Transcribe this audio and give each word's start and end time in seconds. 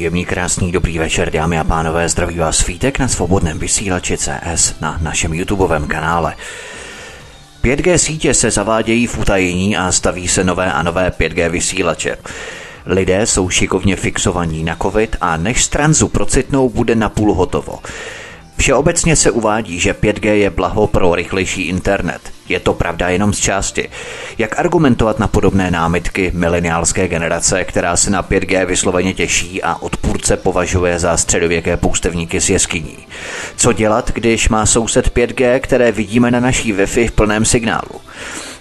Příjemný, 0.00 0.24
krásný, 0.24 0.72
dobrý 0.72 0.98
večer, 0.98 1.30
dámy 1.30 1.58
a 1.58 1.64
pánové, 1.64 2.08
zdraví 2.08 2.38
vás 2.38 2.66
Vítek 2.66 2.98
na 2.98 3.08
svobodném 3.08 3.58
vysílači 3.58 4.18
CS 4.18 4.80
na 4.80 4.98
našem 5.02 5.34
YouTubeovém 5.34 5.86
kanále. 5.86 6.36
5G 7.64 7.94
sítě 7.94 8.34
se 8.34 8.50
zavádějí 8.50 9.06
v 9.06 9.18
utajení 9.18 9.76
a 9.76 9.92
staví 9.92 10.28
se 10.28 10.44
nové 10.44 10.72
a 10.72 10.82
nové 10.82 11.12
5G 11.18 11.50
vysílače. 11.50 12.16
Lidé 12.86 13.26
jsou 13.26 13.48
šikovně 13.48 13.96
fixovaní 13.96 14.64
na 14.64 14.76
covid 14.76 15.16
a 15.20 15.36
než 15.36 15.64
z 15.64 15.68
tranzu 15.68 16.08
procitnou, 16.08 16.68
bude 16.68 16.94
napůl 16.94 17.34
hotovo. 17.34 17.78
Všeobecně 18.56 19.16
se 19.16 19.30
uvádí, 19.30 19.80
že 19.80 19.92
5G 19.92 20.32
je 20.32 20.50
blaho 20.50 20.86
pro 20.86 21.14
rychlejší 21.14 21.62
internet. 21.62 22.39
Je 22.50 22.60
to 22.60 22.74
pravda 22.74 23.08
jenom 23.08 23.32
z 23.32 23.38
části. 23.38 23.88
Jak 24.38 24.58
argumentovat 24.58 25.18
na 25.18 25.28
podobné 25.28 25.70
námitky 25.70 26.30
mileniálské 26.34 27.08
generace, 27.08 27.64
která 27.64 27.96
se 27.96 28.10
na 28.10 28.22
5G 28.22 28.66
vysloveně 28.66 29.14
těší 29.14 29.62
a 29.62 29.74
odpůrce 29.74 30.36
považuje 30.36 30.98
za 30.98 31.16
středověké 31.16 31.76
poustevníky 31.76 32.40
z 32.40 32.50
jeskyní? 32.50 32.96
Co 33.56 33.72
dělat, 33.72 34.10
když 34.14 34.48
má 34.48 34.66
soused 34.66 35.16
5G, 35.16 35.60
které 35.60 35.92
vidíme 35.92 36.30
na 36.30 36.40
naší 36.40 36.74
Wi-Fi 36.74 37.08
v 37.08 37.12
plném 37.12 37.44
signálu? 37.44 38.00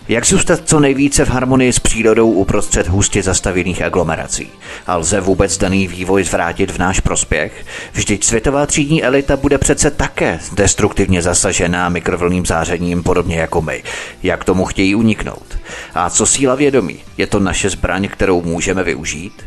Jak 0.10 0.26
zůstat 0.26 0.60
co 0.66 0.80
nejvíce 0.80 1.26
v 1.26 1.30
harmonii 1.30 1.74
s 1.74 1.80
přírodou 1.80 2.32
uprostřed 2.32 2.88
hustě 2.88 3.24
zastavěných 3.24 3.82
aglomerací? 3.82 4.50
A 4.88 4.98
lze 4.98 5.22
vůbec 5.22 5.58
daný 5.58 5.88
vývoj 5.88 6.24
zvrátit 6.24 6.72
v 6.72 6.78
náš 6.78 7.00
prospěch? 7.00 7.66
Vždyť 7.94 8.24
světová 8.24 8.66
třídní 8.66 9.04
elita 9.04 9.38
bude 9.38 9.58
přece 9.58 9.92
také 9.92 10.40
destruktivně 10.54 11.22
zasažená 11.22 11.90
mikrovlným 11.90 12.46
zářením, 12.46 13.04
podobně 13.04 13.40
jako 13.40 13.62
my. 13.62 13.84
Jak 14.24 14.44
tomu 14.44 14.66
chtějí 14.66 14.96
uniknout? 14.96 15.58
A 15.94 16.10
co 16.10 16.26
síla 16.26 16.56
vědomí? 16.56 17.00
Je 17.18 17.28
to 17.28 17.40
naše 17.40 17.70
zbraň, 17.70 18.08
kterou 18.08 18.42
můžeme 18.42 18.84
využít? 18.84 19.44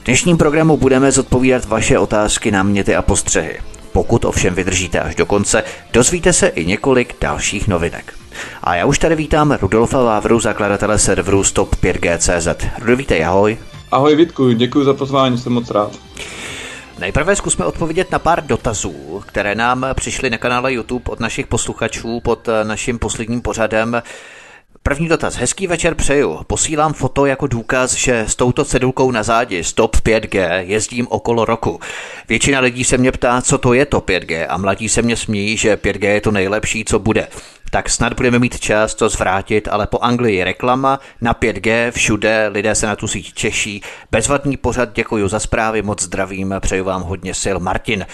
V 0.00 0.04
dnešním 0.04 0.36
programu 0.36 0.76
budeme 0.76 1.12
zodpovídat 1.12 1.64
vaše 1.64 1.98
otázky, 1.98 2.50
náměty 2.50 2.96
a 2.96 3.02
postřehy. 3.02 3.58
Pokud 3.92 4.24
ovšem 4.24 4.54
vydržíte 4.54 5.00
až 5.00 5.14
do 5.14 5.26
konce, 5.26 5.62
dozvíte 5.92 6.32
se 6.32 6.46
i 6.46 6.66
několik 6.66 7.14
dalších 7.20 7.68
novinek. 7.68 8.23
A 8.62 8.74
já 8.74 8.86
už 8.86 8.98
tady 8.98 9.16
vítám 9.16 9.52
Rudolfa 9.60 10.02
Vávru, 10.02 10.40
zakladatele 10.40 10.98
serveru 10.98 11.44
Stop 11.44 11.76
5G.cz. 11.76 12.64
Rudolf, 12.78 12.98
vítej, 12.98 13.24
ahoj. 13.24 13.58
Ahoj 13.90 14.16
Vítku, 14.16 14.52
děkuji 14.52 14.84
za 14.84 14.94
pozvání, 14.94 15.38
jsem 15.38 15.52
moc 15.52 15.70
rád. 15.70 15.92
Nejprve 16.98 17.36
zkusme 17.36 17.64
odpovědět 17.64 18.10
na 18.10 18.18
pár 18.18 18.46
dotazů, 18.46 19.22
které 19.26 19.54
nám 19.54 19.86
přišly 19.94 20.30
na 20.30 20.38
kanále 20.38 20.72
YouTube 20.72 21.04
od 21.08 21.20
našich 21.20 21.46
posluchačů 21.46 22.20
pod 22.20 22.48
naším 22.62 22.98
posledním 22.98 23.42
pořadem. 23.42 24.02
První 24.82 25.08
dotaz. 25.08 25.36
Hezký 25.36 25.66
večer 25.66 25.94
přeju. 25.94 26.40
Posílám 26.46 26.92
foto 26.92 27.26
jako 27.26 27.46
důkaz, 27.46 27.94
že 27.94 28.24
s 28.28 28.34
touto 28.34 28.64
cedulkou 28.64 29.10
na 29.10 29.22
zádi 29.22 29.64
Stop 29.64 29.96
5G 29.96 30.58
jezdím 30.58 31.06
okolo 31.10 31.44
roku. 31.44 31.80
Většina 32.28 32.60
lidí 32.60 32.84
se 32.84 32.98
mě 32.98 33.12
ptá, 33.12 33.42
co 33.42 33.58
to 33.58 33.72
je 33.72 33.86
to 33.86 34.00
5G 34.00 34.46
a 34.48 34.56
mladí 34.56 34.88
se 34.88 35.02
mě 35.02 35.16
smíjí, 35.16 35.56
že 35.56 35.76
5G 35.76 36.08
je 36.08 36.20
to 36.20 36.30
nejlepší, 36.30 36.84
co 36.84 36.98
bude 36.98 37.28
tak 37.74 37.90
snad 37.90 38.12
budeme 38.12 38.38
mít 38.38 38.60
čas 38.60 38.94
to 38.94 39.08
zvrátit, 39.08 39.68
ale 39.68 39.86
po 39.86 39.98
Anglii 39.98 40.44
reklama 40.44 41.00
na 41.20 41.34
5G 41.34 41.90
všude, 41.90 42.48
lidé 42.48 42.74
se 42.74 42.86
na 42.86 42.96
tu 42.96 43.08
síť 43.08 43.34
češí. 43.34 43.82
Bezvadný 44.10 44.56
pořad, 44.56 44.88
děkuji 44.94 45.28
za 45.28 45.40
zprávy, 45.40 45.82
moc 45.82 46.02
zdravím, 46.02 46.54
přeju 46.60 46.84
vám 46.84 47.02
hodně 47.02 47.34
sil. 47.42 47.56
Martin. 47.60 48.06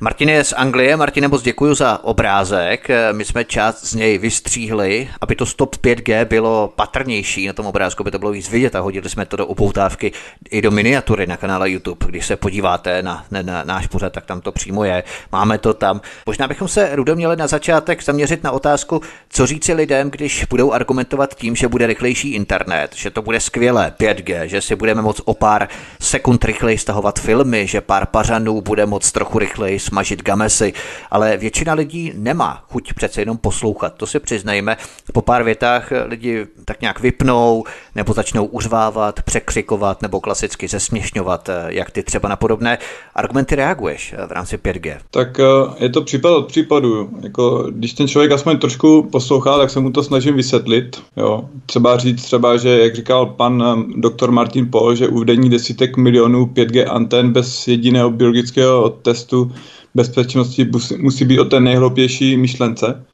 Martin 0.00 0.28
je 0.28 0.44
z 0.44 0.52
Anglie. 0.52 0.96
Martin, 0.96 1.28
moc 1.28 1.42
děkuji 1.42 1.74
za 1.74 2.04
obrázek. 2.04 2.88
My 3.12 3.24
jsme 3.24 3.44
část 3.44 3.84
z 3.84 3.94
něj 3.94 4.18
vystříhli, 4.18 5.08
aby 5.20 5.34
to 5.34 5.46
stop 5.46 5.76
5G 5.76 6.24
bylo 6.24 6.72
patrnější 6.76 7.46
na 7.46 7.52
tom 7.52 7.66
obrázku, 7.66 8.02
aby 8.02 8.10
to 8.10 8.18
bylo 8.18 8.30
víc 8.30 8.48
vidět 8.48 8.76
a 8.76 8.80
hodili 8.80 9.10
jsme 9.10 9.26
to 9.26 9.36
do 9.36 9.46
upoutávky 9.46 10.12
i 10.50 10.62
do 10.62 10.70
miniatury 10.70 11.26
na 11.26 11.36
kanále 11.36 11.70
YouTube. 11.70 12.06
Když 12.06 12.26
se 12.26 12.36
podíváte 12.36 13.02
na, 13.02 13.24
na, 13.30 13.42
na 13.42 13.64
náš 13.64 13.86
pořad, 13.86 14.12
tak 14.12 14.26
tam 14.26 14.40
to 14.40 14.52
přímo 14.52 14.84
je. 14.84 15.04
Máme 15.32 15.58
to 15.58 15.74
tam. 15.74 16.00
Možná 16.26 16.48
bychom 16.48 16.68
se, 16.68 16.96
Rudo, 16.96 17.16
měli 17.16 17.36
na 17.36 17.46
začátek 17.46 18.02
zaměřit 18.02 18.42
na 18.42 18.50
otázku, 18.50 19.02
co 19.28 19.46
říci 19.46 19.72
lidem, 19.72 20.10
když 20.10 20.44
budou 20.50 20.72
argumentovat 20.72 21.34
tím, 21.34 21.56
že 21.56 21.68
bude 21.68 21.86
rychlejší 21.86 22.34
internet, 22.34 22.90
že 22.94 23.10
to 23.10 23.22
bude 23.22 23.40
skvělé 23.40 23.92
5G, 24.00 24.42
že 24.44 24.60
si 24.60 24.76
budeme 24.76 25.02
moc 25.02 25.20
o 25.24 25.34
pár 25.34 25.68
sekund 26.00 26.44
rychleji 26.44 26.78
stahovat 26.78 27.18
filmy, 27.18 27.66
že 27.66 27.80
pár 27.80 28.06
pařanů 28.06 28.60
bude 28.60 28.86
moc 28.86 29.12
trochu 29.12 29.38
rychleji 29.38 29.87
smažit 29.88 30.22
gamesy, 30.22 30.72
ale 31.10 31.36
většina 31.36 31.74
lidí 31.74 32.12
nemá 32.14 32.64
chuť 32.70 32.92
přece 32.92 33.20
jenom 33.20 33.36
poslouchat, 33.36 33.94
to 33.96 34.06
si 34.06 34.20
přiznejme. 34.20 34.76
Po 35.12 35.22
pár 35.22 35.42
větách 35.42 35.92
lidi 36.06 36.46
tak 36.64 36.80
nějak 36.80 37.00
vypnou, 37.00 37.64
nebo 37.94 38.12
začnou 38.12 38.44
uřvávat, 38.44 39.22
překřikovat, 39.22 40.02
nebo 40.02 40.20
klasicky 40.20 40.68
zesměšňovat, 40.68 41.50
jak 41.68 41.90
ty 41.90 42.02
třeba 42.02 42.28
na 42.28 42.36
podobné 42.36 42.78
argumenty 43.14 43.54
reaguješ 43.54 44.14
v 44.26 44.32
rámci 44.32 44.56
5G. 44.56 44.96
Tak 45.10 45.40
eh, 45.40 45.44
je 45.78 45.88
to 45.88 46.02
případ 46.02 46.30
od 46.30 46.46
případu. 46.46 47.10
Jako, 47.22 47.66
když 47.70 47.92
ten 47.92 48.08
člověk 48.08 48.32
aspoň 48.32 48.58
trošku 48.58 49.02
poslouchá, 49.02 49.58
tak 49.58 49.70
se 49.70 49.80
mu 49.80 49.90
to 49.90 50.02
snažím 50.02 50.36
vysvětlit. 50.36 51.02
Jo. 51.16 51.48
Třeba 51.66 51.96
říct 51.96 52.22
třeba, 52.22 52.56
že 52.56 52.78
jak 52.78 52.94
říkal 52.94 53.26
pan 53.26 53.84
doktor 53.96 54.30
Martin 54.30 54.70
Pol, 54.70 54.94
že 54.94 55.08
uvedení 55.08 55.50
desítek 55.50 55.96
milionů 55.96 56.46
5G 56.46 56.84
antén 56.90 57.32
bez 57.32 57.68
jediného 57.68 58.10
biologického 58.10 58.90
testu 58.90 59.52
bezpečnosti 59.98 60.70
musí 60.98 61.24
být 61.24 61.38
o 61.38 61.44
té 61.44 61.60
nejhloupější 61.60 62.36
myšlence. 62.36 63.04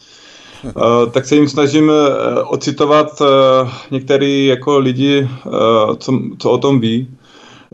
Uh, 0.65 1.11
tak 1.11 1.25
se 1.25 1.35
jim 1.35 1.49
snažím 1.49 1.89
uh, 1.89 1.97
ocitovat 2.47 3.21
uh, 3.21 3.27
některý 3.91 4.47
jako 4.47 4.79
lidi, 4.79 5.29
co, 5.99 6.21
co 6.39 6.51
o 6.51 6.59
tom 6.59 6.81
ví. 6.81 7.09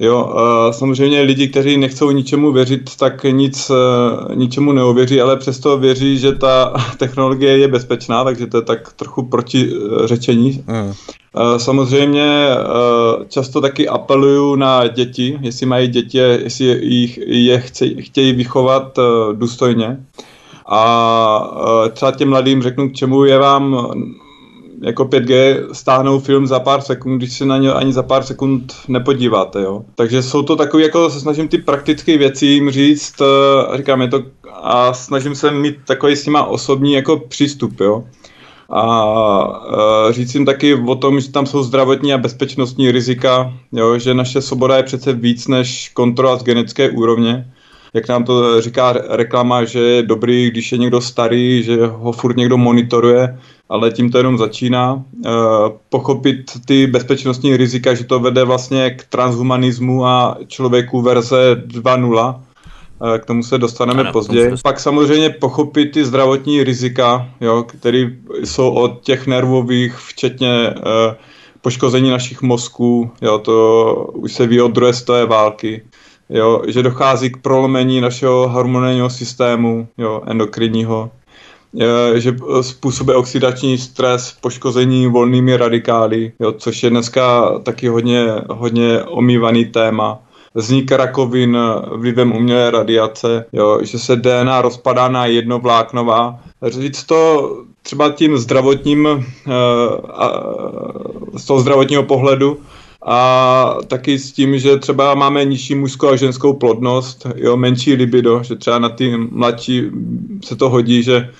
Jo, 0.00 0.34
samozřejmě 0.70 1.20
lidi, 1.20 1.48
kteří 1.48 1.76
nechcou 1.76 2.10
ničemu 2.10 2.52
věřit, 2.52 2.96
tak 2.96 3.24
nic, 3.24 3.70
ničemu 4.34 4.72
neověří, 4.72 5.20
ale 5.20 5.36
přesto 5.36 5.78
věří, 5.78 6.18
že 6.18 6.32
ta 6.32 6.72
technologie 6.96 7.58
je 7.58 7.68
bezpečná, 7.68 8.24
takže 8.24 8.46
to 8.46 8.56
je 8.56 8.62
tak 8.62 8.92
trochu 8.92 9.22
proti 9.22 9.70
řečení. 10.04 10.64
Mm. 10.66 10.92
Samozřejmě 11.56 12.48
často 13.28 13.60
taky 13.60 13.88
apeluju 13.88 14.54
na 14.54 14.86
děti, 14.86 15.38
jestli 15.40 15.66
mají 15.66 15.88
děti, 15.88 16.18
jestli 16.18 16.64
jich, 16.86 17.18
je 17.26 17.60
chtějí, 17.60 18.02
chtějí 18.02 18.32
vychovat 18.32 18.98
důstojně. 19.32 20.00
A 20.66 21.90
třeba 21.92 22.12
těm 22.12 22.28
mladým 22.28 22.62
řeknu, 22.62 22.90
k 22.90 22.94
čemu 22.94 23.24
je 23.24 23.38
vám 23.38 23.90
jako 24.80 25.04
5G 25.04 25.56
stáhnou 25.72 26.20
film 26.20 26.46
za 26.46 26.60
pár 26.60 26.80
sekund, 26.80 27.18
když 27.18 27.38
se 27.38 27.46
na 27.46 27.58
ně 27.58 27.72
ani 27.72 27.92
za 27.92 28.02
pár 28.02 28.22
sekund 28.22 28.74
nepodíváte, 28.88 29.62
jo. 29.62 29.84
Takže 29.94 30.22
jsou 30.22 30.42
to 30.42 30.56
takové, 30.56 30.82
jako 30.82 31.10
se 31.10 31.20
snažím 31.20 31.48
ty 31.48 31.58
praktické 31.58 32.18
věci 32.18 32.46
jim 32.46 32.70
říct, 32.70 33.14
říkám, 33.76 34.02
je 34.02 34.08
to, 34.08 34.22
a 34.62 34.92
snažím 34.92 35.34
se 35.34 35.50
mít 35.50 35.76
takový 35.86 36.16
s 36.16 36.26
nima 36.26 36.44
osobní 36.44 36.92
jako 36.92 37.16
přístup, 37.16 37.80
jo 37.80 38.04
a 38.70 40.10
říct 40.10 40.34
jim 40.34 40.46
taky 40.46 40.74
o 40.74 40.94
tom, 40.94 41.20
že 41.20 41.30
tam 41.30 41.46
jsou 41.46 41.62
zdravotní 41.62 42.14
a 42.14 42.18
bezpečnostní 42.18 42.90
rizika, 42.90 43.52
jo, 43.72 43.98
že 43.98 44.14
naše 44.14 44.42
svoboda 44.42 44.76
je 44.76 44.82
přece 44.82 45.12
víc 45.12 45.48
než 45.48 45.88
kontrola 45.94 46.36
z 46.36 46.42
genetické 46.42 46.90
úrovně. 46.90 47.52
Jak 47.94 48.08
nám 48.08 48.24
to 48.24 48.60
říká 48.60 48.92
reklama, 49.08 49.64
že 49.64 49.78
je 49.78 50.02
dobrý, 50.02 50.50
když 50.50 50.72
je 50.72 50.78
někdo 50.78 51.00
starý, 51.00 51.62
že 51.62 51.86
ho 51.86 52.12
furt 52.12 52.36
někdo 52.36 52.56
monitoruje, 52.56 53.38
ale 53.68 53.90
tím 53.90 54.10
to 54.10 54.18
jenom 54.18 54.38
začíná. 54.38 55.04
pochopit 55.88 56.50
ty 56.66 56.86
bezpečnostní 56.86 57.56
rizika, 57.56 57.94
že 57.94 58.04
to 58.04 58.20
vede 58.20 58.44
vlastně 58.44 58.90
k 58.90 59.04
transhumanismu 59.04 60.06
a 60.06 60.38
člověku 60.46 61.02
verze 61.02 61.62
2.0, 61.66 62.40
k 63.18 63.26
tomu 63.26 63.42
se 63.42 63.58
dostaneme 63.58 64.00
ano, 64.00 64.12
později. 64.12 64.56
Se 64.56 64.62
Pak 64.62 64.80
samozřejmě 64.80 65.30
pochopit 65.30 65.86
ty 65.86 66.04
zdravotní 66.04 66.64
rizika, 66.64 67.28
jo, 67.40 67.62
které 67.62 68.10
jsou 68.44 68.70
od 68.70 69.00
těch 69.02 69.26
nervových, 69.26 69.94
včetně 69.96 70.74
uh, 70.76 70.84
poškození 71.60 72.10
našich 72.10 72.42
mozků, 72.42 73.10
jo, 73.22 73.38
to 73.38 73.94
už 74.14 74.32
se 74.32 74.46
ví 74.46 74.60
od 74.60 74.72
druhé 74.72 74.92
stoje 74.92 75.26
války, 75.26 75.82
jo, 76.30 76.62
že 76.68 76.82
dochází 76.82 77.30
k 77.30 77.36
prolomení 77.36 78.00
našeho 78.00 78.48
hormonálního 78.48 79.10
systému, 79.10 79.88
jo, 79.98 80.22
endokrinního, 80.26 81.10
že 82.14 82.36
způsobuje 82.60 83.16
oxidační 83.16 83.78
stres, 83.78 84.36
poškození 84.40 85.06
volnými 85.06 85.56
radikály, 85.56 86.32
jo, 86.40 86.52
což 86.52 86.82
je 86.82 86.90
dneska 86.90 87.52
taky 87.62 87.88
hodně, 87.88 88.26
hodně 88.50 89.02
omývaný 89.02 89.64
téma 89.64 90.18
vznik 90.54 90.92
rakovin 90.92 91.58
vlivem 91.94 92.32
umělé 92.32 92.70
radiace, 92.70 93.44
jo, 93.52 93.78
že 93.82 93.98
se 93.98 94.16
DNA 94.16 94.62
rozpadá 94.62 95.08
na 95.08 95.26
jednovláknová. 95.26 96.40
Říct 96.66 97.04
to 97.04 97.52
třeba 97.82 98.10
tím 98.10 98.38
zdravotním, 98.38 99.26
z 101.34 101.44
toho 101.44 101.60
zdravotního 101.60 102.02
pohledu, 102.02 102.58
a 103.06 103.76
taky 103.86 104.18
s 104.18 104.32
tím, 104.32 104.58
že 104.58 104.76
třeba 104.76 105.14
máme 105.14 105.44
nižší 105.44 105.74
mužskou 105.74 106.08
a 106.08 106.16
ženskou 106.16 106.52
plodnost, 106.52 107.26
jo, 107.36 107.56
menší 107.56 107.94
libido, 107.94 108.42
že 108.42 108.56
třeba 108.56 108.78
na 108.78 108.88
ty 108.88 109.16
mladší 109.16 109.82
se 110.44 110.56
to 110.56 110.70
hodí, 110.70 111.02
že 111.02 111.30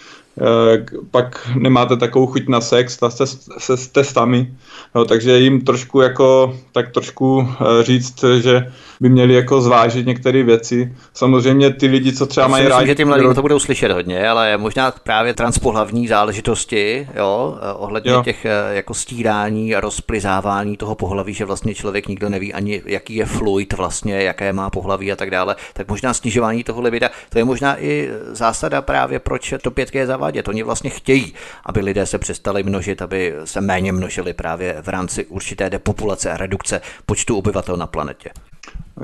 Eh, 0.41 0.87
pak 1.11 1.51
nemáte 1.55 1.97
takovou 1.97 2.27
chuť 2.27 2.49
na 2.49 2.61
sex 2.61 2.99
se, 3.09 3.27
se 3.59 3.77
s 3.77 3.89
testami, 3.89 4.55
no, 4.95 5.05
takže 5.05 5.39
jim 5.39 5.61
trošku 5.61 6.01
jako, 6.01 6.59
tak 6.73 6.93
trošku 6.93 7.49
eh, 7.51 7.83
říct, 7.83 8.25
že 8.41 8.73
by 9.01 9.09
měli 9.09 9.35
jako 9.35 9.61
zvážit 9.61 10.07
některé 10.07 10.43
věci. 10.43 10.95
Samozřejmě 11.15 11.71
ty 11.71 11.87
lidi, 11.87 12.13
co 12.13 12.27
třeba 12.27 12.49
mají 12.49 12.69
rádi... 12.69 12.87
že 12.87 12.95
ty 12.95 13.05
mladí 13.05 13.25
to 13.35 13.43
budou 13.43 13.59
slyšet 13.59 13.91
hodně, 13.91 14.29
ale 14.29 14.57
možná 14.57 14.91
právě 14.91 15.35
transpohlavní 15.35 16.09
záležitosti, 16.09 17.09
jo, 17.17 17.59
eh, 17.63 17.73
ohledně 17.73 18.11
jo. 18.11 18.23
těch 18.23 18.47
jako 18.71 18.95
stírání 18.95 19.75
a 19.75 19.81
rozplizávání 19.81 20.77
toho 20.77 20.95
pohlaví, 20.95 21.35
že 21.35 21.45
vlastně 21.45 21.75
člověk 21.75 22.09
nikdo 22.09 22.29
neví 22.29 22.55
ani, 22.55 22.83
jaký 22.87 23.15
je 23.15 23.27
fluid 23.27 23.73
vlastně, 23.73 24.23
jaké 24.23 24.53
má 24.53 24.71
pohlaví 24.71 25.13
a 25.13 25.17
tak 25.17 25.31
dále, 25.31 25.57
tak 25.73 25.89
možná 25.89 26.15
snižování 26.15 26.65
toho 26.65 26.81
libida, 26.81 27.11
to 27.29 27.39
je 27.39 27.45
možná 27.45 27.83
i 27.83 28.09
zásada 28.33 28.83
právě, 28.83 29.19
proč 29.19 29.55
to 29.63 29.71
pětky 29.71 29.99
je 29.99 30.07
zavádět. 30.07 30.49
Oni 30.49 30.63
vlastně 30.63 30.91
chtějí, 30.91 31.35
aby 31.67 31.81
lidé 31.81 32.07
se 32.07 32.19
přestali 32.19 32.63
množit, 32.63 33.03
aby 33.03 33.35
se 33.45 33.61
méně 33.61 33.93
množili 33.93 34.33
právě 34.33 34.77
v 34.83 34.89
rámci 34.89 35.27
určité 35.27 35.71
depopulace 35.71 36.31
a 36.31 36.37
redukce 36.37 36.81
počtu 37.07 37.37
obyvatel 37.37 37.77
na 37.77 37.87
planetě. 37.87 38.31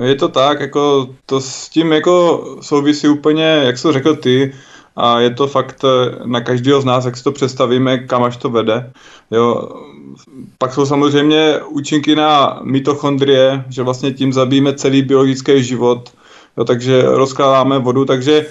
Je 0.03 0.15
to 0.15 0.27
tak, 0.27 0.59
jako 0.59 1.09
to 1.25 1.41
s 1.41 1.69
tím 1.69 1.91
jako 1.91 2.45
souvisí 2.61 3.07
úplně, 3.07 3.43
jak 3.43 3.77
jsi 3.77 3.91
řekl 3.91 4.15
ty, 4.15 4.53
a 4.95 5.19
je 5.19 5.29
to 5.29 5.47
fakt 5.47 5.85
na 6.25 6.41
každého 6.41 6.81
z 6.81 6.85
nás, 6.85 7.05
jak 7.05 7.17
si 7.17 7.23
to 7.23 7.31
představíme, 7.31 7.97
kam 7.97 8.23
až 8.23 8.37
to 8.37 8.49
vede. 8.49 8.91
Jo. 9.31 9.69
Pak 10.57 10.73
jsou 10.73 10.85
samozřejmě 10.85 11.59
účinky 11.67 12.15
na 12.15 12.59
mitochondrie, 12.63 13.63
že 13.69 13.83
vlastně 13.83 14.13
tím 14.13 14.33
zabijeme 14.33 14.73
celý 14.73 15.01
biologický 15.01 15.63
život, 15.63 16.13
jo, 16.57 16.65
takže 16.65 17.01
rozkládáme 17.01 17.79
vodu, 17.79 18.05
takže 18.05 18.45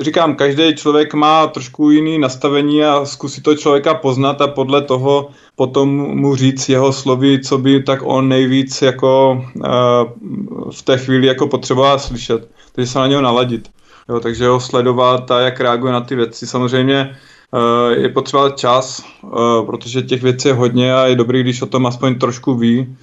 říkám, 0.00 0.34
každý 0.34 0.74
člověk 0.74 1.14
má 1.14 1.46
trošku 1.46 1.90
jiný 1.90 2.18
nastavení 2.18 2.84
a 2.84 3.04
zkusí 3.04 3.42
to 3.42 3.54
člověka 3.54 3.94
poznat 3.94 4.40
a 4.40 4.46
podle 4.46 4.82
toho 4.82 5.30
potom 5.56 5.88
mu 5.96 6.36
říct 6.36 6.68
jeho 6.68 6.92
slovy, 6.92 7.40
co 7.40 7.58
by 7.58 7.82
tak 7.82 8.00
on 8.04 8.28
nejvíc 8.28 8.82
jako 8.82 9.42
uh, 9.56 10.70
v 10.70 10.82
té 10.82 10.98
chvíli 10.98 11.26
jako 11.26 11.46
potřeboval 11.46 11.98
slyšet. 11.98 12.50
Takže 12.72 12.90
se 12.90 12.98
na 12.98 13.06
něho 13.06 13.22
naladit. 13.22 13.70
Jo, 14.08 14.20
takže 14.20 14.48
ho 14.48 14.60
sledovat 14.60 15.30
a 15.30 15.40
jak 15.40 15.60
reaguje 15.60 15.92
na 15.92 16.00
ty 16.00 16.16
věci. 16.16 16.46
Samozřejmě 16.46 17.16
uh, 17.52 18.02
je 18.02 18.08
potřeba 18.08 18.50
čas, 18.50 19.04
uh, 19.22 19.66
protože 19.66 20.02
těch 20.02 20.22
věcí 20.22 20.48
je 20.48 20.54
hodně 20.54 20.94
a 20.94 21.06
je 21.06 21.14
dobrý, 21.14 21.42
když 21.42 21.62
o 21.62 21.66
tom 21.66 21.86
aspoň 21.86 22.18
trošku 22.18 22.54
ví. 22.54 22.96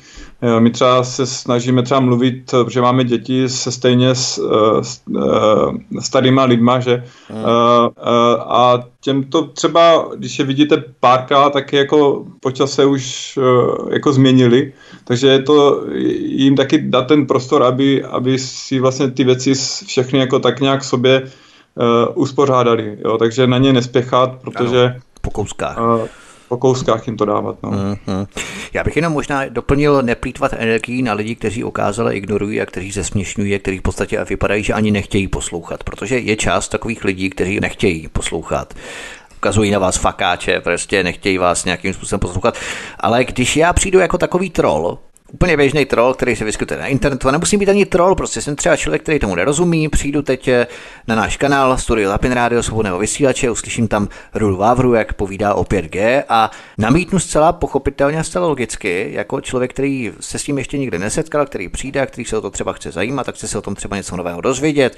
My 0.59 0.71
třeba 0.71 1.03
se 1.03 1.25
snažíme 1.25 1.83
třeba 1.83 1.99
mluvit, 1.99 2.51
protože 2.51 2.81
máme 2.81 3.03
děti 3.03 3.49
se 3.49 3.71
stejně 3.71 4.15
s, 4.15 4.37
eh, 4.37 4.83
s, 4.83 5.01
eh, 5.17 6.01
starýma 6.01 6.43
lidma, 6.43 6.79
že 6.79 7.03
hmm. 7.29 7.45
a 8.39 8.83
těmto 9.01 9.43
třeba, 9.43 10.09
když 10.15 10.39
je 10.39 10.45
vidíte 10.45 10.83
párka, 10.99 11.49
tak 11.49 11.73
jako 11.73 12.25
po 12.39 12.51
čase 12.51 12.85
už 12.85 13.39
jako 13.91 14.13
změnili, 14.13 14.73
takže 15.03 15.27
je 15.27 15.41
to 15.41 15.83
jim 16.19 16.55
taky 16.55 16.77
dát 16.77 17.07
ten 17.07 17.25
prostor, 17.25 17.63
aby, 17.63 18.03
aby 18.03 18.39
si 18.39 18.79
vlastně 18.79 19.11
ty 19.11 19.23
věci 19.23 19.53
všechny 19.87 20.19
jako 20.19 20.39
tak 20.39 20.59
nějak 20.59 20.83
sobě 20.83 21.21
uh, 21.21 22.21
uspořádali, 22.21 22.97
jo? 23.05 23.17
takže 23.17 23.47
na 23.47 23.57
ně 23.57 23.73
nespěchat, 23.73 24.35
protože 24.41 24.83
ano, 24.83 24.95
po 25.21 25.31
kouskách. 25.31 25.77
Uh, 25.77 26.07
po 26.47 26.57
kouskách 26.57 27.07
jim 27.07 27.17
to 27.17 27.25
dávat. 27.25 27.57
No. 27.63 27.71
Mm-hmm. 27.71 28.27
Já 28.73 28.83
bych 28.83 28.95
jenom 28.95 29.13
možná 29.13 29.45
doplnil 29.49 30.01
neplýtvat 30.01 30.53
energii 30.57 31.01
na 31.01 31.13
lidi, 31.13 31.35
kteří 31.35 31.63
ukázali 31.63 32.15
ignorují 32.15 32.61
a 32.61 32.65
kteří 32.65 32.91
se 32.91 33.03
směšňují 33.03 33.55
a 33.55 33.59
kteří 33.59 33.79
v 33.79 33.81
podstatě 33.81 34.23
vypadají, 34.23 34.63
že 34.63 34.73
ani 34.73 34.91
nechtějí 34.91 35.27
poslouchat, 35.27 35.83
protože 35.83 36.19
je 36.19 36.35
část 36.35 36.69
takových 36.69 37.03
lidí, 37.03 37.29
kteří 37.29 37.59
nechtějí 37.59 38.07
poslouchat 38.07 38.73
ukazují 39.45 39.71
na 39.71 39.79
vás 39.79 39.97
fakáče, 39.97 40.59
prostě 40.59 41.03
nechtějí 41.03 41.37
vás 41.37 41.65
nějakým 41.65 41.93
způsobem 41.93 42.19
poslouchat. 42.19 42.57
Ale 42.99 43.23
když 43.23 43.57
já 43.57 43.73
přijdu 43.73 43.99
jako 43.99 44.17
takový 44.17 44.49
troll, 44.49 44.97
úplně 45.35 45.57
běžný 45.57 45.85
troll, 45.85 46.13
který 46.13 46.35
se 46.35 46.45
vyskytuje 46.45 46.79
na 46.79 46.87
internetu. 46.87 47.27
A 47.27 47.31
nemusím 47.31 47.59
být 47.59 47.69
ani 47.69 47.85
troll, 47.85 48.15
prostě 48.15 48.41
jsem 48.41 48.55
třeba 48.55 48.75
člověk, 48.75 49.01
který 49.01 49.19
tomu 49.19 49.35
nerozumí. 49.35 49.89
Přijdu 49.89 50.21
teď 50.21 50.47
eh, 50.47 50.67
na 51.07 51.15
náš 51.15 51.37
kanál 51.37 51.77
Studio 51.77 52.09
Lapin 52.09 52.31
Radio 52.31 52.63
svobodného 52.63 52.99
vysílače, 52.99 53.51
uslyším 53.51 53.87
tam 53.87 54.07
Rulu 54.33 54.57
Vávru, 54.57 54.93
jak 54.93 55.13
povídá 55.13 55.53
o 55.53 55.63
5G 55.63 56.23
a 56.29 56.51
namítnu 56.77 57.19
zcela 57.19 57.53
pochopitelně 57.53 58.19
a 58.19 58.23
zcela 58.23 58.47
logicky, 58.47 59.09
jako 59.11 59.41
člověk, 59.41 59.73
který 59.73 60.11
se 60.19 60.39
s 60.39 60.43
tím 60.43 60.57
ještě 60.57 60.77
nikdy 60.77 60.99
nesetkal, 60.99 61.45
který 61.45 61.69
přijde 61.69 62.01
a 62.01 62.05
který 62.05 62.25
se 62.25 62.37
o 62.37 62.41
to 62.41 62.49
třeba 62.49 62.73
chce 62.73 62.91
zajímat, 62.91 63.25
tak 63.25 63.35
chce 63.35 63.47
se 63.47 63.57
o 63.57 63.61
tom 63.61 63.75
třeba 63.75 63.97
něco 63.97 64.17
nového 64.17 64.41
dozvědět, 64.41 64.97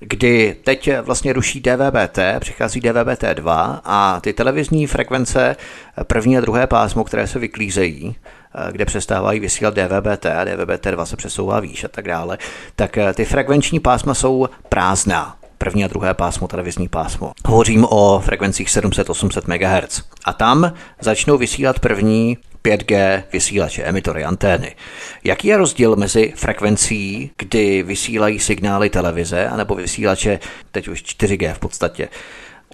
kdy 0.00 0.56
teď 0.64 0.90
vlastně 1.02 1.32
ruší 1.32 1.60
DVB-T, 1.60 2.40
přichází 2.40 2.80
DVB-T2 2.80 3.80
a 3.84 4.20
ty 4.20 4.32
televizní 4.32 4.86
frekvence 4.86 5.56
první 6.02 6.38
a 6.38 6.40
druhé 6.40 6.66
pásmo, 6.66 7.04
které 7.04 7.26
se 7.26 7.38
vyklízejí, 7.38 8.16
Eh, 8.43 8.43
kde 8.70 8.84
přestávají 8.84 9.40
vysílat 9.40 9.74
DVB-T 9.74 10.36
a 10.36 10.44
DVB-T2 10.44 11.04
se 11.04 11.16
přesouvá 11.16 11.60
výš 11.60 11.84
a 11.84 11.88
tak 11.88 12.08
dále, 12.08 12.38
tak 12.76 12.98
eh, 12.98 13.14
ty 13.14 13.24
frekvenční 13.24 13.80
pásma 13.80 14.14
jsou 14.14 14.48
prázdná 14.68 15.36
první 15.58 15.84
a 15.84 15.88
druhé 15.88 16.14
pásmo, 16.14 16.48
televizní 16.48 16.88
pásmo. 16.88 17.32
Hovořím 17.46 17.84
o 17.90 18.20
frekvencích 18.24 18.68
700-800 18.68 19.42
MHz. 19.48 20.02
A 20.24 20.32
tam 20.32 20.72
začnou 21.00 21.38
vysílat 21.38 21.78
první 21.78 22.38
5G 22.64 23.22
vysílače, 23.32 23.82
emitory, 23.82 24.24
antény. 24.24 24.76
Jaký 25.24 25.48
je 25.48 25.56
rozdíl 25.56 25.96
mezi 25.96 26.32
frekvencí, 26.36 27.30
kdy 27.38 27.82
vysílají 27.82 28.38
signály 28.38 28.90
televize, 28.90 29.48
anebo 29.48 29.74
vysílače, 29.74 30.40
teď 30.72 30.88
už 30.88 31.02
4G 31.02 31.54
v 31.54 31.58
podstatě, 31.58 32.08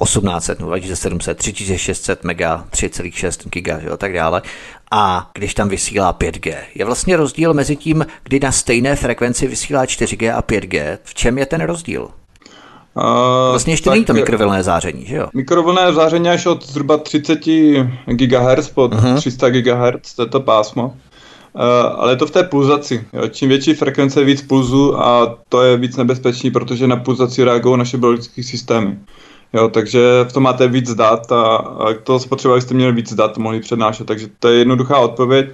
1800, 0.04 0.58
2700, 0.58 1.38
3600 1.38 2.24
mega, 2.24 2.64
3,6 2.70 3.48
giga 3.50 3.80
a 3.92 3.96
tak 3.96 4.12
dále. 4.12 4.42
A 4.90 5.30
když 5.34 5.54
tam 5.54 5.68
vysílá 5.68 6.12
5G, 6.14 6.56
je 6.74 6.84
vlastně 6.84 7.16
rozdíl 7.16 7.54
mezi 7.54 7.76
tím, 7.76 8.06
kdy 8.22 8.40
na 8.40 8.52
stejné 8.52 8.96
frekvenci 8.96 9.46
vysílá 9.46 9.84
4G 9.84 10.36
a 10.36 10.42
5G. 10.42 10.98
V 11.04 11.14
čem 11.14 11.38
je 11.38 11.46
ten 11.46 11.60
rozdíl? 11.60 12.08
Uh, 12.94 13.02
vlastně 13.50 13.72
ještě 13.72 13.90
není 13.90 14.04
to 14.04 14.12
mikrovlnné 14.12 14.62
záření, 14.62 15.06
že 15.06 15.16
jo? 15.16 15.28
Mikrovlnné 15.34 15.92
záření 15.92 16.28
až 16.28 16.46
od 16.46 16.66
zhruba 16.66 16.96
30 16.96 17.38
GHz 18.06 18.68
pod 18.68 18.94
uh-huh. 18.94 19.16
300 19.16 19.50
GHz, 19.50 20.14
to 20.14 20.22
je 20.22 20.28
to 20.28 20.40
pásmo. 20.40 20.86
Uh, 20.86 21.62
ale 21.96 22.12
je 22.12 22.16
to 22.16 22.26
v 22.26 22.30
té 22.30 22.42
pulzaci. 22.42 23.04
Jo. 23.12 23.28
Čím 23.28 23.48
větší 23.48 23.74
frekvence, 23.74 24.24
víc 24.24 24.42
pulzu 24.42 25.00
a 25.00 25.38
to 25.48 25.62
je 25.62 25.76
víc 25.76 25.96
nebezpečný, 25.96 26.50
protože 26.50 26.86
na 26.86 26.96
pulzaci 26.96 27.44
reagují 27.44 27.78
naše 27.78 27.96
biologické 27.96 28.42
systémy. 28.42 28.98
Jo, 29.52 29.68
takže 29.68 30.00
v 30.28 30.32
tom 30.32 30.42
máte 30.42 30.68
víc 30.68 30.94
dat 30.94 31.32
a, 31.32 31.56
a 31.56 31.94
to 32.04 32.18
spotřeba 32.18 32.60
jste 32.60 32.74
měli 32.74 32.92
víc 32.92 33.14
dat, 33.14 33.38
mohli 33.38 33.60
přednášet, 33.60 34.06
takže 34.06 34.26
to 34.38 34.48
je 34.48 34.58
jednoduchá 34.58 34.98
odpověď. 34.98 35.46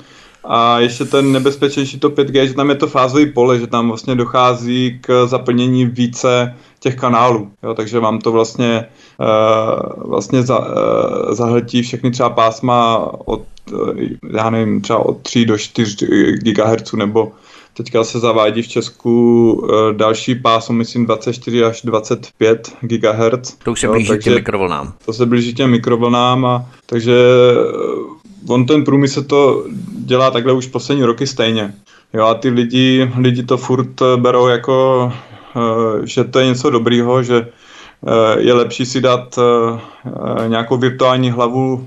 A 0.49 0.79
ještě 0.79 1.05
ten 1.05 1.33
nebezpečnější 1.33 2.00
to 2.00 2.11
5G, 2.11 2.45
že 2.45 2.55
tam 2.55 2.69
je 2.69 2.75
to 2.75 2.87
fázový 2.87 3.33
pole, 3.33 3.59
že 3.59 3.67
tam 3.67 3.88
vlastně 3.88 4.15
dochází 4.15 4.99
k 5.00 5.26
zaplnění 5.26 5.85
více 5.85 6.55
těch 6.81 6.97
kanálů, 6.97 7.50
jo, 7.62 7.75
takže 7.75 8.00
vám 8.00 8.19
to 8.19 8.33
vlastně, 8.33 8.87
uh, 9.21 10.09
vlastně 10.09 10.43
za, 10.43 10.59
uh, 10.59 11.35
zahltí 11.35 11.83
všechny 11.83 12.11
třeba 12.11 12.31
pásma 12.31 12.97
od, 13.25 13.43
uh, 13.73 13.99
já 14.33 14.50
nevím, 14.50 14.81
třeba 14.81 14.99
od 14.99 15.23
3 15.23 15.45
do 15.45 15.59
4 15.59 16.07
GHz 16.43 16.93
nebo 16.93 17.33
Teďka 17.76 18.04
se 18.04 18.18
zavádí 18.18 18.62
v 18.62 18.68
Česku 18.68 19.52
uh, 19.52 19.92
další 19.92 20.35
pásmo, 20.35 20.75
myslím 20.75 21.06
24 21.06 21.64
až 21.64 21.83
25 21.83 22.73
GHz. 22.80 23.56
To 23.64 23.73
už 23.73 23.80
se 23.80 23.88
blíží 23.88 24.18
těm 24.18 24.35
mikrovlnám. 24.35 24.92
To 25.04 25.12
se 25.12 25.26
blíží 25.26 25.54
těm 25.54 25.71
mikrovlnám 25.71 26.45
a 26.45 26.66
takže 26.87 27.14
uh, 28.47 28.54
on 28.54 28.66
ten 28.66 28.85
průmysl 28.85 29.23
to 29.23 29.64
dělá 29.99 30.30
takhle 30.30 30.52
už 30.52 30.66
poslední 30.66 31.04
roky 31.04 31.26
stejně. 31.26 31.75
Jo 32.14 32.25
a 32.25 32.35
ty 32.35 32.49
lidi, 32.49 33.12
lidi 33.18 33.42
to 33.42 33.56
furt 33.56 34.02
berou 34.16 34.47
jako, 34.47 35.12
že 36.04 36.25
to 36.25 36.38
je 36.38 36.47
něco 36.47 36.71
dobrýho, 36.71 37.23
že 37.23 37.47
Eh, 37.47 37.52
je 38.38 38.53
lepší 38.55 38.87
si 38.87 39.00
dát 39.00 39.38
eh, 39.38 40.49
nějakou 40.49 40.76
virtuální 40.76 41.31
hlavu, 41.31 41.85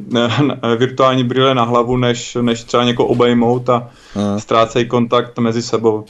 virtuální 0.77 1.23
brýle 1.23 1.55
na 1.55 1.63
hlavu, 1.63 1.97
než, 1.97 2.37
než 2.41 2.63
třeba 2.63 2.83
někoho 2.83 3.09
obejmout 3.09 3.69
a 3.69 3.89
hmm. 4.13 4.39
ztrácejí 4.39 4.87
kontakt 4.87 5.39
mezi 5.39 5.61
sebou. 5.61 6.05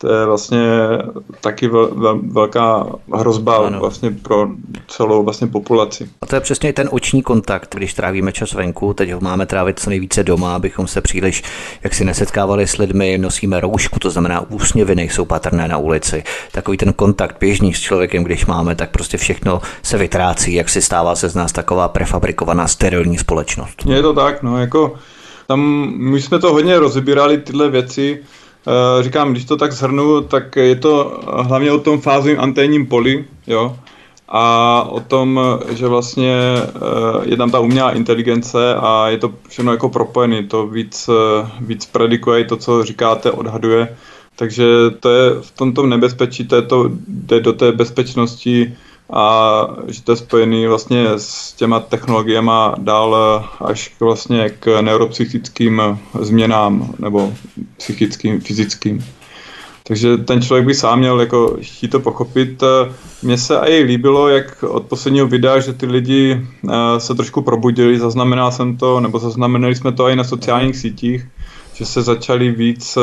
To 0.00 0.12
je 0.12 0.26
vlastně 0.26 0.58
taky 1.40 1.68
vel, 1.68 1.90
vel, 1.94 2.20
velká 2.22 2.86
hrozba 3.14 3.56
ano. 3.56 3.80
vlastně 3.80 4.10
pro 4.10 4.48
celou 4.88 5.24
vlastně 5.24 5.46
populaci. 5.46 6.08
A 6.22 6.26
to 6.26 6.34
je 6.34 6.40
přesně 6.40 6.72
ten 6.72 6.88
oční 6.92 7.22
kontakt, 7.22 7.74
když 7.74 7.94
trávíme 7.94 8.32
čas 8.32 8.52
venku, 8.52 8.94
teď 8.94 9.12
ho 9.12 9.20
máme 9.20 9.46
trávit 9.46 9.80
co 9.80 9.90
nejvíce 9.90 10.24
doma, 10.24 10.54
abychom 10.54 10.86
se 10.86 11.00
příliš 11.00 11.42
jak 11.84 11.94
si 11.94 12.04
nesetkávali 12.04 12.66
s 12.66 12.76
lidmi, 12.76 13.18
nosíme 13.18 13.60
roušku, 13.60 13.98
to 13.98 14.10
znamená 14.10 14.50
úsměvy 14.50 14.94
nejsou 14.94 15.24
patrné 15.24 15.68
na 15.68 15.78
ulici. 15.78 16.24
Takový 16.52 16.76
ten 16.76 16.92
kontakt 16.92 17.36
běžný 17.40 17.74
s 17.74 17.80
člověkem, 17.80 18.24
když 18.24 18.46
máme, 18.46 18.74
tak 18.74 18.90
prostě 18.90 19.16
všechno 19.16 19.60
se 19.82 19.98
vytrácí, 19.98 20.54
jak 20.54 20.68
si 20.68 20.82
stává 20.82 21.14
se 21.14 21.28
z 21.28 21.34
nás 21.34 21.52
taková 21.52 21.88
prefabrikovaná 21.88 22.68
sterilní 22.68 23.18
společnost. 23.18 23.82
Je 23.86 24.02
to 24.02 24.12
tak, 24.12 24.42
no 24.42 24.58
jako 24.58 24.94
tam 25.46 25.60
my 25.96 26.20
jsme 26.20 26.38
to 26.38 26.52
hodně 26.52 26.78
rozebírali 26.78 27.38
tyhle 27.38 27.68
věci, 27.68 28.22
říkám, 29.00 29.32
když 29.32 29.44
to 29.44 29.56
tak 29.56 29.72
zhrnu, 29.72 30.20
tak 30.20 30.56
je 30.56 30.76
to 30.76 31.20
hlavně 31.26 31.72
o 31.72 31.78
tom 31.78 32.00
fázovém 32.00 32.40
anténním 32.40 32.86
poli, 32.86 33.24
jo, 33.46 33.76
a 34.30 34.82
o 34.90 35.00
tom, 35.00 35.40
že 35.70 35.86
vlastně 35.86 36.34
eh, 36.34 36.70
je 37.22 37.36
tam 37.36 37.50
ta 37.50 37.58
umělá 37.58 37.90
inteligence 37.90 38.74
a 38.74 39.08
je 39.08 39.18
to 39.18 39.34
všechno 39.48 39.72
jako 39.72 39.88
propojené, 39.88 40.42
to 40.42 40.66
víc, 40.66 41.08
eh, 41.08 41.50
víc 41.60 41.86
predikuje 41.86 42.44
to, 42.44 42.56
co 42.56 42.84
říkáte, 42.84 43.30
odhaduje, 43.30 43.96
takže 44.36 44.64
to 45.00 45.10
je 45.10 45.30
v 45.40 45.50
tomto 45.50 45.86
nebezpečí, 45.86 46.46
to 46.46 46.56
je 46.56 46.62
to, 46.62 46.90
jde 47.08 47.40
do 47.40 47.52
té 47.52 47.72
bezpečnosti 47.72 48.76
a 49.12 49.66
že 49.86 50.02
to 50.02 50.12
je 50.12 50.16
spojený 50.16 50.66
vlastně 50.66 51.06
s 51.16 51.52
těma 51.52 51.80
technologiemi 51.80 52.50
dál 52.78 53.16
až 53.64 53.92
vlastně 54.00 54.50
k 54.50 54.80
neuropsychickým 54.80 55.82
změnám 56.20 56.94
nebo 56.98 57.32
psychickým, 57.76 58.40
fyzickým. 58.40 59.04
Takže 59.90 60.16
ten 60.16 60.42
člověk 60.42 60.66
by 60.66 60.74
sám 60.74 60.98
měl 60.98 61.20
jako 61.20 61.56
chtít 61.60 61.88
to 61.88 62.00
pochopit. 62.00 62.62
Mně 63.22 63.38
se 63.38 63.56
i 63.56 63.82
líbilo, 63.82 64.28
jak 64.28 64.62
od 64.62 64.86
posledního 64.86 65.26
videa, 65.26 65.60
že 65.60 65.72
ty 65.72 65.86
lidi 65.86 66.46
eh, 66.68 67.00
se 67.00 67.14
trošku 67.14 67.42
probudili, 67.42 67.98
zaznamenal 67.98 68.52
jsem 68.52 68.76
to, 68.76 69.00
nebo 69.00 69.18
zaznamenali 69.18 69.74
jsme 69.74 69.92
to 69.92 70.08
i 70.08 70.16
na 70.16 70.24
sociálních 70.24 70.76
sítích, 70.76 71.26
že 71.80 71.86
se 71.86 72.02
začaly 72.02 72.50
víc 72.50 72.96
eh, 72.96 73.00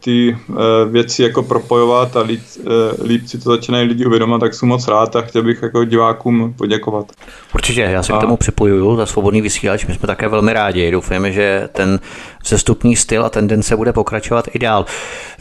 ty 0.00 0.36
eh, 0.50 0.54
věci 0.90 1.22
jako 1.22 1.42
propojovat 1.42 2.16
a 2.16 2.20
líp, 2.20 2.40
eh, 2.60 3.04
líp 3.04 3.26
si 3.26 3.38
to 3.38 3.50
začínají 3.50 3.88
lidi 3.88 4.06
uvědomovat, 4.06 4.38
tak 4.38 4.54
jsem 4.54 4.68
moc 4.68 4.88
rád 4.88 5.16
a 5.16 5.22
chtěl 5.22 5.42
bych 5.42 5.62
jako 5.62 5.84
divákům 5.84 6.54
poděkovat. 6.58 7.06
Určitě, 7.54 7.80
já 7.80 8.02
se 8.02 8.12
a... 8.12 8.18
k 8.18 8.20
tomu 8.20 8.36
připojuju 8.36 8.96
za 8.96 9.06
svobodný 9.06 9.40
vysílač, 9.40 9.86
my 9.86 9.94
jsme 9.94 10.06
také 10.06 10.28
velmi 10.28 10.52
rádi, 10.52 10.90
doufáme, 10.90 11.32
že 11.32 11.68
ten 11.72 12.00
sestupný 12.44 12.96
styl 12.96 13.24
a 13.24 13.30
tendence 13.30 13.76
bude 13.76 13.92
pokračovat 13.92 14.48
i 14.52 14.58
dál. 14.58 14.86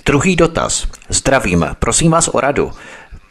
Druhý 0.05 0.35
dotaz. 0.35 0.87
Zdravím, 1.09 1.65
prosím 1.79 2.11
vás 2.11 2.27
o 2.27 2.39
radu. 2.39 2.71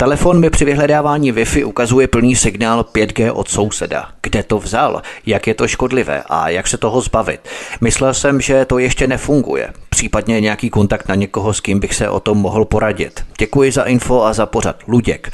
Telefon 0.00 0.40
mi 0.40 0.50
při 0.50 0.64
vyhledávání 0.64 1.32
Wi-Fi 1.32 1.66
ukazuje 1.66 2.08
plný 2.08 2.36
signál 2.36 2.82
5G 2.82 3.32
od 3.34 3.48
souseda. 3.48 4.08
Kde 4.22 4.42
to 4.42 4.58
vzal? 4.58 5.02
Jak 5.26 5.46
je 5.46 5.54
to 5.54 5.68
škodlivé 5.68 6.22
a 6.28 6.48
jak 6.48 6.68
se 6.68 6.78
toho 6.78 7.00
zbavit? 7.00 7.40
Myslel 7.80 8.14
jsem, 8.14 8.40
že 8.40 8.64
to 8.64 8.78
ještě 8.78 9.06
nefunguje. 9.06 9.72
Případně 9.90 10.40
nějaký 10.40 10.70
kontakt 10.70 11.08
na 11.08 11.14
někoho, 11.14 11.54
s 11.54 11.60
kým 11.60 11.80
bych 11.80 11.94
se 11.94 12.08
o 12.08 12.20
tom 12.20 12.38
mohl 12.38 12.64
poradit. 12.64 13.24
Děkuji 13.38 13.72
za 13.72 13.82
info 13.82 14.22
a 14.22 14.32
za 14.32 14.46
pořad. 14.46 14.76
Luděk. 14.86 15.32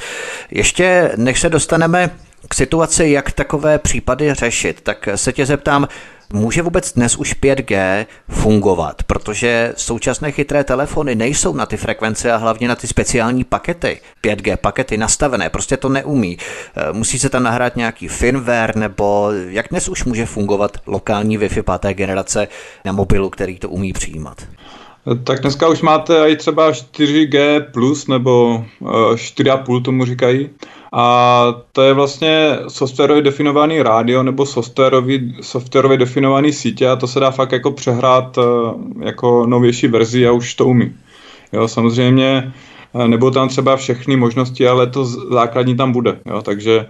Ještě 0.51 1.11
než 1.15 1.39
se 1.39 1.49
dostaneme 1.49 2.09
k 2.47 2.53
situaci, 2.53 3.09
jak 3.09 3.31
takové 3.31 3.79
případy 3.79 4.33
řešit, 4.33 4.81
tak 4.81 5.09
se 5.15 5.33
tě 5.33 5.45
zeptám, 5.45 5.87
Může 6.33 6.61
vůbec 6.61 6.93
dnes 6.93 7.15
už 7.15 7.35
5G 7.35 8.05
fungovat, 8.29 9.03
protože 9.03 9.73
současné 9.77 10.31
chytré 10.31 10.63
telefony 10.63 11.15
nejsou 11.15 11.53
na 11.53 11.65
ty 11.65 11.77
frekvence 11.77 12.31
a 12.31 12.37
hlavně 12.37 12.67
na 12.67 12.75
ty 12.75 12.87
speciální 12.87 13.43
pakety, 13.43 13.99
5G 14.23 14.57
pakety 14.57 14.97
nastavené, 14.97 15.49
prostě 15.49 15.77
to 15.77 15.89
neumí. 15.89 16.37
Eh, 16.37 16.93
musí 16.93 17.19
se 17.19 17.29
tam 17.29 17.43
nahrát 17.43 17.75
nějaký 17.75 18.07
firmware, 18.07 18.75
nebo 18.75 19.29
jak 19.47 19.65
dnes 19.69 19.89
už 19.89 20.03
může 20.03 20.25
fungovat 20.25 20.77
lokální 20.85 21.39
Wi-Fi 21.39 21.63
páté 21.63 21.93
generace 21.93 22.47
na 22.85 22.91
mobilu, 22.91 23.29
který 23.29 23.59
to 23.59 23.69
umí 23.69 23.93
přijímat? 23.93 24.37
Tak 25.23 25.41
dneska 25.41 25.69
už 25.69 25.81
máte 25.81 26.29
i 26.29 26.35
třeba 26.35 26.71
4G+, 26.71 28.09
nebo 28.09 28.63
4,5 28.81 29.77
eh, 29.77 29.81
tomu 29.81 30.05
říkají. 30.05 30.49
A 30.93 31.55
to 31.71 31.81
je 31.81 31.93
vlastně 31.93 32.57
softwarově 32.67 33.23
definovaný 33.23 33.81
rádio 33.81 34.23
nebo 34.23 34.45
softwarově 34.45 35.97
definovaný 35.97 36.53
sítě 36.53 36.89
a 36.89 36.95
to 36.95 37.07
se 37.07 37.19
dá 37.19 37.31
fakt 37.31 37.51
jako 37.51 37.71
přehrát 37.71 38.37
eh, 38.37 38.41
jako 39.05 39.45
novější 39.45 39.87
verzi 39.87 40.27
a 40.27 40.31
už 40.31 40.53
to 40.53 40.65
umí. 40.65 40.93
Jo, 41.53 41.67
samozřejmě 41.67 42.53
eh, 42.95 43.07
nebo 43.07 43.31
tam 43.31 43.49
třeba 43.49 43.75
všechny 43.75 44.15
možnosti, 44.15 44.67
ale 44.67 44.87
to 44.87 45.05
základní 45.05 45.75
tam 45.75 45.91
bude. 45.91 46.19
Jo, 46.25 46.41
takže 46.41 46.85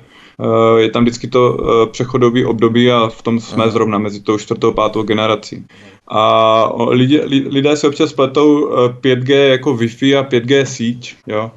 je 0.78 0.90
tam 0.90 1.04
vždycky 1.04 1.28
to 1.28 1.58
přechodové 1.92 2.46
období 2.46 2.92
a 2.92 3.08
v 3.08 3.22
tom 3.22 3.40
jsme 3.40 3.70
zrovna 3.70 3.98
mezi 3.98 4.20
tou 4.20 4.38
čtvrtou 4.38 4.70
a 4.70 4.74
pátou 4.74 5.04
generací. 5.04 5.66
A 6.08 6.72
lidé, 6.90 7.22
lidé 7.26 7.78
se 7.78 7.88
občas 7.88 8.14
pletou 8.14 8.70
5G 9.02 9.34
eh, 9.34 9.50
jako 9.50 9.74
Wi-Fi 9.74 10.18
a 10.18 10.24
5G 10.24 10.64
síť, 10.64 11.16
jo. 11.28 11.52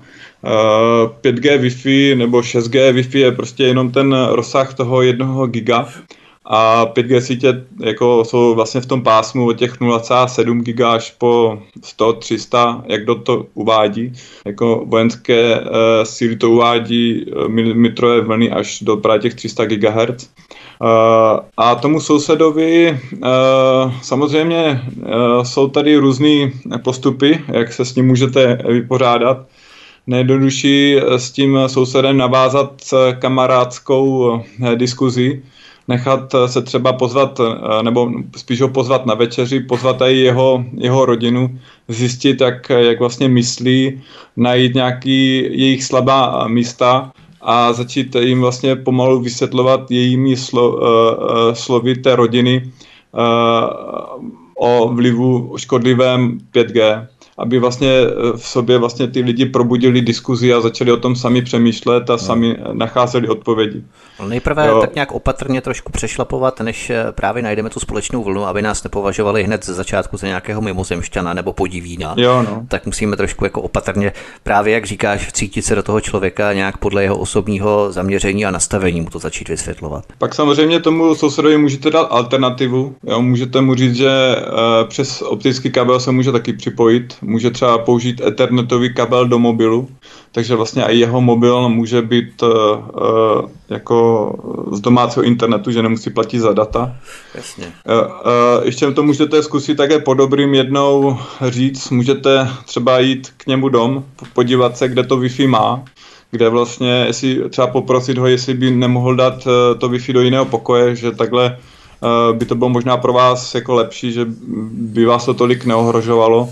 5G 1.23 1.50
eh, 1.50 1.59
Wi-Fi 1.59 2.14
nebo 2.14 2.40
6G 2.40 2.93
Wi-Fi 2.93 3.19
je 3.19 3.33
prostě 3.33 3.64
jenom 3.64 3.90
ten 3.90 4.17
rozsah 4.31 4.75
toho 4.75 5.02
jednoho 5.02 5.47
giga 5.47 5.88
a 6.50 6.87
5G 6.87 7.19
sítě 7.19 7.64
jako 7.81 8.25
jsou 8.25 8.55
vlastně 8.55 8.81
v 8.81 8.87
tom 8.87 9.02
pásmu 9.02 9.47
od 9.47 9.52
těch 9.52 9.81
0,7 9.81 10.62
giga 10.62 10.93
až 10.93 11.14
po 11.19 11.62
100, 11.83 12.12
300, 12.12 12.85
jak 12.87 13.05
do 13.05 13.14
to 13.14 13.47
uvádí. 13.55 14.12
Jako 14.47 14.85
vojenské 14.87 15.61
uh, 15.61 15.67
síly 16.02 16.37
to 16.37 16.50
uvádí 16.50 17.25
uh, 17.25 17.49
milimetrové 17.49 18.21
vlny 18.21 18.50
až 18.50 18.83
do 18.83 18.97
právě 18.97 19.21
těch 19.21 19.35
300 19.35 19.64
GHz. 19.64 20.31
Uh, 20.81 20.88
a 21.57 21.75
tomu 21.75 22.00
sousedovi 22.00 23.00
uh, 23.12 23.93
samozřejmě 24.02 24.83
uh, 24.97 25.43
jsou 25.43 25.69
tady 25.69 25.97
různé 25.97 26.50
postupy, 26.85 27.45
jak 27.49 27.73
se 27.73 27.85
s 27.85 27.95
ním 27.95 28.07
můžete 28.07 28.59
vypořádat. 28.69 29.47
Nejjednodušší 30.07 30.97
s 31.17 31.31
tím 31.31 31.59
sousedem 31.67 32.17
navázat 32.17 32.83
kamarádskou 33.19 34.40
diskuzi, 34.75 35.43
nechat 35.88 36.35
se 36.47 36.62
třeba 36.62 36.92
pozvat, 36.92 37.40
nebo 37.83 38.11
spíš 38.37 38.61
ho 38.61 38.68
pozvat 38.68 39.07
na 39.07 39.14
večeři, 39.14 39.61
pozvat 39.61 40.00
i 40.00 40.16
jeho, 40.16 40.64
jeho 40.75 41.04
rodinu, 41.07 41.59
zjistit, 41.88 42.40
jak, 42.40 42.71
jak 42.71 43.00
vlastně 43.00 43.28
myslí, 43.28 44.02
najít 44.37 44.75
nějaký 44.75 45.37
jejich 45.37 45.85
slabá 45.85 46.49
místa 46.49 47.12
a 47.40 47.73
začít 47.73 48.14
jim 48.14 48.40
vlastně 48.40 48.76
pomalu 48.76 49.21
vysvětlovat 49.21 49.90
jejími 49.90 50.37
slo, 50.37 50.80
slovy 51.52 51.95
té 51.95 52.16
rodiny 52.16 52.73
o 54.59 54.88
vlivu 54.88 55.54
škodlivém 55.57 56.38
5G 56.52 57.07
aby 57.38 57.59
vlastně 57.59 57.90
eh, 57.90 58.37
v 58.37 58.49
sobě 58.49 58.78
vlastně 58.78 59.09
ty 59.09 59.21
lidi 59.21 59.47
probudili 59.47 60.02
diskuzi 60.02 60.52
a 60.54 60.61
začali 60.61 60.92
o 60.92 60.97
tom 60.97 61.16
sami 61.16 61.42
přemýšlet 61.42 62.11
a 62.11 62.12
no. 62.12 62.18
sami 62.18 62.57
nacházeli 62.73 63.28
odpovědi. 63.28 63.83
No 64.21 64.28
nejprve 64.28 64.66
jo. 64.66 64.80
tak 64.80 64.95
nějak 64.95 65.12
opatrně 65.12 65.61
trošku 65.61 65.92
přešlapovat, 65.92 66.61
než 66.61 66.90
eh, 66.90 67.04
právě 67.12 67.42
najdeme 67.42 67.71
tu 67.71 67.80
společnou 67.80 68.25
vlnu, 68.25 68.47
aby 68.47 68.62
nás 68.62 68.85
nepovažovali 68.85 69.45
hned 69.45 69.64
ze 69.64 69.75
začátku 69.75 70.16
za 70.16 70.26
nějakého 70.26 70.61
mimozemšťana 70.61 71.35
nebo 71.35 71.52
podivína. 71.52 72.14
Jo, 72.16 72.42
no. 72.42 72.66
Tak 72.68 72.87
musíme 72.87 73.16
trošku 73.16 73.45
jako 73.45 73.62
opatrně, 73.62 74.12
právě 74.42 74.75
jak 74.75 74.87
říkáš, 74.87 75.33
cítit 75.33 75.62
se 75.62 75.75
do 75.75 75.83
toho 75.83 76.00
člověka 76.00 76.52
nějak 76.52 76.78
podle 76.78 77.02
jeho 77.02 77.18
osobního 77.18 77.92
zaměření 77.92 78.47
a 78.47 78.50
nastavení 78.50 79.00
mu 79.00 79.11
to 79.11 79.18
začít 79.18 79.49
vysvětlovat. 79.49 80.04
Pak 80.18 80.35
samozřejmě 80.35 80.80
tomu 80.80 81.14
sousedovi 81.14 81.59
můžete 81.59 81.90
dát 81.90 82.07
alternativu. 82.11 82.95
Jo, 83.07 83.23
můžete 83.23 83.61
mu 83.61 83.75
říct, 83.75 83.95
že 83.95 84.37
uh, 84.37 84.88
přes 84.88 85.23
optický 85.23 85.71
kabel 85.71 86.00
se 86.00 86.12
může 86.12 86.33
taky 86.33 86.52
připojit 86.52 87.16
může 87.28 87.50
třeba 87.50 87.78
použít 87.78 88.20
ethernetový 88.20 88.94
kabel 88.94 89.28
do 89.28 89.38
mobilu, 89.38 89.88
takže 90.32 90.54
vlastně 90.54 90.85
i 90.85 90.99
jeho 90.99 91.20
mobil 91.20 91.68
může 91.68 92.02
být 92.02 92.42
uh, 92.42 92.50
jako 93.68 94.32
z 94.73 94.80
domácího 94.80 95.23
internetu, 95.23 95.70
že 95.70 95.82
nemusí 95.82 96.11
platit 96.11 96.38
za 96.38 96.52
data. 96.52 96.97
Jasně. 97.35 97.66
Uh, 97.66 97.94
uh, 97.94 98.64
ještě 98.64 98.90
to 98.90 99.02
můžete 99.02 99.42
zkusit 99.42 99.75
také 99.75 99.99
po 99.99 100.14
dobrým 100.14 100.54
jednou 100.54 101.18
říct, 101.49 101.90
můžete 101.90 102.49
třeba 102.64 102.99
jít 102.99 103.32
k 103.37 103.47
němu 103.47 103.68
dom, 103.68 104.04
podívat 104.32 104.76
se, 104.76 104.88
kde 104.88 105.04
to 105.04 105.16
Wi-Fi 105.16 105.49
má, 105.49 105.85
kde 106.30 106.49
vlastně, 106.49 107.04
jestli 107.06 107.50
třeba 107.50 107.66
poprosit 107.66 108.18
ho, 108.18 108.26
jestli 108.26 108.54
by 108.54 108.70
nemohl 108.70 109.16
dát 109.16 109.49
to 109.78 109.88
Wi-Fi 109.88 110.12
do 110.12 110.20
jiného 110.20 110.44
pokoje, 110.44 110.97
že 110.97 111.12
takhle 111.12 111.56
by 112.32 112.44
to 112.44 112.54
bylo 112.54 112.70
možná 112.70 112.97
pro 112.97 113.12
vás 113.12 113.54
jako 113.54 113.75
lepší, 113.75 114.12
že 114.12 114.26
by 114.73 115.04
vás 115.04 115.25
to 115.25 115.35
tolik 115.35 115.64
neohrožovalo. 115.64 116.49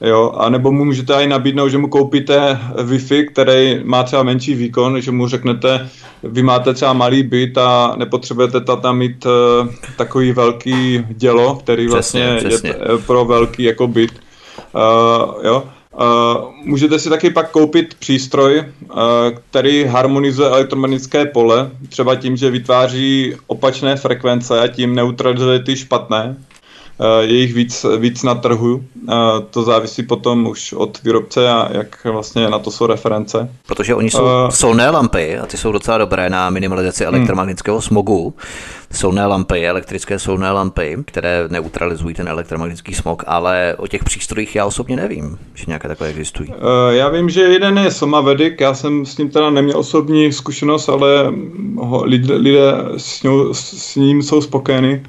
Jo, 0.00 0.32
a 0.36 0.48
nebo 0.48 0.72
mu 0.72 0.84
můžete 0.84 1.14
i 1.14 1.26
nabídnout, 1.26 1.68
že 1.68 1.78
mu 1.78 1.88
koupíte 1.88 2.58
Wi-Fi, 2.74 3.26
který 3.32 3.80
má 3.84 4.02
třeba 4.02 4.22
menší 4.22 4.54
výkon, 4.54 5.00
že 5.00 5.10
mu 5.10 5.28
řeknete, 5.28 5.88
vy 6.22 6.42
máte 6.42 6.74
třeba 6.74 6.92
malý 6.92 7.22
byt 7.22 7.58
a 7.58 7.94
nepotřebujete 7.96 8.60
tam 8.60 8.98
mít 8.98 9.26
uh, 9.26 9.68
takový 9.96 10.32
velký 10.32 11.04
dělo, 11.08 11.54
který 11.54 11.88
přesně, 11.88 12.26
vlastně 12.26 12.48
přesně. 12.48 12.70
je 12.70 12.98
pro 13.06 13.24
velký 13.24 13.62
jako 13.62 13.86
byt. 13.86 14.12
Uh, 14.74 15.46
jo. 15.46 15.64
můžete 16.64 16.98
si 16.98 17.08
taky 17.08 17.30
pak 17.30 17.50
koupit 17.50 17.94
přístroj, 17.94 18.58
uh, 18.58 18.96
který 19.50 19.84
harmonizuje 19.84 20.48
elektromagnetické 20.48 21.24
pole, 21.24 21.70
třeba 21.88 22.16
tím, 22.16 22.36
že 22.36 22.50
vytváří 22.50 23.34
opačné 23.46 23.96
frekvence 23.96 24.60
a 24.60 24.66
tím 24.66 24.94
neutralizuje 24.94 25.58
ty 25.58 25.76
špatné. 25.76 26.36
Uh, 27.00 27.06
je 27.20 27.36
jich 27.36 27.54
víc, 27.54 27.86
víc 27.98 28.22
na 28.22 28.34
trhu. 28.34 28.74
Uh, 28.74 29.12
to 29.50 29.62
závisí 29.62 30.02
potom 30.02 30.46
už 30.46 30.72
od 30.72 31.02
výrobce 31.02 31.50
a 31.50 31.68
jak 31.70 32.04
vlastně 32.04 32.48
na 32.50 32.58
to 32.58 32.70
jsou 32.70 32.86
reference. 32.86 33.50
Protože 33.66 33.94
oni 33.94 34.10
jsou 34.10 34.24
uh, 34.24 34.48
solné 34.48 34.90
lampy 34.90 35.38
a 35.38 35.46
ty 35.46 35.56
jsou 35.56 35.72
docela 35.72 35.98
dobré 35.98 36.30
na 36.30 36.50
minimalizaci 36.50 37.04
hmm. 37.04 37.14
elektromagnetického 37.14 37.80
smogu 37.80 38.34
solné 38.92 39.26
lampy, 39.26 39.68
elektrické 39.68 40.18
solné 40.18 40.52
lampy, 40.52 40.96
které 41.04 41.44
neutralizují 41.48 42.14
ten 42.14 42.28
elektromagnetický 42.28 42.94
smog, 42.94 43.22
ale 43.26 43.74
o 43.78 43.86
těch 43.86 44.04
přístrojích 44.04 44.56
já 44.56 44.66
osobně 44.66 44.96
nevím, 44.96 45.38
že 45.54 45.64
nějaké 45.66 45.88
takové 45.88 46.10
existují. 46.10 46.48
Uh, 46.48 46.56
já 46.90 47.08
vím, 47.08 47.30
že 47.30 47.40
jeden 47.40 47.78
je 47.78 47.90
Somavedic, 47.90 48.54
já 48.60 48.74
jsem 48.74 49.06
s 49.06 49.18
ním 49.18 49.30
teda 49.30 49.50
neměl 49.50 49.78
osobní 49.78 50.32
zkušenost, 50.32 50.88
ale 50.88 51.32
ho, 51.76 52.04
lidé, 52.04 52.34
lidé 52.34 52.72
s, 52.96 53.22
ním, 53.22 53.32
s 53.52 53.96
ním 53.96 54.22
jsou 54.22 54.40
spokojeni. 54.40 55.02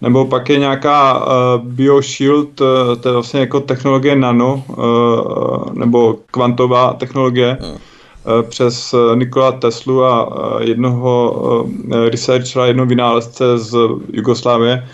Nebo 0.00 0.24
pak 0.24 0.48
je 0.48 0.58
nějaká 0.58 1.26
uh, 1.26 1.64
BioShield, 1.64 2.60
uh, 2.60 2.66
to 3.00 3.08
je 3.08 3.12
vlastně 3.12 3.40
jako 3.40 3.60
technologie 3.60 4.16
nano, 4.16 4.64
uh, 4.68 5.74
nebo 5.74 6.18
kvantová 6.30 6.92
technologie. 6.92 7.58
Hmm 7.60 7.78
Eh, 8.26 8.42
přes 8.42 8.94
eh, 8.94 9.16
Nikola 9.16 9.52
Teslu 9.52 10.04
a 10.04 10.28
eh, 10.60 10.64
jednoho 10.68 11.66
researchera, 12.10 12.66
jednoho 12.66 12.86
vynálezce 12.86 13.58
z 13.58 13.78
Jugoslávie, 14.12 14.88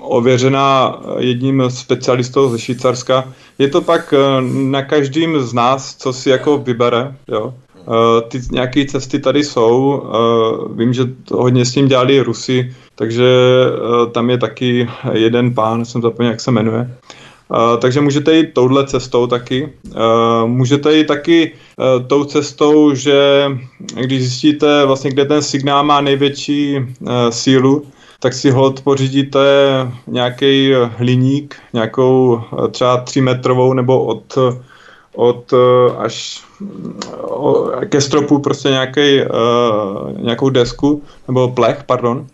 ověřená 0.00 1.00
jedním 1.18 1.62
specialistou 1.68 2.48
ze 2.48 2.58
Švýcarska. 2.58 3.32
Je 3.58 3.68
to 3.68 3.80
pak 3.80 4.14
na 4.52 4.82
každým 4.82 5.40
z 5.40 5.52
nás, 5.52 5.96
co 5.96 6.12
si 6.12 6.30
jako 6.30 6.58
vybere. 6.58 7.16
Jo. 7.28 7.54
Ty 8.28 8.40
nějaké 8.50 8.84
cesty 8.84 9.18
tady 9.18 9.44
jsou. 9.44 10.02
Vím, 10.74 10.92
že 10.92 11.04
to 11.04 11.36
hodně 11.36 11.64
s 11.64 11.72
tím 11.72 11.88
dělali 11.88 12.20
Rusy, 12.20 12.74
takže 12.96 13.26
tam 14.12 14.30
je 14.30 14.38
taky 14.38 14.88
jeden 15.12 15.54
pán, 15.54 15.84
jsem 15.84 16.02
zapomněl, 16.02 16.30
jak 16.30 16.40
se 16.40 16.50
jmenuje. 16.50 16.90
Uh, 17.48 17.80
takže 17.80 18.00
můžete 18.00 18.36
jít 18.36 18.54
touhle 18.54 18.86
cestou 18.86 19.26
taky. 19.26 19.72
Uh, 19.86 20.48
můžete 20.48 20.96
jít 20.96 21.06
taky 21.06 21.52
tou 22.06 22.24
cestou, 22.24 22.94
že 22.94 23.44
když 23.94 24.20
zjistíte 24.20 24.86
vlastně, 24.86 25.10
kde 25.10 25.24
ten 25.24 25.42
signál 25.42 25.84
má 25.84 26.00
největší 26.00 26.78
sílu, 27.30 27.86
tak 28.20 28.32
si 28.32 28.50
hod 28.50 28.80
pořídíte 28.80 29.40
nějaký 30.06 30.72
hliník, 30.96 31.56
nějakou 31.72 32.40
třeba 32.70 32.96
3 32.96 33.20
metrovou 33.20 33.72
nebo 33.72 34.04
od, 34.04 34.38
od 35.14 35.54
až 35.98 36.44
ke 37.88 38.00
stropu 38.00 38.38
prostě 38.38 38.68
nějaký, 38.68 39.20
nějakou 40.18 40.50
desku 40.50 41.02
nebo 41.28 41.48
plech, 41.48 41.84
pardon 41.86 42.26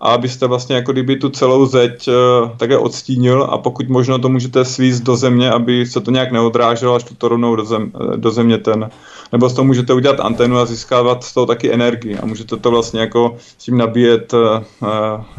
a 0.00 0.08
abyste 0.08 0.46
vlastně 0.46 0.76
jako 0.76 0.92
kdyby 0.92 1.16
tu 1.16 1.28
celou 1.28 1.66
zeď 1.66 2.08
uh, 2.08 2.48
také 2.56 2.78
odstínil 2.78 3.42
a 3.50 3.58
pokud 3.58 3.88
možno 3.88 4.18
to 4.18 4.28
můžete 4.28 4.64
svízt 4.64 5.02
do 5.02 5.16
země, 5.16 5.50
aby 5.50 5.86
se 5.86 6.00
to 6.00 6.10
nějak 6.10 6.32
neodráželo, 6.32 6.94
až 6.94 7.04
to 7.18 7.28
rovnou 7.28 7.56
do, 7.56 7.64
zem, 7.64 7.92
eh, 7.94 8.16
do 8.16 8.30
země 8.30 8.58
ten, 8.58 8.90
nebo 9.32 9.48
z 9.48 9.54
toho 9.54 9.64
můžete 9.64 9.92
udělat 9.94 10.20
antenu 10.20 10.58
a 10.58 10.66
získávat 10.66 11.24
z 11.24 11.34
toho 11.34 11.46
taky 11.46 11.72
energii 11.72 12.18
a 12.18 12.26
můžete 12.26 12.56
to 12.56 12.70
vlastně 12.70 13.00
jako 13.00 13.36
s 13.58 13.64
tím 13.64 13.78
nabíjet 13.78 14.32
uh, 14.32 14.62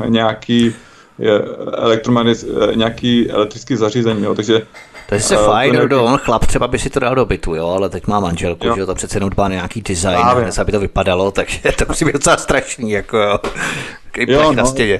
nějaký 0.08 0.74
elektromagnetický, 1.74 2.50
nějaký 2.75 3.32
elektrický 3.32 3.75
zařízení, 3.75 4.24
jo. 4.24 4.36
takže 4.36 4.62
to 5.12 5.15
je 5.15 5.22
se 5.22 5.38
uh, 5.38 5.46
fajn, 5.46 5.89
ne... 5.89 5.96
on 5.96 6.18
chlap 6.18 6.46
třeba 6.46 6.68
by 6.68 6.80
si 6.80 6.89
to 6.89 7.00
dal 7.00 7.15
do 7.15 7.25
bytu, 7.25 7.56
jo, 7.56 7.68
ale 7.68 7.89
teď 7.89 8.08
má 8.08 8.20
manželku, 8.20 8.68
jo. 8.68 8.75
že 8.75 8.86
to 8.86 8.96
přece 8.96 9.18
jenom 9.18 9.30
dbá 9.30 9.48
na 9.48 9.56
nějaký 9.56 9.82
design, 9.82 10.18
hned, 10.18 10.60
aby 10.60 10.72
to 10.72 10.80
vypadalo, 10.80 11.32
takže 11.32 11.60
to 11.77 11.86
musí 11.88 12.06
být 12.06 12.13
docela 12.13 12.38
strašný, 12.38 12.91
jako 12.91 13.18
jo. 13.18 13.39
Jo, 14.18 14.44
no, 14.44 14.53
na 14.53 14.65
stěně. 14.65 15.00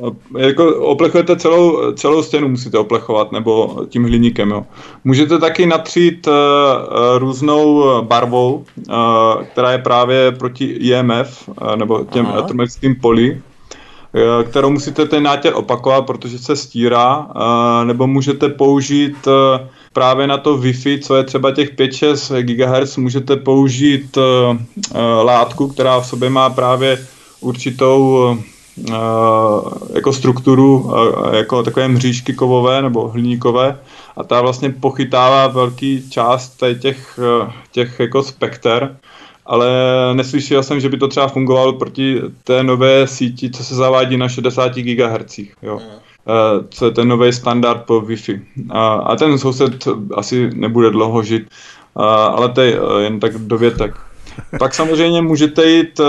Uh, 0.00 0.14
jako 0.38 0.76
oplechujete 0.76 1.36
celou, 1.36 1.92
celou 1.92 2.22
stěnu, 2.22 2.48
musíte 2.48 2.78
oplechovat, 2.78 3.32
nebo 3.32 3.80
tím 3.88 4.04
hliníkem, 4.04 4.50
jo. 4.50 4.66
Můžete 5.04 5.38
taky 5.38 5.66
natřít 5.66 6.26
uh, 6.26 6.34
různou 7.18 7.84
barvou, 8.02 8.64
uh, 8.88 8.94
která 9.44 9.72
je 9.72 9.78
právě 9.78 10.32
proti 10.32 10.64
IMF, 10.64 11.48
uh, 11.48 11.76
nebo 11.76 12.04
těm 12.04 12.26
elektromagnetickým 12.26 12.94
poli, 12.94 13.40
Eh, 13.40 13.53
kterou 14.44 14.70
musíte 14.70 15.06
ten 15.06 15.22
nátěr 15.22 15.52
opakovat, 15.56 16.02
protože 16.02 16.38
se 16.38 16.56
stírá, 16.56 17.26
eh, 17.30 17.84
nebo 17.84 18.06
můžete 18.06 18.48
použít 18.48 19.28
eh, 19.28 19.68
právě 19.92 20.26
na 20.26 20.38
to 20.38 20.58
Wi-Fi, 20.58 21.02
co 21.02 21.16
je 21.16 21.24
třeba 21.24 21.50
těch 21.50 21.74
5-6 21.74 22.42
GHz, 22.42 22.96
můžete 22.96 23.36
použít 23.36 24.18
látku, 25.22 25.68
která 25.68 26.00
v 26.00 26.06
sobě 26.06 26.30
má 26.30 26.50
právě 26.50 27.06
určitou 27.40 28.36
jako 29.94 30.12
strukturu, 30.12 30.92
jako 31.32 31.62
takové 31.62 31.88
mřížky 31.88 32.32
kovové 32.34 32.82
nebo 32.82 33.08
hliníkové 33.08 33.78
a 34.16 34.24
ta 34.24 34.40
vlastně 34.40 34.70
pochytává 34.70 35.46
velký 35.46 36.10
část 36.10 36.62
těch, 36.80 37.18
těch 37.72 38.00
jako 38.00 38.22
spekter 38.22 38.96
ale 39.46 39.68
neslyšel 40.14 40.62
jsem, 40.62 40.80
že 40.80 40.88
by 40.88 40.96
to 40.96 41.08
třeba 41.08 41.28
fungovalo 41.28 41.72
proti 41.72 42.20
té 42.44 42.62
nové 42.62 43.06
síti, 43.06 43.50
co 43.50 43.64
se 43.64 43.74
zavádí 43.74 44.16
na 44.16 44.28
60 44.28 44.74
GHz. 44.74 45.38
Jo. 45.62 45.78
Mm. 45.78 46.04
Uh, 46.26 46.64
co 46.70 46.84
je 46.84 46.90
ten 46.90 47.08
nový 47.08 47.32
standard 47.32 47.82
po 47.86 48.00
Wi-Fi. 48.00 48.40
Uh, 48.56 48.76
a 48.76 49.16
ten 49.16 49.38
soused 49.38 49.88
asi 50.14 50.50
nebude 50.54 50.90
dlouho 50.90 51.22
žít, 51.22 51.42
uh, 51.94 52.04
ale 52.04 52.48
to 52.48 52.60
je 52.60 52.80
uh, 52.80 52.98
jen 52.98 53.20
tak 53.20 53.38
dovětek. 53.38 53.94
Pak 54.58 54.74
samozřejmě 54.74 55.22
můžete 55.22 55.70
jít 55.70 56.00
uh, 56.00 56.06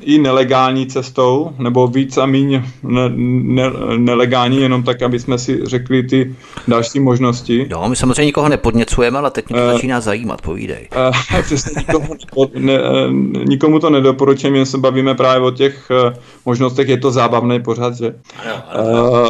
i 0.00 0.18
nelegální 0.18 0.86
cestou, 0.86 1.50
nebo 1.58 1.86
víc 1.86 2.18
a 2.18 2.26
míň 2.26 2.62
ne, 2.82 3.10
ne, 3.16 3.62
nelegální, 3.96 4.60
jenom 4.60 4.82
tak, 4.82 5.02
aby 5.02 5.18
jsme 5.18 5.38
si 5.38 5.60
řekli 5.64 6.02
ty 6.02 6.34
další 6.68 7.00
možnosti. 7.00 7.66
Jo, 7.70 7.88
my 7.88 7.96
samozřejmě 7.96 8.24
nikoho 8.24 8.48
nepodněcujeme, 8.48 9.18
ale 9.18 9.30
teď 9.30 9.48
mě 9.48 9.60
to 9.60 9.66
uh, 9.66 9.72
začíná 9.72 10.00
zajímat, 10.00 10.42
povídej. 10.42 10.88
Uh, 10.96 11.40
přesně 11.42 11.72
nikomu, 11.78 12.14
ne, 12.54 12.78
nikomu 13.48 13.78
to 13.78 13.90
nedoporučím, 13.90 14.54
jen 14.54 14.66
se 14.66 14.78
bavíme 14.78 15.14
právě 15.14 15.46
o 15.46 15.50
těch 15.50 15.88
uh, 15.90 16.14
možnostech, 16.44 16.88
je 16.88 16.96
to 16.96 17.10
zábavný 17.10 17.62
pořád, 17.62 17.94
že? 17.94 18.14
Ano, 18.44 18.62
ano. 18.70 19.10
Uh, 19.10 19.28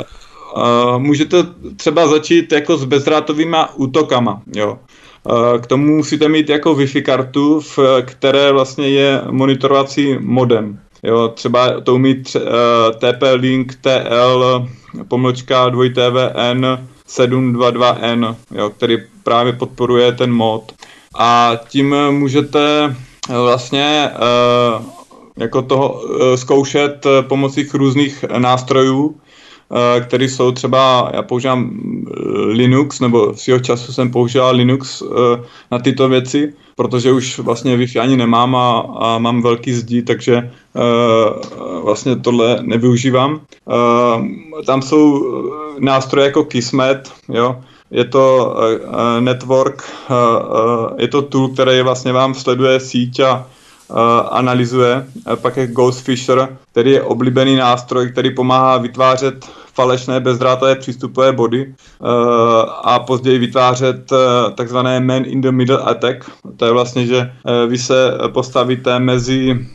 Uh, 0.56 0.98
můžete 0.98 1.36
třeba 1.76 2.08
začít 2.08 2.52
jako 2.52 2.76
s 2.76 2.84
bezdrátovými 2.84 3.56
útokama. 3.74 4.42
Jo. 4.54 4.78
Eh, 5.28 5.58
k 5.58 5.66
tomu 5.66 5.96
musíte 5.96 6.28
mít 6.28 6.48
jako 6.48 6.74
Wi-Fi 6.74 7.02
kartu, 7.02 7.60
v 7.60 7.78
které 8.02 8.52
vlastně 8.52 8.88
je 8.88 9.22
monitorovací 9.30 10.16
modem. 10.20 10.80
Jo, 11.02 11.28
třeba 11.28 11.80
to 11.80 11.94
umí 11.94 12.14
uh, 12.14 12.22
eh, 12.36 12.90
TP-Link 12.92 13.66
TL 13.80 14.68
pomlčka 15.08 15.68
2TVN 15.68 16.78
722N, 17.08 18.36
jo, 18.54 18.70
který 18.70 18.98
právě 19.22 19.52
podporuje 19.52 20.12
ten 20.12 20.32
mod. 20.32 20.72
A 21.18 21.52
tím 21.68 21.94
můžete 22.10 22.94
vlastně 23.28 24.10
uh, 24.78 24.84
jako 25.36 25.62
toho 25.62 26.02
zkoušet 26.36 27.06
pomocí 27.28 27.68
různých 27.74 28.24
nástrojů, 28.38 29.14
Eh, 29.25 29.25
které 30.00 30.24
jsou 30.24 30.52
třeba, 30.52 31.10
já 31.14 31.22
používám 31.22 31.70
eh, 31.70 32.20
Linux, 32.52 33.00
nebo 33.00 33.34
svého 33.34 33.60
času 33.60 33.92
jsem 33.92 34.10
používal 34.10 34.56
Linux 34.56 35.02
eh, 35.02 35.42
na 35.70 35.78
tyto 35.78 36.08
věci, 36.08 36.52
protože 36.76 37.12
už 37.12 37.38
vlastně 37.38 37.76
Wi-Fi 37.76 38.00
ani 38.00 38.16
nemám 38.16 38.56
a, 38.56 38.80
a 38.98 39.18
mám 39.18 39.42
velký 39.42 39.72
zdí, 39.72 40.02
takže 40.02 40.50
vlastně 41.82 42.16
tohle 42.16 42.58
nevyužívám. 42.62 43.40
Tam 44.66 44.82
jsou 44.82 45.24
nástroje 45.78 46.26
jako 46.26 46.44
Kismet, 46.44 47.12
jo, 47.28 47.56
je 47.90 48.04
to 48.04 48.56
network, 49.20 49.84
je 50.98 51.08
to 51.08 51.22
tool, 51.22 51.48
který 51.48 51.82
vlastně 51.82 52.12
vám 52.12 52.34
sleduje 52.34 52.80
síť 52.80 53.20
a 53.20 53.46
analyzuje. 54.30 55.06
Pak 55.34 55.56
je 55.56 55.66
Ghostfisher, 55.66 56.48
který 56.72 56.90
je 56.90 57.02
oblíbený 57.02 57.56
nástroj, 57.56 58.12
který 58.12 58.34
pomáhá 58.34 58.78
vytvářet 58.78 59.46
falešné 59.74 60.20
bezdrátové 60.20 60.76
přístupové 60.76 61.32
body 61.32 61.74
a 62.82 62.98
později 62.98 63.38
vytvářet 63.38 64.12
takzvané 64.54 65.00
man 65.00 65.22
in 65.26 65.40
the 65.40 65.50
middle 65.50 65.78
attack. 65.78 66.30
To 66.56 66.64
je 66.64 66.72
vlastně, 66.72 67.06
že 67.06 67.32
vy 67.68 67.78
se 67.78 68.18
postavíte 68.32 68.98
mezi 68.98 69.66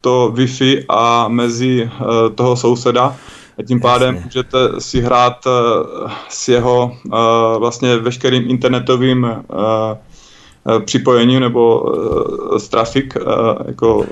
to 0.00 0.32
Wi-Fi 0.34 0.84
a 0.88 1.28
mezi 1.28 1.90
toho 2.34 2.56
souseda 2.56 3.16
a 3.58 3.62
tím 3.62 3.80
pádem 3.80 4.14
Jasně. 4.14 4.24
můžete 4.24 4.58
si 4.78 5.00
hrát 5.00 5.44
s 6.28 6.48
jeho 6.48 6.92
vlastně 7.58 7.96
veškerým 7.96 8.50
internetovým 8.50 9.26
připojení 10.84 11.40
nebo 11.40 11.84
z 12.58 12.68
trafik, 12.68 13.14
jako, 13.66 14.04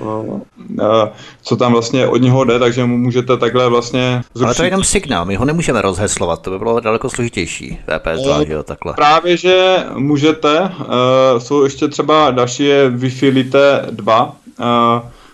co 1.43 1.55
tam 1.55 1.71
vlastně 1.71 2.07
od 2.07 2.17
něho 2.17 2.43
jde, 2.43 2.59
takže 2.59 2.85
mu 2.85 2.97
můžete 2.97 3.37
takhle 3.37 3.69
vlastně 3.69 4.21
zrušit. 4.33 4.45
Ale 4.45 4.55
to 4.55 4.63
je 4.63 4.67
jenom 4.67 4.83
signál, 4.83 5.25
my 5.25 5.35
ho 5.35 5.45
nemůžeme 5.45 5.81
rozheslovat, 5.81 6.41
to 6.41 6.51
by 6.51 6.59
bylo 6.59 6.79
daleko 6.79 7.09
složitější, 7.09 7.79
VPS2, 7.87 8.47
že 8.47 8.53
jo, 8.53 8.63
takhle. 8.63 8.93
Právě, 8.93 9.37
že 9.37 9.83
můžete, 9.95 10.71
jsou 11.37 11.63
ještě 11.63 11.87
třeba 11.87 12.31
další 12.31 12.65
je 12.65 12.89
Wi-Fi 12.89 13.33
Lite 13.33 13.85
2, 13.91 14.35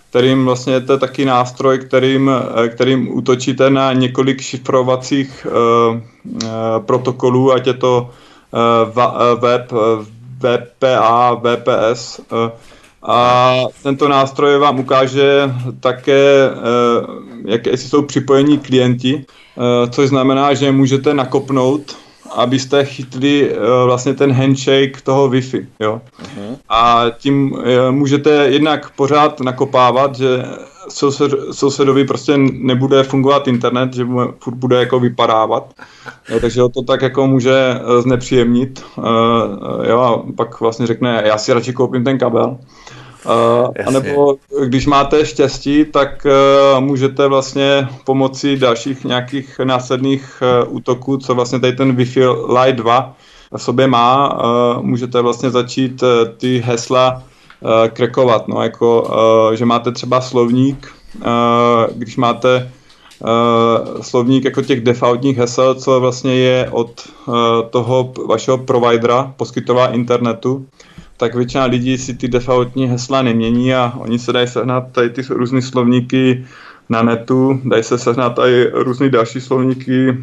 kterým 0.09 0.45
vlastně 0.45 0.73
je 0.73 0.81
to 0.81 0.97
taky 0.97 1.25
nástroj, 1.25 1.79
kterým, 1.79 2.31
kterým 2.67 3.17
útočíte 3.17 3.69
na 3.69 3.93
několik 3.93 4.41
šifrovacích 4.41 5.47
protokolů, 6.85 7.53
ať 7.53 7.67
je 7.67 7.73
to 7.73 8.09
web, 9.39 9.73
VPA, 10.39 11.33
VPS. 11.33 12.21
Uh, 12.31 12.49
a 13.07 13.57
tento 13.83 14.07
nástroj 14.07 14.57
vám 14.59 14.79
ukáže 14.79 15.51
také, 15.79 16.49
jak, 17.45 17.65
jestli 17.65 17.89
jsou 17.89 18.01
připojení 18.01 18.57
klienti, 18.57 19.25
což 19.89 20.09
znamená, 20.09 20.53
že 20.53 20.71
můžete 20.71 21.13
nakopnout 21.13 21.95
abyste 22.35 22.85
chytli 22.85 23.51
uh, 23.51 23.57
vlastně 23.85 24.13
ten 24.13 24.31
handshake 24.31 25.01
toho 25.01 25.29
Wi-Fi, 25.29 25.67
jo. 25.79 26.01
Uh-huh. 26.21 26.57
A 26.69 27.05
tím 27.17 27.51
uh, 27.51 27.61
můžete 27.91 28.29
jednak 28.29 28.89
pořád 28.89 29.39
nakopávat, 29.39 30.15
že 30.15 30.43
sousedovi 31.51 32.05
prostě 32.05 32.37
nebude 32.37 33.03
fungovat 33.03 33.47
internet, 33.47 33.93
že 33.93 34.05
mu 34.05 34.33
furt 34.39 34.55
bude 34.55 34.79
jako 34.79 34.99
vypadávat, 34.99 35.73
jo, 36.29 36.39
takže 36.39 36.61
to 36.73 36.81
tak 36.81 37.01
jako 37.01 37.27
může 37.27 37.79
uh, 37.79 38.01
znepříjemnit, 38.01 38.85
uh, 38.97 39.05
jo, 39.89 39.99
a 39.99 40.23
pak 40.35 40.59
vlastně 40.59 40.87
řekne, 40.87 41.23
já 41.25 41.37
si 41.37 41.53
radši 41.53 41.73
koupím 41.73 42.03
ten 42.03 42.17
kabel. 42.17 42.57
Uh, 43.25 43.71
a 43.87 43.91
nebo 43.91 44.35
když 44.65 44.85
máte 44.85 45.25
štěstí, 45.25 45.85
tak 45.85 46.25
uh, 46.25 46.83
můžete 46.83 47.27
vlastně 47.27 47.87
pomocí 48.03 48.57
dalších 48.57 49.03
nějakých 49.03 49.59
následných 49.63 50.43
uh, 50.67 50.75
útoků, 50.75 51.17
co 51.17 51.35
vlastně 51.35 51.59
tady 51.59 51.73
ten 51.73 51.95
Wi-Fi 51.95 52.53
Lite 52.59 52.77
2 52.77 53.15
v 53.57 53.61
sobě 53.61 53.87
má, 53.87 54.39
uh, 54.43 54.83
můžete 54.83 55.21
vlastně 55.21 55.49
začít 55.49 56.03
uh, 56.03 56.09
ty 56.37 56.63
hesla 56.65 57.23
uh, 57.61 57.87
krekovat, 57.87 58.47
no 58.47 58.63
jako, 58.63 59.01
uh, 59.49 59.55
že 59.55 59.65
máte 59.65 59.91
třeba 59.91 60.21
slovník, 60.21 60.91
uh, 61.15 61.23
když 61.95 62.17
máte 62.17 62.71
uh, 63.19 64.01
slovník 64.01 64.45
jako 64.45 64.61
těch 64.61 64.81
defaultních 64.81 65.37
hesel, 65.37 65.75
co 65.75 65.99
vlastně 65.99 66.35
je 66.35 66.69
od 66.71 67.09
uh, 67.25 67.35
toho 67.69 68.13
vašeho 68.27 68.57
providera, 68.57 69.33
poskytová 69.37 69.87
internetu, 69.87 70.65
tak 71.17 71.35
většina 71.35 71.65
lidí 71.65 71.97
si 71.97 72.13
ty 72.13 72.27
defaultní 72.27 72.87
hesla 72.87 73.21
nemění 73.21 73.73
a 73.73 73.93
oni 73.97 74.19
se 74.19 74.33
dají 74.33 74.47
sehnat 74.47 74.83
tady 74.91 75.09
ty 75.09 75.21
různé 75.29 75.61
slovníky 75.61 76.45
na 76.89 77.03
netu, 77.03 77.61
dají 77.63 77.83
se 77.83 77.97
sehnat 77.97 78.39
i 78.39 78.69
různé 78.73 79.09
další 79.09 79.41
slovníky, 79.41 80.17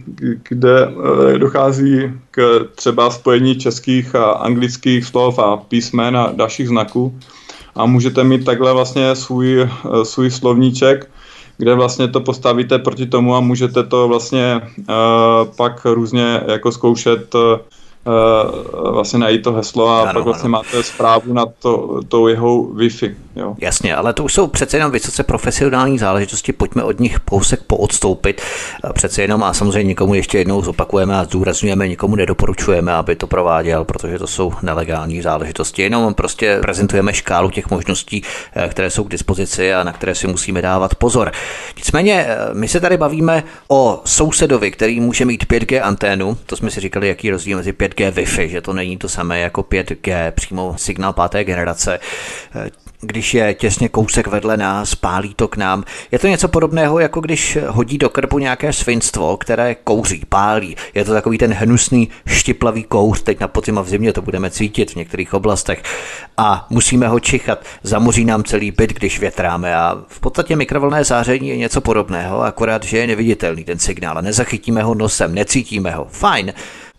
kde 0.49 0.89
eh, 0.89 1.39
dochází 1.39 2.13
k 2.31 2.69
třeba 2.75 3.11
spojení 3.11 3.57
českých 3.57 4.15
a 4.15 4.31
anglických 4.31 5.05
slov 5.05 5.39
a 5.39 5.57
písmen 5.57 6.17
a 6.17 6.33
dalších 6.33 6.69
znaků. 6.69 7.19
A 7.75 7.87
můžete 7.87 8.25
mít 8.25 8.45
takhle 8.45 8.73
vlastně 8.73 9.17
svůj, 9.17 9.63
eh, 9.63 10.05
svůj 10.05 10.31
slovníček, 10.31 11.11
kde 11.59 11.75
vlastně 11.75 12.09
to 12.09 12.21
postavíte 12.21 12.79
proti 12.79 13.07
tomu 13.07 13.35
a 13.35 13.41
můžete 13.41 13.83
to 13.83 14.09
vlastně 14.09 14.61
uh, 14.79 14.87
pak 15.57 15.85
různě 15.85 16.41
jako 16.47 16.73
zkoušet 16.73 17.35
vlastně 18.91 19.19
najít 19.19 19.43
to 19.43 19.53
heslo 19.53 19.89
a 19.89 20.03
ano, 20.03 20.13
pak 20.13 20.25
vlastně 20.25 20.47
ano. 20.47 20.51
máte 20.51 20.83
zprávu 20.83 21.33
na 21.33 21.47
to, 21.59 22.01
to 22.09 22.29
jeho 22.29 22.63
Wi-Fi. 22.63 23.15
Jo. 23.37 23.55
Jasně, 23.59 23.97
ale 23.97 24.13
to 24.13 24.25
už 24.25 24.35
jsou 24.35 24.47
přece 24.47 24.77
jenom 24.77 24.93
vysoce 24.93 25.23
profesionální 25.23 25.99
záležitosti, 25.99 26.53
pojďme 26.53 26.83
od 26.83 27.01
nich 27.01 27.21
pousek 27.21 27.63
poodstoupit. 27.67 28.43
Přece 28.93 29.23
jenom 29.23 29.43
a 29.43 29.53
samozřejmě 29.53 29.89
nikomu 29.89 30.15
ještě 30.15 30.39
jednou 30.39 30.63
zopakujeme 30.63 31.19
a 31.19 31.25
zdůrazňujeme, 31.25 31.89
nikomu 31.89 32.17
nedoporučujeme, 32.17 32.93
aby 32.93 33.17
to 33.17 33.27
prováděl, 33.27 33.85
protože 33.85 34.19
to 34.19 34.27
jsou 34.27 34.53
nelegální 34.63 35.23
záležitosti. 35.23 35.83
Jenom 35.83 36.15
prostě 36.15 36.59
prezentujeme 36.63 37.13
škálu 37.13 37.51
těch 37.51 37.71
možností, 37.71 38.23
eh, 38.55 38.69
které 38.69 38.91
jsou 38.91 39.05
k 39.05 39.11
dispozici 39.11 39.75
a 39.75 39.85
na 39.85 39.93
které 39.93 40.15
si 40.15 40.27
musíme 40.27 40.63
dávat 40.63 40.95
pozor. 40.95 41.33
Nicméně, 41.77 42.27
eh, 42.29 42.37
my 42.53 42.69
se 42.69 42.81
tady 42.81 42.97
bavíme 42.97 43.45
o 43.69 44.01
sousedovi, 44.05 44.71
který 44.71 45.01
může 45.01 45.25
mít 45.25 45.45
5G 45.45 45.81
anténu. 45.81 46.37
To 46.47 46.57
jsme 46.57 46.71
si 46.71 46.81
říkali, 46.81 47.09
jaký 47.09 47.31
rozdíl 47.31 47.57
mezi 47.57 47.73
5G 47.93 48.13
Wi-Fi, 48.13 48.49
že 48.49 48.61
to 48.61 48.73
není 48.73 48.97
to 48.97 49.09
samé 49.09 49.41
jako 49.41 49.63
5G, 49.63 50.31
přímo 50.31 50.75
signál 50.79 51.13
páté 51.13 51.45
generace 51.45 52.01
když 53.03 53.35
je 53.35 53.55
těsně 53.55 53.89
kousek 53.89 54.27
vedle 54.27 54.57
nás, 54.57 54.95
pálí 54.95 55.35
to 55.35 55.49
k 55.49 55.57
nám. 55.57 55.85
Je 56.11 56.19
to 56.19 56.27
něco 56.27 56.49
podobného, 56.49 56.99
jako 56.99 57.21
když 57.21 57.59
hodí 57.69 57.99
do 57.99 58.09
krbu 58.09 58.39
nějaké 58.39 58.73
svinstvo, 58.73 59.37
které 59.37 59.75
kouří, 59.75 60.23
pálí. 60.29 60.77
Je 60.95 61.05
to 61.05 61.13
takový 61.13 61.39
ten 61.39 61.53
hnusný 61.53 62.09
štiplavý 62.27 62.85
kouř, 62.85 63.23
teď 63.23 63.41
na 63.41 63.49
podzim 63.49 63.79
a 63.79 63.83
v 63.83 63.89
zimě 63.89 64.13
to 64.13 64.23
budeme 64.23 64.51
cítit 64.51 64.91
v 64.91 64.97
některých 64.97 65.35
oblastech. 65.35 65.83
A 66.37 66.67
musíme 66.71 67.09
ho 67.09 67.21
čichat, 67.21 67.65
zamoří 67.83 68.25
nám 68.25 68.45
celý 68.45 68.71
byt, 68.71 68.93
když 68.93 69.21
větráme. 69.21 69.77
A 69.77 70.03
v 70.09 70.21
podstatě 70.21 70.57
mikrovlné 70.57 71.05
záření 71.05 71.49
je 71.49 71.57
něco 71.57 71.81
podobného, 71.81 72.43
akorát, 72.43 72.85
že 72.85 72.99
je 72.99 73.07
neviditelný 73.07 73.65
ten 73.65 73.79
signál 73.79 74.19
a 74.19 74.21
nezachytíme 74.21 74.83
ho 74.83 74.95
nosem, 74.95 75.35
necítíme 75.35 75.91
ho. 75.91 76.07
Fajn, 76.11 76.53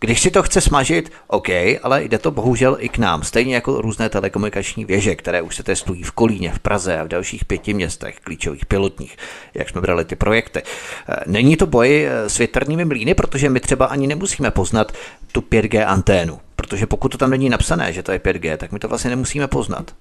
když 0.03 0.21
si 0.21 0.31
to 0.31 0.43
chce 0.43 0.61
smažit, 0.61 1.11
OK, 1.27 1.49
ale 1.83 2.03
jde 2.03 2.17
to 2.17 2.31
bohužel 2.31 2.77
i 2.79 2.89
k 2.89 2.97
nám, 2.97 3.23
stejně 3.23 3.55
jako 3.55 3.81
různé 3.81 4.09
telekomunikační 4.09 4.85
věže, 4.85 5.15
které 5.15 5.41
už 5.41 5.55
se 5.55 5.63
testují 5.63 6.03
v 6.03 6.11
Kolíně, 6.11 6.51
v 6.51 6.59
Praze 6.59 6.99
a 6.99 7.03
v 7.03 7.07
dalších 7.07 7.45
pěti 7.45 7.73
městech, 7.73 8.19
klíčových 8.19 8.65
pilotních, 8.65 9.17
jak 9.53 9.69
jsme 9.69 9.81
brali 9.81 10.05
ty 10.05 10.15
projekty. 10.15 10.61
Eh, 10.61 11.15
není 11.25 11.57
to 11.57 11.65
boj 11.65 12.05
eh, 12.05 12.29
s 12.29 12.37
větrnými 12.37 12.85
mlýny, 12.85 13.13
protože 13.13 13.49
my 13.49 13.59
třeba 13.59 13.85
ani 13.85 14.07
nemusíme 14.07 14.51
poznat 14.51 14.91
tu 15.31 15.41
5G 15.41 15.87
anténu, 15.87 16.39
protože 16.55 16.87
pokud 16.87 17.09
to 17.09 17.17
tam 17.17 17.29
není 17.29 17.49
napsané, 17.49 17.93
že 17.93 18.03
to 18.03 18.11
je 18.11 18.19
5G, 18.19 18.57
tak 18.57 18.71
my 18.71 18.79
to 18.79 18.87
vlastně 18.87 19.09
nemusíme 19.09 19.47
poznat. 19.47 19.91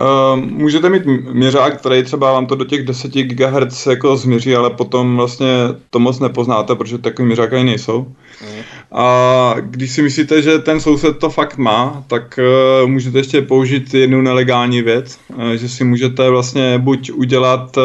Uh, 0.00 0.40
můžete 0.40 0.88
mít 0.88 1.02
měřák, 1.32 1.78
který 1.78 2.02
třeba 2.02 2.32
vám 2.32 2.46
to 2.46 2.54
do 2.54 2.64
těch 2.64 2.84
10 2.84 3.12
GHz 3.12 3.86
jako 3.86 4.16
změří, 4.16 4.54
ale 4.54 4.70
potom 4.70 5.16
vlastně 5.16 5.46
to 5.90 5.98
moc 5.98 6.20
nepoznáte, 6.20 6.74
protože 6.74 6.98
takový 6.98 7.26
měřáky 7.26 7.64
nejsou. 7.64 8.06
Mm. 8.42 8.62
A 8.92 9.54
když 9.60 9.90
si 9.90 10.02
myslíte, 10.02 10.42
že 10.42 10.58
ten 10.58 10.80
soused 10.80 11.18
to 11.18 11.30
fakt 11.30 11.56
má, 11.56 12.04
tak 12.06 12.38
uh, 12.82 12.90
můžete 12.90 13.18
ještě 13.18 13.42
použít 13.42 13.94
jednu 13.94 14.22
nelegální 14.22 14.82
věc, 14.82 15.18
uh, 15.36 15.50
že 15.50 15.68
si 15.68 15.84
můžete 15.84 16.30
vlastně 16.30 16.78
buď 16.78 17.10
udělat 17.10 17.76
uh, 17.76 17.82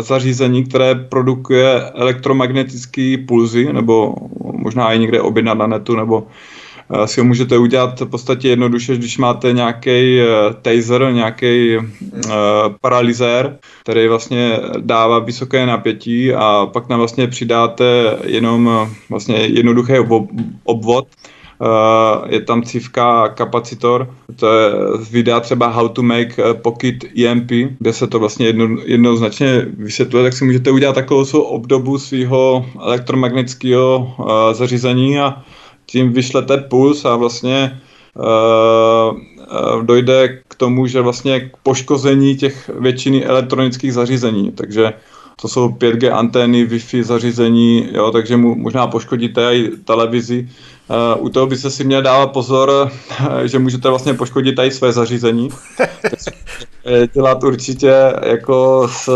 zařízení, 0.00 0.64
které 0.64 0.94
produkuje 0.94 1.80
elektromagnetické 1.94 3.16
pulzy, 3.28 3.72
nebo 3.72 4.14
možná 4.52 4.92
i 4.92 4.98
někde 4.98 5.20
objednat 5.20 5.58
na 5.58 5.66
netu, 5.66 5.96
nebo 5.96 6.26
si 7.04 7.20
ho 7.20 7.26
můžete 7.26 7.58
udělat 7.58 8.00
v 8.00 8.06
podstatě 8.06 8.48
jednoduše, 8.48 8.96
když 8.96 9.18
máte 9.18 9.52
nějaký 9.52 10.18
taser, 10.62 11.12
nějaký 11.12 11.76
paralyzér, 12.80 13.58
který 13.82 14.08
vlastně 14.08 14.58
dává 14.80 15.18
vysoké 15.18 15.66
napětí 15.66 16.32
a 16.32 16.66
pak 16.72 16.86
tam 16.86 16.98
vlastně 16.98 17.26
přidáte 17.26 18.16
jenom 18.24 18.88
vlastně 19.10 19.36
jednoduchý 19.36 19.92
obvod, 20.64 21.06
je 22.28 22.40
tam 22.40 22.62
cívka 22.62 23.28
kapacitor, 23.28 24.14
to 24.36 24.58
je 24.58 24.70
z 25.00 25.10
videa 25.10 25.40
třeba 25.40 25.66
How 25.66 25.88
to 25.88 26.02
make 26.02 26.54
pocket 26.54 26.94
EMP, 27.18 27.50
kde 27.78 27.92
se 27.92 28.06
to 28.06 28.18
vlastně 28.18 28.46
jedno, 28.46 28.68
jednoznačně 28.84 29.66
vysvětluje, 29.78 30.24
tak 30.24 30.32
si 30.32 30.44
můžete 30.44 30.70
udělat 30.70 30.94
takovou 30.94 31.40
obdobu 31.40 31.98
svého 31.98 32.66
elektromagnetického 32.80 34.14
zařízení 34.52 35.18
a 35.18 35.42
tím 35.90 36.12
vyšlete 36.12 36.56
puls 36.56 37.04
a 37.04 37.16
vlastně 37.16 37.80
uh, 38.14 39.18
uh, 39.18 39.82
dojde 39.82 40.28
k 40.48 40.54
tomu, 40.54 40.86
že 40.86 41.00
vlastně 41.00 41.40
k 41.40 41.56
poškození 41.62 42.36
těch 42.36 42.70
většiny 42.78 43.24
elektronických 43.24 43.94
zařízení. 43.94 44.52
Takže 44.52 44.92
to 45.42 45.48
jsou 45.48 45.68
5G 45.68 46.14
antény, 46.14 46.66
Wi-Fi 46.66 47.02
zařízení, 47.02 47.88
jo, 47.92 48.10
takže 48.10 48.36
mu 48.36 48.54
možná 48.54 48.86
poškodíte 48.86 49.56
i 49.56 49.68
televizi. 49.84 50.48
Uh, 51.18 51.26
u 51.26 51.28
toho 51.28 51.46
byste 51.46 51.70
si 51.70 51.84
měl 51.84 52.02
dávat 52.02 52.26
pozor, 52.26 52.90
že 53.44 53.58
můžete 53.58 53.88
vlastně 53.88 54.14
poškodit 54.14 54.58
i 54.58 54.70
své 54.70 54.92
zařízení. 54.92 55.48
dělat 57.14 57.44
určitě 57.44 57.94
jako 58.22 58.88
s, 58.90 59.10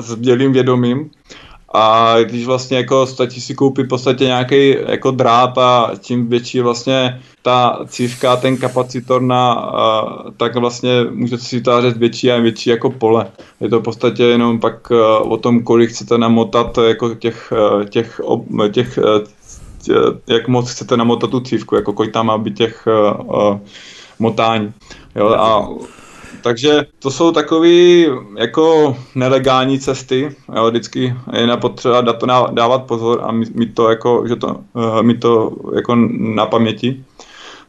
s 0.00 0.14
bělým 0.14 0.52
vědomím. 0.52 1.10
A 1.74 2.16
když 2.22 2.46
vlastně 2.46 2.76
jako 2.76 3.06
stačí 3.06 3.40
si 3.40 3.54
koupit 3.54 3.86
v 3.86 3.88
podstatě 3.88 4.24
nějaký 4.24 4.76
jako 4.86 5.10
drát 5.10 5.58
a 5.58 5.90
tím 5.98 6.28
větší 6.28 6.60
vlastně 6.60 7.20
ta 7.42 7.80
cívka, 7.86 8.36
ten 8.36 8.56
kapacitor 8.56 9.22
na, 9.22 9.72
uh, 9.72 10.30
tak 10.36 10.56
vlastně 10.56 10.90
můžete 11.10 11.42
si 11.42 11.56
vytvářet 11.56 11.96
větší 11.96 12.32
a 12.32 12.38
větší 12.38 12.70
jako 12.70 12.90
pole. 12.90 13.26
Je 13.60 13.68
to 13.68 13.80
v 13.80 13.82
podstatě 13.82 14.22
jenom 14.22 14.60
pak 14.60 14.90
uh, 14.90 15.32
o 15.32 15.36
tom, 15.36 15.62
kolik 15.62 15.90
chcete 15.90 16.18
namotat 16.18 16.78
jako 16.78 17.14
těch, 17.14 17.52
těch, 17.88 18.20
ob, 18.24 18.44
těch 18.72 18.98
tě, 19.82 19.94
jak 20.26 20.48
moc 20.48 20.70
chcete 20.70 20.96
namotat 20.96 21.30
tu 21.30 21.40
cívku, 21.40 21.74
jako 21.74 21.92
kolik 21.92 22.12
tam 22.12 22.26
má 22.26 22.38
být 22.38 22.56
těch 22.56 22.88
uh, 23.22 23.58
motání. 24.18 24.72
Jo, 25.16 25.28
a 25.28 25.68
takže 26.46 26.86
to 26.98 27.10
jsou 27.10 27.32
takové 27.32 27.68
jako 28.38 28.96
nelegální 29.14 29.80
cesty, 29.80 30.36
jo, 30.56 30.70
vždycky 30.70 31.14
je 31.32 31.56
potřeba 31.56 32.00
dávat 32.50 32.78
pozor 32.78 33.20
a 33.22 33.32
mít 33.32 33.74
to 33.74 33.90
jako, 33.90 34.24
že 34.28 34.36
to, 34.36 34.60
eh, 34.76 35.02
mít 35.02 35.20
to 35.20 35.52
jako 35.74 35.94
na 36.18 36.46
paměti. 36.46 37.04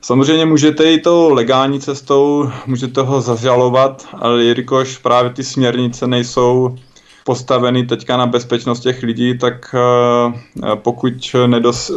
Samozřejmě 0.02 0.46
můžete 0.46 0.94
i 0.94 1.02
to 1.02 1.34
legální 1.34 1.80
cestou, 1.80 2.50
můžete 2.68 3.02
ho 3.02 3.22
zažalovat, 3.22 4.08
ale 4.14 4.44
jelikož 4.44 4.98
právě 4.98 5.34
ty 5.34 5.44
směrnice 5.44 6.08
nejsou 6.08 6.78
postaveny 7.26 7.86
teďka 7.86 8.18
na 8.18 8.28
bezpečnost 8.28 8.80
těch 8.80 9.04
lidí, 9.04 9.38
tak 9.38 9.74
eh, 9.74 10.76
pokud 10.76 11.14
nedos, 11.48 11.92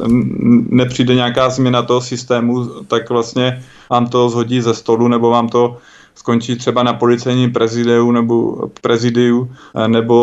nepřijde 0.73 1.15
nějaká 1.15 1.51
změna 1.51 1.83
toho 1.83 2.01
systému, 2.01 2.65
tak 2.89 3.11
vlastně 3.11 3.65
vám 3.91 4.09
to 4.09 4.29
zhodí 4.29 4.61
ze 4.61 4.75
stolu 4.75 5.09
nebo 5.09 5.31
vám 5.31 5.49
to 5.49 5.77
skončí 6.21 6.57
třeba 6.57 6.83
na 6.83 6.93
policejním 6.93 7.53
prezidiu 7.53 8.13
nebo 8.13 8.69
prezidiu 8.81 9.51
eh, 9.77 9.89
nebo 9.89 10.17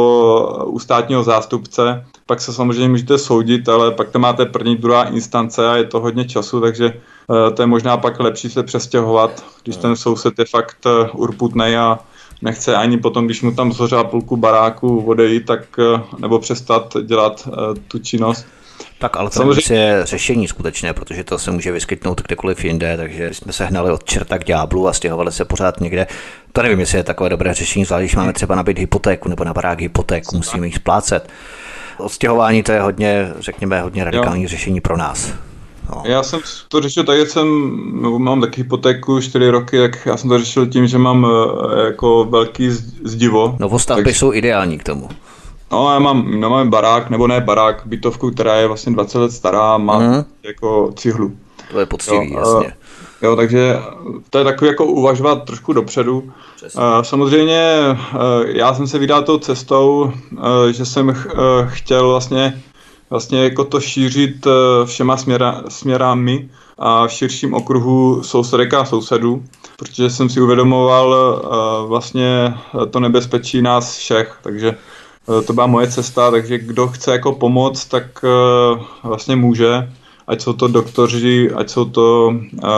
u 0.66 0.80
státního 0.80 1.24
zástupce. 1.24 2.06
Pak 2.26 2.42
se 2.42 2.54
samozřejmě 2.54 2.90
můžete 2.90 3.18
soudit, 3.18 3.70
ale 3.70 3.92
pak 3.92 4.10
to 4.10 4.20
máte 4.20 4.46
první, 4.46 4.76
druhá 4.76 5.04
instance 5.04 5.70
a 5.70 5.76
je 5.76 5.84
to 5.84 6.00
hodně 6.00 6.26
času, 6.26 6.62
takže 6.62 6.94
eh, 6.94 7.52
to 7.52 7.62
je 7.62 7.66
možná 7.66 7.98
pak 7.98 8.20
lepší 8.20 8.50
se 8.50 8.64
přestěhovat, 8.64 9.44
když 9.64 9.78
ten 9.78 9.96
soused 9.96 10.40
je 10.40 10.46
fakt 10.46 10.78
eh, 10.86 11.10
urputný 11.12 11.76
a 11.76 12.00
nechce 12.42 12.76
ani 12.76 12.98
potom, 12.98 13.26
když 13.26 13.42
mu 13.42 13.52
tam 13.52 13.74
zhořela 13.74 14.04
půlku 14.04 14.38
baráku 14.38 15.02
odejít, 15.02 15.46
tak 15.46 15.62
nebo 16.20 16.40
přestat 16.40 16.98
dělat 17.04 17.50
tu 17.88 18.00
činnost. 18.00 18.46
Tak 19.00 19.18
ale 19.18 19.30
to 19.30 19.36
Samozřejmě... 19.36 19.76
je 19.76 20.06
řešení 20.06 20.48
skutečné, 20.48 20.94
protože 20.94 21.24
to 21.24 21.40
se 21.40 21.52
může 21.52 21.72
vyskytnout 21.72 22.22
kdekoliv 22.22 22.66
jinde, 22.66 22.98
takže 22.98 23.34
jsme 23.34 23.54
se 23.54 23.66
hnali 23.66 23.92
od 23.92 24.04
čerta 24.04 24.38
k 24.38 24.44
ďáblu 24.44 24.88
a 24.88 24.94
stěhovali 24.94 25.32
se 25.32 25.46
pořád 25.46 25.82
někde. 25.82 26.08
To 26.52 26.62
nevím, 26.62 26.80
jestli 26.80 26.98
je 26.98 27.04
takové 27.04 27.30
dobré 27.30 27.54
řešení, 27.54 27.86
zvlášť 27.86 28.02
když 28.02 28.16
máme 28.16 28.34
třeba 28.34 28.56
nabít 28.56 28.80
hypotéku 28.80 29.30
nebo 29.30 29.44
na 29.44 29.54
barák 29.54 29.82
hypotéku, 29.82 30.38
musíme 30.38 30.68
jich 30.68 30.76
splácet. 30.76 31.30
Odstěhování 31.98 32.64
to 32.64 32.72
je 32.72 32.82
hodně, 32.82 33.34
řekněme, 33.40 33.82
hodně 33.82 34.04
radikální 34.04 34.44
jo. 34.44 34.50
řešení 34.50 34.82
pro 34.82 34.98
nás. 34.98 35.34
No. 35.90 36.04
Já 36.06 36.24
jsem 36.24 36.40
to 36.68 36.82
řešil 36.82 37.04
tak, 37.04 37.18
jak 37.18 37.30
jsem, 37.30 37.48
mám 38.18 38.42
taky 38.42 38.62
hypotéku 38.62 39.22
4 39.22 39.50
roky, 39.50 39.80
tak 39.80 40.06
já 40.06 40.18
jsem 40.18 40.30
to 40.30 40.40
řešil 40.40 40.68
tím, 40.68 40.88
že 40.88 40.98
mám 40.98 41.28
eh, 41.28 41.86
jako 41.86 42.26
velký 42.26 42.70
zdivo. 43.04 43.56
Novostavby 43.60 44.04
tak... 44.04 44.16
jsou 44.16 44.34
ideální 44.34 44.78
k 44.78 44.84
tomu. 44.84 45.10
No, 45.72 45.94
já 45.94 46.00
mám, 46.00 46.40
no, 46.40 46.50
mám 46.50 46.70
barák, 46.70 47.10
nebo 47.10 47.28
ne 47.28 47.42
barák, 47.42 47.82
bytovku, 47.86 48.32
která 48.32 48.56
je 48.56 48.68
vlastně 48.68 48.92
20 48.92 49.20
let 49.20 49.32
stará, 49.32 49.78
má 49.78 50.00
mm. 50.00 50.24
jako 50.44 50.92
cihlu. 50.96 51.32
To 51.72 51.80
je 51.80 51.86
poctivý, 51.86 52.34
jo, 52.34 52.40
jasně. 52.40 52.74
Jo, 53.22 53.36
takže 53.36 53.80
to 54.30 54.38
je 54.38 54.44
takový 54.44 54.68
jako 54.68 54.86
uvažovat 54.86 55.44
trošku 55.44 55.74
dopředu. 55.74 56.32
Přesně. 56.56 56.82
Samozřejmě 57.02 57.74
já 58.46 58.74
jsem 58.74 58.88
se 58.88 59.00
vydal 59.00 59.24
tou 59.24 59.38
cestou, 59.38 60.14
že 60.72 60.86
jsem 60.86 61.16
chtěl 61.68 62.10
vlastně, 62.10 62.62
vlastně 63.10 63.44
jako 63.44 63.64
to 63.64 63.80
šířit 63.80 64.48
všema 64.86 65.18
směra, 65.18 65.64
směrami 65.70 66.50
a 66.78 67.08
v 67.08 67.12
širším 67.12 67.54
okruhu 67.54 68.24
sousedek 68.24 68.74
a 68.74 68.86
sousedů, 68.86 69.44
protože 69.78 70.10
jsem 70.10 70.30
si 70.30 70.42
uvědomoval 70.42 71.16
vlastně 71.88 72.54
to 72.90 73.00
nebezpečí 73.00 73.62
nás 73.62 73.98
všech, 73.98 74.40
takže 74.42 74.72
Eh, 74.72 74.76
to 75.46 75.54
byla 75.54 75.68
moje 75.68 75.88
cesta, 75.88 76.32
takže 76.32 76.58
kdo 76.58 76.88
chce 76.88 77.12
jako 77.12 77.32
pomoct, 77.32 77.86
tak 77.86 78.06
eh, 78.24 78.84
vlastně 79.04 79.36
může, 79.36 79.90
ať 80.28 80.42
jsou 80.42 80.54
to 80.54 80.68
doktoři, 80.68 81.52
ať 81.56 81.70
jsou 81.70 81.86
to 81.86 82.36
uh, 82.54 82.70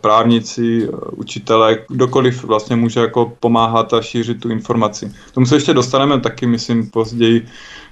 právníci, 0.00 0.88
učitelé, 1.16 1.78
kdokoliv 1.88 2.44
vlastně 2.44 2.76
může 2.76 3.00
jako 3.00 3.32
pomáhat 3.40 3.92
a 3.94 4.02
šířit 4.02 4.40
tu 4.40 4.50
informaci. 4.50 5.12
K 5.28 5.32
tomu 5.32 5.46
se 5.46 5.56
ještě 5.56 5.74
dostaneme 5.74 6.20
taky, 6.20 6.46
myslím, 6.46 6.90
později. 6.90 7.46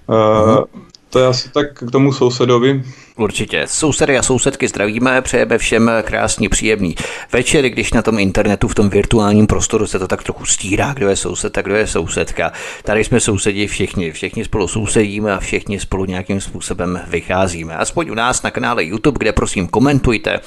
Uh, 0.07 0.65
to 1.11 1.19
je 1.19 1.27
asi 1.27 1.51
tak 1.51 1.75
k 1.75 1.91
tomu 1.91 2.13
sousedovi. 2.13 2.85
Určitě. 3.17 3.67
Sousedy 3.67 4.19
a 4.19 4.23
sousedky 4.23 4.69
zdravíme, 4.69 5.23
přejeme 5.23 5.59
všem 5.59 5.91
krásný, 6.03 6.49
příjemný 6.49 6.95
večer, 7.33 7.69
když 7.69 7.93
na 7.93 8.03
tom 8.03 8.19
internetu, 8.19 8.69
v 8.69 8.75
tom 8.75 8.91
virtuálním 8.91 9.47
prostoru 9.47 9.87
se 9.87 9.99
to 9.99 10.09
tak 10.09 10.23
trochu 10.23 10.47
stírá, 10.47 10.93
kdo 10.93 11.09
je 11.09 11.17
soused 11.17 11.59
a 11.59 11.63
kdo 11.63 11.77
je 11.77 11.87
sousedka. 11.87 12.53
Tady 12.83 13.05
jsme 13.05 13.21
sousedi 13.21 13.67
všichni, 13.67 14.13
všichni 14.13 14.45
spolu 14.45 14.69
sousedíme 14.69 15.33
a 15.33 15.41
všichni 15.41 15.81
spolu 15.81 16.05
nějakým 16.05 16.41
způsobem 16.41 17.01
vycházíme. 17.07 17.77
Aspoň 17.77 18.11
u 18.11 18.15
nás 18.15 18.43
na 18.43 18.51
kanále 18.51 18.85
YouTube, 18.85 19.19
kde 19.19 19.33
prosím 19.33 19.69
komentujte, 19.69 20.41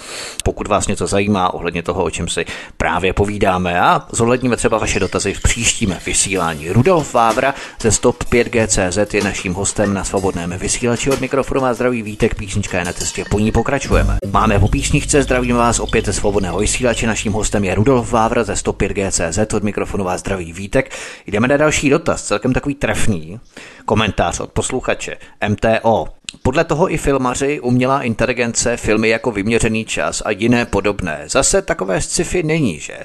pokud 0.43 0.67
vás 0.67 0.87
něco 0.87 1.07
zajímá 1.07 1.53
ohledně 1.53 1.83
toho, 1.83 2.03
o 2.03 2.09
čem 2.09 2.27
si 2.27 2.45
právě 2.77 3.13
povídáme 3.13 3.81
a 3.81 4.01
zohledníme 4.11 4.57
třeba 4.57 4.77
vaše 4.77 4.99
dotazy 4.99 5.33
v 5.33 5.41
příštím 5.41 5.97
vysílání. 6.05 6.69
Rudolf 6.69 7.13
Vávra 7.13 7.53
ze 7.81 7.91
Stop 7.91 8.23
5G.cz 8.23 9.13
je 9.13 9.23
naším 9.23 9.53
hostem 9.53 9.93
na 9.93 10.03
svobodném 10.03 10.57
vysílači 10.57 11.11
od 11.11 11.21
mikrofonu 11.21 11.65
a 11.65 11.73
zdraví 11.73 12.01
Vítek 12.01 12.35
Písnička 12.35 12.54
písnička 12.55 12.79
je 12.79 12.85
na 12.85 12.93
cestě, 12.93 13.25
po 13.29 13.39
ní 13.39 13.51
pokračujeme. 13.51 14.17
Máme 14.31 14.59
po 14.59 14.67
písničce, 14.67 15.23
zdravím 15.23 15.55
vás 15.55 15.79
opět 15.79 16.05
ze 16.05 16.13
svobodného 16.13 16.59
vysílače, 16.59 17.07
naším 17.07 17.33
hostem 17.33 17.63
je 17.63 17.75
Rudolf 17.75 18.11
Vávra 18.11 18.43
ze 18.43 18.53
105GCZ, 18.53 19.55
od 19.55 19.63
mikrofonu 19.63 20.03
vás 20.03 20.19
zdraví 20.19 20.53
Vítek. 20.53 20.95
Jdeme 21.27 21.47
na 21.47 21.57
další 21.57 21.89
dotaz, 21.89 22.23
celkem 22.23 22.53
takový 22.53 22.75
trefný 22.75 23.39
komentář 23.85 24.39
od 24.39 24.51
posluchače 24.51 25.17
MTO. 25.49 26.14
Podle 26.43 26.63
toho 26.63 26.93
i 26.93 26.97
filmaři, 26.97 27.59
umělá 27.59 28.01
inteligence, 28.01 28.77
filmy 28.77 29.09
jako 29.09 29.31
Vyměřený 29.31 29.85
čas 29.85 30.21
a 30.25 30.31
jiné 30.31 30.65
podobné. 30.65 31.23
Zase 31.27 31.61
takové 31.61 32.01
sci-fi 32.01 32.43
není, 32.43 32.79
že? 32.79 32.97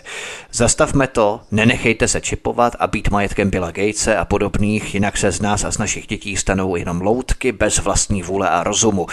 Zastavme 0.52 1.06
to, 1.06 1.40
nenechejte 1.50 2.08
se 2.08 2.20
čipovat 2.20 2.76
a 2.78 2.86
být 2.86 3.10
majetkem 3.10 3.50
Billa 3.50 3.70
Gatese 3.70 4.16
a 4.16 4.24
podobných, 4.24 4.94
jinak 4.94 5.16
se 5.16 5.30
z 5.30 5.40
nás 5.40 5.64
a 5.64 5.70
z 5.70 5.78
našich 5.78 6.06
dětí 6.06 6.36
stanou 6.36 6.76
jenom 6.76 7.00
loutky 7.00 7.52
bez 7.52 7.78
vlastní 7.78 8.22
vůle 8.22 8.50
a 8.50 8.64
rozumu. 8.64 9.06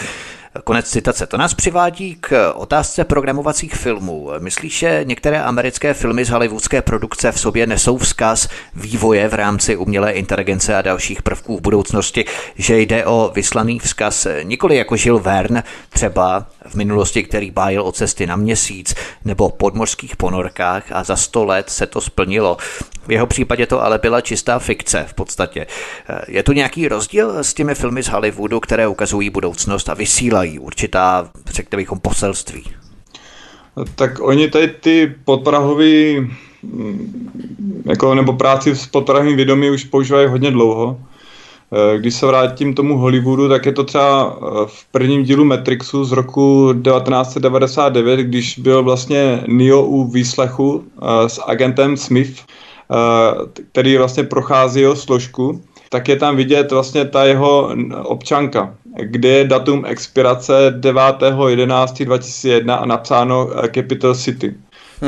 Konec 0.64 0.90
citace. 0.90 1.26
To 1.26 1.36
nás 1.36 1.54
přivádí 1.54 2.16
k 2.20 2.52
otázce 2.54 3.04
programovacích 3.04 3.74
filmů. 3.74 4.30
Myslíš, 4.38 4.78
že 4.78 5.00
některé 5.04 5.42
americké 5.42 5.94
filmy 5.94 6.24
z 6.24 6.30
hollywoodské 6.30 6.82
produkce 6.82 7.32
v 7.32 7.40
sobě 7.40 7.66
nesou 7.66 7.98
vzkaz 7.98 8.48
vývoje 8.74 9.28
v 9.28 9.34
rámci 9.34 9.76
umělé 9.76 10.12
inteligence 10.12 10.76
a 10.76 10.82
dalších 10.82 11.22
prvků 11.22 11.56
v 11.56 11.60
budoucnosti, 11.60 12.24
že 12.56 12.80
jde 12.80 13.06
o 13.06 13.30
vyslaný 13.34 13.78
vzkaz 13.78 14.26
nikoli 14.42 14.76
jako 14.76 14.96
žil 14.96 15.18
Verne, 15.18 15.64
třeba 15.88 16.46
v 16.66 16.74
minulosti, 16.74 17.22
který 17.22 17.50
bájil 17.50 17.82
o 17.82 17.92
cesty 17.92 18.26
na 18.26 18.36
měsíc 18.36 18.94
nebo 19.24 19.48
podmořských 19.48 20.16
ponorkách 20.16 20.84
a 20.92 21.04
za 21.04 21.16
sto 21.16 21.44
let 21.44 21.70
se 21.70 21.86
to 21.86 22.00
splnilo. 22.00 22.56
V 23.06 23.12
jeho 23.12 23.26
případě 23.26 23.66
to 23.66 23.84
ale 23.84 23.98
byla 23.98 24.20
čistá 24.20 24.58
fikce 24.58 25.04
v 25.08 25.14
podstatě. 25.14 25.66
Je 26.28 26.42
tu 26.42 26.52
nějaký 26.52 26.88
rozdíl 26.88 27.38
s 27.38 27.54
těmi 27.54 27.74
filmy 27.74 28.02
z 28.02 28.08
Hollywoodu, 28.08 28.60
které 28.60 28.88
ukazují 28.88 29.30
budoucnost 29.30 29.88
a 29.88 29.94
vysílají 29.94 30.47
určitá, 30.58 31.30
řekněme 31.46 31.82
bychom, 31.82 32.00
poselství? 32.00 32.64
Tak 33.94 34.20
oni 34.20 34.50
tady 34.50 34.68
ty 34.68 35.14
podprahový 35.24 36.28
jako, 37.84 38.14
nebo 38.14 38.32
práci 38.32 38.76
s 38.76 38.86
podprahovým 38.86 39.36
vědomí 39.36 39.70
už 39.70 39.84
používají 39.84 40.28
hodně 40.28 40.50
dlouho. 40.50 41.00
Eh, 41.72 41.98
když 41.98 42.14
se 42.14 42.26
vrátím 42.26 42.74
tomu 42.74 42.98
Hollywoodu, 42.98 43.48
tak 43.48 43.66
je 43.66 43.72
to 43.72 43.84
třeba 43.84 44.36
eh, 44.36 44.46
v 44.66 44.84
prvním 44.92 45.24
dílu 45.24 45.44
Matrixu 45.44 46.04
z 46.04 46.12
roku 46.12 46.72
1999, 46.72 48.20
když 48.20 48.58
byl 48.58 48.82
vlastně 48.82 49.44
Neo 49.46 49.82
u 49.82 50.04
výslechu 50.04 50.84
eh, 50.84 51.28
s 51.28 51.42
agentem 51.46 51.96
Smith, 51.96 52.44
který 53.72 53.96
vlastně 53.96 54.24
prochází 54.24 54.80
jeho 54.80 54.96
složku, 54.96 55.60
tak 55.88 56.08
je 56.08 56.16
tam 56.16 56.36
vidět 56.36 56.72
vlastně 56.72 57.04
ta 57.04 57.24
jeho 57.24 57.70
občanka, 58.02 58.74
kde 59.02 59.28
je 59.28 59.44
datum 59.44 59.84
expirace 59.86 60.74
9.11.2001 60.80 62.78
a 62.82 62.86
napsáno 62.86 63.50
Capital 63.74 64.14
City. 64.14 64.54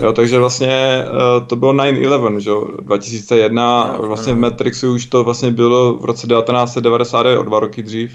Jo, 0.02 0.12
takže 0.12 0.38
vlastně 0.38 1.04
uh, 1.06 1.46
to 1.46 1.56
bylo 1.56 1.72
9-11, 1.72 2.38
že 2.38 2.50
2001, 2.80 3.96
no, 3.98 4.08
vlastně 4.08 4.34
v 4.34 4.38
Matrixu 4.38 4.94
už 4.94 5.06
to 5.06 5.24
vlastně 5.24 5.50
bylo 5.50 5.94
v 5.94 6.04
roce 6.04 6.26
1999, 6.26 7.38
o 7.38 7.42
dva 7.42 7.60
roky 7.60 7.82
dřív. 7.82 8.12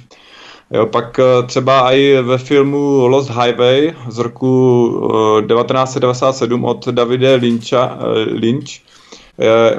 Jo, 0.72 0.86
pak 0.86 1.20
uh, 1.20 1.48
třeba 1.48 1.92
i 1.92 2.22
ve 2.22 2.38
filmu 2.38 3.08
Lost 3.08 3.30
Highway 3.30 3.94
z 4.10 4.18
roku 4.18 4.88
uh, 4.88 5.40
eh, 5.40 5.42
1997 5.42 6.66
od 6.66 6.88
Davide 6.88 7.36
Lyncha, 7.36 7.98
Lynch, 8.26 8.70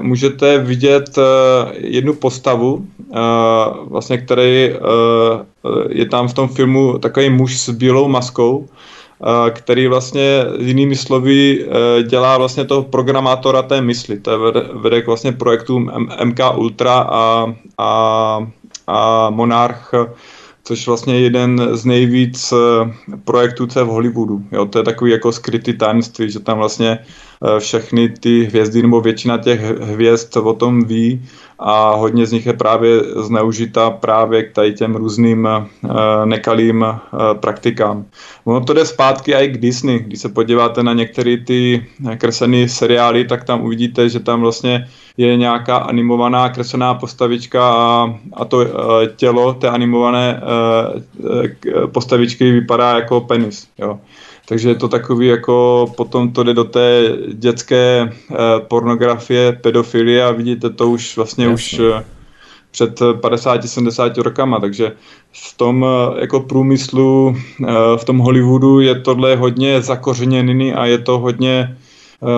můžete 0.00 0.58
vidět 0.58 1.18
jednu 1.76 2.14
postavu, 2.14 2.86
vlastně 3.88 4.18
který 4.18 4.74
je 5.88 6.06
tam 6.06 6.28
v 6.28 6.34
tom 6.34 6.48
filmu 6.48 6.98
takový 6.98 7.30
muž 7.30 7.60
s 7.60 7.70
bílou 7.70 8.08
maskou, 8.08 8.68
který 9.50 9.86
vlastně 9.86 10.44
jinými 10.58 10.96
slovy 10.96 11.66
dělá 12.08 12.38
vlastně 12.38 12.64
toho 12.64 12.82
programátora 12.82 13.62
té 13.62 13.80
mysli. 13.80 14.20
To 14.20 14.38
vede, 14.82 15.02
k 15.02 15.06
vlastně 15.06 15.32
projektům 15.32 15.90
MK 16.24 16.38
Ultra 16.56 16.94
a, 16.94 17.54
a, 17.78 18.46
a 18.86 19.30
Monarch 19.30 19.92
což 20.66 20.86
vlastně 20.86 21.14
je 21.14 21.20
jeden 21.20 21.68
z 21.72 21.84
nejvíc 21.84 22.54
projektů, 23.24 23.66
co 23.66 23.78
je 23.78 23.84
v 23.84 23.88
Hollywoodu. 23.88 24.42
Jo, 24.52 24.66
to 24.66 24.78
je 24.78 24.84
takový 24.84 25.10
jako 25.10 25.32
skrytý 25.32 25.78
tajemství, 25.78 26.30
že 26.30 26.40
tam 26.40 26.58
vlastně 26.58 26.98
všechny 27.58 28.08
ty 28.08 28.44
hvězdy 28.44 28.82
nebo 28.82 29.00
většina 29.00 29.38
těch 29.38 29.80
hvězd 29.80 30.36
o 30.36 30.52
tom 30.52 30.84
ví 30.84 31.22
a 31.58 31.94
hodně 31.94 32.26
z 32.26 32.32
nich 32.32 32.46
je 32.46 32.52
právě 32.52 33.00
zneužita 33.16 33.90
právě 33.90 34.42
k 34.42 34.52
tady 34.52 34.72
těm 34.72 34.96
různým 34.96 35.48
uh, 35.84 35.90
nekalým 36.24 36.82
uh, 36.82 36.88
praktikám. 37.40 38.04
Ono 38.44 38.60
to 38.60 38.72
jde 38.72 38.86
zpátky 38.86 39.34
i 39.34 39.48
k 39.48 39.58
Disney. 39.58 39.98
Když 39.98 40.20
se 40.20 40.28
podíváte 40.28 40.82
na 40.82 40.92
některé 40.92 41.36
ty 41.36 41.86
kreslené 42.16 42.68
seriály, 42.68 43.24
tak 43.24 43.44
tam 43.44 43.64
uvidíte, 43.64 44.08
že 44.08 44.20
tam 44.20 44.40
vlastně 44.40 44.88
je 45.16 45.36
nějaká 45.36 45.76
animovaná 45.76 46.48
kreslená 46.48 46.94
postavička 46.94 47.72
a, 47.74 48.14
a 48.32 48.44
to 48.44 48.66
tělo 49.16 49.54
té 49.54 49.68
animované 49.68 50.42
postavičky 51.92 52.52
vypadá 52.52 52.94
jako 52.96 53.20
penis. 53.20 53.68
Jo. 53.78 54.00
Takže 54.48 54.68
je 54.68 54.74
to 54.74 54.88
takový 54.88 55.26
jako, 55.26 55.86
potom 55.96 56.32
to 56.32 56.42
jde 56.42 56.54
do 56.54 56.64
té 56.64 57.12
dětské 57.32 58.12
eh, 58.12 58.34
pornografie, 58.68 59.52
pedofilie 59.52 60.24
a 60.24 60.32
vidíte 60.32 60.70
to 60.70 60.90
už 60.90 61.16
vlastně 61.16 61.44
Jasně. 61.44 61.54
už 61.54 61.80
eh, 61.98 62.04
před 62.70 63.00
50-70 63.00 64.22
rokama, 64.22 64.60
takže 64.60 64.92
v 65.32 65.56
tom 65.56 65.86
eh, 65.88 66.20
jako 66.20 66.40
průmyslu, 66.40 67.36
v 67.96 68.04
tom 68.04 68.18
Hollywoodu 68.18 68.80
je 68.80 68.94
tohle 68.94 69.36
hodně 69.36 69.82
zakořeněný 69.82 70.72
a 70.72 70.86
je 70.86 70.98
to 70.98 71.18
hodně 71.18 71.76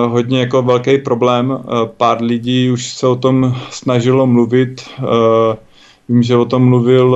hodně 0.07 0.39
jako 0.39 0.61
velký 0.61 0.97
problém. 0.97 1.63
Pár 1.97 2.21
lidí 2.21 2.71
už 2.71 2.87
se 2.87 3.07
o 3.07 3.15
tom 3.15 3.55
snažilo 3.69 4.27
mluvit. 4.27 4.89
Vím, 6.09 6.23
že 6.23 6.35
o 6.35 6.45
tom 6.45 6.65
mluvil, 6.65 7.15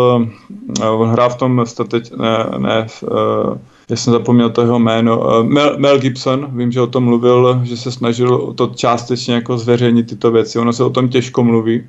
on 0.91 1.09
hrál 1.09 1.29
v 1.29 1.35
tom 1.35 1.65
ne, 2.17 2.45
ne 2.57 2.87
já 3.89 3.95
jsem 3.95 4.13
zapomněl 4.13 4.49
to 4.49 4.61
jeho 4.61 4.79
jméno, 4.79 5.39
eh, 5.39 5.43
Mel, 5.43 5.75
Mel 5.77 5.99
Gibson, 5.99 6.57
vím, 6.57 6.71
že 6.71 6.81
o 6.81 6.87
tom 6.87 7.03
mluvil, 7.03 7.61
že 7.63 7.77
se 7.77 7.91
snažil 7.91 8.53
to 8.53 8.71
částečně 8.75 9.33
jako 9.33 9.57
zveřejnit 9.57 10.09
tyto 10.09 10.31
věci, 10.31 10.59
ono 10.59 10.73
se 10.73 10.83
o 10.83 10.89
tom 10.89 11.09
těžko 11.09 11.43
mluví, 11.43 11.87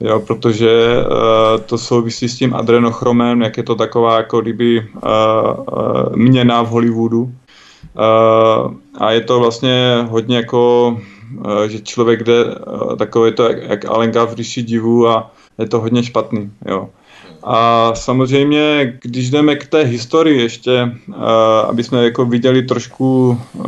jo, 0.00 0.20
protože 0.20 0.96
uh, 0.98 1.60
to 1.60 1.78
souvisí 1.78 2.28
s 2.28 2.36
tím 2.36 2.54
adrenochromem, 2.54 3.42
jak 3.42 3.56
je 3.56 3.62
to 3.62 3.74
taková 3.74 4.16
jako 4.16 4.40
kdyby 4.40 4.80
uh, 4.80 5.00
uh, 5.02 6.16
měna 6.16 6.62
v 6.62 6.68
Hollywoodu. 6.68 7.22
Uh, 7.22 7.32
a 8.98 9.10
je 9.10 9.20
to 9.20 9.40
vlastně 9.40 10.06
hodně 10.08 10.36
jako, 10.36 10.96
uh, 11.36 11.62
že 11.68 11.80
člověk 11.80 12.22
jde, 12.22 12.44
uh, 12.44 12.96
takové 12.96 13.32
to 13.32 13.42
jak, 13.42 13.62
jak 13.62 13.84
Alenka 13.84 14.24
v 14.24 14.34
říši 14.34 14.62
divu 14.62 15.08
a 15.08 15.32
je 15.58 15.68
to 15.68 15.80
hodně 15.80 16.02
špatný, 16.02 16.50
jo. 16.66 16.88
A 17.44 17.90
samozřejmě, 17.94 18.98
když 19.02 19.30
jdeme 19.30 19.56
k 19.56 19.66
té 19.66 19.82
historii 19.82 20.40
ještě, 20.40 20.92
uh, 21.08 21.14
aby 21.68 21.84
jsme 21.84 22.04
jako 22.04 22.24
viděli 22.24 22.62
trošku 22.62 23.38
uh, 23.52 23.64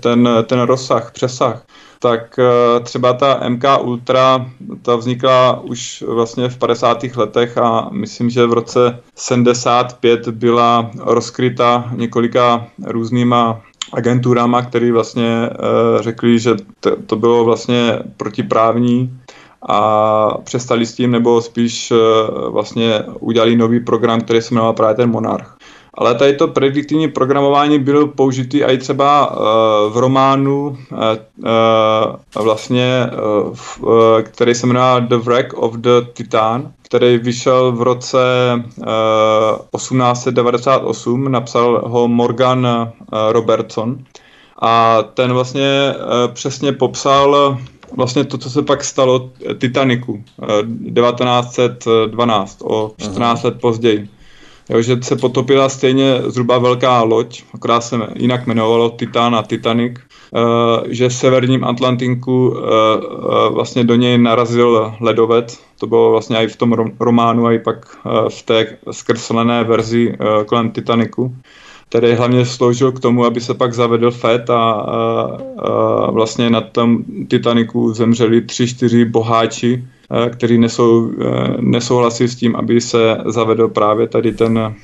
ten, 0.00 0.28
ten 0.46 0.60
rozsah, 0.60 1.12
přesah, 1.12 1.62
tak 1.98 2.38
uh, 2.38 2.84
třeba 2.84 3.12
ta 3.12 3.48
MK 3.48 3.64
Ultra, 3.82 4.46
ta 4.82 4.96
vznikla 4.96 5.60
už 5.60 6.04
vlastně 6.06 6.48
v 6.48 6.58
50. 6.58 7.04
letech 7.16 7.58
a 7.58 7.88
myslím, 7.92 8.30
že 8.30 8.46
v 8.46 8.52
roce 8.52 8.98
75 9.14 10.28
byla 10.28 10.90
rozkryta 10.98 11.90
několika 11.96 12.66
různýma 12.84 13.60
agenturama, 13.92 14.62
které 14.62 14.92
vlastně 14.92 15.50
řekli, 16.00 16.38
že 16.38 16.50
to 17.06 17.16
bylo 17.16 17.44
vlastně 17.44 17.98
protiprávní 18.16 19.18
a 19.68 20.38
přestali 20.44 20.86
s 20.86 20.94
tím, 20.94 21.10
nebo 21.10 21.42
spíš 21.42 21.90
eh, 21.90 21.96
vlastně 22.50 23.02
udělali 23.20 23.56
nový 23.56 23.80
program, 23.80 24.20
který 24.20 24.42
se 24.42 24.54
jmenoval 24.54 24.72
právě 24.72 24.94
ten 24.94 25.10
Monarch. 25.10 25.56
Ale 25.96 26.14
tady 26.14 26.32
to 26.32 26.48
prediktivní 26.48 27.08
programování 27.08 27.78
bylo 27.78 28.06
použitý 28.06 28.64
i 28.64 28.78
třeba 28.78 29.30
uh, 29.30 29.36
v 29.92 29.96
románu, 29.96 30.66
uh, 30.66 30.76
uh, 32.36 32.44
vlastně, 32.44 33.10
uh, 33.42 33.88
uh, 33.88 34.20
který 34.22 34.54
se 34.54 34.66
jmenuje 34.66 35.00
The 35.00 35.16
Wreck 35.16 35.52
of 35.54 35.74
the 35.74 36.00
Titan, 36.12 36.72
který 36.82 37.18
vyšel 37.18 37.72
v 37.72 37.82
roce 37.82 38.18
uh, 38.54 38.84
1898, 39.76 41.32
napsal 41.32 41.82
ho 41.86 42.08
Morgan 42.08 42.66
uh, 42.66 43.32
Robertson. 43.32 43.98
A 44.62 45.02
ten 45.14 45.32
vlastně 45.32 45.94
uh, 45.96 46.34
přesně 46.34 46.72
popsal 46.72 47.58
vlastně 47.96 48.24
to, 48.24 48.38
co 48.38 48.50
se 48.50 48.62
pak 48.62 48.84
stalo 48.84 49.30
Titaniku 49.58 50.24
1912, 50.94 52.60
eh, 52.60 52.64
o 52.64 52.92
14 52.98 53.44
Aha. 53.44 53.48
let 53.48 53.60
později. 53.60 54.08
Jo, 54.70 54.82
že 54.82 54.96
se 55.02 55.16
potopila 55.16 55.68
stejně 55.68 56.22
zhruba 56.26 56.58
velká 56.58 57.02
loď, 57.02 57.42
akorát 57.54 57.80
se 57.80 57.96
jinak 58.16 58.46
jmenovalo 58.46 58.90
Titan 58.90 59.36
a 59.36 59.42
Titanic, 59.42 59.92
uh, 59.94 60.00
že 60.88 61.08
v 61.08 61.14
severním 61.14 61.64
Atlantinku 61.64 62.56
vlastně 63.50 63.84
do 63.84 63.94
něj 63.94 64.18
narazil 64.18 64.94
ledovec, 65.00 65.60
to 65.78 65.86
bylo 65.86 66.10
vlastně 66.10 66.36
i 66.36 66.46
v 66.46 66.56
tom 66.56 66.72
románu, 67.00 67.46
a 67.46 67.52
i 67.52 67.58
pak 67.58 67.96
v 68.28 68.42
té 68.42 68.76
zkreslené 68.90 69.64
verzi 69.64 70.16
kolem 70.46 70.70
Titaniku 70.70 71.36
který 71.88 72.12
hlavně 72.12 72.46
sloužil 72.46 72.92
k 72.92 73.00
tomu, 73.00 73.24
aby 73.24 73.40
se 73.40 73.54
pak 73.54 73.74
zavedl 73.74 74.10
FED 74.10 74.50
a, 74.50 74.72
a, 74.72 75.38
a 75.58 76.10
vlastně 76.10 76.50
na 76.50 76.60
tom 76.60 77.04
Titaniku 77.28 77.92
zemřeli 77.92 78.40
tři, 78.40 78.68
čtyři 78.68 79.04
boháči, 79.04 79.84
kteří 80.30 80.58
nesou, 80.58 81.10
nesouhlasí 81.60 82.28
s 82.28 82.36
tím, 82.36 82.56
aby 82.56 82.80
se 82.80 83.18
zavedl 83.26 83.68
právě 83.68 84.08
tady, 84.08 84.32
ten, 84.32 84.74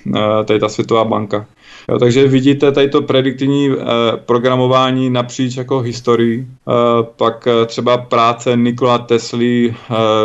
tady 0.44 0.60
ta 0.60 0.68
Světová 0.68 1.04
banka. 1.04 1.46
Jo, 1.88 1.98
takže 1.98 2.28
vidíte 2.28 2.72
tady 2.72 2.88
to 2.88 3.02
prediktivní 3.02 3.70
eh, 3.70 3.76
programování 4.16 5.10
napříč 5.10 5.56
jako 5.56 5.80
historii. 5.80 6.46
Eh, 6.46 6.72
pak 7.16 7.46
eh, 7.46 7.66
třeba 7.66 7.98
práce 7.98 8.56
Nikola 8.56 8.98
Tesly, 8.98 9.74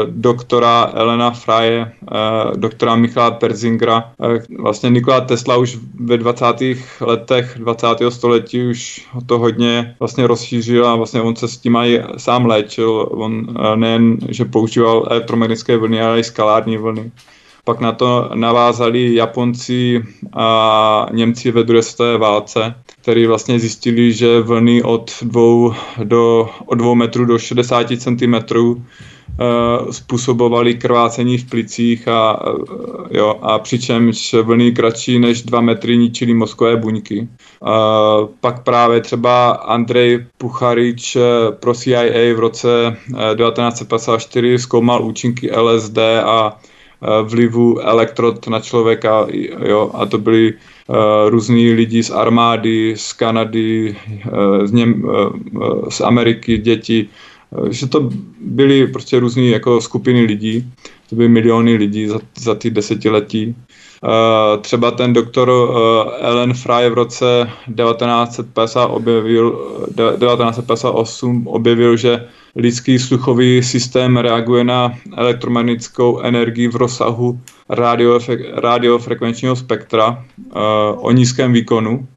doktora 0.05 0.91
Elena 0.93 1.31
Fraje, 1.31 1.91
doktora 2.55 2.95
Michala 2.95 3.31
Perzingera. 3.31 4.11
Vlastně 4.59 4.89
Nikola 4.89 5.21
Tesla 5.21 5.57
už 5.57 5.77
ve 5.99 6.17
20. 6.17 6.45
letech 7.01 7.55
20. 7.59 7.87
století 8.09 8.67
už 8.67 9.07
to 9.25 9.39
hodně 9.39 9.95
vlastně 9.99 10.27
rozšířil 10.27 10.87
a 10.87 10.95
vlastně 10.95 11.21
on 11.21 11.35
se 11.35 11.47
s 11.47 11.57
tím 11.57 11.75
i 11.75 12.03
sám 12.17 12.45
léčil. 12.45 13.09
On 13.11 13.55
nejen, 13.75 14.17
že 14.29 14.45
používal 14.45 15.07
elektromagnetické 15.09 15.77
vlny, 15.77 16.01
ale 16.01 16.19
i 16.19 16.23
skalární 16.23 16.77
vlny. 16.77 17.11
Pak 17.65 17.79
na 17.79 17.91
to 17.91 18.29
navázali 18.33 19.15
Japonci 19.15 20.03
a 20.33 21.07
Němci 21.11 21.51
ve 21.51 21.63
druhé 21.63 21.81
světové 21.81 22.17
válce, 22.17 22.75
který 23.01 23.25
vlastně 23.25 23.59
zjistili, 23.59 24.13
že 24.13 24.41
vlny 24.41 24.83
od 24.83 25.11
dvou, 25.21 25.73
do, 26.03 26.49
od 26.65 26.75
dvou 26.75 26.95
metrů 26.95 27.25
do 27.25 27.39
60 27.39 27.87
cm 27.97 28.35
Uh, 29.39 29.91
způsobovaly 29.91 30.73
krvácení 30.75 31.37
v 31.37 31.49
plicích 31.49 32.07
a, 32.07 32.47
uh, 32.47 32.63
jo, 33.11 33.39
a 33.41 33.59
přičemž 33.59 34.33
vlny 34.33 34.71
kratší 34.71 35.19
než 35.19 35.41
2 35.41 35.61
metry 35.61 35.97
ničily 35.97 36.33
mozkové 36.33 36.77
buňky. 36.77 37.27
Uh, 37.59 37.69
pak 38.39 38.63
právě 38.63 39.01
třeba 39.01 39.51
Andrej 39.51 40.25
Pucharič 40.37 41.17
pro 41.59 41.73
CIA 41.73 42.35
v 42.35 42.39
roce 42.39 42.97
1954 43.07 44.59
zkoumal 44.59 45.05
účinky 45.05 45.51
LSD 45.51 45.97
a 46.25 46.57
Eh, 46.57 46.74
vlivu 47.23 47.79
elektrod 47.79 48.47
na 48.47 48.59
člověka, 48.59 49.27
jo, 49.65 49.91
a 49.93 50.05
to 50.05 50.17
byli 50.17 50.53
uh, 50.53 50.95
různí 51.29 51.73
lidi 51.73 52.03
z 52.03 52.09
armády, 52.09 52.93
z 52.97 53.13
Kanady, 53.13 53.95
uh, 54.25 54.65
z, 54.65 54.71
Něm, 54.71 55.03
uh, 55.03 55.89
z 55.89 56.01
Ameriky, 56.01 56.57
děti, 56.57 57.07
že 57.69 57.87
to 57.87 58.09
byly 58.41 58.87
prostě 58.87 59.19
různé 59.19 59.43
jako 59.43 59.81
skupiny 59.81 60.21
lidí, 60.21 60.71
to 61.09 61.15
byly 61.15 61.29
miliony 61.29 61.75
lidí 61.75 62.07
za, 62.07 62.19
za 62.37 62.55
ty 62.55 62.69
desetiletí. 62.69 63.55
Uh, 64.03 64.61
třeba 64.61 64.91
ten 64.91 65.13
doktor 65.13 65.49
uh, 65.49 65.75
Ellen 66.19 66.53
Fry 66.53 66.89
v 66.89 66.93
roce 66.93 67.49
1950 67.65 68.85
objevil, 68.85 69.51
1958 69.95 71.47
objevil, 71.47 71.97
že 71.97 72.27
lidský 72.55 72.99
sluchový 72.99 73.63
systém 73.63 74.17
reaguje 74.17 74.63
na 74.63 74.93
elektromagnetickou 75.15 76.19
energii 76.19 76.67
v 76.67 76.75
rozsahu 76.75 77.39
radiofrekvenčního 78.55 79.55
spektra 79.55 80.23
o 80.97 81.11
nízkém 81.11 81.53
výkonu 81.53 82.07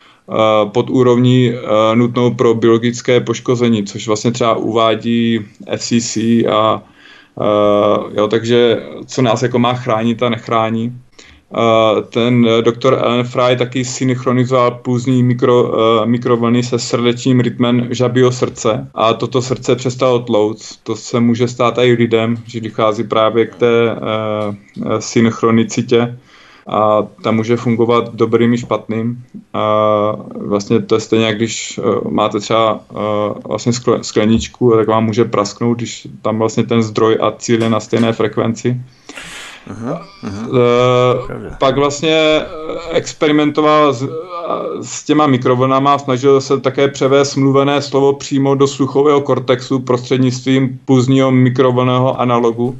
pod 0.72 0.90
úrovní 0.90 1.52
nutnou 1.94 2.34
pro 2.34 2.54
biologické 2.54 3.20
poškození, 3.20 3.84
což 3.84 4.06
vlastně 4.06 4.32
třeba 4.32 4.56
uvádí 4.56 5.46
FCC 5.76 6.16
a 6.52 6.82
jo, 8.14 8.28
takže 8.28 8.82
co 9.06 9.22
nás 9.22 9.42
jako 9.42 9.58
má 9.58 9.74
chránit 9.74 10.22
a 10.22 10.28
nechrání. 10.28 10.92
Ten 12.10 12.48
doktor 12.60 12.94
Ellen 12.94 13.24
Fry 13.24 13.56
taky 13.56 13.84
synchronizoval 13.84 14.70
pulzní 14.70 15.22
mikro, 15.22 15.62
uh, 15.62 16.06
mikrovlny 16.06 16.62
se 16.62 16.78
srdečním 16.78 17.40
rytmem 17.40 17.88
žabího 17.90 18.32
srdce 18.32 18.88
a 18.94 19.14
toto 19.14 19.42
srdce 19.42 19.76
přestalo 19.76 20.18
tlouct. 20.18 20.76
To 20.82 20.96
se 20.96 21.20
může 21.20 21.48
stát 21.48 21.78
i 21.78 21.92
lidem, 21.92 22.36
že 22.46 22.60
dochází 22.60 23.04
právě 23.04 23.46
k 23.46 23.54
té 23.54 23.96
uh, 23.96 24.98
synchronicitě. 24.98 26.18
a 26.68 27.06
tam 27.22 27.36
může 27.36 27.56
fungovat 27.56 28.14
dobrým 28.14 28.54
i 28.54 28.58
špatným. 28.58 29.24
A 29.54 29.62
vlastně 30.36 30.82
to 30.82 30.94
je 30.94 31.00
stejně, 31.00 31.34
když 31.34 31.80
máte 32.10 32.40
třeba 32.40 32.80
vlastně 33.44 33.72
skleničku, 34.02 34.72
tak 34.76 34.88
vám 34.88 35.04
může 35.04 35.24
prasknout, 35.24 35.76
když 35.76 36.08
tam 36.22 36.38
vlastně 36.38 36.62
ten 36.62 36.82
zdroj 36.82 37.18
a 37.20 37.32
cíl 37.32 37.62
je 37.62 37.70
na 37.70 37.80
stejné 37.80 38.12
frekvenci. 38.12 38.80
Aha, 39.70 40.06
aha. 40.22 40.46
Uh, 40.48 41.54
pak 41.58 41.76
vlastně 41.76 42.40
experimentoval 42.90 43.92
s, 43.92 44.08
s 44.80 45.04
těma 45.04 45.26
mikrovlnama, 45.26 45.98
snažil 45.98 46.40
se 46.40 46.60
také 46.60 46.88
převést 46.88 47.36
mluvené 47.36 47.82
slovo 47.82 48.12
přímo 48.12 48.54
do 48.54 48.66
sluchového 48.66 49.20
kortexu 49.20 49.78
prostřednictvím 49.78 50.80
půzního 50.84 51.30
mikrovlného 51.30 52.20
analogu 52.20 52.78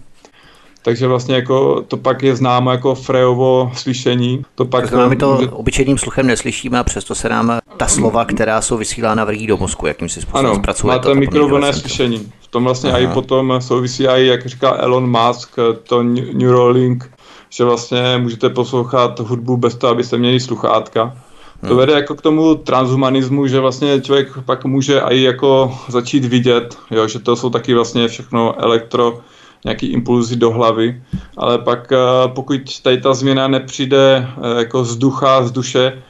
takže 0.89 1.07
vlastně 1.07 1.35
jako 1.35 1.83
to 1.89 1.97
pak 1.97 2.23
je 2.23 2.37
známo 2.37 2.71
jako 2.71 2.95
Frejovo 2.95 3.71
slyšení. 3.75 4.45
To 4.55 4.65
pak 4.65 4.91
to 4.91 5.09
my 5.09 5.17
to 5.17 5.35
může... 5.35 5.51
obyčejným 5.51 5.99
sluchem 5.99 6.27
neslyšíme 6.27 6.79
a 6.79 6.85
přesto 6.85 7.15
se 7.15 7.29
nám 7.29 7.59
ta 7.77 7.87
slova, 7.87 8.25
která 8.25 8.61
jsou 8.61 8.77
vysílána 8.77 9.25
vrhí 9.25 9.47
do 9.47 9.57
mozku, 9.57 9.87
jakým 9.87 10.09
si 10.09 10.21
způsobem 10.21 10.47
ano, 10.47 10.55
zpracuje 10.55 10.93
máte 10.93 11.15
mikrovlné 11.15 11.73
slyšení. 11.73 12.33
V 12.49 12.51
tom 12.51 12.65
vlastně 12.65 12.91
Aha. 12.91 12.99
i 12.99 13.07
potom 13.07 13.55
souvisí 13.59 14.07
i, 14.07 14.27
jak 14.27 14.47
říká 14.47 14.77
Elon 14.79 15.11
Musk, 15.11 15.57
to 15.83 16.03
Neuralink, 16.33 17.11
že 17.51 17.65
vlastně 17.65 18.19
můžete 18.19 18.49
poslouchat 18.49 19.21
hudbu 19.21 19.57
bez 19.57 19.75
toho, 19.75 19.91
abyste 19.91 20.19
měli 20.19 20.41
sluchátka. 20.41 21.17
To 21.61 21.67
hmm. 21.67 21.77
vede 21.77 21.93
jako 21.93 22.15
k 22.15 22.23
tomu 22.23 22.55
transhumanismu, 22.55 23.47
že 23.47 23.61
vlastně 23.61 24.01
člověk 24.01 24.29
pak 24.45 24.65
může 24.65 25.01
i 25.01 25.23
jako 25.23 25.79
začít 25.89 26.25
vidět, 26.25 26.79
jo, 26.91 27.09
že 27.09 27.19
to 27.19 27.37
jsou 27.37 27.51
taky 27.51 27.75
vlastně 27.75 28.09
všechno 28.09 28.65
elektro 28.65 29.21
nějaký 29.65 29.87
impulzy 29.87 30.37
do 30.37 30.51
hlavy, 30.51 31.03
ale 31.37 31.59
pak 31.59 31.93
eh, 31.93 31.97
pokud 32.29 32.81
tady 32.83 33.01
ta 33.01 33.15
změna 33.15 33.49
nepřijde 33.49 34.29
eh, 34.29 34.59
jako 34.59 34.85
z 34.85 34.97
ducha, 34.97 35.43
z 35.43 35.53
duše, 35.53 36.03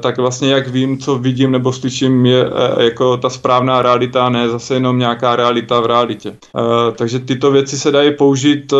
tak 0.00 0.18
vlastně 0.18 0.50
jak 0.50 0.68
vím, 0.68 0.98
co 0.98 1.18
vidím 1.18 1.50
nebo 1.52 1.72
slyším, 1.72 2.26
je 2.26 2.44
jako 2.78 3.16
ta 3.16 3.30
správná 3.30 3.82
realita, 3.82 4.28
ne 4.28 4.48
zase 4.48 4.74
jenom 4.74 4.98
nějaká 4.98 5.36
realita 5.36 5.80
v 5.80 5.86
realitě. 5.86 6.34
Takže 6.96 7.18
tyto 7.18 7.50
věci 7.50 7.78
se 7.78 7.90
dají 7.90 8.16
použít 8.16 8.72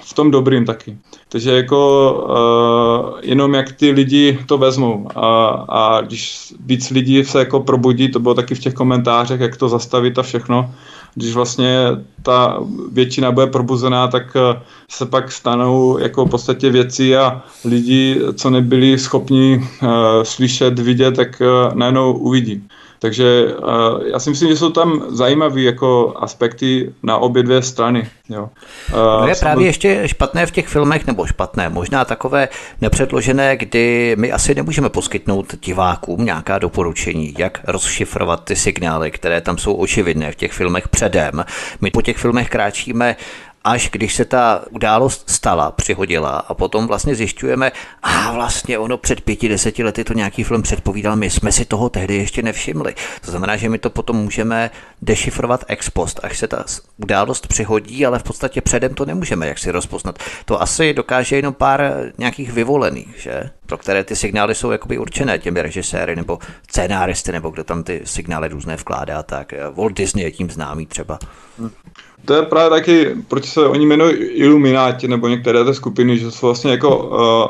v 0.00 0.14
tom 0.14 0.30
dobrým 0.30 0.64
taky. 0.64 0.96
Takže 1.28 1.52
jako 1.52 3.16
jenom 3.22 3.54
jak 3.54 3.72
ty 3.72 3.90
lidi 3.90 4.38
to 4.46 4.58
vezmou 4.58 5.08
a, 5.14 5.48
a 5.68 6.00
když 6.00 6.54
víc 6.66 6.90
lidí 6.90 7.24
se 7.24 7.38
jako 7.38 7.60
probudí, 7.60 8.10
to 8.10 8.20
bylo 8.20 8.34
taky 8.34 8.54
v 8.54 8.60
těch 8.60 8.74
komentářích, 8.74 9.40
jak 9.40 9.56
to 9.56 9.68
zastavit 9.68 10.18
a 10.18 10.22
všechno, 10.22 10.70
když 11.16 11.34
vlastně 11.34 11.78
ta 12.22 12.58
většina 12.92 13.32
bude 13.32 13.46
probuzená, 13.46 14.08
tak 14.08 14.36
eh, 14.36 14.62
se 14.88 15.06
pak 15.06 15.32
stanou 15.32 15.98
jako 15.98 16.24
v 16.24 16.30
podstatě 16.30 16.70
věci 16.70 17.16
a 17.16 17.42
lidi, 17.64 18.20
co 18.34 18.50
nebyli 18.50 18.98
schopni 18.98 19.56
uh, 19.82 19.88
slyšet, 20.22 20.78
vidět, 20.78 21.16
tak 21.16 21.40
uh, 21.40 21.74
najednou 21.74 22.12
uvidí. 22.12 22.62
Takže 22.98 23.54
uh, 23.54 24.02
já 24.06 24.18
si 24.18 24.30
myslím, 24.30 24.48
že 24.48 24.56
jsou 24.56 24.70
tam 24.70 25.02
zajímavé 25.08 25.60
jako 25.60 26.14
aspekty 26.16 26.94
na 27.02 27.18
obě 27.18 27.42
dvě 27.42 27.62
strany. 27.62 28.08
Jo. 28.28 28.48
Uh, 28.92 29.20
no 29.20 29.28
je 29.28 29.34
právě 29.34 29.66
ještě 29.66 30.08
špatné 30.08 30.46
v 30.46 30.50
těch 30.50 30.68
filmech, 30.68 31.06
nebo 31.06 31.26
špatné, 31.26 31.68
možná 31.68 32.04
takové 32.04 32.48
nepředložené, 32.80 33.56
kdy 33.56 34.16
my 34.18 34.32
asi 34.32 34.54
nemůžeme 34.54 34.88
poskytnout 34.88 35.54
divákům 35.62 36.24
nějaká 36.24 36.58
doporučení, 36.58 37.34
jak 37.38 37.60
rozšifrovat 37.66 38.44
ty 38.44 38.56
signály, 38.56 39.10
které 39.10 39.40
tam 39.40 39.58
jsou 39.58 39.74
očividné 39.74 40.32
v 40.32 40.36
těch 40.36 40.52
filmech 40.52 40.88
předem. 40.88 41.44
My 41.80 41.90
po 41.90 42.02
těch 42.02 42.16
filmech 42.16 42.48
kráčíme 42.48 43.16
až 43.66 43.90
když 43.92 44.14
se 44.14 44.24
ta 44.24 44.64
událost 44.70 45.30
stala, 45.30 45.70
přihodila 45.70 46.30
a 46.30 46.54
potom 46.54 46.86
vlastně 46.86 47.14
zjišťujeme, 47.14 47.72
a 48.02 48.32
vlastně 48.32 48.78
ono 48.78 48.98
před 48.98 49.20
pěti, 49.20 49.48
deseti 49.48 49.84
lety 49.84 50.04
to 50.04 50.12
nějaký 50.12 50.44
film 50.44 50.62
předpovídal, 50.62 51.16
my 51.16 51.30
jsme 51.30 51.52
si 51.52 51.64
toho 51.64 51.88
tehdy 51.88 52.14
ještě 52.14 52.42
nevšimli. 52.42 52.94
To 53.24 53.30
znamená, 53.30 53.56
že 53.56 53.68
my 53.68 53.78
to 53.78 53.90
potom 53.90 54.16
můžeme 54.16 54.70
dešifrovat 55.02 55.64
ex 55.68 55.90
post, 55.90 56.20
až 56.22 56.38
se 56.38 56.48
ta 56.48 56.64
událost 56.96 57.46
přihodí, 57.46 58.06
ale 58.06 58.18
v 58.18 58.22
podstatě 58.22 58.60
předem 58.60 58.94
to 58.94 59.04
nemůžeme 59.04 59.46
jak 59.46 59.58
si 59.58 59.70
rozpoznat. 59.70 60.18
To 60.44 60.62
asi 60.62 60.94
dokáže 60.94 61.36
jenom 61.36 61.54
pár 61.54 62.10
nějakých 62.18 62.52
vyvolených, 62.52 63.16
že? 63.18 63.50
pro 63.66 63.78
které 63.78 64.04
ty 64.04 64.16
signály 64.16 64.54
jsou 64.54 64.70
jakoby 64.70 64.98
určené 64.98 65.38
těmi 65.38 65.62
režiséry 65.62 66.16
nebo 66.16 66.38
scénáristy, 66.70 67.32
nebo 67.32 67.50
kdo 67.50 67.64
tam 67.64 67.82
ty 67.82 68.00
signály 68.04 68.48
různé 68.48 68.76
vkládá, 68.76 69.22
tak 69.22 69.54
Walt 69.74 69.92
Disney 69.92 70.24
je 70.24 70.30
tím 70.30 70.50
známý 70.50 70.86
třeba. 70.86 71.18
To 72.26 72.34
je 72.34 72.42
právě 72.42 72.70
taky, 72.70 73.10
proč 73.28 73.44
se 73.44 73.66
oni 73.66 73.84
jmenují 73.84 74.14
ilumináti, 74.14 75.08
nebo 75.08 75.28
některé 75.28 75.64
té 75.64 75.74
skupiny, 75.74 76.18
že 76.18 76.30
jsou 76.30 76.46
vlastně 76.46 76.70
jako 76.70 76.98
uh, 76.98 77.48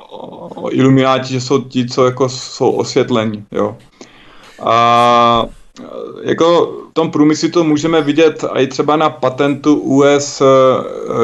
ilumináti, 0.72 1.33
že 1.33 1.41
jsou 1.41 1.62
ti, 1.62 1.87
co 1.87 2.05
jako 2.05 2.29
jsou 2.29 2.70
osvětlení, 2.70 3.45
jo. 3.53 3.77
A 4.62 5.47
jako 6.22 6.72
v 6.91 6.95
tom 6.95 7.11
průmyslu 7.11 7.49
to 7.49 7.64
můžeme 7.64 8.03
vidět 8.03 8.45
i 8.55 8.66
třeba 8.66 8.97
na 8.97 9.11
patentu 9.11 9.74
US 9.74 10.43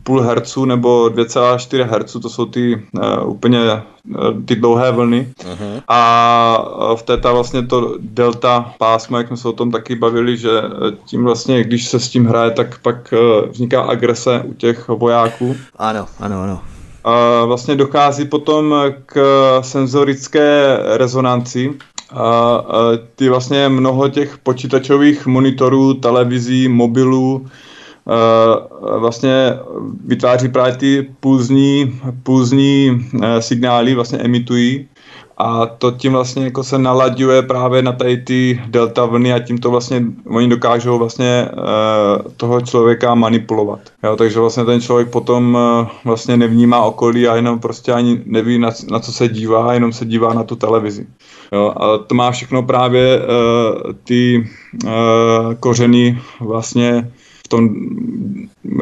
půl 0.03 0.21
hercu 0.21 0.65
nebo 0.65 1.09
2,4 1.09 1.83
hercu, 1.83 2.21
to 2.21 2.31
jsou 2.31 2.45
ty 2.45 2.83
uh, 2.93 3.31
úplně 3.31 3.61
ty 4.45 4.57
dlouhé 4.57 4.93
vlny. 4.93 5.33
Uh-huh. 5.39 5.83
A 5.89 6.95
v 6.97 7.03
téta 7.03 7.33
vlastně 7.33 7.67
to 7.67 7.97
delta 8.01 8.75
pásmo, 8.79 9.19
jak 9.19 9.27
jsme 9.27 9.37
se 9.37 9.49
o 9.49 9.53
tom 9.53 9.71
taky 9.71 9.95
bavili, 9.95 10.37
že 10.37 10.51
tím 11.05 11.25
vlastně, 11.25 11.65
když 11.65 11.89
se 11.89 12.01
s 12.01 12.09
tím 12.09 12.27
hraje, 12.27 12.51
tak 12.51 12.79
pak 12.79 13.15
vzniká 13.51 13.83
agrese 13.83 14.43
u 14.45 14.55
těch 14.55 14.89
vojáků. 14.89 15.57
Ano, 15.79 16.07
ano, 16.21 16.43
ano. 16.43 16.61
Vlastně 17.47 17.77
dochází 17.77 18.25
potom 18.25 18.75
k 19.07 19.19
senzorické 19.63 20.79
rezonanci, 20.97 21.75
a 22.13 22.65
ty 23.17 23.29
vlastně 23.29 23.69
mnoho 23.69 24.09
těch 24.09 24.39
počítačových 24.39 25.27
monitorů, 25.27 25.95
televizí, 25.95 26.69
mobilů 26.69 27.47
vlastně 28.99 29.53
vytváří 30.07 30.49
právě 30.49 30.77
ty 30.77 31.11
půzní, 31.21 32.01
půzní 32.23 33.07
e, 33.23 33.43
signály, 33.43 33.95
vlastně 33.95 34.19
emitují 34.19 34.89
a 35.39 35.67
to 35.67 35.91
tím 35.91 36.13
vlastně 36.13 36.45
jako 36.45 36.65
se 36.65 36.79
nalaďuje 36.79 37.43
právě 37.43 37.83
na 37.83 37.93
tady 37.93 38.17
ty 38.17 38.63
delta 38.67 39.05
vlny 39.05 39.33
a 39.33 39.39
tím 39.39 39.59
to 39.59 39.71
vlastně 39.71 40.05
oni 40.27 40.49
dokážou 40.49 40.99
vlastně 40.99 41.49
uh, 41.53 42.33
toho 42.37 42.61
člověka 42.61 43.15
manipulovat. 43.15 43.81
Jo, 44.05 44.17
takže 44.17 44.41
vlastně 44.41 44.65
ten 44.65 44.81
člověk 44.81 45.11
potom 45.11 45.55
uh, 45.55 45.87
vlastně 46.05 46.37
nevnímá 46.37 46.83
okolí 46.83 47.29
a 47.29 47.37
jenom 47.37 47.59
prostě 47.59 47.93
ani 47.93 48.23
neví 48.25 48.59
na, 48.59 48.71
na 48.91 48.99
co 48.99 49.13
se 49.13 49.29
dívá, 49.29 49.75
jenom 49.75 49.93
se 49.93 50.05
dívá 50.05 50.35
na 50.35 50.45
tu 50.45 50.57
televizi. 50.57 51.07
Jo, 51.53 51.75
a 51.77 51.99
to 51.99 52.15
má 52.15 52.31
všechno 52.31 52.63
právě 52.63 53.21
uh, 53.21 53.93
ty 54.05 54.49
uh, 54.85 54.91
kořeny 55.61 56.19
vlastně 56.41 57.11
tom 57.49 57.75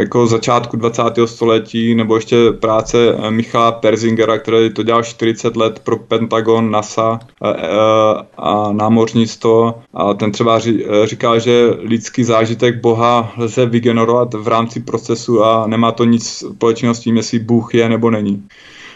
jako 0.00 0.26
začátku 0.26 0.76
20. 0.76 1.02
století, 1.24 1.94
nebo 1.94 2.14
ještě 2.14 2.36
práce 2.52 2.98
eh, 3.14 3.30
Michala 3.30 3.72
Perzingera, 3.72 4.38
který 4.38 4.72
to 4.72 4.82
dělal 4.82 5.02
40 5.02 5.56
let 5.56 5.78
pro 5.78 5.96
Pentagon, 5.96 6.70
NASA 6.70 7.20
a, 7.42 7.48
eh, 7.48 7.54
eh, 7.62 8.24
a 8.38 8.72
námořnictvo. 8.72 9.74
A 9.94 10.14
ten 10.14 10.32
třeba 10.32 10.60
říkal, 11.04 11.40
že 11.40 11.68
lidský 11.78 12.24
zážitek 12.24 12.80
Boha 12.80 13.32
lze 13.36 13.66
vygenerovat 13.66 14.34
v 14.34 14.48
rámci 14.48 14.80
procesu 14.80 15.44
a 15.44 15.66
nemá 15.66 15.92
to 15.92 16.04
nic 16.04 16.28
společného 16.28 16.94
s 16.94 17.00
tím, 17.00 17.16
jestli 17.16 17.38
Bůh 17.38 17.74
je 17.74 17.88
nebo 17.88 18.10
není. 18.10 18.42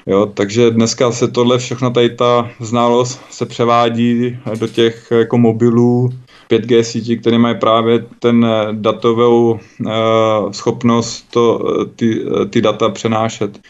Jo, 0.06 0.26
takže 0.34 0.70
dneska 0.70 1.12
se 1.12 1.28
tohle 1.28 1.58
všechno, 1.58 1.90
tady 1.90 2.10
ta 2.10 2.50
znalost 2.60 3.20
se 3.30 3.46
převádí 3.46 4.38
do 4.58 4.66
těch 4.66 5.06
jako 5.10 5.38
mobilů, 5.38 6.10
5G 6.50 6.80
sítí, 6.80 7.18
které 7.18 7.38
mají 7.38 7.54
právě 7.54 8.06
ten 8.18 8.44
eh, 8.44 8.68
datovou 8.72 9.50
uh, 9.52 9.90
schopnost 10.50 11.26
to, 11.30 11.64
eh, 11.80 11.84
ty, 11.96 12.24
ty 12.50 12.60
data 12.60 12.88
přenášet. 12.88 13.60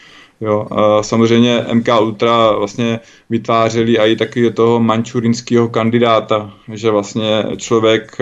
Jo, 0.43 0.67
samozřejmě 1.01 1.65
MK 1.73 1.87
Ultra 2.01 2.51
vlastně 2.51 2.99
vytvářeli 3.29 3.97
i 3.97 4.15
taky 4.15 4.51
toho 4.51 4.79
mančurinského 4.79 5.69
kandidáta, 5.69 6.53
že 6.73 6.91
vlastně 6.91 7.45
člověk, 7.57 8.17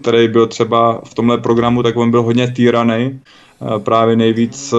který 0.00 0.28
byl 0.28 0.46
třeba 0.46 1.00
v 1.04 1.14
tomhle 1.14 1.38
programu, 1.38 1.82
tak 1.82 1.96
on 1.96 2.10
byl 2.10 2.22
hodně 2.22 2.50
týraný 2.50 3.20
právě 3.78 4.16
nejvíc 4.16 4.74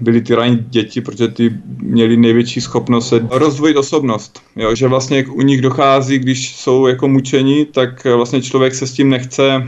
byly 0.00 0.20
ty 0.20 0.34
ranní 0.34 0.56
děti, 0.68 1.00
protože 1.00 1.28
ty 1.28 1.52
měly 1.78 2.16
největší 2.16 2.60
schopnost 2.60 3.08
se 3.08 3.26
rozvojit 3.30 3.76
osobnost. 3.76 4.42
Jo, 4.56 4.74
že 4.74 4.88
vlastně 4.88 5.24
u 5.26 5.42
nich 5.42 5.60
dochází, 5.60 6.18
když 6.18 6.56
jsou 6.56 6.86
jako 6.86 7.08
mučení, 7.08 7.64
tak 7.64 8.04
vlastně 8.04 8.42
člověk 8.42 8.74
se 8.74 8.86
s 8.86 8.92
tím 8.92 9.10
nechce, 9.10 9.62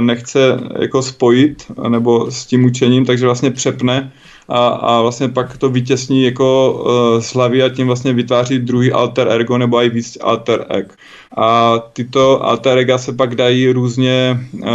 nechce 0.00 0.60
jako 0.80 1.02
spojit 1.02 1.72
nebo 1.88 2.30
s 2.30 2.46
tím 2.46 2.60
mučením, 2.62 3.04
takže 3.04 3.26
vlastně 3.26 3.50
přepne 3.50 4.12
a, 4.48 4.66
a 4.66 5.02
vlastně 5.02 5.28
pak 5.28 5.58
to 5.58 5.68
vytěsní 5.68 6.22
jako 6.22 6.72
uh, 6.72 7.20
z 7.20 7.34
hlavy 7.34 7.62
a 7.62 7.68
tím 7.68 7.86
vlastně 7.86 8.12
vytváří 8.12 8.58
druhý 8.58 8.92
alter 8.92 9.28
ego 9.40 9.58
nebo 9.58 9.82
i 9.82 9.88
víc 9.88 10.18
alter 10.20 10.66
egg. 10.68 10.94
A 11.36 11.78
tyto 11.92 12.44
alter 12.44 12.78
ega 12.78 12.98
se 12.98 13.12
pak 13.12 13.34
dají 13.34 13.72
různě 13.72 14.40
uh, 14.52 14.68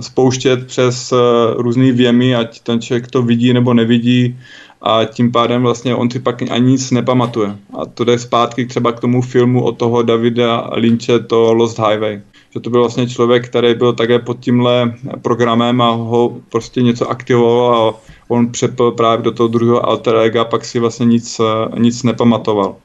spouštět 0.00 0.66
přes 0.66 1.12
uh, 1.12 1.18
různý 1.56 1.92
věmy, 1.92 2.34
ať 2.34 2.60
ten 2.60 2.80
člověk 2.80 3.06
to 3.06 3.22
vidí 3.22 3.52
nebo 3.52 3.74
nevidí 3.74 4.38
a 4.82 5.04
tím 5.04 5.32
pádem 5.32 5.62
vlastně 5.62 5.94
on 5.94 6.10
si 6.10 6.20
pak 6.20 6.42
ani 6.50 6.70
nic 6.70 6.90
nepamatuje. 6.90 7.56
A 7.78 7.86
to 7.86 8.04
jde 8.04 8.18
zpátky 8.18 8.66
třeba 8.66 8.92
k 8.92 9.00
tomu 9.00 9.22
filmu 9.22 9.64
od 9.64 9.78
toho 9.78 10.02
Davida 10.02 10.70
Lynche, 10.72 11.18
to 11.18 11.52
Lost 11.52 11.78
Highway 11.78 12.20
že 12.54 12.60
to 12.60 12.70
byl 12.70 12.80
vlastně 12.80 13.08
člověk, 13.08 13.48
který 13.48 13.74
byl 13.74 13.92
také 13.92 14.18
pod 14.18 14.40
tímhle 14.40 14.94
programem 15.22 15.80
a 15.80 15.90
ho 15.90 16.36
prostě 16.48 16.82
něco 16.82 17.10
aktivoval 17.10 17.88
a 17.88 17.94
on 18.28 18.52
přepl 18.52 18.90
právě 18.90 19.24
do 19.24 19.32
toho 19.32 19.48
druhého 19.48 19.88
alter 19.88 20.16
ega 20.16 20.42
a 20.42 20.44
pak 20.44 20.64
si 20.64 20.78
vlastně 20.78 21.06
nic, 21.06 21.40
nic 21.78 22.02
nepamatoval. 22.02 22.76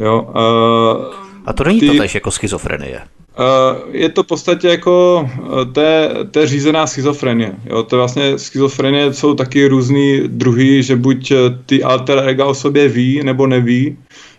Jo, 0.00 0.22
uh, 0.22 1.14
a 1.46 1.52
to 1.52 1.64
není 1.64 1.80
ty, 1.80 1.86
to 1.86 2.02
tež 2.02 2.14
jako 2.14 2.30
schizofrenie. 2.30 3.00
Uh, 3.38 3.94
je 3.94 4.08
to 4.08 4.22
v 4.22 4.26
podstatě 4.26 4.68
jako 4.68 5.28
té, 5.72 6.10
té 6.30 6.46
řízená 6.46 6.86
schizofrenie. 6.86 7.52
Jo? 7.64 7.82
To 7.82 7.96
vlastně 7.96 8.38
schizofrenie 8.38 9.12
jsou 9.12 9.34
taky 9.34 9.66
různý 9.66 10.20
druhy, 10.26 10.82
že 10.82 10.96
buď 10.96 11.32
ty 11.66 11.82
alter 11.82 12.28
ega 12.28 12.44
o 12.44 12.54
sobě 12.54 12.88
ví 12.88 13.20
nebo 13.24 13.46
neví, 13.46 13.96
Eh, 13.96 14.35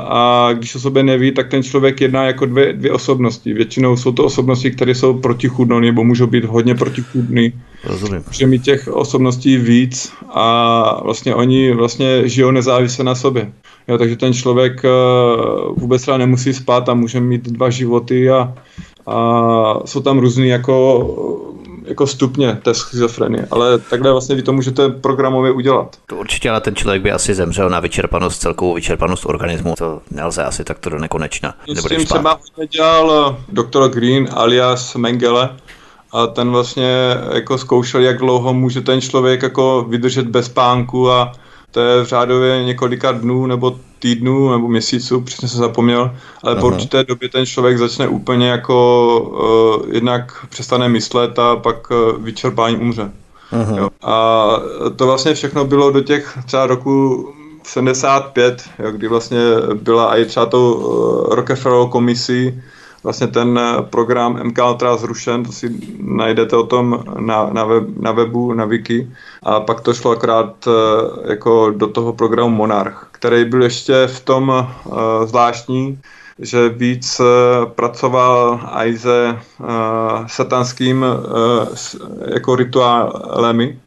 a 0.00 0.50
když 0.52 0.74
o 0.74 0.80
sobě 0.80 1.02
neví, 1.02 1.32
tak 1.32 1.48
ten 1.48 1.62
člověk 1.62 2.00
jedná 2.00 2.24
jako 2.24 2.46
dvě, 2.46 2.72
dvě 2.72 2.92
osobnosti. 2.92 3.54
Většinou 3.54 3.96
jsou 3.96 4.12
to 4.12 4.24
osobnosti, 4.24 4.70
které 4.70 4.94
jsou 4.94 5.18
protichudné 5.18 5.80
nebo 5.80 6.04
můžou 6.04 6.26
být 6.26 6.44
hodně 6.44 6.74
protichudné. 6.74 7.50
Rozumím. 7.84 8.22
Může 8.26 8.46
mít 8.46 8.62
těch 8.62 8.88
osobností 8.88 9.56
víc 9.56 10.12
a 10.28 11.00
vlastně 11.04 11.34
oni 11.34 11.72
vlastně 11.72 12.28
žijou 12.28 12.50
nezávisle 12.50 13.04
na 13.04 13.14
sobě. 13.14 13.52
Jo, 13.88 13.98
takže 13.98 14.16
ten 14.16 14.32
člověk 14.32 14.84
eh, 14.84 14.88
vůbec 15.76 16.02
třeba 16.02 16.18
nemusí 16.18 16.54
spát 16.54 16.88
a 16.88 16.94
může 16.94 17.20
mít 17.20 17.48
dva 17.48 17.70
životy 17.70 18.30
a, 18.30 18.54
a 19.06 19.80
jsou 19.84 20.00
tam 20.00 20.18
různý 20.18 20.48
jako 20.48 21.47
jako 21.88 22.06
stupně 22.06 22.58
té 22.62 22.74
schizofrenie, 22.74 23.48
ale 23.50 23.78
takhle 23.78 24.12
vlastně 24.12 24.36
vy 24.36 24.42
to 24.42 24.52
můžete 24.52 24.88
programově 24.88 25.52
udělat. 25.52 25.96
To 26.06 26.16
určitě, 26.16 26.50
ale 26.50 26.60
ten 26.60 26.74
člověk 26.74 27.02
by 27.02 27.12
asi 27.12 27.34
zemřel 27.34 27.70
na 27.70 27.80
vyčerpanost, 27.80 28.40
celkovou 28.40 28.74
vyčerpanost 28.74 29.26
organismu. 29.26 29.74
To 29.78 30.00
nelze 30.10 30.44
asi 30.44 30.64
takto 30.64 30.90
do 30.90 30.98
nekonečna. 30.98 31.54
S 31.74 31.84
tím 31.84 32.04
třeba 32.04 32.40
dělal 32.70 33.36
eh, 33.38 33.44
doktor 33.48 33.90
Green 33.90 34.28
alias 34.32 34.94
Mengele, 34.94 35.50
a 36.12 36.26
ten 36.26 36.50
vlastně 36.50 37.16
jako 37.34 37.58
zkoušel, 37.58 38.00
jak 38.00 38.18
dlouho 38.18 38.54
může 38.54 38.80
ten 38.80 39.00
člověk 39.00 39.42
jako 39.42 39.86
vydržet 39.88 40.26
bez 40.26 40.48
pánku 40.48 41.10
a 41.10 41.32
to 41.70 41.80
je 41.80 42.04
v 42.04 42.06
řádově 42.06 42.64
několika 42.64 43.12
dnů 43.12 43.46
nebo 43.46 43.78
týdnů 43.98 44.50
nebo 44.50 44.68
měsíců, 44.68 45.20
přesně 45.20 45.48
se 45.48 45.56
zapomněl, 45.56 46.16
ale 46.42 46.52
Aha. 46.52 46.60
po 46.60 46.66
určité 46.66 47.04
době 47.04 47.28
ten 47.28 47.46
člověk 47.46 47.78
začne 47.78 48.08
úplně 48.08 48.48
jako 48.48 49.80
uh, 49.80 49.94
jednak 49.94 50.46
přestane 50.48 50.88
myslet 50.88 51.38
a 51.38 51.56
pak 51.56 51.90
uh, 51.90 52.24
vyčerpání 52.24 52.76
umře. 52.76 53.10
Jo. 53.76 53.88
A 54.02 54.46
to 54.96 55.06
vlastně 55.06 55.34
všechno 55.34 55.64
bylo 55.64 55.90
do 55.90 56.00
těch 56.00 56.38
třeba 56.46 56.66
roku 56.66 57.28
75, 57.62 58.62
jo, 58.78 58.90
kdy 58.90 59.08
vlastně 59.08 59.38
byla 59.74 60.16
i 60.16 60.24
třeba 60.24 60.46
tou 60.46 60.74
uh, 60.74 61.34
Rockefellerovou 61.34 61.88
komisí, 61.88 62.62
vlastně 63.02 63.26
ten 63.26 63.60
program 63.90 64.40
MK 64.44 64.58
Ultra 64.70 64.96
zrušen, 64.96 65.44
to 65.44 65.52
si 65.52 65.80
najdete 65.98 66.56
o 66.56 66.66
tom 66.66 67.04
na, 67.20 67.50
na, 67.52 67.64
web, 67.64 67.84
na 68.00 68.12
webu, 68.12 68.52
na 68.54 68.64
wiki. 68.64 69.12
A 69.42 69.60
pak 69.60 69.80
to 69.80 69.94
šlo 69.94 70.10
akorát 70.10 70.68
jako 71.28 71.70
do 71.70 71.86
toho 71.86 72.12
programu 72.12 72.56
Monarch 72.56 73.08
který 73.18 73.44
byl 73.44 73.62
ještě 73.62 74.06
v 74.06 74.20
tom 74.20 74.48
uh, 74.48 74.94
zvláštní, 75.24 75.98
že 76.38 76.68
víc 76.68 77.20
pracoval 77.74 78.60
i 78.74 78.98
se 78.98 79.38
uh, 79.60 79.66
satanským 80.26 81.02
uh, 81.02 81.68
jako 82.34 82.56
rituálemi, 82.56 83.78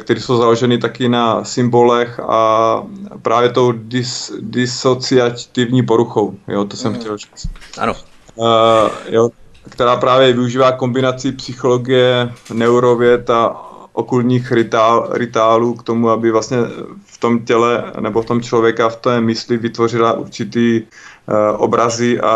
které 0.00 0.20
jsou 0.20 0.36
založeny 0.36 0.78
taky 0.78 1.08
na 1.08 1.44
symbolech 1.44 2.20
a 2.20 2.82
právě 3.22 3.48
tou 3.48 3.72
dis, 3.72 4.32
disociativní 4.40 5.82
poruchou. 5.82 6.34
Jo, 6.48 6.64
to 6.64 6.76
jsem 6.76 6.92
mm. 6.92 6.98
chtěl 6.98 7.16
říct. 7.16 7.48
Ano. 7.78 7.94
Uh, 8.38 8.90
jo, 9.08 9.30
která 9.70 9.96
právě 9.96 10.32
využívá 10.32 10.72
kombinaci 10.72 11.32
psychologie, 11.32 12.32
neurověd 12.52 13.30
a 13.30 13.56
okulních 13.92 14.52
ritál, 14.52 15.08
ritálů 15.12 15.74
k 15.74 15.82
tomu, 15.82 16.10
aby 16.10 16.30
vlastně 16.30 16.58
v 17.04 17.18
tom 17.18 17.38
těle 17.38 17.84
nebo 18.00 18.22
v 18.22 18.26
tom 18.26 18.42
člověka 18.42 18.88
v 18.88 18.96
té 18.96 19.20
mysli 19.20 19.56
vytvořila 19.56 20.12
určitý 20.12 20.82
uh, 20.82 21.34
obrazy 21.56 22.20
a, 22.20 22.28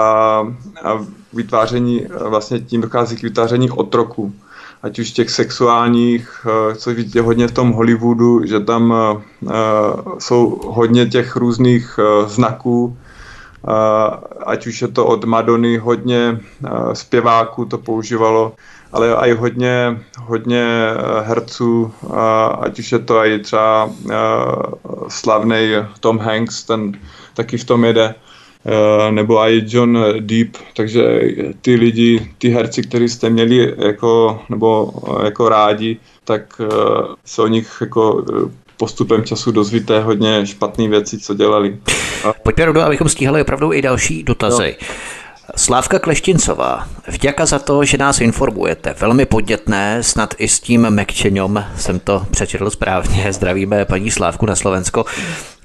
a 0.84 0.98
vytváření, 1.32 2.06
vlastně 2.28 2.60
tím 2.60 2.80
dochází 2.80 3.16
k 3.16 3.22
vytváření 3.22 3.70
otroků. 3.70 4.32
Ať 4.82 4.98
už 4.98 5.10
těch 5.10 5.30
sexuálních, 5.30 6.46
uh, 6.46 6.74
co 6.74 6.94
vidíte 6.94 7.20
hodně 7.20 7.48
v 7.48 7.52
tom 7.52 7.72
Hollywoodu, 7.72 8.46
že 8.46 8.60
tam 8.60 8.90
uh, 8.90 9.52
jsou 10.18 10.60
hodně 10.66 11.06
těch 11.06 11.36
různých 11.36 11.98
uh, 11.98 12.28
znaků, 12.28 12.96
ať 14.46 14.66
už 14.66 14.82
je 14.82 14.88
to 14.88 15.06
od 15.06 15.24
Madony, 15.24 15.76
hodně 15.76 16.40
zpěváků 16.92 17.64
to 17.64 17.78
používalo, 17.78 18.52
ale 18.92 19.14
i 19.28 19.32
hodně, 19.32 20.00
hodně 20.18 20.64
eh, 20.64 21.20
herců, 21.20 21.92
ať 22.60 22.78
už 22.78 22.92
je 22.92 22.98
to 22.98 23.24
i 23.24 23.38
třeba 23.38 23.90
eh, 24.10 24.14
slavný 25.08 25.70
Tom 26.00 26.18
Hanks, 26.18 26.64
ten 26.64 26.92
taky 27.34 27.58
v 27.58 27.64
tom 27.64 27.84
jede, 27.84 28.14
eh, 28.14 29.12
nebo 29.12 29.38
i 29.38 29.64
John 29.66 29.98
Deep, 30.20 30.56
takže 30.76 31.20
ty 31.60 31.74
lidi, 31.74 32.34
ty 32.38 32.48
herci, 32.48 32.82
kteří 32.82 33.08
jste 33.08 33.30
měli 33.30 33.74
jako, 33.78 34.42
nebo 34.48 34.92
jako 35.24 35.48
rádi, 35.48 35.96
tak 36.24 36.60
se 37.24 37.42
o 37.42 37.46
nich 37.46 37.76
jako 37.80 38.24
postupem 38.82 39.24
času 39.24 39.52
dozvíte 39.52 40.00
hodně 40.00 40.46
špatné 40.46 40.88
věci, 40.88 41.18
co 41.18 41.34
dělali. 41.34 41.78
Pojďme 42.42 42.64
rovnou, 42.64 42.80
abychom 42.80 43.08
stíhali 43.08 43.42
opravdu 43.42 43.72
i 43.72 43.82
další 43.82 44.22
dotazy. 44.22 44.76
No. 44.80 44.86
Slávka 45.56 45.98
Kleštincová, 45.98 46.88
vďaka 47.08 47.46
za 47.46 47.58
to, 47.58 47.84
že 47.84 47.98
nás 47.98 48.20
informujete. 48.20 48.94
Velmi 49.00 49.26
podnětné, 49.26 50.02
snad 50.02 50.34
i 50.38 50.48
s 50.48 50.60
tím 50.60 50.90
Mekčeňom 50.90 51.64
jsem 51.76 52.00
to 52.00 52.26
přečetl 52.30 52.70
správně. 52.70 53.32
Zdravíme 53.32 53.84
paní 53.84 54.10
Slávku 54.10 54.46
na 54.46 54.56
Slovensko. 54.56 55.04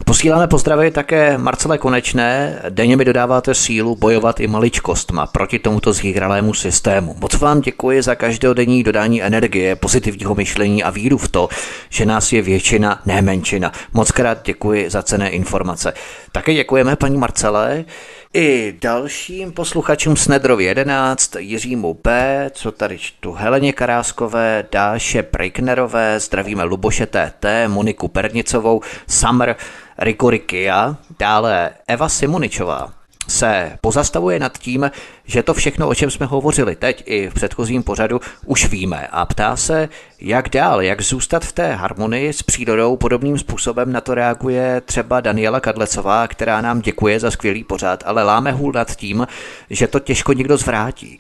Posíláme 0.08 0.48
pozdravy 0.48 0.92
také 0.92 1.38
Marcele 1.38 1.78
Konečné. 1.78 2.62
Denně 2.70 2.98
mi 2.98 3.06
dodáváte 3.06 3.54
sílu 3.54 3.96
bojovat 3.96 4.40
i 4.40 4.48
maličkostma 4.48 5.26
proti 5.26 5.60
tomuto 5.60 5.94
zhýralému 5.94 6.54
systému. 6.54 7.16
Moc 7.20 7.34
vám 7.34 7.62
děkuji 7.62 8.02
za 8.02 8.16
každodenní 8.16 8.84
dodání 8.84 9.24
energie, 9.24 9.76
pozitivního 9.76 10.36
myšlení 10.36 10.84
a 10.84 10.90
víru 10.90 11.18
v 11.18 11.28
to, 11.28 11.50
že 11.90 12.06
nás 12.06 12.34
je 12.34 12.42
většina, 12.42 13.02
ne 13.06 13.22
menšina. 13.22 13.72
Moc 13.94 14.12
krát 14.12 14.38
děkuji 14.44 14.90
za 14.90 15.04
cené 15.04 15.30
informace. 15.30 15.94
Také 16.32 16.54
děkujeme 16.54 16.96
paní 16.96 17.18
Marcele 17.18 17.86
i 18.34 18.78
dalším 18.82 19.52
posluchačům 19.52 20.16
Snedrovi 20.16 20.64
11, 20.64 21.36
Jiřímu 21.40 21.94
P, 21.94 22.50
co 22.54 22.72
tady 22.72 22.98
čtu, 22.98 23.32
Heleně 23.32 23.74
Karáskové, 23.74 24.66
Dáše 24.72 25.24
Prejknerové, 25.24 26.20
zdravíme 26.20 26.64
Luboše 26.64 27.06
TT, 27.06 27.46
Moniku 27.68 28.08
Pernicovou, 28.08 28.82
Summer, 29.08 29.56
Rikorikia, 29.98 30.96
dále 31.20 31.70
Eva 31.88 32.10
Simoničová 32.10 32.94
se 33.28 33.78
pozastavuje 33.82 34.40
nad 34.40 34.58
tím, 34.58 34.92
že 35.28 35.44
to 35.44 35.54
všechno, 35.54 35.88
o 35.88 35.96
čem 35.96 36.12
jsme 36.12 36.26
hovořili 36.26 36.76
teď 36.76 37.04
i 37.06 37.30
v 37.30 37.34
předchozím 37.34 37.84
pořadu, 37.84 38.22
už 38.46 38.70
víme 38.70 39.08
a 39.12 39.26
ptá 39.26 39.56
se, 39.56 39.90
jak 40.22 40.50
dál, 40.50 40.82
jak 40.82 41.02
zůstat 41.02 41.46
v 41.46 41.52
té 41.52 41.74
harmonii 41.74 42.34
s 42.34 42.44
přírodou. 42.44 42.98
Podobným 42.98 43.38
způsobem 43.38 43.92
na 43.92 44.02
to 44.02 44.14
reaguje 44.16 44.82
třeba 44.86 45.22
Daniela 45.22 45.60
Kadlecová, 45.60 46.28
která 46.28 46.62
nám 46.62 46.82
děkuje 46.82 47.20
za 47.20 47.32
skvělý 47.32 47.64
pořad, 47.64 48.04
ale 48.06 48.24
láme 48.24 48.52
hůl 48.52 48.72
nad 48.72 48.96
tím, 48.96 49.28
že 49.70 49.88
to 49.88 50.00
těžko 50.00 50.34
někdo 50.34 50.58
zvrátí. 50.58 51.18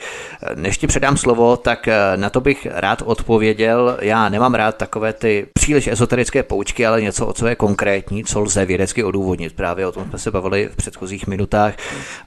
Než 0.55 0.77
ti 0.77 0.87
předám 0.87 1.17
slovo, 1.17 1.57
tak 1.57 1.89
na 2.15 2.29
to 2.29 2.41
bych 2.41 2.67
rád 2.71 3.01
odpověděl. 3.05 3.97
Já 4.01 4.29
nemám 4.29 4.53
rád 4.53 4.77
takové 4.77 5.13
ty 5.13 5.47
příliš 5.53 5.87
ezoterické 5.87 6.43
poučky, 6.43 6.85
ale 6.85 7.01
něco, 7.01 7.27
o 7.27 7.33
co 7.33 7.47
je 7.47 7.55
konkrétní, 7.55 8.23
co 8.23 8.39
lze 8.39 8.65
vědecky 8.65 9.03
odůvodnit. 9.03 9.53
Právě 9.53 9.87
o 9.87 9.91
tom 9.91 10.09
jsme 10.09 10.19
se 10.19 10.31
bavili 10.31 10.69
v 10.73 10.75
předchozích 10.75 11.27
minutách. 11.27 11.73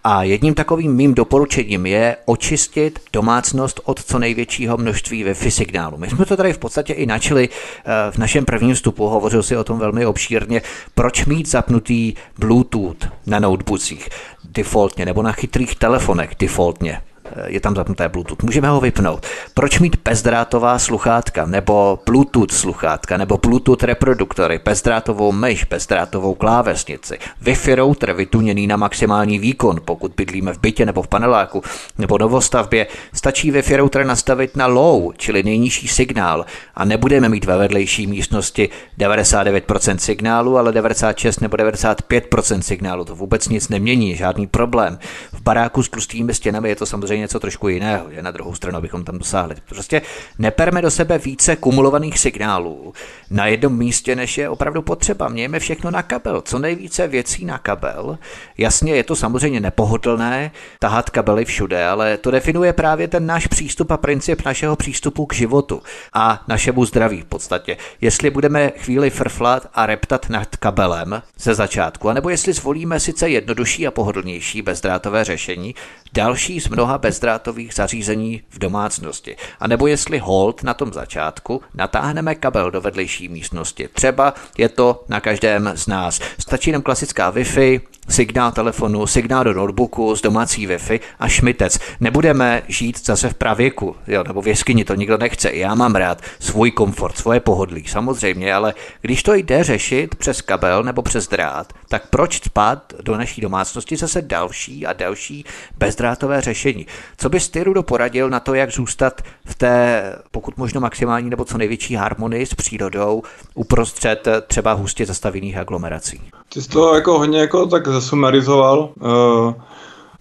A 0.04 0.22
jedním 0.22 0.54
takovým 0.54 0.94
mým 0.94 1.14
doporučením 1.14 1.69
řešením 1.70 1.86
je 1.86 2.16
očistit 2.24 2.98
domácnost 3.12 3.80
od 3.84 4.04
co 4.04 4.18
největšího 4.18 4.76
množství 4.76 5.24
Wi-Fi 5.24 5.50
signálu. 5.50 5.96
My 5.96 6.08
jsme 6.08 6.26
to 6.26 6.36
tady 6.36 6.52
v 6.52 6.58
podstatě 6.58 6.92
i 6.92 7.06
načili 7.06 7.48
eh, 7.48 8.10
v 8.10 8.18
našem 8.18 8.44
prvním 8.44 8.74
vstupu, 8.74 9.06
hovořil 9.06 9.42
si 9.42 9.56
o 9.56 9.64
tom 9.64 9.78
velmi 9.78 10.06
obšírně, 10.06 10.62
proč 10.94 11.26
mít 11.26 11.48
zapnutý 11.48 12.14
Bluetooth 12.38 13.08
na 13.26 13.38
notebookích? 13.38 14.08
Defaultně 14.44 15.04
nebo 15.04 15.22
na 15.22 15.32
chytrých 15.32 15.74
telefonech? 15.74 16.30
Defaultně 16.38 17.00
je 17.46 17.60
tam 17.60 17.74
zapnuté 17.74 18.08
Bluetooth. 18.08 18.42
Můžeme 18.42 18.68
ho 18.68 18.80
vypnout. 18.80 19.26
Proč 19.54 19.78
mít 19.78 19.96
bezdrátová 20.04 20.78
sluchátka, 20.78 21.46
nebo 21.46 21.98
Bluetooth 22.06 22.52
sluchátka, 22.52 23.16
nebo 23.16 23.38
Bluetooth 23.38 23.82
reproduktory, 23.82 24.60
bezdrátovou 24.64 25.32
myš, 25.32 25.64
bezdrátovou 25.64 26.34
klávesnici, 26.34 27.18
Wi-Fi 27.42 27.74
router 27.74 28.12
vytuněný 28.12 28.66
na 28.66 28.76
maximální 28.76 29.38
výkon, 29.38 29.80
pokud 29.84 30.12
bydlíme 30.16 30.52
v 30.52 30.60
bytě 30.60 30.86
nebo 30.86 31.02
v 31.02 31.08
paneláku, 31.08 31.62
nebo 31.98 32.18
novostavbě, 32.18 32.86
stačí 33.14 33.52
Wi-Fi 33.52 33.76
router 33.76 34.06
nastavit 34.06 34.56
na 34.56 34.66
low, 34.66 35.12
čili 35.16 35.42
nejnižší 35.42 35.88
signál 35.88 36.44
a 36.74 36.84
nebudeme 36.84 37.28
mít 37.28 37.44
ve 37.44 37.56
vedlejší 37.56 38.06
místnosti 38.06 38.68
99% 38.98 39.96
signálu, 39.96 40.58
ale 40.58 40.72
96 40.72 41.40
nebo 41.40 41.56
95% 41.56 42.60
signálu. 42.60 43.04
To 43.04 43.14
vůbec 43.14 43.48
nic 43.48 43.68
nemění, 43.68 44.16
žádný 44.16 44.46
problém. 44.46 44.98
V 45.32 45.42
baráku 45.42 45.82
s 45.82 45.88
tlustými 45.88 46.34
stěnami 46.34 46.68
je 46.68 46.76
to 46.76 46.86
samozřejmě 46.86 47.19
něco 47.20 47.40
trošku 47.40 47.68
jiného, 47.68 48.10
že 48.10 48.22
na 48.22 48.30
druhou 48.30 48.54
stranu, 48.54 48.78
abychom 48.78 49.04
tam 49.04 49.18
dosáhli. 49.18 49.54
Prostě 49.68 50.02
neperme 50.38 50.82
do 50.82 50.90
sebe 50.90 51.18
více 51.18 51.56
kumulovaných 51.56 52.18
signálů 52.18 52.94
na 53.30 53.46
jednom 53.46 53.78
místě, 53.78 54.16
než 54.16 54.38
je 54.38 54.48
opravdu 54.48 54.82
potřeba. 54.82 55.28
Mějme 55.28 55.58
všechno 55.58 55.90
na 55.90 56.02
kabel, 56.02 56.40
co 56.40 56.58
nejvíce 56.58 57.08
věcí 57.08 57.44
na 57.44 57.58
kabel. 57.58 58.18
Jasně, 58.58 58.94
je 58.94 59.04
to 59.04 59.16
samozřejmě 59.16 59.60
nepohodlné 59.60 60.50
tahat 60.78 61.10
kabely 61.10 61.44
všude, 61.44 61.86
ale 61.86 62.16
to 62.16 62.30
definuje 62.30 62.72
právě 62.72 63.08
ten 63.08 63.26
náš 63.26 63.46
přístup 63.46 63.90
a 63.90 63.96
princip 63.96 64.44
našeho 64.44 64.76
přístupu 64.76 65.26
k 65.26 65.34
životu 65.34 65.82
a 66.12 66.44
našemu 66.48 66.84
zdraví 66.84 67.22
v 67.22 67.24
podstatě. 67.24 67.76
Jestli 68.00 68.30
budeme 68.30 68.72
chvíli 68.76 69.10
frflat 69.10 69.68
a 69.74 69.86
reptat 69.86 70.28
nad 70.28 70.56
kabelem 70.56 71.22
ze 71.38 71.54
začátku, 71.54 72.08
anebo 72.08 72.30
jestli 72.30 72.52
zvolíme 72.52 73.00
sice 73.00 73.28
jednodušší 73.28 73.86
a 73.86 73.90
pohodlnější 73.90 74.62
bezdrátové 74.62 75.24
řešení, 75.24 75.74
další 76.12 76.60
z 76.60 76.68
mnoha 76.68 76.98
bezdrátových 77.10 77.74
zařízení 77.74 78.42
v 78.50 78.58
domácnosti. 78.58 79.36
A 79.60 79.68
nebo 79.68 79.86
jestli 79.86 80.18
hold 80.18 80.62
na 80.62 80.74
tom 80.74 80.92
začátku 80.92 81.62
natáhneme 81.74 82.34
kabel 82.34 82.70
do 82.70 82.80
vedlejší 82.80 83.28
místnosti. 83.28 83.88
Třeba 83.92 84.34
je 84.58 84.68
to 84.68 85.04
na 85.08 85.20
každém 85.20 85.72
z 85.74 85.86
nás. 85.86 86.20
Stačí 86.38 86.72
nám 86.72 86.82
klasická 86.82 87.32
Wi-Fi, 87.32 87.80
signál 88.08 88.52
telefonu, 88.52 89.06
signál 89.06 89.44
do 89.44 89.52
notebooku 89.52 90.16
z 90.16 90.22
domácí 90.22 90.68
Wi-Fi 90.68 91.00
a 91.18 91.28
šmitec. 91.28 91.78
Nebudeme 92.00 92.62
žít 92.68 93.06
zase 93.06 93.28
v 93.28 93.34
pravěku, 93.34 93.96
jo, 94.06 94.24
nebo 94.26 94.42
v 94.42 94.48
jeskyni, 94.48 94.84
to 94.84 94.94
nikdo 94.94 95.18
nechce. 95.18 95.52
Já 95.52 95.74
mám 95.74 95.94
rád 95.94 96.22
svůj 96.38 96.70
komfort, 96.70 97.16
svoje 97.18 97.40
pohodlí, 97.40 97.84
samozřejmě, 97.86 98.54
ale 98.54 98.74
když 99.00 99.22
to 99.22 99.34
jde 99.34 99.64
řešit 99.64 100.14
přes 100.14 100.42
kabel 100.42 100.82
nebo 100.82 101.02
přes 101.02 101.28
drát, 101.28 101.72
tak 101.88 102.06
proč 102.10 102.44
spát 102.44 102.92
do 103.02 103.16
naší 103.16 103.40
domácnosti 103.40 103.96
zase 103.96 104.22
další 104.22 104.86
a 104.86 104.92
další 104.92 105.44
bezdrátové 105.78 106.40
řešení? 106.40 106.86
Co 107.18 107.28
bys 107.28 107.48
ty, 107.48 107.64
Rudo, 107.64 107.82
poradil 107.82 108.30
na 108.30 108.40
to, 108.40 108.54
jak 108.54 108.72
zůstat 108.72 109.22
v 109.44 109.54
té 109.54 110.02
pokud 110.30 110.56
možno 110.56 110.80
maximální 110.80 111.30
nebo 111.30 111.44
co 111.44 111.58
největší 111.58 111.94
harmonii 111.94 112.46
s 112.46 112.54
přírodou 112.54 113.22
uprostřed 113.54 114.28
třeba 114.46 114.72
hustě 114.72 115.06
zastavených 115.06 115.56
aglomerací? 115.56 116.20
Ty 116.54 116.62
jsi 116.62 116.68
to 116.68 116.94
jako 116.94 117.18
hodně 117.18 117.40
jako 117.40 117.66
tak 117.66 117.88
zasumarizoval. 117.88 118.88
Uh, 119.00 119.52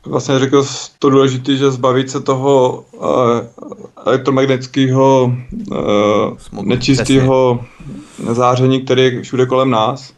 vlastně 0.06 0.40
řekl 0.40 0.66
to 1.00 1.10
důležité, 1.10 1.56
že 1.56 1.72
zbavit 1.72 2.10
se 2.10 2.20
toho 2.22 2.86
uh, 2.92 3.06
elektromagnetického 4.06 5.34
uh, 5.72 6.64
nečistého 6.64 7.66
záření, 8.32 8.82
které 8.82 9.02
je 9.02 9.22
všude 9.22 9.46
kolem 9.46 9.70
nás. 9.70 10.14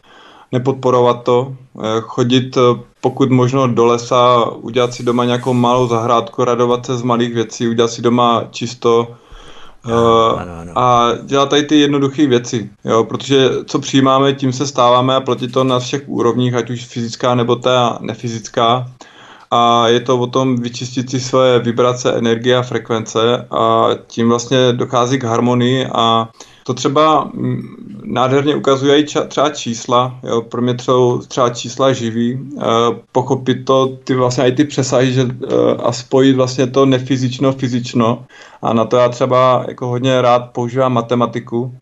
Nepodporovat 0.51 1.23
to, 1.23 1.55
uh, 1.73 1.83
chodit 2.01 2.57
pokud 3.01 3.29
možno 3.29 3.67
do 3.67 3.85
lesa, 3.85 4.45
udělat 4.51 4.93
si 4.93 5.03
doma 5.03 5.25
nějakou 5.25 5.53
malou 5.53 5.87
zahrádku, 5.87 6.43
radovat 6.43 6.85
se 6.85 6.97
z 6.97 7.01
malých 7.01 7.33
věcí, 7.33 7.67
udělat 7.67 7.91
si 7.91 8.01
doma 8.01 8.43
čisto, 8.51 9.07
Uh, 9.85 10.39
ano, 10.39 10.53
ano. 10.61 10.71
A 10.75 11.11
dělat 11.23 11.49
tady 11.49 11.63
ty 11.63 11.79
jednoduché 11.79 12.27
věci, 12.27 12.69
jo, 12.85 13.03
protože 13.03 13.49
co 13.65 13.79
přijímáme, 13.79 14.33
tím 14.33 14.53
se 14.53 14.67
stáváme 14.67 15.15
a 15.15 15.21
platí 15.21 15.47
to 15.47 15.63
na 15.63 15.79
všech 15.79 16.03
úrovních, 16.07 16.53
ať 16.53 16.69
už 16.69 16.85
fyzická 16.85 17.35
nebo 17.35 17.55
ta 17.55 17.97
nefyzická. 18.01 18.87
A 19.51 19.87
je 19.87 19.99
to 19.99 20.17
o 20.17 20.27
tom 20.27 20.55
vyčistit 20.55 21.09
si 21.09 21.19
své 21.19 21.59
vibrace, 21.59 22.13
energie 22.13 22.57
a 22.57 22.61
frekvence 22.61 23.47
a 23.51 23.89
tím 24.07 24.29
vlastně 24.29 24.73
dochází 24.73 25.19
k 25.19 25.23
harmonii 25.23 25.87
a 25.93 26.29
to 26.64 26.74
třeba 26.74 27.32
mm, 27.34 27.62
nádherně 28.03 28.55
ukazují 28.55 29.05
třeba 29.28 29.49
čísla, 29.49 30.20
jo, 30.24 30.41
pro 30.41 30.62
mě 30.62 30.74
třeba, 31.28 31.49
čísla 31.49 31.93
živí, 31.93 32.34
uh, 32.36 32.64
pochopit 33.12 33.66
to, 33.66 33.97
ty 34.03 34.16
vlastně 34.16 34.47
i 34.47 34.51
ty 34.51 34.66
přesahy 34.66 35.14
že, 35.14 35.24
uh, 35.24 35.32
a 35.84 35.91
spojit 35.91 36.36
vlastně 36.36 36.68
to 36.68 36.86
nefyzično, 36.86 37.51
fyzično 37.51 38.26
a 38.62 38.74
na 38.74 38.86
to 38.86 38.97
já 38.97 39.09
třeba 39.09 39.66
jako 39.68 39.88
hodně 39.88 40.22
rád 40.22 40.39
používám 40.39 40.93
matematiku, 40.93 41.76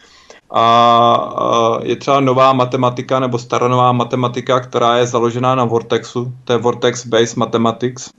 a 0.52 1.80
je 1.82 1.96
třeba 1.96 2.20
nová 2.20 2.54
matematika 2.54 3.20
nebo 3.20 3.38
staronová 3.38 3.92
matematika, 3.92 4.60
která 4.60 4.98
je 4.98 5.08
založená 5.08 5.56
na 5.56 5.66
Vortexu, 5.66 6.34
to 6.44 6.54
je 6.54 6.60
Vortex 6.60 7.06
Based 7.06 7.38
Mathematics. 7.38 8.10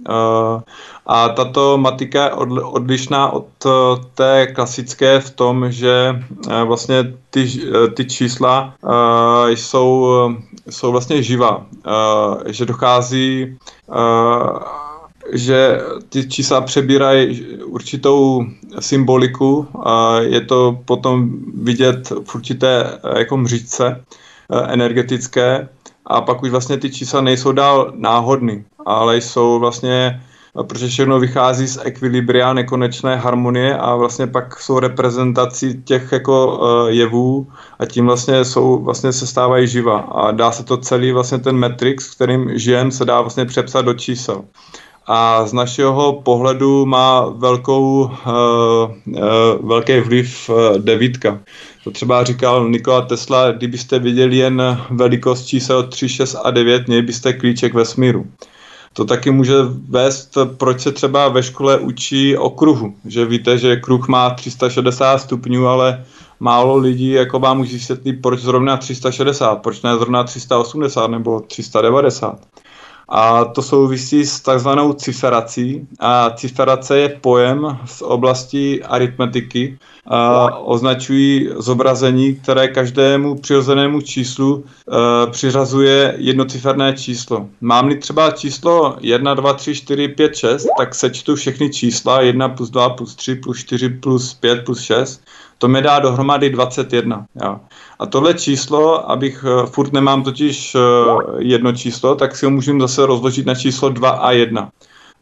A 1.06 1.28
tato 1.28 1.78
matika 1.78 2.24
je 2.24 2.32
odlišná 2.62 3.32
od 3.32 3.46
e, 3.66 3.70
té 4.14 4.46
klasické 4.46 5.20
v 5.20 5.30
tom, 5.30 5.72
že 5.72 6.22
e, 6.50 6.64
vlastně 6.64 7.14
ty, 7.30 7.48
e, 7.84 7.88
ty 7.88 8.04
čísla 8.04 8.74
jsou, 9.46 10.08
jsou 10.70 10.92
vlastně 10.92 11.22
živá, 11.22 11.66
že 12.46 12.66
dochází 12.66 13.58
že 15.32 15.80
ty 16.08 16.28
čísla 16.28 16.60
přebírají 16.60 17.46
určitou 17.64 18.44
symboliku 18.80 19.68
a 19.84 20.20
je 20.20 20.40
to 20.40 20.78
potom 20.84 21.30
vidět 21.54 22.12
v 22.24 22.34
určité 22.34 22.98
jako 23.18 23.36
mříčce 23.36 24.04
eh, 24.52 24.72
energetické. 24.72 25.68
A 26.06 26.20
pak 26.20 26.42
už 26.42 26.50
vlastně 26.50 26.76
ty 26.76 26.90
čísla 26.90 27.20
nejsou 27.20 27.52
dál 27.52 27.92
náhodný, 27.96 28.64
ale 28.86 29.16
jsou 29.16 29.58
vlastně 29.58 30.20
protože 30.54 30.88
všechno 30.88 31.20
vychází 31.20 31.66
z 31.66 31.78
ekvilibria, 31.82 32.52
nekonečné 32.52 33.16
harmonie 33.16 33.78
a 33.78 33.94
vlastně 33.94 34.26
pak 34.26 34.60
jsou 34.60 34.78
reprezentací 34.78 35.82
těch 35.82 36.12
jako 36.12 36.58
uh, 36.58 36.88
jevů 36.88 37.46
a 37.78 37.86
tím 37.86 38.06
vlastně 38.06 38.44
jsou, 38.44 38.78
vlastně 38.78 39.12
se 39.12 39.26
stávají 39.26 39.68
živa. 39.68 39.98
A 39.98 40.30
dá 40.30 40.52
se 40.52 40.64
to 40.64 40.76
celý 40.76 41.12
vlastně 41.12 41.38
ten 41.38 41.58
matrix, 41.58 42.14
kterým 42.14 42.58
žijem, 42.58 42.90
se 42.90 43.04
dá 43.04 43.20
vlastně 43.20 43.44
přepsat 43.44 43.84
do 43.84 43.94
čísel 43.94 44.44
a 45.12 45.46
z 45.46 45.52
našeho 45.52 46.12
pohledu 46.12 46.86
má 46.86 47.26
velkou, 47.28 48.02
uh, 48.02 48.10
uh, 49.06 49.68
velký 49.68 50.00
vliv 50.00 50.50
uh, 50.50 50.78
devítka. 50.78 51.40
To 51.84 51.90
třeba 51.90 52.24
říkal 52.24 52.68
Nikola 52.68 53.00
Tesla, 53.02 53.52
kdybyste 53.52 53.98
viděli 53.98 54.36
jen 54.36 54.80
velikost 54.90 55.46
čísel 55.46 55.82
3, 55.82 56.08
6 56.08 56.36
a 56.44 56.50
9, 56.50 56.86
měli 56.88 57.02
byste 57.02 57.32
klíček 57.32 57.74
vesmíru. 57.74 58.26
To 58.92 59.04
taky 59.04 59.30
může 59.30 59.54
vést, 59.88 60.38
proč 60.56 60.80
se 60.80 60.92
třeba 60.92 61.28
ve 61.28 61.42
škole 61.42 61.78
učí 61.78 62.36
o 62.36 62.50
kruhu. 62.50 62.94
Že 63.04 63.24
víte, 63.24 63.58
že 63.58 63.76
kruh 63.76 64.08
má 64.08 64.30
360 64.30 65.18
stupňů, 65.18 65.66
ale 65.68 66.04
málo 66.40 66.76
lidí 66.76 67.10
jako 67.10 67.38
vám 67.38 67.56
může 67.56 67.72
vysvětlit, 67.72 68.12
proč 68.12 68.40
zrovna 68.40 68.76
360, 68.76 69.56
proč 69.56 69.82
ne 69.82 69.96
zrovna 69.96 70.24
380 70.24 71.06
nebo 71.06 71.40
390 71.40 72.38
a 73.10 73.44
to 73.44 73.62
souvisí 73.62 74.26
s 74.26 74.40
takzvanou 74.40 74.92
ciferací. 74.92 75.88
A 76.00 76.30
ciferace 76.30 76.98
je 76.98 77.08
pojem 77.08 77.78
z 77.84 78.02
oblasti 78.02 78.84
aritmetiky. 78.84 79.78
A 80.06 80.56
označují 80.58 81.48
zobrazení, 81.56 82.34
které 82.34 82.68
každému 82.68 83.34
přirozenému 83.34 84.00
číslu 84.00 84.64
e, 84.64 85.30
přiřazuje 85.30 86.14
jednociferné 86.18 86.92
číslo. 86.92 87.46
Mám-li 87.60 87.96
třeba 87.98 88.30
číslo 88.30 88.96
1, 89.00 89.34
2, 89.34 89.52
3, 89.52 89.74
4, 89.74 90.08
5, 90.08 90.36
6, 90.36 90.66
tak 90.78 90.94
sečtu 90.94 91.36
všechny 91.36 91.70
čísla 91.70 92.20
1 92.20 92.48
plus 92.48 92.70
2 92.70 92.90
plus 92.90 93.14
3 93.14 93.34
plus 93.34 93.58
4 93.58 93.88
plus 93.88 94.34
5 94.34 94.64
plus 94.64 94.80
6 94.80 95.22
to 95.60 95.68
mi 95.68 95.82
dá 95.82 95.98
dohromady 95.98 96.50
21. 96.50 97.26
Jo. 97.44 97.60
A 97.98 98.06
tohle 98.06 98.34
číslo, 98.34 99.10
abych 99.10 99.44
uh, 99.44 99.66
furt 99.66 99.92
nemám 99.92 100.22
totiž 100.22 100.74
uh, 100.74 100.80
jedno 101.38 101.72
číslo, 101.72 102.14
tak 102.14 102.36
si 102.36 102.46
ho 102.46 102.50
můžu 102.50 102.80
zase 102.80 103.06
rozložit 103.06 103.46
na 103.46 103.54
číslo 103.54 103.88
2 103.88 104.10
a 104.10 104.30
1. 104.32 104.70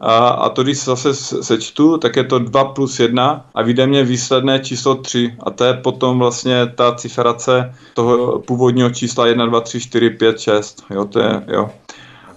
A, 0.00 0.28
a 0.28 0.48
to, 0.48 0.62
když 0.62 0.84
zase 0.84 1.14
sečtu, 1.14 1.98
tak 1.98 2.16
je 2.16 2.24
to 2.24 2.38
2 2.38 2.64
plus 2.64 3.00
1 3.00 3.46
a 3.54 3.62
vyjde 3.62 3.86
mě 3.86 4.04
výsledné 4.04 4.58
číslo 4.60 4.94
3. 4.94 5.36
A 5.46 5.50
to 5.50 5.64
je 5.64 5.74
potom 5.74 6.18
vlastně 6.18 6.66
ta 6.74 6.94
ciferace 6.94 7.74
toho 7.94 8.38
původního 8.38 8.90
čísla 8.90 9.26
1, 9.26 9.46
2, 9.46 9.60
3, 9.60 9.80
4, 9.80 10.10
5, 10.10 10.40
6. 10.40 10.84
Jo, 10.90 11.04
to 11.04 11.20
je, 11.20 11.42
jo. 11.48 11.70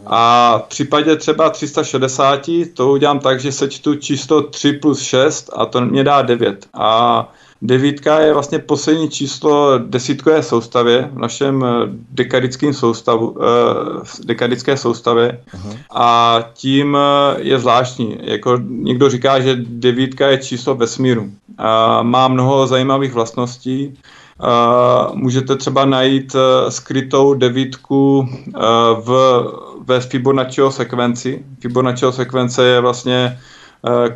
A 0.06 0.58
v 0.58 0.64
případě 0.64 1.16
třeba 1.16 1.50
360 1.50 2.50
to 2.74 2.92
udělám 2.92 3.20
tak, 3.20 3.40
že 3.40 3.52
sečtu 3.52 3.96
číslo 3.96 4.42
3 4.42 4.74
plus 4.74 5.02
6 5.02 5.50
a 5.56 5.66
to 5.66 5.82
mě 5.82 6.04
dá 6.04 6.22
9. 6.22 6.68
A 6.74 7.34
Devítka 7.64 8.20
je 8.20 8.34
vlastně 8.34 8.60
poslední 8.60 9.10
číslo 9.10 9.78
desítkové 9.78 10.44
soustavě 10.44 11.10
v 11.14 11.18
našem 11.18 11.66
eh, 11.66 11.70
dekadickém 12.12 12.74
soustavu, 12.74 13.38
eh, 13.42 14.04
dekadické 14.24 14.78
soustavě 14.78 15.40
uh-huh. 15.56 15.78
a 15.92 16.40
tím 16.54 16.98
eh, 16.98 17.42
je 17.42 17.60
zvláštní. 17.60 18.18
Jako 18.22 18.58
někdo 18.68 19.10
říká, 19.10 19.40
že 19.40 19.56
devítka 19.60 20.28
je 20.28 20.38
číslo 20.38 20.76
vesmíru. 20.76 21.32
A 21.58 22.02
má 22.04 22.28
mnoho 22.28 22.68
zajímavých 22.68 23.14
vlastností. 23.14 23.94
Uh, 24.42 25.16
můžete 25.16 25.56
třeba 25.56 25.86
najít 25.86 26.36
uh, 26.36 26.42
skrytou 26.70 27.34
devítku 27.34 28.20
uh, 28.20 28.62
v, 29.00 29.42
ve 29.86 30.00
Fibonacciho 30.00 30.72
sekvenci. 30.72 31.46
Fibonacciho 31.60 32.12
sekvence 32.12 32.66
je 32.66 32.80
vlastně 32.80 33.38
Eh, 33.38 33.38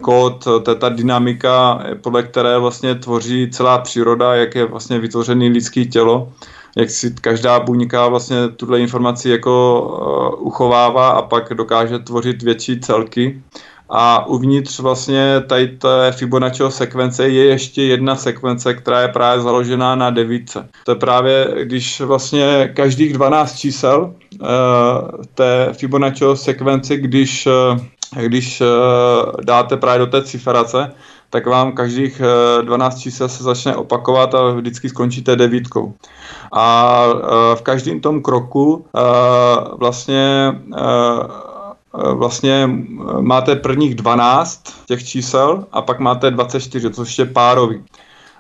kód, 0.01 0.43
to 0.63 0.71
je 0.71 0.75
ta 0.75 0.89
dynamika, 0.89 1.83
podle 2.01 2.23
které 2.23 2.57
vlastně 2.57 2.95
tvoří 2.95 3.49
celá 3.51 3.77
příroda, 3.77 4.35
jak 4.35 4.55
je 4.55 4.65
vlastně 4.65 4.99
vytvořený 4.99 5.49
lidský 5.49 5.87
tělo, 5.87 6.31
jak 6.77 6.89
si 6.89 7.13
každá 7.21 7.59
buňka 7.59 8.07
vlastně 8.07 8.37
tuhle 8.55 8.79
informaci 8.79 9.29
jako 9.29 10.35
uchovává 10.39 11.09
a 11.09 11.21
pak 11.21 11.53
dokáže 11.53 11.99
tvořit 11.99 12.43
větší 12.43 12.79
celky. 12.79 13.41
A 13.89 14.27
uvnitř 14.27 14.79
vlastně 14.79 15.43
tady 15.47 15.67
té 15.67 16.11
Fibonacciho 16.11 16.71
sekvence 16.71 17.29
je 17.29 17.45
ještě 17.45 17.83
jedna 17.83 18.15
sekvence, 18.15 18.73
která 18.73 19.01
je 19.01 19.07
právě 19.07 19.43
založená 19.43 19.95
na 19.95 20.09
devítce. 20.09 20.67
To 20.83 20.91
je 20.91 20.95
právě, 20.95 21.47
když 21.63 22.01
vlastně 22.01 22.71
každých 22.73 23.13
12 23.13 23.57
čísel 23.59 24.13
té 25.33 25.69
Fibonacciho 25.73 26.35
sekvence, 26.35 26.97
když 26.97 27.47
když 28.21 28.61
uh, 28.61 28.67
dáte 29.43 29.77
právě 29.77 29.99
do 29.99 30.07
té 30.07 30.23
ciferace, 30.23 30.91
tak 31.29 31.47
vám 31.47 31.71
každých 31.71 32.21
12 32.61 32.99
čísel 32.99 33.29
se 33.29 33.43
začne 33.43 33.75
opakovat 33.75 34.35
a 34.35 34.51
vždycky 34.51 34.89
skončíte 34.89 35.35
devítkou. 35.35 35.93
A 36.51 37.05
v 37.55 37.61
každém 37.61 37.99
tom 37.99 38.21
kroku 38.21 38.85
vlastně 39.77 40.53
vlastně 42.13 42.69
máte 43.19 43.55
prvních 43.55 43.95
12 43.95 44.61
těch 44.85 45.03
čísel 45.07 45.65
a 45.71 45.81
pak 45.81 45.99
máte 45.99 46.31
24, 46.31 46.89
což 46.89 47.19
je 47.19 47.25
párový. 47.25 47.83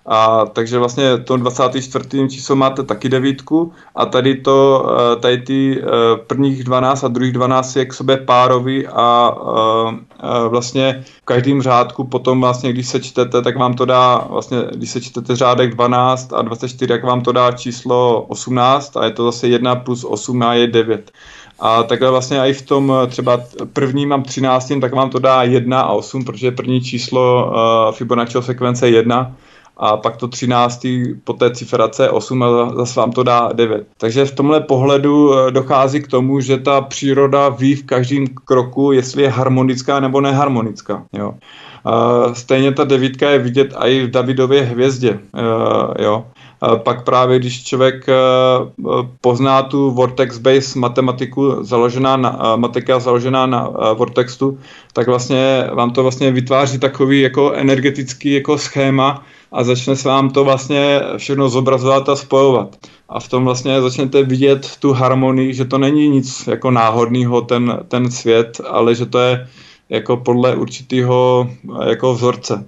A, 0.07 0.45
takže 0.45 0.79
vlastně 0.79 1.17
to 1.17 1.37
24. 1.37 2.27
číslo 2.29 2.55
máte 2.55 2.83
taky 2.83 3.09
devítku 3.09 3.71
a 3.95 4.05
tady 4.05 4.35
to, 4.35 4.87
eh, 4.89 5.15
tady 5.15 5.37
ty 5.37 5.81
eh, 5.81 5.85
prvních 6.27 6.63
12 6.63 7.03
a 7.03 7.07
druhých 7.07 7.33
12 7.33 7.75
je 7.75 7.85
k 7.85 7.93
sobě 7.93 8.17
párový 8.17 8.87
a, 8.87 8.91
a 8.93 9.95
eh, 10.23 10.47
vlastně 10.49 11.03
v 11.21 11.25
každém 11.25 11.61
řádku 11.61 12.03
potom 12.03 12.41
vlastně, 12.41 12.73
když 12.73 12.87
se 12.87 12.99
čtete, 12.99 13.41
tak 13.41 13.57
vám 13.57 13.73
to 13.73 13.85
dá, 13.85 14.27
vlastně, 14.29 14.57
když 14.75 14.89
se 14.89 15.01
čtete 15.01 15.35
řádek 15.35 15.75
12 15.75 16.33
a 16.33 16.41
24, 16.41 16.93
jak 16.93 17.03
vám 17.03 17.21
to 17.21 17.31
dá 17.31 17.51
číslo 17.51 18.21
18 18.21 18.97
a 18.97 19.05
je 19.05 19.11
to 19.11 19.25
zase 19.25 19.47
1 19.47 19.75
plus 19.75 20.03
8 20.03 20.43
a 20.43 20.53
je 20.53 20.67
9. 20.67 21.11
A 21.59 21.83
takhle 21.83 22.11
vlastně 22.11 22.39
i 22.39 22.53
v 22.53 22.61
tom 22.61 22.93
třeba 23.07 23.39
prvním 23.73 24.09
mám 24.09 24.23
13, 24.23 24.71
tak 24.81 24.93
vám 24.93 25.09
to 25.09 25.19
dá 25.19 25.43
1 25.43 25.81
a 25.81 25.91
8, 25.91 26.25
protože 26.25 26.51
první 26.51 26.81
číslo 26.81 27.45
uh, 27.47 27.95
Fibonacciho 27.95 28.43
sekvence 28.43 28.89
je 28.89 28.95
1 28.95 29.35
a 29.77 29.97
pak 29.97 30.17
to 30.17 30.27
13. 30.27 30.87
po 31.23 31.33
té 31.33 31.55
ciferace 31.55 32.09
8 32.09 32.43
a 32.43 32.75
zase 32.75 32.99
vám 32.99 33.11
to 33.11 33.23
dá 33.23 33.49
9. 33.53 33.87
Takže 33.97 34.25
v 34.25 34.35
tomhle 34.35 34.61
pohledu 34.61 35.33
eh, 35.33 35.51
dochází 35.51 36.01
k 36.01 36.07
tomu, 36.07 36.39
že 36.39 36.57
ta 36.57 36.81
příroda 36.81 37.49
ví 37.49 37.75
v 37.75 37.85
každém 37.85 38.25
kroku, 38.45 38.91
jestli 38.91 39.23
je 39.23 39.29
harmonická 39.29 39.99
nebo 39.99 40.21
neharmonická. 40.21 41.03
Jo. 41.13 41.33
Stejně 42.33 42.71
ta 42.71 42.83
devítka 42.83 43.29
je 43.29 43.39
vidět 43.39 43.73
i 43.79 44.03
v 44.03 44.11
Davidově 44.11 44.61
hvězdě. 44.61 45.19
Eh, 45.35 46.03
jo. 46.03 46.25
Pak 46.83 47.03
právě, 47.03 47.39
když 47.39 47.63
člověk 47.63 48.09
eh, 48.09 48.13
pozná 49.21 49.63
tu 49.63 49.91
vortex-based 49.91 50.79
matematiku 50.79 51.63
založená 51.63 52.17
na, 52.17 52.55
matika 52.55 52.99
založená 52.99 53.45
na 53.45 53.69
vortextu, 53.93 54.59
tak 54.93 55.07
vlastně 55.07 55.69
vám 55.73 55.91
to 55.91 56.03
vlastně 56.03 56.31
vytváří 56.31 56.79
takový 56.79 57.21
jako 57.21 57.53
energetický 57.53 58.33
jako 58.33 58.57
schéma, 58.57 59.23
a 59.51 59.63
začne 59.63 59.95
se 59.95 60.09
vám 60.09 60.29
to 60.29 60.43
vlastně 60.43 61.01
všechno 61.17 61.49
zobrazovat 61.49 62.09
a 62.09 62.15
spojovat. 62.15 62.75
A 63.09 63.19
v 63.19 63.29
tom 63.29 63.45
vlastně 63.45 63.81
začnete 63.81 64.23
vidět 64.23 64.71
tu 64.79 64.93
harmonii, 64.93 65.53
že 65.53 65.65
to 65.65 65.77
není 65.77 66.09
nic 66.09 66.47
jako 66.47 66.71
náhodného 66.71 67.41
ten, 67.41 67.79
ten 67.87 68.11
svět, 68.11 68.61
ale 68.69 68.95
že 68.95 69.05
to 69.05 69.19
je 69.19 69.47
jako 69.89 70.17
podle 70.17 70.55
určitého 70.55 71.49
jako 71.87 72.13
vzorce. 72.13 72.65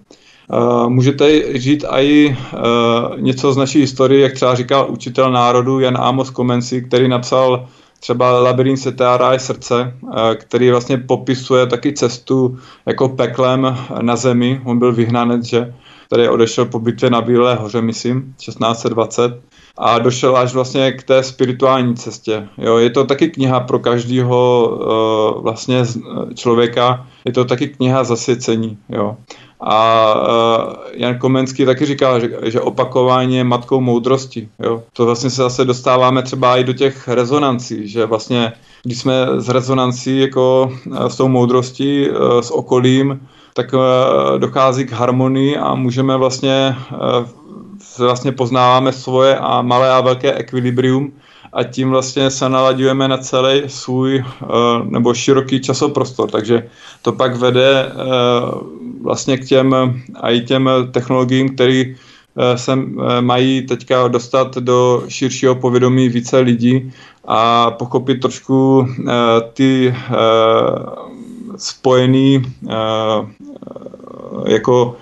Uh, 0.53 0.89
můžete 0.89 1.59
říct 1.59 1.85
i 1.89 2.29
uh, 2.53 3.19
něco 3.19 3.53
z 3.53 3.57
naší 3.57 3.79
historie, 3.79 4.21
jak 4.21 4.33
třeba 4.33 4.55
říkal 4.55 4.87
učitel 4.89 5.31
národu 5.31 5.79
Jan 5.79 5.97
Amos 5.97 6.29
Komensi, 6.29 6.81
který 6.81 7.07
napsal 7.07 7.67
třeba 7.99 8.39
Labirint 8.39 8.79
Setára 8.79 9.33
je 9.33 9.39
srdce, 9.39 9.93
uh, 10.01 10.11
který 10.33 10.71
vlastně 10.71 10.97
popisuje 10.97 11.67
taky 11.67 11.93
cestu 11.93 12.57
jako 12.85 13.09
peklem 13.09 13.77
na 14.01 14.15
zemi. 14.15 14.61
On 14.65 14.79
byl 14.79 14.93
vyhnanec, 14.93 15.45
že 15.45 15.73
který 16.07 16.29
odešel 16.29 16.65
po 16.65 16.79
bitvě 16.79 17.09
na 17.09 17.21
Bílé 17.21 17.55
hoře, 17.55 17.81
myslím, 17.81 18.33
1620 18.37 19.41
a 19.77 19.99
došel 19.99 20.37
až 20.37 20.53
vlastně 20.53 20.91
k 20.91 21.03
té 21.03 21.23
spirituální 21.23 21.95
cestě. 21.95 22.47
Jo, 22.57 22.77
je 22.77 22.89
to 22.89 23.03
taky 23.03 23.29
kniha 23.29 23.59
pro 23.59 23.79
každého 23.79 24.69
uh, 24.69 25.43
vlastně 25.43 25.83
člověka, 26.35 27.07
je 27.25 27.31
to 27.31 27.45
taky 27.45 27.67
kniha 27.67 28.03
zasvěcení. 28.03 28.77
Jo. 28.89 29.17
A 29.59 30.13
uh, 30.15 30.73
Jan 30.93 31.17
Komenský 31.17 31.65
taky 31.65 31.85
říkal, 31.85 32.19
že, 32.19 32.29
že 32.43 32.61
opakování 32.61 33.37
je 33.37 33.43
matkou 33.43 33.81
moudrosti. 33.81 34.49
Jo. 34.59 34.83
To 34.93 35.05
vlastně 35.05 35.29
se 35.29 35.41
zase 35.41 35.65
dostáváme 35.65 36.23
třeba 36.23 36.57
i 36.57 36.63
do 36.63 36.73
těch 36.73 37.07
rezonancí, 37.07 37.87
že 37.87 38.05
vlastně 38.05 38.53
když 38.83 38.99
jsme 38.99 39.27
z 39.37 39.49
rezonancí 39.49 40.19
jako 40.19 40.71
s 41.07 41.17
tou 41.17 41.27
moudrostí, 41.27 42.07
s 42.41 42.51
okolím, 42.51 43.27
tak 43.57 43.73
eh, 43.73 44.39
dochází 44.39 44.85
k 44.85 44.91
harmonii 44.91 45.57
a 45.57 45.75
můžeme 45.75 46.17
vlastně, 46.17 46.75
eh, 46.93 47.25
vlastně 47.97 48.31
poznáváme 48.31 48.93
svoje 48.93 49.37
a 49.37 49.61
malé 49.61 49.91
a 49.91 50.01
velké 50.01 50.33
ekvilibrium 50.33 51.11
a 51.53 51.63
tím 51.63 51.89
vlastně 51.89 52.29
se 52.29 52.49
nalaďujeme 52.49 53.07
na 53.07 53.17
celý 53.17 53.61
svůj 53.67 54.21
eh, 54.21 54.45
nebo 54.83 55.13
široký 55.13 55.61
časoprostor, 55.61 56.29
takže 56.29 56.69
to 57.01 57.11
pak 57.11 57.35
vede 57.35 57.91
vlastně 59.01 59.37
k 59.37 59.45
těm 59.45 59.75
i 60.21 60.41
těm 60.41 60.69
technologiím, 60.91 61.55
které 61.55 61.83
se 62.55 62.75
mají 63.21 63.65
teďka 63.65 64.07
dostat 64.07 64.57
do 64.57 65.03
širšího 65.07 65.55
povědomí 65.55 66.09
více 66.09 66.39
lidí 66.39 66.93
a 67.27 67.71
pochopit 67.71 68.21
trošku 68.21 68.87
ty 69.53 69.93
spojený 71.57 72.41
jako 74.47 74.97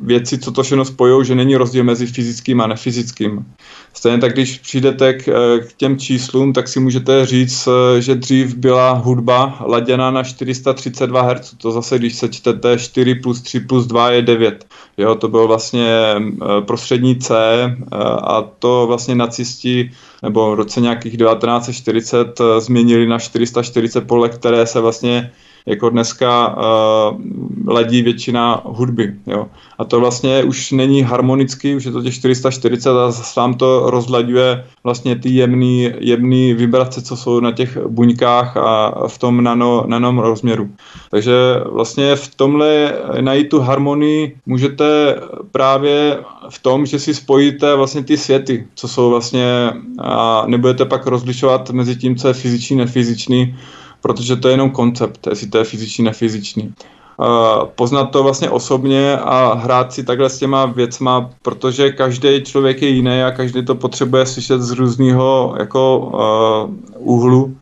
věci, 0.00 0.38
co 0.38 0.52
to 0.52 0.62
všechno 0.62 0.84
spojují, 0.84 1.26
že 1.26 1.34
není 1.34 1.56
rozdíl 1.56 1.84
mezi 1.84 2.06
fyzickým 2.06 2.60
a 2.60 2.66
nefyzickým. 2.66 3.46
Stejně 3.92 4.18
tak, 4.18 4.32
když 4.32 4.58
přijdete 4.58 5.12
k, 5.14 5.24
k 5.68 5.72
těm 5.76 5.98
číslům, 5.98 6.52
tak 6.52 6.68
si 6.68 6.80
můžete 6.80 7.26
říct, 7.26 7.68
že 7.98 8.14
dřív 8.14 8.54
byla 8.54 8.92
hudba 8.92 9.64
laděna 9.66 10.10
na 10.10 10.22
432 10.22 11.22
Hz. 11.22 11.54
To 11.58 11.72
zase, 11.72 11.98
když 11.98 12.14
se 12.14 12.28
čtete 12.28 12.78
4 12.78 13.14
plus 13.14 13.40
3 13.40 13.60
plus 13.60 13.86
2 13.86 14.10
je 14.10 14.22
9. 14.22 14.66
Jo, 14.98 15.14
to 15.14 15.28
bylo 15.28 15.46
vlastně 15.46 16.14
prostřední 16.60 17.16
C 17.16 17.36
a 18.22 18.42
to 18.58 18.84
vlastně 18.86 19.14
nacisti 19.14 19.90
nebo 20.24 20.50
v 20.50 20.54
roce 20.54 20.80
nějakých 20.80 21.16
1940 21.16 22.40
změnili 22.58 23.06
na 23.06 23.18
440 23.18 24.00
pole, 24.00 24.28
které 24.28 24.66
se 24.66 24.80
vlastně 24.80 25.32
jako 25.66 25.90
dneska 25.90 26.56
uh, 26.56 27.20
ladí 27.66 28.02
většina 28.02 28.62
hudby. 28.64 29.14
Jo. 29.26 29.46
A 29.78 29.84
to 29.84 30.00
vlastně 30.00 30.42
už 30.42 30.72
není 30.72 31.02
harmonický, 31.02 31.74
už 31.74 31.84
je 31.84 31.92
to 31.92 32.02
těch 32.02 32.14
440 32.14 32.90
a 32.90 33.12
sám 33.12 33.54
to 33.54 33.90
rozlaďuje 33.90 34.64
vlastně 34.84 35.16
ty 35.16 35.30
jemný, 35.30 35.90
jemný 35.98 36.54
vibrace, 36.54 37.02
co 37.02 37.16
jsou 37.16 37.40
na 37.40 37.52
těch 37.52 37.78
buňkách 37.86 38.56
a 38.56 38.94
v 39.08 39.18
tom 39.18 39.44
nano, 39.44 39.84
nanom 39.86 40.18
rozměru. 40.18 40.70
Takže 41.10 41.32
vlastně 41.70 42.16
v 42.16 42.34
tomhle 42.34 42.92
najít 43.20 43.48
tu 43.48 43.60
harmonii 43.60 44.36
můžete 44.46 45.16
právě 45.52 46.18
v 46.48 46.58
tom, 46.58 46.86
že 46.86 46.98
si 46.98 47.14
spojíte 47.14 47.76
vlastně 47.76 48.04
ty 48.04 48.16
světy, 48.16 48.66
co 48.74 48.88
jsou 48.88 49.10
vlastně 49.10 49.72
a 49.98 50.44
nebudete 50.46 50.84
pak 50.84 51.06
rozlišovat 51.06 51.70
mezi 51.70 51.96
tím, 51.96 52.16
co 52.16 52.28
je 52.28 52.34
fyziční, 52.34 52.76
nefyziční, 52.76 53.56
protože 54.04 54.36
to 54.36 54.48
je 54.48 54.52
jenom 54.52 54.70
koncept, 54.70 55.26
jestli 55.26 55.46
to 55.48 55.58
je 55.58 55.64
fyziční, 55.64 56.04
nefyziční. 56.04 56.74
Uh, 57.16 57.64
poznat 57.74 58.04
to 58.04 58.22
vlastně 58.22 58.50
osobně 58.50 59.16
a 59.16 59.54
hrát 59.54 59.92
si 59.92 60.04
takhle 60.04 60.30
s 60.30 60.38
těma 60.38 60.66
věcma, 60.66 61.30
protože 61.42 61.92
každý 61.92 62.44
člověk 62.44 62.82
je 62.82 62.88
jiný 62.88 63.22
a 63.22 63.30
každý 63.30 63.64
to 63.64 63.74
potřebuje 63.74 64.26
slyšet 64.26 64.60
z 64.62 64.70
různého 64.70 65.54
jako 65.58 65.98
uh, 65.98 67.16
úhlu. 67.16 67.56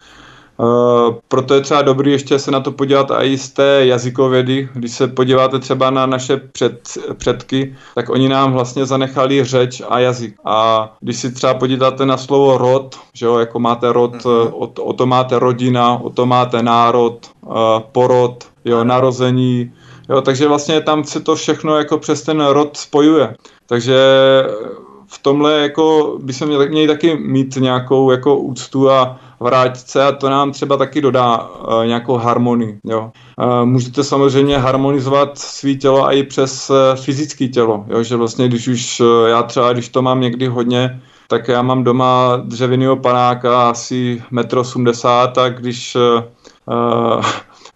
Uh, 0.59 1.15
proto 1.29 1.55
je 1.55 1.61
třeba 1.61 1.83
dobrý 1.83 2.13
ještě 2.13 2.39
se 2.39 2.51
na 2.51 2.61
to 2.61 2.73
podívat 2.73 3.11
i 3.11 3.39
z 3.39 3.51
té 3.51 3.87
jazykovědy. 3.87 4.69
Když 4.75 4.93
se 4.93 5.09
podíváte 5.09 5.59
třeba 5.59 5.91
na 5.91 6.07
naše 6.07 6.37
před, 6.37 6.99
předky, 7.15 7.77
tak 7.95 8.09
oni 8.09 8.29
nám 8.29 8.53
vlastně 8.53 8.87
zanechali 8.87 9.45
řeč 9.45 9.83
a 9.89 9.99
jazyk. 9.99 10.35
A 10.45 10.89
když 11.01 11.17
si 11.17 11.33
třeba 11.33 11.55
podíváte 11.55 12.07
na 12.07 12.17
slovo 12.17 12.59
rod, 12.59 12.97
že 13.15 13.27
jo, 13.27 13.39
jako 13.39 13.59
máte 13.59 13.93
rod, 13.93 14.13
mm-hmm. 14.13 14.51
o, 14.53 14.83
o 14.83 14.93
to 14.93 15.07
máte 15.07 15.39
rodina, 15.39 15.99
o 16.03 16.11
to 16.11 16.27
máte 16.27 16.63
národ, 16.63 17.19
uh, 17.41 17.55
porod, 17.93 18.45
jo, 18.65 18.85
narození, 18.85 19.73
jo, 20.09 20.21
takže 20.21 20.49
vlastně 20.49 20.81
tam 20.81 21.05
se 21.05 21.21
to 21.21 21.37
všechno 21.37 21.77
jako 21.77 21.99
přes 21.99 22.23
ten 22.23 22.45
rod 22.45 22.77
spojuje. 22.77 23.35
Takže 23.67 23.97
v 25.07 25.19
tomhle 25.23 25.53
jako 25.53 26.17
by 26.23 26.33
se 26.33 26.47
měli 26.47 26.87
taky 26.87 27.17
mít 27.17 27.57
nějakou 27.57 28.11
jako 28.11 28.37
úctu 28.37 28.91
a 28.91 29.21
vrátit 29.43 29.89
se 29.89 30.05
a 30.05 30.13
to 30.13 30.31
nám 30.31 30.53
třeba 30.53 30.77
taky 30.77 31.01
dodá 31.01 31.39
uh, 31.39 31.87
nějakou 31.87 32.17
harmonii. 32.17 32.79
Jo. 32.85 33.11
Uh, 33.37 33.65
můžete 33.65 34.05
samozřejmě 34.05 34.59
harmonizovat 34.59 35.39
svý 35.39 35.79
tělo 35.79 36.13
i 36.13 36.23
přes 36.23 36.71
uh, 36.71 36.77
fyzické 37.05 37.49
tělo, 37.49 37.85
jo, 37.89 38.03
že 38.03 38.17
vlastně 38.17 38.49
když 38.49 38.69
už 38.69 39.01
uh, 39.01 39.07
já 39.29 39.43
třeba, 39.43 39.73
když 39.73 39.89
to 39.89 40.03
mám 40.03 40.21
někdy 40.21 40.47
hodně, 40.47 41.03
tak 41.29 41.49
já 41.49 41.63
mám 41.63 41.85
doma 41.85 42.37
dřevěného 42.45 42.97
panáka 42.97 43.71
asi 43.71 44.23
1,80 44.33 45.33
m 45.33 45.41
a 45.41 45.49
když 45.49 45.97
uh, 45.97 47.23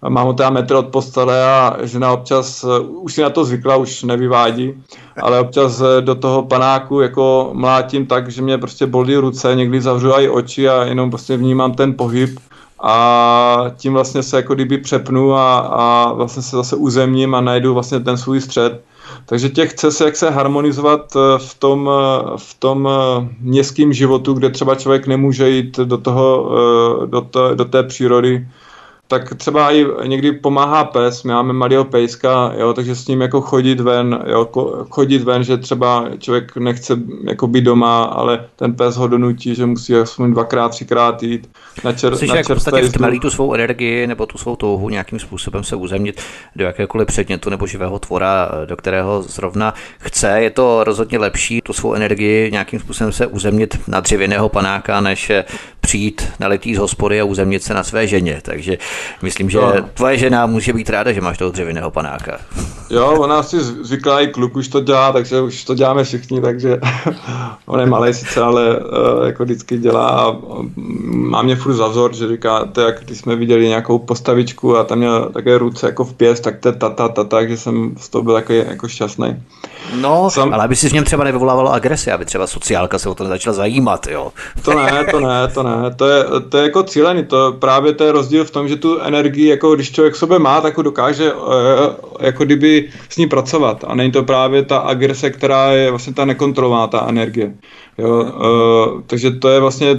mám 0.08 0.26
ho 0.26 0.32
teda 0.32 0.50
metr 0.50 0.74
od 0.74 0.86
postele 0.86 1.44
a 1.46 1.76
žena 1.82 2.12
občas, 2.12 2.64
už 2.86 3.14
si 3.14 3.22
na 3.22 3.30
to 3.30 3.44
zvykla, 3.44 3.76
už 3.76 4.02
nevyvádí, 4.02 4.74
ale 5.22 5.40
občas 5.40 5.82
do 6.00 6.14
toho 6.14 6.42
panáku 6.42 7.00
jako 7.00 7.50
mlátím 7.52 8.06
tak, 8.06 8.28
že 8.28 8.42
mě 8.42 8.58
prostě 8.58 8.86
bolí 8.86 9.16
ruce, 9.16 9.54
někdy 9.54 9.80
zavřu 9.80 10.10
i 10.12 10.28
oči 10.28 10.68
a 10.68 10.84
jenom 10.84 11.10
prostě 11.10 11.36
vnímám 11.36 11.74
ten 11.74 11.94
pohyb 11.94 12.38
a 12.82 13.64
tím 13.76 13.92
vlastně 13.92 14.22
se 14.22 14.36
jako 14.36 14.54
kdyby 14.54 14.78
přepnu 14.78 15.34
a, 15.34 15.58
a 15.58 16.12
vlastně 16.12 16.42
se 16.42 16.56
zase 16.56 16.76
uzemním 16.76 17.34
a 17.34 17.40
najdu 17.40 17.74
vlastně 17.74 18.00
ten 18.00 18.16
svůj 18.16 18.40
střed. 18.40 18.84
Takže 19.26 19.48
těch 19.48 19.70
chce 19.70 19.90
se 19.90 20.04
jak 20.04 20.16
se 20.16 20.30
harmonizovat 20.30 21.14
v 21.38 21.54
tom, 21.58 21.90
v 22.36 22.54
tom 22.58 22.88
městském 23.40 23.92
životu, 23.92 24.32
kde 24.32 24.50
třeba 24.50 24.74
člověk 24.74 25.06
nemůže 25.06 25.50
jít 25.50 25.76
do, 25.76 25.98
toho, 25.98 26.50
do, 27.06 27.20
to, 27.20 27.54
do 27.54 27.64
té 27.64 27.82
přírody, 27.82 28.46
tak 29.08 29.34
třeba 29.34 29.72
i 29.72 29.86
někdy 30.06 30.32
pomáhá 30.32 30.84
pes, 30.84 31.22
my 31.22 31.32
máme 31.32 31.52
malého 31.52 31.84
pejska, 31.84 32.52
jo, 32.58 32.72
takže 32.72 32.94
s 32.94 33.08
ním 33.08 33.20
jako 33.20 33.40
chodit 33.40 33.80
ven, 33.80 34.24
jo, 34.26 34.48
chodit 34.90 35.22
ven, 35.22 35.44
že 35.44 35.56
třeba 35.56 36.08
člověk 36.18 36.56
nechce 36.56 36.98
jako 37.24 37.46
být 37.46 37.64
doma, 37.64 38.04
ale 38.04 38.44
ten 38.56 38.74
pes 38.74 38.96
ho 38.96 39.08
donutí, 39.08 39.54
že 39.54 39.66
musí 39.66 39.96
aspoň 39.96 40.32
dvakrát, 40.32 40.68
třikrát 40.68 41.22
jít 41.22 41.50
na, 41.84 41.92
čer, 41.92 42.16
Jsi 42.16 42.26
na 42.26 42.36
jak 42.36 42.44
v 42.44 42.48
podstatě 42.48 42.88
vtmelí 42.88 43.20
tu 43.20 43.30
svou 43.30 43.54
energii 43.54 44.06
nebo 44.06 44.26
tu 44.26 44.38
svou 44.38 44.56
touhu 44.56 44.88
nějakým 44.88 45.18
způsobem 45.18 45.64
se 45.64 45.76
uzemnit 45.76 46.20
do 46.56 46.64
jakékoliv 46.64 47.06
předmětu 47.06 47.50
nebo 47.50 47.66
živého 47.66 47.98
tvora, 47.98 48.50
do 48.66 48.76
kterého 48.76 49.22
zrovna 49.22 49.74
chce. 49.98 50.40
Je 50.40 50.50
to 50.50 50.84
rozhodně 50.84 51.18
lepší 51.18 51.60
tu 51.60 51.72
svou 51.72 51.94
energii 51.94 52.50
nějakým 52.50 52.80
způsobem 52.80 53.12
se 53.12 53.26
uzemnit 53.26 53.78
na 53.88 54.00
dřevěného 54.00 54.48
panáka, 54.48 55.00
než 55.00 55.32
přijít 55.80 56.28
nalitý 56.40 56.74
z 56.74 56.78
hospody 56.78 57.20
a 57.20 57.24
uzemnit 57.24 57.62
se 57.62 57.74
na 57.74 57.84
své 57.84 58.06
ženě. 58.06 58.40
Takže 58.42 58.78
myslím, 59.22 59.50
že 59.50 59.58
no. 59.58 59.72
tvoje 59.94 60.18
žena 60.18 60.46
může 60.46 60.72
být 60.72 60.90
ráda, 60.90 61.12
že 61.12 61.20
máš 61.20 61.38
toho 61.38 61.50
dřevěného 61.50 61.90
panáka. 61.90 62.38
Jo, 62.90 63.14
ona 63.18 63.42
si 63.42 63.60
zvyklá 63.60 64.20
i 64.20 64.26
kluk 64.26 64.56
už 64.56 64.68
to 64.68 64.80
dělá, 64.80 65.12
takže 65.12 65.40
už 65.40 65.64
to 65.64 65.74
děláme 65.74 66.04
všichni, 66.04 66.40
takže 66.40 66.80
on 67.66 67.80
je 67.80 67.86
malý 67.86 68.14
sice, 68.14 68.42
ale 68.42 68.76
uh, 68.76 69.26
jako 69.26 69.44
vždycky 69.44 69.78
dělá 69.78 70.08
a 70.08 70.32
mm, 70.32 71.30
má 71.30 71.42
mě 71.42 71.56
furt 71.56 71.74
za 71.74 71.88
vzor, 71.88 72.14
že 72.14 72.28
říká, 72.28 72.64
to 72.64 72.80
jak 72.80 73.04
když 73.04 73.18
jsme 73.18 73.36
viděli 73.36 73.68
nějakou 73.68 73.98
postavičku 73.98 74.76
a 74.76 74.84
tam 74.84 74.98
měl 74.98 75.30
také 75.32 75.58
ruce 75.58 75.86
jako 75.86 76.04
v 76.04 76.14
pěst, 76.14 76.42
tak 76.42 76.60
to 76.60 76.68
je 76.68 76.72
tata, 76.72 77.08
tata, 77.08 77.24
takže 77.24 77.56
jsem 77.56 77.94
z 77.98 78.08
toho 78.08 78.22
byl 78.22 78.34
takový 78.34 78.58
jako 78.58 78.88
šťastný. 78.88 79.42
No, 79.94 80.30
Sam... 80.30 80.54
ale 80.54 80.64
aby 80.64 80.76
si 80.76 80.88
v 80.88 80.92
něm 80.92 81.04
třeba 81.04 81.24
nevyvolávalo 81.24 81.72
agresi, 81.72 82.12
aby 82.12 82.24
třeba 82.24 82.46
sociálka 82.46 82.98
se 82.98 83.08
o 83.08 83.14
to 83.14 83.26
začala 83.26 83.54
zajímat, 83.54 84.06
jo. 84.06 84.32
To 84.62 84.74
ne, 84.74 85.04
to 85.10 85.20
ne, 85.20 85.48
to 85.54 85.62
ne. 85.62 85.94
To 85.96 86.06
je, 86.06 86.24
to 86.48 86.56
je 86.56 86.62
jako 86.62 86.82
cílený. 86.82 87.24
To 87.24 87.56
právě 87.58 87.92
to 87.92 88.04
je 88.04 88.12
rozdíl 88.12 88.44
v 88.44 88.50
tom, 88.50 88.68
že 88.68 88.76
tu 88.76 89.00
energii, 89.00 89.48
jako 89.48 89.74
když 89.74 89.92
člověk 89.92 90.14
v 90.14 90.18
sobě 90.18 90.38
má, 90.38 90.60
tak 90.60 90.76
ho 90.76 90.82
dokáže 90.82 91.32
eh, 91.32 92.26
jako 92.26 92.44
kdyby 92.44 92.88
s 93.08 93.16
ní 93.16 93.28
pracovat. 93.28 93.84
A 93.86 93.94
není 93.94 94.12
to 94.12 94.22
právě 94.22 94.62
ta 94.62 94.78
agrese, 94.78 95.30
která 95.30 95.70
je 95.70 95.90
vlastně 95.90 96.14
ta 96.14 96.24
nekontrolovaná, 96.24 96.86
ta 96.86 97.06
energie. 97.08 97.54
Jo, 97.98 98.24
uh, 98.24 99.02
takže 99.06 99.30
to 99.30 99.48
je 99.48 99.60
vlastně 99.60 99.96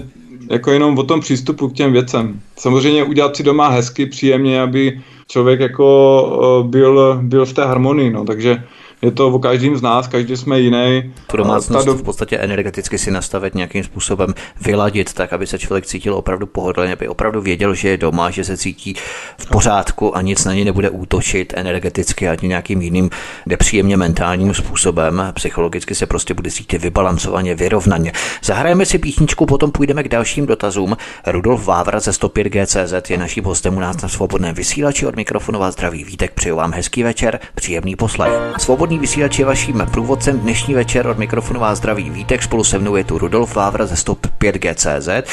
jako 0.49 0.71
jenom 0.71 0.97
o 0.97 1.03
tom 1.03 1.19
přístupu 1.19 1.69
k 1.69 1.73
těm 1.73 1.91
věcem. 1.91 2.39
Samozřejmě 2.57 3.03
udělat 3.03 3.35
si 3.35 3.43
doma 3.43 3.67
hezky, 3.67 4.05
příjemně, 4.05 4.61
aby 4.61 5.01
člověk 5.27 5.59
jako 5.59 6.59
uh, 6.61 6.69
byl, 6.69 7.19
byl 7.21 7.45
v 7.45 7.53
té 7.53 7.65
harmonii, 7.65 8.09
no, 8.09 8.25
takže 8.25 8.63
je 9.01 9.11
to 9.11 9.27
o 9.27 9.39
každém 9.39 9.77
z 9.77 9.81
nás, 9.81 10.07
každý 10.07 10.37
jsme 10.37 10.59
jiný. 10.59 11.13
Tu 11.27 11.37
domácnost 11.37 11.85
do... 11.85 11.93
v 11.93 12.03
podstatě 12.03 12.37
energeticky 12.37 12.97
si 12.97 13.11
nastavit 13.11 13.55
nějakým 13.55 13.83
způsobem, 13.83 14.33
vyladit 14.61 15.13
tak, 15.13 15.33
aby 15.33 15.47
se 15.47 15.59
člověk 15.59 15.85
cítil 15.85 16.13
opravdu 16.13 16.45
pohodlně, 16.45 16.93
aby 16.93 17.07
opravdu 17.07 17.41
věděl, 17.41 17.73
že 17.73 17.89
je 17.89 17.97
doma, 17.97 18.29
že 18.29 18.43
se 18.43 18.57
cítí 18.57 18.95
v 19.37 19.49
pořádku 19.49 20.17
a 20.17 20.21
nic 20.21 20.45
na 20.45 20.53
ně 20.53 20.65
nebude 20.65 20.89
útočit 20.89 21.53
energeticky 21.55 22.29
ani 22.29 22.47
nějakým 22.47 22.81
jiným 22.81 23.09
nepříjemně 23.45 23.97
mentálním 23.97 24.53
způsobem. 24.53 25.23
Psychologicky 25.33 25.95
se 25.95 26.05
prostě 26.05 26.33
bude 26.33 26.51
cítit 26.51 26.81
vybalancovaně, 26.81 27.55
vyrovnaně. 27.55 28.11
Zahrajeme 28.43 28.85
si 28.85 28.97
písničku, 28.97 29.45
potom 29.45 29.71
půjdeme 29.71 30.03
k 30.03 30.07
dalším 30.07 30.45
dotazům. 30.45 30.97
Rudolf 31.27 31.65
Vávra 31.65 31.99
ze 31.99 32.13
105 32.13 32.47
GCZ 32.47 33.09
je 33.09 33.17
naším 33.17 33.43
hostem 33.43 33.77
u 33.77 33.79
nás 33.79 34.01
na 34.01 34.09
svobodném 34.09 34.55
vysílači 34.55 35.05
od 35.05 35.15
mikrofonu 35.15 35.59
vás 35.59 35.73
zdraví 35.73 36.03
Vítek, 36.03 36.33
přeju 36.33 36.55
vám 36.55 36.73
hezký 36.73 37.03
večer, 37.03 37.39
příjemný 37.55 37.95
poslech. 37.95 38.33
Svobodný 38.57 38.86
Svobodný 38.87 39.01
vysílač 39.01 39.39
je 39.39 39.45
vaším 39.45 39.87
průvodcem 39.91 40.39
dnešní 40.39 40.73
večer 40.73 41.07
od 41.07 41.17
mikrofonu 41.17 41.59
vás 41.59 41.77
zdraví 41.77 42.09
Vítek, 42.09 42.43
spolu 42.43 42.63
se 42.63 42.79
mnou 42.79 42.95
je 42.95 43.03
tu 43.03 43.17
Rudolf 43.17 43.55
Vávra 43.55 43.85
ze 43.85 43.95
Stop 43.95 44.27
5GCZ. 44.39 45.23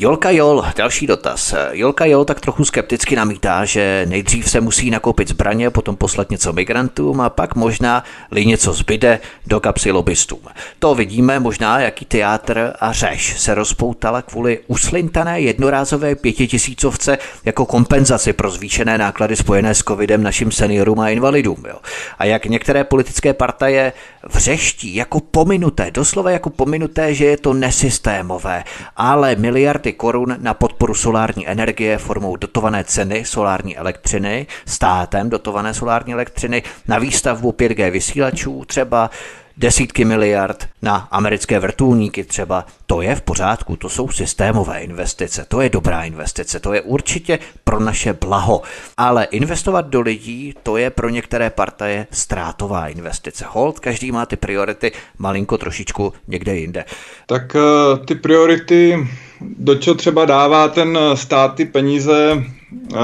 Jolka 0.00 0.30
Jol, 0.30 0.64
další 0.76 1.06
dotaz. 1.06 1.54
Jolka 1.72 2.04
Jol 2.04 2.24
tak 2.24 2.40
trochu 2.40 2.64
skepticky 2.64 3.16
namítá, 3.16 3.64
že 3.64 4.06
nejdřív 4.08 4.50
se 4.50 4.60
musí 4.60 4.90
nakoupit 4.90 5.28
zbraně, 5.28 5.70
potom 5.70 5.96
poslat 5.96 6.30
něco 6.30 6.52
migrantům 6.52 7.20
a 7.20 7.30
pak 7.30 7.54
možná 7.54 8.04
li 8.30 8.46
něco 8.46 8.72
zbyde 8.72 9.20
do 9.46 9.60
kapsy 9.60 9.90
lobbystům. 9.90 10.40
To 10.78 10.94
vidíme 10.94 11.40
možná, 11.40 11.80
jaký 11.80 12.04
teátr 12.04 12.72
a 12.80 12.92
řeš 12.92 13.40
se 13.40 13.54
rozpoutala 13.54 14.22
kvůli 14.22 14.60
uslintané 14.66 15.40
jednorázové 15.40 16.14
pětitisícovce 16.14 17.18
jako 17.44 17.66
kompenzaci 17.66 18.32
pro 18.32 18.50
zvýšené 18.50 18.98
náklady 18.98 19.36
spojené 19.36 19.74
s 19.74 19.78
covidem 19.78 20.22
našim 20.22 20.52
seniorům 20.52 21.00
a 21.00 21.08
invalidům. 21.08 21.64
Jo. 21.68 21.76
A 22.18 22.24
jak 22.24 22.46
některé 22.46 22.84
politické 22.84 23.34
partaje 23.34 23.92
vřeští 24.28 24.94
jako 24.94 25.20
pominuté, 25.20 25.90
doslova 25.90 26.30
jako 26.30 26.50
pominuté, 26.50 27.14
že 27.14 27.24
je 27.24 27.36
to 27.36 27.54
nesystémové, 27.54 28.64
ale 28.96 29.36
miliardy 29.36 29.87
miliardy 29.88 29.92
korun 29.92 30.36
na 30.38 30.54
podporu 30.54 30.94
solární 30.94 31.48
energie 31.48 31.98
formou 31.98 32.36
dotované 32.36 32.84
ceny 32.84 33.24
solární 33.24 33.76
elektřiny, 33.76 34.46
státem 34.66 35.30
dotované 35.30 35.74
solární 35.74 36.12
elektřiny, 36.12 36.62
na 36.88 36.98
výstavbu 36.98 37.52
5G 37.52 37.90
vysílačů 37.90 38.64
třeba, 38.66 39.10
desítky 39.58 40.04
miliard 40.04 40.68
na 40.82 41.08
americké 41.10 41.58
vrtulníky 41.58 42.24
třeba. 42.24 42.66
To 42.86 43.02
je 43.02 43.14
v 43.14 43.22
pořádku, 43.22 43.76
to 43.76 43.88
jsou 43.88 44.08
systémové 44.08 44.80
investice, 44.80 45.44
to 45.48 45.60
je 45.60 45.68
dobrá 45.68 46.04
investice, 46.04 46.60
to 46.60 46.72
je 46.72 46.80
určitě 46.80 47.38
pro 47.64 47.80
naše 47.80 48.12
blaho. 48.12 48.62
Ale 48.96 49.24
investovat 49.24 49.86
do 49.86 50.00
lidí, 50.00 50.54
to 50.62 50.76
je 50.76 50.90
pro 50.90 51.08
některé 51.08 51.50
partaje 51.50 52.06
ztrátová 52.10 52.88
investice. 52.88 53.44
Hold, 53.48 53.80
každý 53.80 54.12
má 54.12 54.26
ty 54.26 54.36
priority 54.36 54.92
malinko 55.18 55.58
trošičku 55.58 56.12
někde 56.28 56.56
jinde. 56.56 56.84
Tak 57.26 57.54
uh, 57.54 58.06
ty 58.06 58.14
priority, 58.14 59.08
do 59.40 59.74
čeho 59.74 59.94
třeba 59.94 60.24
dává 60.24 60.68
ten 60.68 60.98
stát 61.14 61.54
ty 61.54 61.64
peníze, 61.64 62.44
uh, 62.92 62.98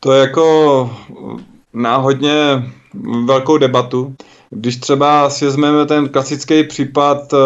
to 0.00 0.12
je 0.12 0.20
jako 0.20 0.90
náhodně 1.74 2.64
velkou 3.24 3.58
debatu. 3.58 4.14
Když 4.50 4.76
třeba 4.76 5.30
si 5.30 5.44
vezmeme 5.44 5.86
ten 5.86 6.08
klasický 6.08 6.64
případ, 6.64 7.34
eh, 7.34 7.36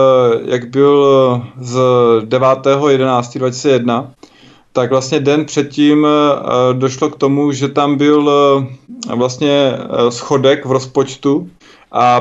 jak 0.44 0.68
byl 0.68 1.06
z 1.60 1.78
9.11.2001, 2.24 4.10
tak 4.72 4.90
vlastně 4.90 5.20
den 5.20 5.44
předtím 5.44 6.06
eh, 6.06 6.74
došlo 6.74 7.10
k 7.10 7.16
tomu, 7.16 7.52
že 7.52 7.68
tam 7.68 7.96
byl 7.96 8.30
eh, 8.30 9.14
vlastně 9.14 9.72
schodek 10.08 10.66
v 10.66 10.72
rozpočtu 10.72 11.50
a 11.92 12.20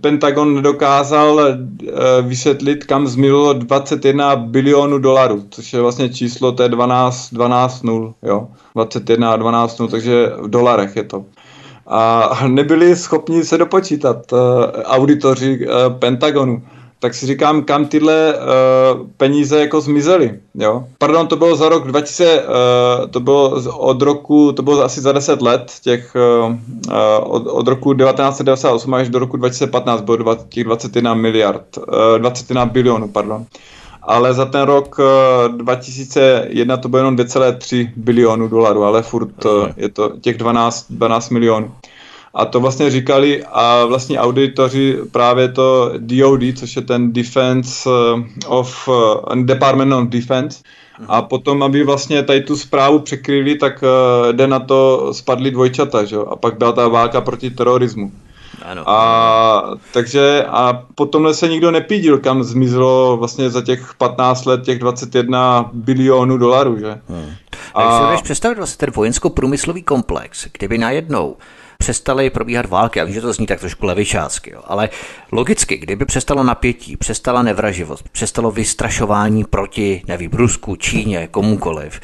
Pentagon 0.00 0.54
nedokázal 0.54 1.40
vysvětlit, 2.22 2.84
kam 2.84 3.06
zmilo 3.06 3.52
21 3.52 4.36
bilionů 4.36 4.98
dolarů, 4.98 5.44
což 5.50 5.72
je 5.72 5.80
vlastně 5.80 6.08
číslo, 6.08 6.52
to 6.52 6.62
je 6.62 6.68
12, 6.68 7.34
12 7.34 7.82
0, 7.82 8.14
jo, 8.22 8.48
21 8.74 9.36
12 9.36 9.78
0, 9.78 9.90
takže 9.90 10.32
v 10.42 10.48
dolarech 10.50 10.96
je 10.96 11.04
to 11.04 11.24
a 11.86 12.30
nebyli 12.48 12.96
schopni 12.96 13.44
se 13.44 13.58
dopočítat 13.58 14.32
uh, 14.32 14.38
auditoři 14.84 15.66
uh, 15.66 15.98
Pentagonu. 15.98 16.62
Tak 17.04 17.14
si 17.14 17.26
říkám, 17.26 17.62
kam 17.62 17.86
tyhle 17.86 18.34
uh, 18.34 19.06
peníze 19.16 19.60
jako 19.60 19.80
zmizely, 19.80 20.40
jo. 20.54 20.84
Pardon, 20.98 21.26
to 21.26 21.36
bylo 21.36 21.56
za 21.56 21.68
rok 21.68 21.86
2000, 21.86 22.42
uh, 22.42 23.10
to 23.10 23.20
bylo 23.20 23.62
od 23.78 24.02
roku, 24.02 24.52
to 24.52 24.62
bylo 24.62 24.84
asi 24.84 25.00
za 25.00 25.12
10 25.12 25.42
let, 25.42 25.72
těch, 25.82 26.16
uh, 26.16 26.54
od, 27.20 27.46
od 27.46 27.68
roku 27.68 27.94
1998 27.94 28.94
až 28.94 29.08
do 29.08 29.18
roku 29.18 29.36
2015 29.36 30.00
bylo 30.00 30.36
těch 30.48 30.64
21 30.64 31.14
miliard, 31.14 31.78
uh, 31.78 32.18
21 32.18 32.66
bilionů, 32.66 33.08
pardon. 33.08 33.46
Ale 34.02 34.34
za 34.34 34.44
ten 34.44 34.62
rok 34.62 34.98
uh, 34.98 35.56
2001 35.56 36.76
to 36.76 36.88
bylo 36.88 36.98
jenom 36.98 37.16
2,3 37.16 37.90
bilionů 37.96 38.48
dolarů, 38.48 38.84
ale 38.84 39.02
furt 39.02 39.44
uh, 39.44 39.68
je 39.76 39.88
to 39.88 40.12
těch 40.20 40.36
12, 40.36 40.86
12 40.90 41.30
milionů. 41.30 41.72
A 42.34 42.44
to 42.44 42.60
vlastně 42.60 42.90
říkali 42.90 43.44
a 43.52 43.84
vlastně 43.84 44.18
auditoři 44.18 44.98
právě 45.10 45.48
to 45.48 45.92
DOD, 45.98 46.40
což 46.56 46.76
je 46.76 46.82
ten 46.82 47.12
Defense 47.12 47.90
eh, 47.90 48.46
of, 48.46 48.88
uh, 48.88 49.44
Department 49.44 49.92
of 49.92 50.08
Defense, 50.08 50.62
a 51.08 51.22
potom, 51.22 51.62
aby 51.62 51.84
vlastně 51.84 52.22
tady 52.22 52.40
tu 52.40 52.56
zprávu 52.56 52.98
překryli, 52.98 53.54
tak 53.54 53.82
uh, 53.82 54.32
jde 54.32 54.46
na 54.46 54.58
to 54.60 55.08
spadly 55.14 55.50
dvojčata, 55.50 56.04
že? 56.04 56.16
a 56.30 56.36
pak 56.36 56.58
byla 56.58 56.72
ta 56.72 56.88
válka 56.88 57.20
proti 57.20 57.50
terorismu. 57.50 58.12
Ano. 58.62 58.82
A, 58.90 59.78
takže 59.92 60.44
a 60.48 60.82
potom 60.94 61.34
se 61.34 61.48
nikdo 61.48 61.70
nepídil, 61.70 62.18
kam 62.18 62.42
zmizelo 62.42 63.16
vlastně 63.16 63.50
za 63.50 63.62
těch 63.62 63.94
15 63.98 64.44
let 64.44 64.62
těch 64.62 64.78
21 64.78 65.70
bilionů 65.72 66.38
dolarů, 66.38 66.78
že? 66.78 66.98
Hmm. 67.08 67.30
A... 67.74 68.10
Jak 68.10 68.18
si 68.18 68.24
představit 68.24 68.58
vlastně 68.58 68.86
ten 68.86 68.94
vojensko-průmyslový 68.94 69.82
komplex, 69.82 70.46
kdyby 70.52 70.78
najednou 70.78 71.36
přestaly 71.78 72.30
probíhat 72.30 72.66
války. 72.66 72.98
Já 72.98 73.04
vím, 73.04 73.14
že 73.14 73.20
to 73.20 73.32
zní 73.32 73.46
tak 73.46 73.60
trošku 73.60 73.86
levičácky, 73.86 74.50
jo, 74.50 74.62
ale 74.64 74.88
logicky, 75.32 75.76
kdyby 75.76 76.04
přestalo 76.04 76.42
napětí, 76.42 76.96
přestala 76.96 77.42
nevraživost, 77.42 78.08
přestalo 78.08 78.50
vystrašování 78.50 79.44
proti, 79.44 80.02
nevím, 80.08 80.30
Rusku, 80.32 80.76
Číně, 80.76 81.28
komukoliv, 81.30 82.00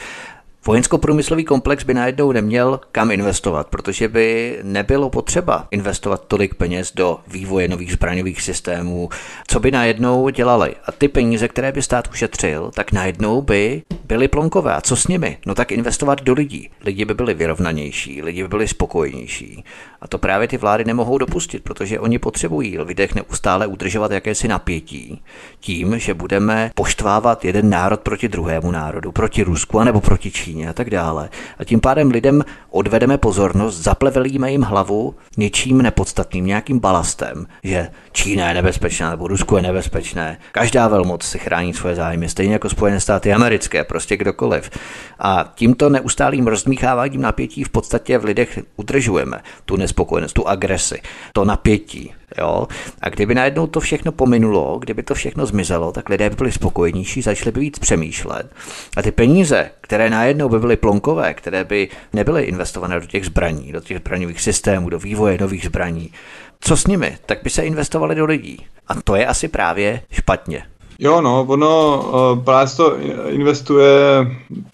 Vojensko-průmyslový 0.67 1.45
komplex 1.45 1.85
by 1.85 1.95
najednou 1.95 2.33
neměl 2.33 2.81
kam 2.93 3.11
investovat, 3.11 3.69
protože 3.69 4.09
by 4.09 4.59
nebylo 4.63 5.11
potřeba 5.11 5.69
investovat 5.71 6.25
tolik 6.29 6.55
peněz 6.55 6.93
do 6.95 7.19
vývoje 7.29 7.69
nových 7.69 7.93
zbraňových 7.93 8.43
systémů, 8.43 9.09
co 9.47 9.61
by 9.61 9.71
najednou 9.71 10.29
dělali. 10.29 10.75
A 10.87 10.93
ty 10.93 11.09
peníze, 11.09 11.49
které 11.49 11.73
by 11.73 11.83
stát 11.83 12.09
ušetřil, 12.13 12.71
tak 12.75 12.93
najednou 12.93 13.43
by 13.43 13.83
byly 14.05 14.29
plonkové. 14.29 14.75
A 14.75 14.81
co 14.81 14.97
s 14.97 15.09
nimi? 15.09 15.39
No 15.47 15.55
tak 15.55 15.73
investovat 15.73 16.23
do 16.23 16.33
lidí. 16.33 16.71
Lidi 16.85 17.05
by 17.05 17.15
byli 17.15 17.35
vyrovnanější, 17.35 18.23
lidi 18.23 18.43
by 18.43 18.49
byli 18.49 18.69
spokojnější. 18.69 19.65
A 20.01 20.09
to 20.09 20.19
právě 20.19 20.49
ty 20.49 20.57
vlády 20.57 20.85
nemohou 20.85 21.19
dopustit, 21.19 21.65
protože 21.65 22.01
oni 22.01 22.19
potřebují 22.19 22.79
lidech 22.79 23.15
neustále 23.15 23.67
udržovat 23.67 24.11
jakési 24.11 24.49
napětí 24.49 25.23
tím, 25.61 25.99
že 25.99 26.15
budeme 26.15 26.71
poštvávat 26.75 27.45
jeden 27.45 27.71
národ 27.71 28.01
proti 28.01 28.29
druhému 28.29 28.71
národu, 28.71 29.13
proti 29.13 29.43
Rusku 29.43 29.79
anebo 29.79 30.01
proti 30.01 30.31
Číně 30.31 30.69
a 30.69 30.73
tak 30.73 30.91
dále. 30.91 31.29
A 31.59 31.65
tím 31.65 31.81
pádem 31.81 32.11
lidem 32.11 32.45
odvedeme 32.71 33.19
pozornost, 33.19 33.77
zaplevelíme 33.77 34.53
jim 34.53 34.63
hlavu 34.63 35.15
něčím 35.37 35.83
nepodstatným, 35.83 36.47
nějakým 36.47 36.79
balastem, 36.79 37.47
že 37.65 37.89
Čína 38.13 38.49
je 38.49 38.55
nebezpečná 38.55 39.11
nebo 39.11 39.29
Rusko 39.29 39.57
je 39.57 39.63
nebezpečné. 39.63 40.39
Každá 40.53 40.89
velmoc 40.89 41.23
si 41.23 41.39
chrání 41.39 41.75
svoje 41.75 41.95
zájmy, 41.95 42.29
stejně 42.29 42.53
jako 42.53 42.69
Spojené 42.69 43.01
státy 43.01 43.33
americké, 43.33 43.85
prostě 43.85 44.17
kdokoliv. 44.17 44.71
A 45.19 45.53
tímto 45.55 45.89
neustálým 45.89 46.47
rozdmícháváním 46.47 47.21
napětí 47.21 47.65
v 47.65 47.69
podstatě 47.69 48.19
v 48.19 48.25
lidech 48.25 48.59
udržujeme 48.77 49.41
tu 49.65 49.77
nespokojenost, 49.91 50.33
tu 50.33 50.49
agresi, 50.49 51.01
to 51.33 51.45
napětí. 51.45 52.13
Jo? 52.39 52.69
A 53.03 53.09
kdyby 53.09 53.35
najednou 53.35 53.67
to 53.67 53.81
všechno 53.81 54.13
pominulo, 54.13 54.79
kdyby 54.79 55.03
to 55.03 55.15
všechno 55.15 55.47
zmizelo, 55.47 55.93
tak 55.93 56.09
lidé 56.09 56.31
by 56.31 56.37
byli 56.37 56.53
spokojenější, 56.53 57.23
začali 57.23 57.53
by 57.53 57.61
víc 57.61 57.79
přemýšlet. 57.79 58.53
A 58.97 59.03
ty 59.03 59.11
peníze, 59.11 59.71
které 59.81 60.11
najednou 60.11 60.49
by 60.49 60.59
byly 60.59 60.77
plonkové, 60.77 61.35
které 61.35 61.65
by 61.65 61.89
nebyly 62.13 62.43
investované 62.43 63.01
do 63.01 63.07
těch 63.07 63.27
zbraní, 63.27 63.73
do 63.73 63.81
těch 63.81 63.99
zbraňových 63.99 64.41
systémů, 64.41 64.89
do 64.89 64.99
vývoje 64.99 65.39
nových 65.41 65.65
zbraní, 65.65 66.13
co 66.61 66.77
s 66.77 66.87
nimi? 66.87 67.19
Tak 67.27 67.39
by 67.43 67.51
se 67.51 67.63
investovali 67.63 68.15
do 68.15 68.25
lidí. 68.25 68.67
A 68.89 69.03
to 69.03 69.15
je 69.15 69.27
asi 69.27 69.49
právě 69.49 70.03
špatně. 70.11 70.63
Jo, 71.03 71.21
no, 71.21 71.45
ono 71.49 72.03
právě 72.45 72.69
se 72.69 72.77
to 72.77 72.97
investuje 73.29 73.91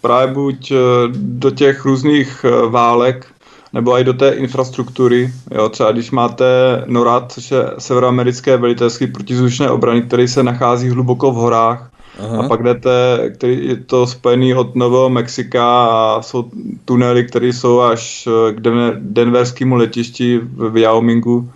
právě 0.01 0.35
buď 0.35 0.71
uh, 0.71 0.79
do 1.13 1.51
těch 1.51 1.85
různých 1.85 2.45
uh, 2.45 2.71
válek, 2.71 3.27
nebo 3.73 3.99
i 3.99 4.05
do 4.05 4.13
té 4.13 4.29
infrastruktury. 4.29 5.33
Jo, 5.55 5.69
třeba 5.69 5.93
když 5.93 6.11
máte 6.11 6.45
NORAD, 6.87 7.33
což 7.33 7.51
je 7.51 7.65
severoamerické 7.79 8.57
velitelství 8.57 9.07
protizvučné 9.07 9.71
obrany, 9.71 10.03
který 10.03 10.29
se 10.29 10.43
nachází 10.43 10.89
hluboko 10.89 11.31
v 11.31 11.35
horách, 11.35 11.91
Aha. 12.19 12.45
A 12.45 12.49
pak 12.49 12.63
jdete, 12.63 12.91
který 13.35 13.67
je 13.67 13.77
to 13.77 14.07
spojený 14.07 14.55
od 14.55 14.75
Nového 14.75 15.09
Mexika 15.11 15.87
a 15.87 16.23
jsou 16.23 16.51
tunely, 16.85 17.25
které 17.25 17.47
jsou 17.47 17.81
až 17.81 18.29
k 18.51 18.61
denverskému 19.01 19.75
letišti 19.75 20.39
v 20.39 20.71
Wyomingu. 20.71 21.51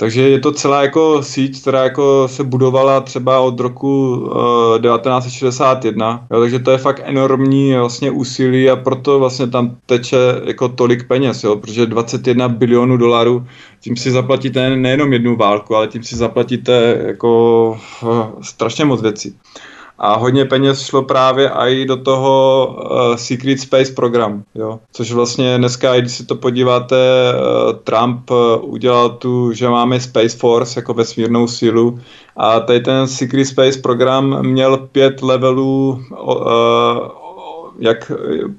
Takže 0.00 0.28
je 0.28 0.40
to 0.40 0.52
celá 0.52 0.82
jako 0.82 1.22
síť, 1.22 1.60
která 1.60 1.84
jako 1.84 2.28
se 2.28 2.44
budovala 2.44 3.00
třeba 3.00 3.40
od 3.40 3.60
roku 3.60 4.16
uh, 4.16 4.76
eh, 4.76 4.80
1961, 4.80 6.26
jo, 6.32 6.40
takže 6.40 6.58
to 6.58 6.70
je 6.70 6.78
fakt 6.78 7.02
enormní 7.04 7.74
vlastně 7.74 8.10
úsilí 8.10 8.70
a 8.70 8.76
proto 8.76 9.18
vlastně 9.18 9.46
tam 9.46 9.76
teče 9.86 10.16
jako 10.44 10.68
tolik 10.68 11.08
peněz, 11.08 11.44
jo, 11.44 11.56
protože 11.56 11.86
21 11.86 12.48
bilionů 12.48 12.96
dolarů, 12.96 13.46
tím 13.80 13.96
si 13.96 14.10
zaplatíte 14.10 14.76
nejenom 14.76 15.12
jednu 15.12 15.36
válku, 15.36 15.76
ale 15.76 15.88
tím 15.88 16.02
si 16.02 16.16
zaplatíte 16.16 17.02
jako 17.06 17.70
uh, 18.02 18.42
strašně 18.42 18.84
moc 18.84 19.02
věcí 19.02 19.36
a 20.02 20.16
hodně 20.16 20.44
peněz 20.44 20.82
šlo 20.82 21.02
právě 21.02 21.50
i 21.50 21.84
do 21.84 21.96
toho 21.96 22.66
uh, 22.80 23.16
Secret 23.16 23.60
Space 23.60 23.92
program, 23.92 24.42
jo. 24.54 24.78
což 24.92 25.12
vlastně 25.12 25.58
dneska, 25.58 26.00
když 26.00 26.12
si 26.12 26.26
to 26.26 26.34
podíváte, 26.34 26.96
uh, 26.96 27.72
Trump 27.84 28.30
uh, 28.30 28.36
udělal 28.60 29.08
tu, 29.08 29.52
že 29.52 29.68
máme 29.68 30.00
Space 30.00 30.38
Force 30.38 30.78
jako 30.78 30.94
vesmírnou 30.94 31.48
sílu 31.48 31.98
a 32.36 32.60
tady 32.60 32.80
ten 32.80 33.06
Secret 33.06 33.46
Space 33.46 33.80
program 33.80 34.42
měl 34.42 34.76
pět 34.76 35.22
levelů 35.22 36.00
uh, 36.22 36.40
jak, 37.78 38.12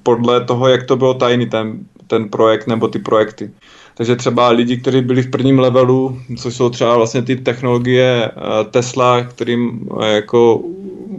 podle 0.04 0.42
toho, 0.42 0.68
jak 0.68 0.84
to 0.84 0.96
bylo 0.96 1.14
tajný 1.14 1.46
ten, 1.46 1.80
ten 2.08 2.30
projekt 2.30 2.68
nebo 2.68 2.88
ty 2.88 3.00
projekty. 3.00 3.52
Takže 3.96 4.16
třeba 4.16 4.50
lidi, 4.50 4.78
kteří 4.78 5.02
byli 5.02 5.22
v 5.22 5.32
prvním 5.32 5.60
levelu, 5.60 6.18
což 6.38 6.56
jsou 6.56 6.70
třeba 6.70 6.98
vlastně 6.98 7.22
ty 7.22 7.36
technologie 7.36 8.32
Tesla, 8.72 9.24
kterým 9.24 9.90
jako 10.02 10.62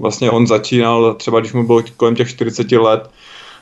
vlastně 0.03 0.31
on 0.31 0.47
začínal, 0.47 1.15
třeba 1.15 1.41
když 1.41 1.53
mu 1.53 1.67
bylo 1.67 1.83
kolem 1.97 2.15
těch 2.15 2.29
40 2.29 2.73
let, 2.73 3.11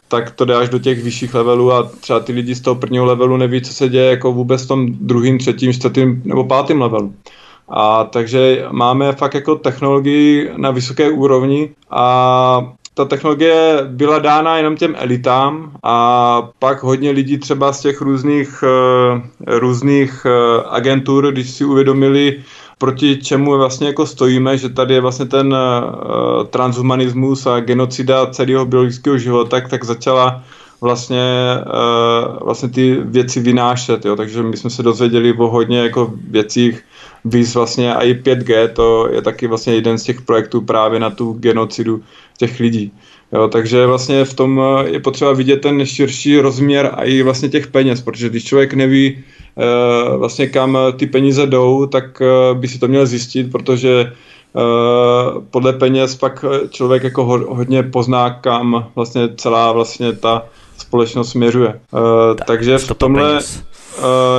tak 0.08 0.30
to 0.30 0.44
jde 0.44 0.54
až 0.54 0.68
do 0.68 0.78
těch 0.78 1.02
vyšších 1.02 1.34
levelů 1.34 1.72
a 1.72 1.90
třeba 2.00 2.20
ty 2.20 2.32
lidi 2.32 2.54
z 2.54 2.60
toho 2.60 2.74
prvního 2.74 3.04
levelu 3.04 3.36
neví, 3.36 3.62
co 3.62 3.72
se 3.72 3.88
děje 3.88 4.10
jako 4.10 4.32
vůbec 4.32 4.64
v 4.64 4.68
tom 4.68 4.86
druhým, 4.90 5.38
třetím, 5.38 5.72
čtvrtým 5.72 6.22
nebo 6.24 6.44
pátým 6.44 6.82
levelu. 6.82 7.14
A 7.68 8.04
takže 8.04 8.64
máme 8.70 9.12
fakt 9.12 9.34
jako 9.34 9.56
technologii 9.56 10.50
na 10.56 10.70
vysoké 10.70 11.10
úrovni 11.10 11.70
a 11.90 12.72
ta 12.94 13.04
technologie 13.04 13.78
byla 13.84 14.18
dána 14.18 14.56
jenom 14.56 14.76
těm 14.76 14.94
elitám 14.98 15.72
a 15.82 16.42
pak 16.58 16.82
hodně 16.82 17.10
lidí 17.10 17.38
třeba 17.38 17.72
z 17.72 17.80
těch 17.80 18.00
různých, 18.00 18.62
uh, 18.62 19.20
různých 19.46 20.26
uh, 20.26 20.64
agentur, 20.68 21.32
když 21.32 21.50
si 21.50 21.64
uvědomili, 21.64 22.42
proti 22.80 23.16
čemu 23.16 23.56
vlastně 23.56 23.86
jako 23.86 24.06
stojíme, 24.06 24.58
že 24.58 24.68
tady 24.68 24.94
je 24.94 25.00
vlastně 25.00 25.26
ten 25.26 25.52
uh, 25.52 26.44
transhumanismus 26.48 27.46
a 27.46 27.60
genocida 27.60 28.26
celého 28.26 28.66
biologického 28.66 29.18
života, 29.18 29.60
tak 29.60 29.84
začala 29.84 30.42
vlastně, 30.80 31.24
uh, 31.60 32.38
vlastně 32.40 32.68
ty 32.68 32.96
věci 33.04 33.40
vynášet, 33.40 34.04
jo. 34.04 34.16
takže 34.16 34.42
my 34.42 34.56
jsme 34.56 34.70
se 34.70 34.82
dozvěděli 34.82 35.32
o 35.32 35.48
hodně 35.48 35.78
jako 35.78 36.12
věcích, 36.30 36.80
víc 37.24 37.54
vlastně 37.54 37.94
a 37.94 38.00
i 38.00 38.14
5G, 38.14 38.68
to 38.72 39.08
je 39.12 39.22
taky 39.22 39.46
vlastně 39.46 39.74
jeden 39.74 39.98
z 39.98 40.02
těch 40.02 40.22
projektů 40.22 40.60
právě 40.60 41.00
na 41.00 41.10
tu 41.10 41.32
genocidu 41.32 42.02
těch 42.38 42.60
lidí. 42.60 42.92
Jo, 43.32 43.48
takže 43.48 43.86
vlastně 43.86 44.24
v 44.24 44.34
tom 44.34 44.60
je 44.84 45.00
potřeba 45.00 45.32
vidět 45.32 45.56
ten 45.56 45.86
širší 45.86 46.40
rozměr 46.40 46.90
a 46.94 47.04
i 47.04 47.22
vlastně 47.22 47.48
těch 47.48 47.66
peněz, 47.66 48.00
protože 48.02 48.28
když 48.28 48.44
člověk 48.44 48.74
neví, 48.74 49.24
Eh, 49.58 50.16
vlastně 50.16 50.46
kam 50.46 50.78
ty 50.96 51.06
peníze 51.06 51.46
jdou, 51.46 51.86
tak 51.86 52.22
eh, 52.22 52.54
by 52.54 52.68
si 52.68 52.78
to 52.78 52.88
měl 52.88 53.06
zjistit, 53.06 53.52
protože 53.52 54.12
eh, 54.56 54.60
podle 55.50 55.72
peněz 55.72 56.14
pak 56.14 56.44
člověk 56.70 57.02
jako 57.02 57.24
hodně 57.24 57.82
pozná, 57.82 58.30
kam 58.30 58.86
vlastně 58.94 59.28
celá 59.36 59.72
vlastně 59.72 60.12
ta 60.12 60.44
společnost 60.78 61.30
směřuje. 61.30 61.80
Tak, 62.36 62.46
takže 62.46 62.78
v 62.78 62.94
tomhle, 62.94 63.28
peněz. 63.28 63.62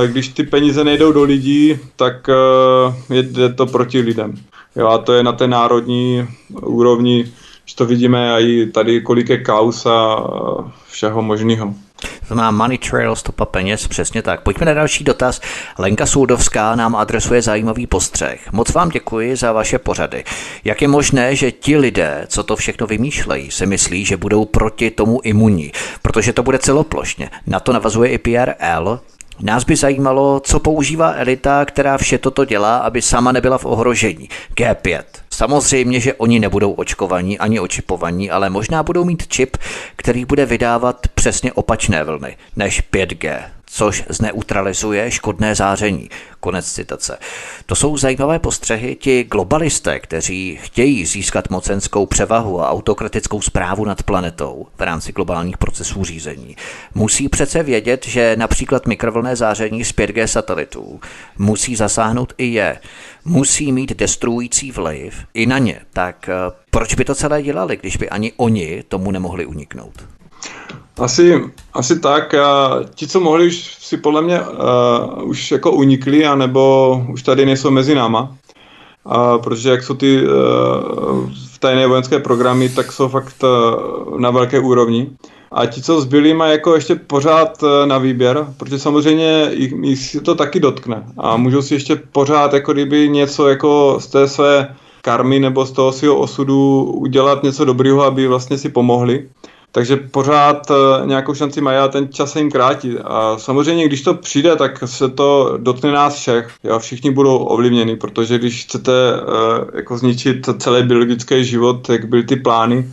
když 0.06 0.28
ty 0.28 0.42
peníze 0.42 0.84
nejdou 0.84 1.12
do 1.12 1.22
lidí, 1.22 1.78
tak 1.96 2.30
jde 3.10 3.48
to 3.48 3.66
proti 3.66 4.00
lidem. 4.00 4.34
Jo, 4.76 4.88
a 4.88 4.98
to 4.98 5.12
je 5.12 5.22
na 5.22 5.32
té 5.32 5.46
národní 5.46 6.28
úrovni, 6.60 7.24
že 7.64 7.76
to 7.76 7.86
vidíme 7.86 8.42
i 8.42 8.66
tady 8.66 9.00
kolik 9.00 9.28
je 9.28 9.38
kaus 9.38 9.86
a 9.86 10.16
všeho 10.90 11.22
možného. 11.22 11.74
To 12.28 12.34
má 12.34 12.50
Money 12.50 12.78
Trail, 12.78 13.16
stopa 13.16 13.44
peněz, 13.44 13.88
přesně 13.88 14.22
tak. 14.22 14.40
Pojďme 14.40 14.66
na 14.66 14.74
další 14.74 15.04
dotaz. 15.04 15.40
Lenka 15.78 16.06
Soudovská 16.06 16.74
nám 16.74 16.96
adresuje 16.96 17.42
zajímavý 17.42 17.86
postřeh. 17.86 18.52
Moc 18.52 18.72
vám 18.72 18.88
děkuji 18.88 19.36
za 19.36 19.52
vaše 19.52 19.78
pořady. 19.78 20.24
Jak 20.64 20.82
je 20.82 20.88
možné, 20.88 21.36
že 21.36 21.52
ti 21.52 21.76
lidé, 21.76 22.24
co 22.28 22.42
to 22.42 22.56
všechno 22.56 22.86
vymýšlejí, 22.86 23.50
si 23.50 23.66
myslí, 23.66 24.04
že 24.04 24.16
budou 24.16 24.44
proti 24.44 24.90
tomu 24.90 25.20
imunní? 25.24 25.72
Protože 26.02 26.32
to 26.32 26.42
bude 26.42 26.58
celoplošně. 26.58 27.30
Na 27.46 27.60
to 27.60 27.72
navazuje 27.72 28.10
i 28.10 28.18
PRL, 28.18 29.00
Nás 29.40 29.64
by 29.64 29.76
zajímalo, 29.76 30.40
co 30.40 30.60
používá 30.60 31.14
elita, 31.16 31.64
která 31.64 31.98
vše 31.98 32.18
toto 32.18 32.44
dělá, 32.44 32.76
aby 32.78 33.02
sama 33.02 33.32
nebyla 33.32 33.58
v 33.58 33.64
ohrožení. 33.64 34.28
G5. 34.56 35.02
Samozřejmě, 35.32 36.00
že 36.00 36.14
oni 36.14 36.40
nebudou 36.40 36.72
očkovaní 36.72 37.38
ani 37.38 37.60
očipovaní, 37.60 38.30
ale 38.30 38.50
možná 38.50 38.82
budou 38.82 39.04
mít 39.04 39.28
čip, 39.28 39.56
který 39.96 40.24
bude 40.24 40.46
vydávat 40.46 41.06
přesně 41.14 41.52
opačné 41.52 42.04
vlny 42.04 42.36
než 42.56 42.82
5G 42.92 43.42
což 43.74 44.04
zneutralizuje 44.08 45.10
škodné 45.10 45.54
záření. 45.54 46.08
Konec 46.40 46.72
citace. 46.72 47.18
To 47.66 47.74
jsou 47.74 47.96
zajímavé 47.96 48.38
postřehy. 48.38 48.96
Ti 48.96 49.24
globalisté, 49.24 50.00
kteří 50.00 50.58
chtějí 50.62 51.06
získat 51.06 51.50
mocenskou 51.50 52.06
převahu 52.06 52.60
a 52.60 52.70
autokratickou 52.70 53.40
zprávu 53.40 53.84
nad 53.84 54.02
planetou 54.02 54.66
v 54.78 54.80
rámci 54.80 55.12
globálních 55.12 55.58
procesů 55.58 56.04
řízení, 56.04 56.56
musí 56.94 57.28
přece 57.28 57.62
vědět, 57.62 58.06
že 58.06 58.36
například 58.38 58.86
mikrovlné 58.86 59.36
záření 59.36 59.84
z 59.84 59.94
5G 59.94 60.24
satelitů 60.24 61.00
musí 61.38 61.76
zasáhnout 61.76 62.32
i 62.38 62.46
je. 62.46 62.78
Musí 63.24 63.72
mít 63.72 63.92
destruující 63.92 64.72
vliv 64.72 65.14
i 65.34 65.46
na 65.46 65.58
ně. 65.58 65.80
Tak 65.92 66.28
eh, 66.28 66.34
proč 66.70 66.94
by 66.94 67.04
to 67.04 67.14
celé 67.14 67.42
dělali, 67.42 67.76
když 67.76 67.96
by 67.96 68.10
ani 68.10 68.32
oni 68.36 68.82
tomu 68.88 69.10
nemohli 69.10 69.46
uniknout? 69.46 70.21
Asi, 70.98 71.42
asi 71.74 72.00
tak. 72.00 72.34
A 72.34 72.80
ti, 72.94 73.06
co 73.06 73.20
mohli, 73.20 73.46
už 73.46 73.76
si 73.80 73.96
podle 73.96 74.22
mě 74.22 74.40
uh, 74.40 75.28
už 75.28 75.50
jako 75.50 75.72
unikli, 75.72 76.26
anebo 76.26 77.02
už 77.12 77.22
tady 77.22 77.46
nejsou 77.46 77.70
mezi 77.70 77.94
náma. 77.94 78.36
A 79.04 79.38
protože 79.38 79.70
jak 79.70 79.82
jsou 79.82 79.94
ty 79.94 80.22
uh, 80.22 81.30
tajné 81.58 81.86
vojenské 81.86 82.18
programy, 82.18 82.68
tak 82.68 82.92
jsou 82.92 83.08
fakt 83.08 83.36
uh, 83.42 84.20
na 84.20 84.30
velké 84.30 84.60
úrovni. 84.60 85.10
A 85.52 85.66
ti, 85.66 85.82
co 85.82 86.00
zbyli, 86.00 86.34
mají 86.34 86.52
jako 86.52 86.74
ještě 86.74 86.94
pořád 86.94 87.64
na 87.84 87.98
výběr, 87.98 88.46
protože 88.56 88.78
samozřejmě 88.78 89.50
jich, 89.52 89.72
jich 89.82 90.16
to 90.22 90.34
taky 90.34 90.60
dotkne. 90.60 91.04
A 91.18 91.36
můžou 91.36 91.62
si 91.62 91.74
ještě 91.74 91.96
pořád 91.96 92.52
jako 92.52 92.72
kdyby 92.72 93.08
něco 93.08 93.48
jako 93.48 93.96
z 94.00 94.06
té 94.06 94.28
své 94.28 94.76
karmy 95.02 95.40
nebo 95.40 95.66
z 95.66 95.72
toho 95.72 95.92
svého 95.92 96.16
osudu 96.16 96.84
udělat 96.84 97.42
něco 97.42 97.64
dobrého, 97.64 98.02
aby 98.02 98.26
vlastně 98.26 98.58
si 98.58 98.68
pomohli. 98.68 99.28
Takže 99.74 99.96
pořád 99.96 100.70
eh, 100.70 101.06
nějakou 101.06 101.34
šanci 101.34 101.60
mají 101.60 101.78
a 101.78 101.88
ten 101.88 102.08
čas 102.12 102.32
se 102.32 102.38
jim 102.38 102.50
krátí. 102.50 102.98
A 103.04 103.38
samozřejmě, 103.38 103.86
když 103.86 104.02
to 104.02 104.14
přijde, 104.14 104.56
tak 104.56 104.78
se 104.84 105.08
to 105.08 105.58
dotkne 105.58 105.92
nás 105.92 106.14
všech. 106.14 106.50
Jo? 106.64 106.78
Všichni 106.78 107.10
budou 107.10 107.36
ovlivněni, 107.36 107.96
protože 107.96 108.38
když 108.38 108.64
chcete 108.64 108.92
uh, 108.92 109.76
jako 109.76 109.98
zničit 109.98 110.48
celý 110.58 110.82
biologický 110.82 111.44
život, 111.44 111.88
jak 111.88 112.04
byly 112.04 112.22
ty 112.22 112.36
plány, 112.36 112.86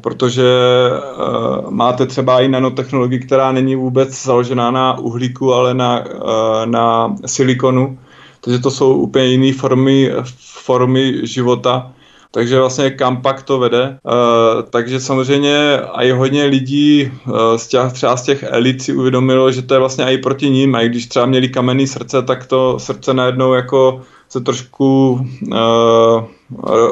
protože 0.00 0.44
uh, 0.92 1.70
máte 1.70 2.06
třeba 2.06 2.40
i 2.40 2.48
nanotechnologii, 2.48 3.20
která 3.20 3.52
není 3.52 3.76
vůbec 3.76 4.24
založená 4.24 4.70
na 4.70 4.98
uhlíku, 4.98 5.54
ale 5.54 5.74
na, 5.74 6.04
uh, 6.04 6.66
na 6.66 7.16
silikonu. 7.26 7.98
Takže 8.40 8.58
to 8.58 8.70
jsou 8.70 8.94
úplně 8.94 9.26
jiné 9.26 9.52
formy, 9.52 10.10
formy 10.40 11.26
života 11.26 11.92
takže 12.30 12.58
vlastně 12.58 12.90
kam 12.90 13.22
pak 13.22 13.42
to 13.42 13.58
vede. 13.58 13.98
Uh, 14.04 14.62
takže 14.70 15.00
samozřejmě 15.00 15.80
i 15.92 16.10
hodně 16.10 16.44
lidí 16.44 17.10
uh, 17.26 17.34
z 17.56 17.68
těch, 17.68 17.92
třeba 17.92 18.16
z 18.16 18.22
těch 18.22 18.42
elit 18.42 18.82
si 18.82 18.92
uvědomilo, 18.92 19.52
že 19.52 19.62
to 19.62 19.74
je 19.74 19.80
vlastně 19.80 20.04
i 20.04 20.18
proti 20.18 20.50
ním, 20.50 20.74
a 20.74 20.80
i 20.80 20.88
když 20.88 21.06
třeba 21.06 21.26
měli 21.26 21.48
kamenný 21.48 21.86
srdce, 21.86 22.22
tak 22.22 22.46
to 22.46 22.78
srdce 22.78 23.14
najednou 23.14 23.52
jako 23.52 24.02
se 24.28 24.40
trošku 24.40 25.20
uh, 25.52 25.58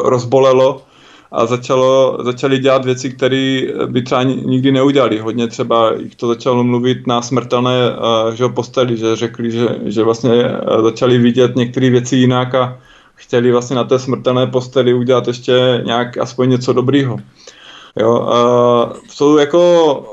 rozbolelo 0.05 0.83
a 1.33 1.47
začalo, 1.47 2.19
začali 2.21 2.59
dělat 2.59 2.85
věci, 2.85 3.11
které 3.11 3.63
by 3.87 4.03
třeba 4.03 4.23
nikdy 4.23 4.73
neudělali. 4.73 5.19
Hodně 5.19 5.47
třeba 5.47 5.93
jich 5.99 6.17
to 6.17 6.29
začalo 6.29 6.65
mluvit 6.65 7.07
na 7.07 7.23
smrtelné 7.23 7.73
že 8.35 8.49
posteli, 8.49 8.97
že 8.97 9.17
řekli, 9.17 9.51
že, 9.51 9.69
že 9.85 10.03
vlastně 10.03 10.33
začali 10.83 11.19
vidět 11.19 11.57
některé 11.57 11.91
věci 11.91 12.17
jinak 12.17 12.55
a 12.55 12.79
chtěli 13.19 13.53
vlastně 13.53 13.77
na 13.77 13.85
té 13.85 13.99
smrtelné 13.99 14.47
posteli 14.47 14.95
udělat 14.95 15.27
ještě 15.29 15.83
nějak 15.85 16.19
aspoň 16.19 16.51
něco 16.51 16.73
dobrýho. 16.73 17.17
Jo, 18.01 18.21
uh, 18.21 18.97
jsou 19.09 19.37
jako 19.37 20.05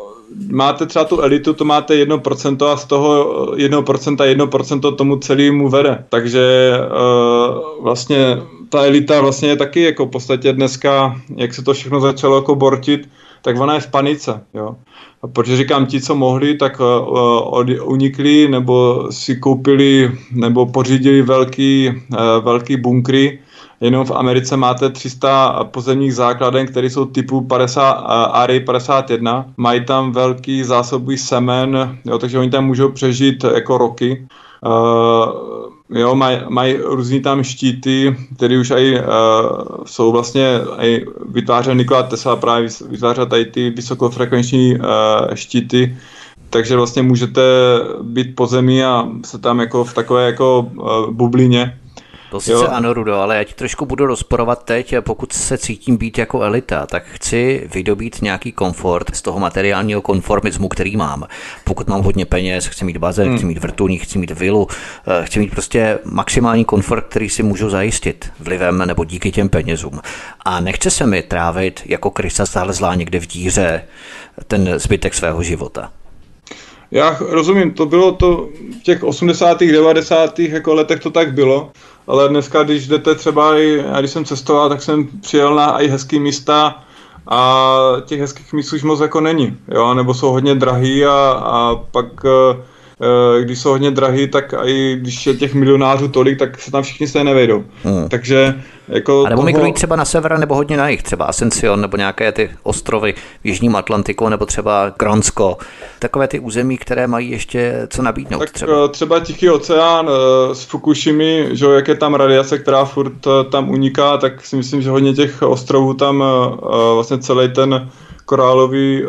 máte 0.51 0.85
třeba 0.85 1.05
tu 1.05 1.21
elitu, 1.21 1.53
to 1.53 1.65
máte 1.65 2.05
1% 2.05 2.65
a 2.65 2.77
z 2.77 2.85
toho 2.85 3.35
1% 3.55 4.15
1% 4.15 4.95
tomu 4.95 5.17
celému 5.17 5.69
vede. 5.69 6.03
Takže 6.09 6.73
uh, 6.79 7.83
vlastně 7.83 8.37
ta 8.69 8.85
elita 8.85 9.21
vlastně 9.21 9.49
je 9.49 9.55
taky 9.55 9.81
jako 9.81 10.05
v 10.05 10.09
podstatě 10.09 10.53
dneska, 10.53 11.21
jak 11.35 11.53
se 11.53 11.63
to 11.63 11.73
všechno 11.73 12.01
začalo 12.01 12.35
jako 12.35 12.55
bortit, 12.55 13.09
tak 13.45 13.59
ona 13.61 13.73
je 13.73 13.79
v 13.79 13.91
panice. 13.91 14.41
Jo. 14.53 14.75
A 15.21 15.27
protože 15.27 15.57
říkám, 15.57 15.85
ti, 15.85 16.01
co 16.01 16.15
mohli, 16.15 16.57
tak 16.57 16.81
uh, 16.81 17.69
unikli 17.83 18.47
nebo 18.49 19.07
si 19.11 19.35
koupili 19.35 20.11
nebo 20.31 20.65
pořídili 20.65 21.21
velký, 21.21 21.89
uh, 21.89 22.17
velký 22.41 22.77
bunkry. 22.77 23.39
Jenom 23.81 24.05
v 24.05 24.11
Americe 24.11 24.57
máte 24.57 24.89
300 24.89 25.63
pozemních 25.63 26.15
základen, 26.15 26.67
které 26.67 26.89
jsou 26.89 27.05
typu 27.05 27.41
50, 27.41 27.93
uh, 27.93 28.37
Ary 28.37 28.59
51. 28.59 29.45
Mají 29.57 29.85
tam 29.85 30.11
velký 30.11 30.63
zásobují 30.63 31.17
semen, 31.17 31.97
jo, 32.05 32.17
takže 32.17 32.39
oni 32.39 32.49
tam 32.49 32.65
můžou 32.65 32.89
přežít 32.91 33.43
jako 33.43 33.77
roky. 33.77 34.27
Uh, 34.65 35.74
Jo, 35.89 36.15
mají 36.15 36.39
maj 36.49 36.79
různý 36.83 37.21
tam 37.21 37.43
štíty, 37.43 38.15
které 38.35 38.59
už 38.59 38.71
aj, 38.71 38.93
uh, 38.93 39.83
jsou 39.85 40.11
vlastně 40.11 40.59
aj 40.77 41.05
vytvářel 41.29 41.75
Nikola 41.75 42.03
Tesla 42.03 42.35
právě 42.35 42.69
vytvářel 42.89 43.25
tady 43.25 43.45
ty 43.45 43.69
vysokofrekvenční 43.69 44.75
uh, 44.75 44.85
štíty, 45.33 45.97
takže 46.49 46.75
vlastně 46.75 47.01
můžete 47.01 47.41
být 48.01 48.35
po 48.35 48.47
zemi 48.47 48.85
a 48.85 49.09
se 49.25 49.37
tam 49.37 49.59
jako 49.59 49.83
v 49.83 49.93
takové 49.93 50.25
jako 50.25 50.59
uh, 50.75 51.11
bublině 51.11 51.79
to 52.35 52.41
sice 52.41 52.53
jo. 52.53 52.67
ano, 52.67 52.93
Rudo, 52.93 53.15
ale 53.15 53.37
já 53.37 53.43
ti 53.43 53.53
trošku 53.53 53.85
budu 53.85 54.05
rozporovat 54.05 54.63
teď, 54.63 54.95
pokud 54.99 55.33
se 55.33 55.57
cítím 55.57 55.97
být 55.97 56.17
jako 56.17 56.41
elita, 56.41 56.85
tak 56.85 57.03
chci 57.05 57.67
vydobít 57.73 58.21
nějaký 58.21 58.51
komfort 58.51 59.15
z 59.15 59.21
toho 59.21 59.39
materiálního 59.39 60.01
konformismu, 60.01 60.67
který 60.67 60.97
mám. 60.97 61.23
Pokud 61.63 61.87
mám 61.87 62.01
hodně 62.01 62.25
peněz, 62.25 62.65
chci 62.65 62.85
mít 62.85 62.97
bazén, 62.97 63.27
hmm. 63.27 63.37
chci 63.37 63.45
mít 63.45 63.57
vrtulník, 63.57 64.03
chci 64.03 64.17
mít 64.19 64.31
vilu, 64.31 64.67
eh, 65.07 65.25
chci 65.25 65.39
mít 65.39 65.51
prostě 65.51 65.99
maximální 66.03 66.65
komfort, 66.65 67.05
který 67.09 67.29
si 67.29 67.43
můžu 67.43 67.69
zajistit 67.69 68.31
vlivem 68.39 68.83
nebo 68.85 69.05
díky 69.05 69.31
těm 69.31 69.49
penězům. 69.49 70.01
A 70.45 70.59
nechce 70.59 70.89
se 70.91 71.05
mi 71.05 71.23
trávit 71.23 71.81
jako 71.85 72.11
krysa 72.11 72.45
zalezlá 72.45 72.95
někde 72.95 73.19
v 73.19 73.27
díře 73.27 73.81
ten 74.47 74.79
zbytek 74.79 75.13
svého 75.13 75.43
života. 75.43 75.91
Já 76.91 77.17
rozumím, 77.19 77.71
to 77.71 77.85
bylo 77.85 78.11
to 78.11 78.49
v 78.79 78.83
těch 78.83 79.03
80. 79.03 79.59
90. 79.59 80.39
jako 80.39 80.73
letech 80.73 80.99
to 80.99 81.11
tak 81.11 81.33
bylo, 81.33 81.71
ale 82.07 82.29
dneska, 82.29 82.63
když 82.63 82.87
jdete 82.87 83.15
třeba 83.15 83.57
i, 83.57 83.83
já 83.85 83.99
když 83.99 84.11
jsem 84.11 84.25
cestoval, 84.25 84.69
tak 84.69 84.81
jsem 84.81 85.07
přijel 85.21 85.55
na 85.55 85.79
i 85.79 85.87
hezký 85.87 86.19
místa 86.19 86.83
a 87.27 87.77
těch 88.05 88.19
hezkých 88.19 88.53
míst 88.53 88.73
už 88.73 88.83
moc 88.83 88.99
jako 88.99 89.21
není, 89.21 89.57
jo, 89.71 89.93
nebo 89.93 90.13
jsou 90.13 90.31
hodně 90.31 90.55
drahý 90.55 91.05
a, 91.05 91.41
a 91.45 91.75
pak 91.75 92.23
uh, 92.23 92.63
když 93.41 93.59
jsou 93.59 93.69
hodně 93.69 93.91
drahý, 93.91 94.27
tak 94.27 94.53
i 94.63 94.95
když 94.95 95.27
je 95.27 95.33
těch 95.33 95.53
milionářů 95.53 96.07
tolik, 96.07 96.39
tak 96.39 96.59
se 96.59 96.71
tam 96.71 96.83
všichni 96.83 97.07
se 97.07 97.23
nevejdou. 97.23 97.63
Hmm. 97.83 98.09
Takže 98.09 98.55
jako 98.87 99.25
a 99.25 99.29
nebo 99.29 99.35
toho... 99.35 99.45
migrují 99.45 99.73
třeba 99.73 99.95
na 99.95 100.05
sever 100.05 100.39
nebo 100.39 100.55
hodně 100.55 100.77
na 100.77 100.89
jich, 100.89 101.03
třeba 101.03 101.25
Ascension 101.25 101.81
nebo 101.81 101.97
nějaké 101.97 102.31
ty 102.31 102.49
ostrovy 102.63 103.13
v 103.43 103.47
Jižním 103.47 103.75
Atlantiku 103.75 104.29
nebo 104.29 104.45
třeba 104.45 104.93
Gronsko. 104.99 105.57
Takové 105.99 106.27
ty 106.27 106.39
území, 106.39 106.77
které 106.77 107.07
mají 107.07 107.31
ještě 107.31 107.87
co 107.89 108.01
nabídnout. 108.01 108.39
Tak 108.39 108.51
třeba, 108.51 108.85
eh, 108.85 108.89
třeba 108.89 109.19
Tichý 109.19 109.49
oceán 109.49 110.09
s 110.53 110.63
eh, 110.63 110.67
Fukushimi, 110.67 111.49
že 111.51 111.65
jak 111.65 111.87
je 111.87 111.95
tam 111.95 112.15
radiace, 112.15 112.59
která 112.59 112.85
furt 112.85 113.13
tam 113.51 113.69
uniká, 113.69 114.17
tak 114.17 114.45
si 114.45 114.55
myslím, 114.55 114.81
že 114.81 114.89
hodně 114.89 115.13
těch 115.13 115.41
ostrovů 115.41 115.93
tam 115.93 116.23
vlastně 116.93 117.17
celý 117.17 117.49
ten 117.49 117.89
korálový 118.25 119.03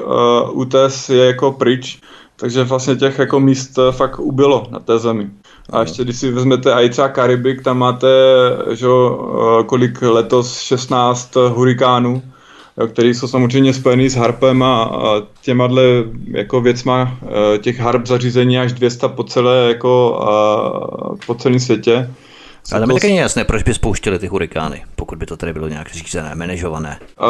útes 0.52 1.08
je 1.08 1.26
jako 1.26 1.52
pryč. 1.52 2.00
Takže 2.36 2.64
vlastně 2.64 2.96
těch 2.96 3.18
jako 3.18 3.40
míst 3.40 3.78
eh, 3.78 3.92
fakt 3.92 4.18
ubylo 4.18 4.66
na 4.70 4.80
té 4.80 4.98
zemi. 4.98 5.30
A 5.70 5.80
ještě 5.80 6.04
když 6.04 6.16
si 6.16 6.30
vezmete 6.30 6.72
i 6.72 6.88
třeba 6.88 7.08
Karibik, 7.08 7.62
tam 7.62 7.78
máte, 7.78 8.08
že, 8.72 8.86
eh, 8.86 9.64
kolik 9.64 10.02
letos 10.02 10.60
16 10.60 11.34
hurikánů, 11.36 12.22
které 12.92 13.08
jsou 13.08 13.28
samozřejmě 13.28 13.74
spojený 13.74 14.08
s 14.08 14.14
harpem 14.14 14.62
a, 14.62 14.90
těma 15.42 15.68
jako 16.30 16.60
věcma 16.60 17.18
eh, 17.22 17.58
těch 17.58 17.78
harp 17.80 18.06
zařízení 18.06 18.58
až 18.58 18.72
200 18.72 19.08
po 19.08 19.24
celé 19.24 19.68
jako 19.68 20.20
po 21.26 21.34
celém 21.34 21.60
světě. 21.60 22.10
Ale 22.72 22.86
mi 22.86 22.94
taky 22.94 23.06
není 23.06 23.18
jasné, 23.18 23.44
proč 23.44 23.62
by 23.62 23.74
spouštěli 23.74 24.18
ty 24.18 24.26
hurikány, 24.26 24.84
pokud 24.96 25.18
by 25.18 25.26
to 25.26 25.36
tady 25.36 25.52
bylo 25.52 25.68
nějak 25.68 25.92
řízené, 25.92 26.34
manažované. 26.34 26.98
Uh, 27.20 27.26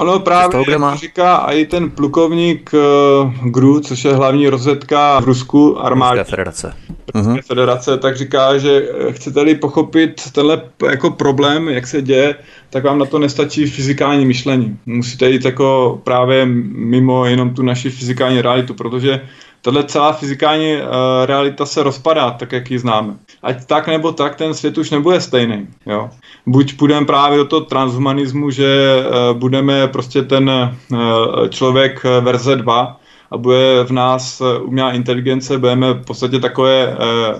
ono 0.00 0.18
právě, 0.18 0.64
toho, 0.64 0.78
má? 0.78 0.96
říká 0.96 1.36
i 1.36 1.66
ten 1.66 1.90
plukovník 1.90 2.70
uh, 2.72 3.50
GRU, 3.50 3.80
což 3.80 4.04
je 4.04 4.14
hlavní 4.14 4.48
rozvědka 4.48 5.20
v 5.20 5.24
Rusku 5.24 5.80
armádě. 5.80 6.20
Ruské 6.20 6.30
federace. 6.30 6.74
Uh-huh. 7.14 7.42
federace, 7.42 7.98
tak 7.98 8.16
říká, 8.16 8.58
že 8.58 8.88
chcete-li 9.10 9.54
pochopit 9.54 10.30
tenhle 10.32 10.62
jako 10.90 11.10
problém, 11.10 11.68
jak 11.68 11.86
se 11.86 12.02
děje, 12.02 12.34
tak 12.70 12.84
vám 12.84 12.98
na 12.98 13.04
to 13.04 13.18
nestačí 13.18 13.66
fyzikální 13.66 14.26
myšlení. 14.26 14.78
Musíte 14.86 15.30
jít 15.30 15.44
jako 15.44 16.00
právě 16.04 16.46
mimo 16.46 17.26
jenom 17.26 17.54
tu 17.54 17.62
naši 17.62 17.90
fyzikální 17.90 18.42
realitu, 18.42 18.74
protože 18.74 19.20
tahle 19.62 19.84
celá 19.84 20.12
fyzikální 20.12 20.76
uh, 20.76 20.82
realita 21.24 21.66
se 21.66 21.82
rozpadá, 21.82 22.30
tak 22.30 22.52
jak 22.52 22.70
ji 22.70 22.78
známe. 22.78 23.14
Ať 23.42 23.66
tak 23.66 23.86
nebo 23.86 24.12
tak, 24.12 24.36
ten 24.36 24.54
svět 24.54 24.78
už 24.78 24.90
nebude 24.90 25.20
stejný. 25.20 25.68
Jo? 25.86 26.10
Buď 26.46 26.76
půjdeme 26.76 27.06
právě 27.06 27.38
do 27.38 27.44
toho 27.44 27.60
transhumanismu, 27.60 28.50
že 28.50 28.96
uh, 29.00 29.38
budeme 29.38 29.88
prostě 29.88 30.22
ten 30.22 30.50
uh, 30.50 31.48
člověk 31.48 32.04
verze 32.20 32.56
2, 32.56 32.97
a 33.30 33.36
bude 33.36 33.84
v 33.84 33.90
nás 33.90 34.40
eh, 34.40 34.58
umělá 34.58 34.92
inteligence, 34.92 35.58
budeme 35.58 35.92
v 35.92 36.04
podstatě 36.04 36.40
takové, 36.40 36.88
eh, 36.88 36.96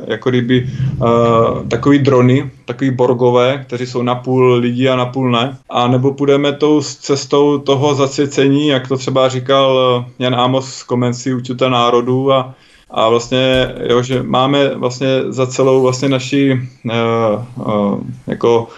jako 0.07 0.31
kdyby 0.31 0.67
eh, 0.67 1.69
takový 1.69 1.99
drony, 1.99 2.51
takový 2.65 2.91
borgové, 2.91 3.65
kteří 3.67 3.87
jsou 3.87 4.03
napůl 4.03 4.55
lidí 4.55 4.89
a 4.89 4.97
napůl 4.97 5.31
ne. 5.31 5.59
A 5.71 5.89
nebo 5.89 6.15
půjdeme 6.15 6.53
tou 6.53 6.81
cestou 6.81 7.59
toho 7.59 7.95
zasvěcení, 7.95 8.69
jak 8.69 8.89
to 8.89 8.97
třeba 8.97 9.29
říkal 9.29 10.05
Jan 10.19 10.35
Amos 10.35 10.75
z 10.75 10.83
Komenci 10.83 11.35
Učitel 11.35 11.71
národů 11.71 12.33
a 12.33 12.55
a 12.91 13.09
vlastně, 13.09 13.75
jo, 13.89 14.03
že 14.03 14.23
máme 14.23 14.75
vlastně 14.75 15.09
za 15.29 15.47
celou 15.47 15.83
vlastně 15.83 16.09
naši 16.09 16.61
uh, 16.85 17.67
uh, 17.67 18.01
jako 18.27 18.69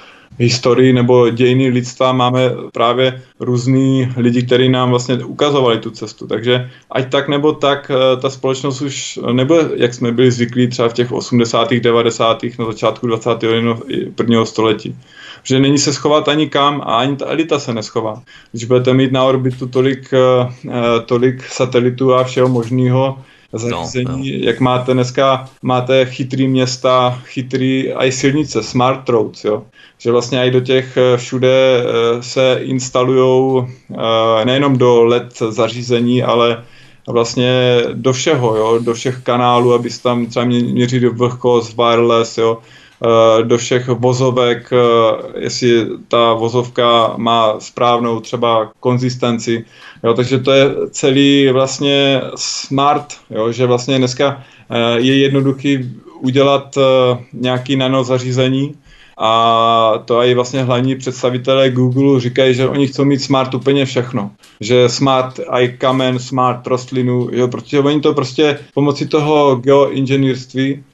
historii 0.40 0.92
nebo 0.92 1.30
dějiny 1.30 1.68
lidstva 1.68 2.12
máme 2.12 2.50
právě 2.72 3.22
různý 3.40 4.12
lidi, 4.16 4.42
kteří 4.42 4.68
nám 4.68 4.90
vlastně 4.90 5.24
ukazovali 5.24 5.78
tu 5.78 5.90
cestu. 5.90 6.26
Takže 6.26 6.70
ať 6.90 7.10
tak 7.10 7.28
nebo 7.28 7.52
tak, 7.52 7.90
eh, 7.90 8.16
ta 8.16 8.30
společnost 8.30 8.80
už 8.80 9.18
nebude, 9.32 9.70
jak 9.76 9.94
jsme 9.94 10.12
byli 10.12 10.30
zvyklí 10.30 10.68
třeba 10.68 10.88
v 10.88 10.92
těch 10.92 11.12
80. 11.12 11.80
90. 11.80 12.58
na 12.58 12.64
začátku 12.64 13.06
21. 13.06 14.46
století. 14.46 14.96
Že 15.42 15.60
není 15.60 15.78
se 15.78 15.92
schovat 15.92 16.28
ani 16.28 16.48
kam 16.48 16.80
a 16.80 17.04
ani 17.04 17.16
ta 17.16 17.26
elita 17.26 17.58
se 17.58 17.74
neschová. 17.74 18.22
Když 18.52 18.64
budete 18.64 18.94
mít 18.94 19.12
na 19.12 19.24
orbitu 19.24 19.68
tolik, 19.68 20.08
eh, 20.12 20.18
eh, 20.68 21.00
tolik 21.06 21.44
satelitů 21.44 22.14
a 22.14 22.24
všeho 22.24 22.48
možného, 22.48 23.18
zařízení, 23.52 24.32
no, 24.32 24.38
no. 24.38 24.44
jak 24.44 24.60
máte 24.60 24.94
dneska, 24.94 25.48
máte 25.62 26.06
chytrý 26.06 26.48
města, 26.48 27.22
chytrý 27.24 27.92
i 27.92 28.12
silnice, 28.12 28.62
smart 28.62 29.08
roads, 29.08 29.44
jo. 29.44 29.64
Že 29.98 30.12
vlastně 30.12 30.38
i 30.44 30.50
do 30.50 30.60
těch 30.60 30.96
eh, 30.96 31.16
všude 31.16 31.82
eh, 31.82 32.22
se 32.22 32.58
instalujou 32.62 33.66
eh, 33.66 34.44
nejenom 34.44 34.78
do 34.78 35.04
LED 35.04 35.38
zařízení, 35.48 36.22
ale 36.22 36.64
vlastně 37.08 37.80
do 37.92 38.12
všeho, 38.12 38.56
jo, 38.56 38.78
do 38.78 38.94
všech 38.94 39.18
kanálů, 39.22 39.74
aby 39.74 39.90
se 39.90 40.02
tam 40.02 40.26
třeba 40.26 40.44
měřili 40.44 41.08
vlhkost, 41.08 41.76
wireless, 41.76 42.38
jo, 42.38 42.58
do 43.42 43.58
všech 43.58 43.88
vozovek, 43.88 44.70
jestli 45.36 45.86
ta 46.08 46.32
vozovka 46.34 47.14
má 47.16 47.60
správnou 47.60 48.20
třeba 48.20 48.70
konzistenci, 48.80 49.64
Jo, 50.02 50.14
takže 50.14 50.38
to 50.38 50.52
je 50.52 50.70
celý 50.90 51.48
vlastně 51.52 52.20
smart, 52.36 53.06
jo, 53.30 53.52
že 53.52 53.66
vlastně 53.66 53.98
dneska 53.98 54.42
eh, 54.70 55.00
je 55.00 55.18
jednoduchý 55.18 55.90
udělat 56.20 56.76
eh, 56.76 57.18
nějaký 57.32 57.76
nanozařízení 57.76 58.74
a 59.18 60.02
to 60.04 60.22
i 60.22 60.34
vlastně 60.34 60.62
hlavní 60.62 60.96
představitelé 60.96 61.70
Google 61.70 62.20
říkají, 62.20 62.54
že 62.54 62.68
oni 62.68 62.86
chcou 62.86 63.04
mít 63.04 63.18
smart 63.18 63.54
úplně 63.54 63.84
všechno. 63.84 64.30
Že 64.60 64.88
smart 64.88 65.40
i 65.50 65.68
kamen, 65.68 66.18
smart 66.18 66.66
rostlinu, 66.66 67.28
jo, 67.32 67.48
protože 67.48 67.80
oni 67.80 68.00
to 68.00 68.14
prostě 68.14 68.58
pomocí 68.74 69.08
toho 69.08 69.56
geoinženýrství 69.56 70.84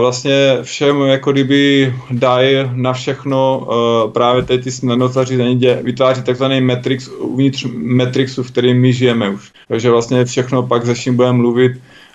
vlastně 0.00 0.58
všem 0.62 1.00
jako 1.00 1.32
kdyby 1.32 1.94
dají 2.10 2.56
na 2.72 2.92
všechno 2.92 3.58
uh, 3.58 4.12
právě 4.12 4.42
tady 4.42 4.62
ty 4.62 4.70
nanozařízení 4.82 5.60
vytváří 5.82 6.22
takzvaný 6.22 6.60
matrix 6.60 7.08
uvnitř 7.08 7.66
matrixu, 7.74 8.42
v 8.42 8.50
kterém 8.50 8.80
my 8.80 8.92
žijeme 8.92 9.30
už. 9.30 9.52
Takže 9.68 9.90
vlastně 9.90 10.24
všechno 10.24 10.62
pak 10.62 10.86
ze 10.86 10.94
vším 10.94 11.16
budeme 11.16 11.38
mluvit, 11.38 11.72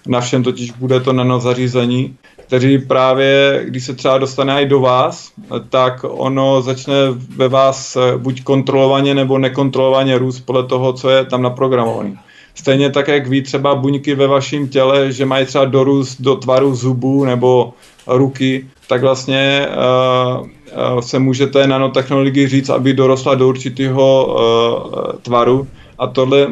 na 0.08 0.22
všem 0.22 0.44
totiž 0.44 0.72
bude 0.72 1.00
to 1.00 1.14
nanozařízení, 1.14 2.16
kteří 2.48 2.78
právě, 2.78 3.62
když 3.66 3.86
se 3.86 3.94
třeba 3.94 4.18
dostane 4.18 4.62
i 4.62 4.66
do 4.66 4.80
vás, 4.80 5.32
tak 5.70 6.06
ono 6.08 6.62
začne 6.62 6.94
ve 7.36 7.48
vás 7.48 7.98
buď 8.18 8.44
kontrolovaně 8.44 9.16
nebo 9.16 9.38
nekontrolovaně 9.38 10.18
růst 10.18 10.40
podle 10.40 10.64
toho, 10.64 10.94
co 10.94 11.10
je 11.10 11.26
tam 11.26 11.42
naprogramovaný. 11.42 12.18
Stejně 12.56 12.90
tak, 12.90 13.08
jak 13.08 13.28
ví 13.28 13.42
třeba 13.42 13.76
buňky 13.76 14.16
ve 14.16 14.28
vašem 14.28 14.68
těle, 14.68 15.12
že 15.12 15.26
mají 15.26 15.46
třeba 15.46 15.66
dorůst 15.66 16.22
do 16.22 16.36
tvaru 16.36 16.76
zubů 16.76 17.26
nebo 17.26 17.74
ruky, 18.08 18.68
tak 18.88 19.02
vlastně 19.02 19.68
uh, 19.68 21.00
se 21.00 21.20
může 21.20 21.48
té 21.48 21.68
nanotechnologii 21.68 22.48
říct, 22.48 22.70
aby 22.70 22.94
dorostla 22.94 23.36
do 23.36 23.48
určitého 23.48 24.26
uh, 24.26 25.20
tvaru 25.22 25.68
a 26.00 26.08
tohle 26.08 26.48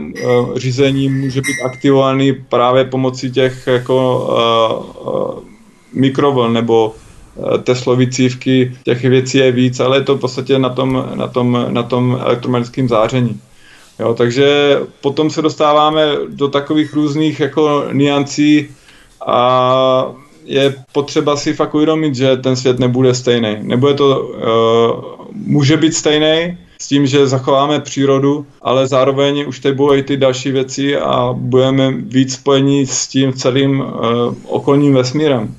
řízení 0.56 1.10
může 1.10 1.42
být 1.42 1.62
aktivovaný 1.66 2.34
právě 2.34 2.86
pomocí 2.86 3.32
těch 3.32 3.68
jako 3.68 4.28
mikrovln 5.94 6.54
nebo 6.54 6.96
Teslovy 7.64 8.08
cívky, 8.08 8.76
těch 8.84 9.02
věcí 9.02 9.38
je 9.38 9.52
víc, 9.52 9.80
ale 9.80 9.98
je 9.98 10.02
to 10.02 10.16
v 10.16 10.20
podstatě 10.20 10.60
na 10.60 10.70
tom, 10.70 11.10
na 11.16 11.28
tom, 11.28 11.66
na 11.70 11.84
tom 11.84 12.18
elektromagnetickém 12.22 12.88
záření. 12.88 13.40
Jo, 14.00 14.14
takže 14.14 14.80
potom 15.02 15.30
se 15.30 15.42
dostáváme 15.42 16.06
do 16.28 16.48
takových 16.48 16.94
různých 16.94 17.40
jako 17.40 17.86
niancí 17.92 18.70
a 19.26 20.12
je 20.46 20.76
potřeba 20.92 21.36
si 21.36 21.54
fakt 21.54 21.76
uvědomit, 21.76 22.16
že 22.16 22.38
ten 22.38 22.56
svět 22.56 22.80
nebude 22.80 23.14
stejný. 23.14 23.58
Nebude 23.62 23.94
to, 23.94 24.20
uh, 24.20 25.26
může 25.34 25.78
být 25.78 25.94
stejný, 25.94 26.58
s 26.82 26.88
tím, 26.88 27.08
že 27.08 27.28
zachováme 27.28 27.80
přírodu, 27.80 28.46
ale 28.62 28.88
zároveň 28.88 29.46
už 29.48 29.60
teď 29.60 29.76
budou 29.76 29.94
i 29.94 30.04
ty 30.04 30.18
další 30.18 30.52
věci 30.52 30.98
a 30.98 31.34
budeme 31.34 31.92
víc 31.92 32.34
spojení 32.34 32.88
s 32.88 33.08
tím 33.08 33.34
celým 33.34 33.80
uh, 33.80 33.86
okolním 34.46 34.94
vesmírem. 34.94 35.56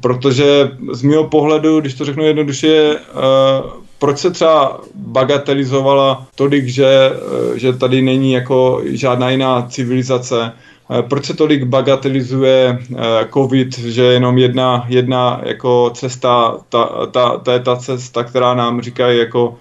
Protože 0.00 0.70
z 0.92 1.02
mého 1.02 1.24
pohledu, 1.24 1.80
když 1.80 1.94
to 1.94 2.04
řeknu 2.04 2.24
jednoduše, 2.24 2.94
uh, 2.94 3.80
proč 4.00 4.18
se 4.18 4.30
třeba 4.30 4.80
bagatelizovala 4.94 6.26
tolik, 6.34 6.66
že, 6.66 6.86
eh, 6.86 7.58
že 7.58 7.72
tady 7.72 8.02
není 8.02 8.32
jako 8.32 8.80
žádná 8.84 9.30
jiná 9.30 9.62
civilizace, 9.68 10.52
eh, 10.52 11.02
proč 11.02 11.24
se 11.24 11.36
tolik 11.36 11.64
bagatelizuje 11.64 12.78
eh, 12.80 12.96
covid, 13.34 13.78
že 13.78 14.02
jenom 14.02 14.38
jedna, 14.38 14.84
jedna 14.88 15.40
jako 15.44 15.90
cesta, 15.94 16.56
ta, 16.68 17.06
ta, 17.12 17.36
ta 17.38 17.52
je 17.52 17.60
ta 17.60 17.76
cesta, 17.76 18.24
která 18.24 18.54
nám 18.54 18.80
říkají 18.80 19.18
jako, 19.18 19.56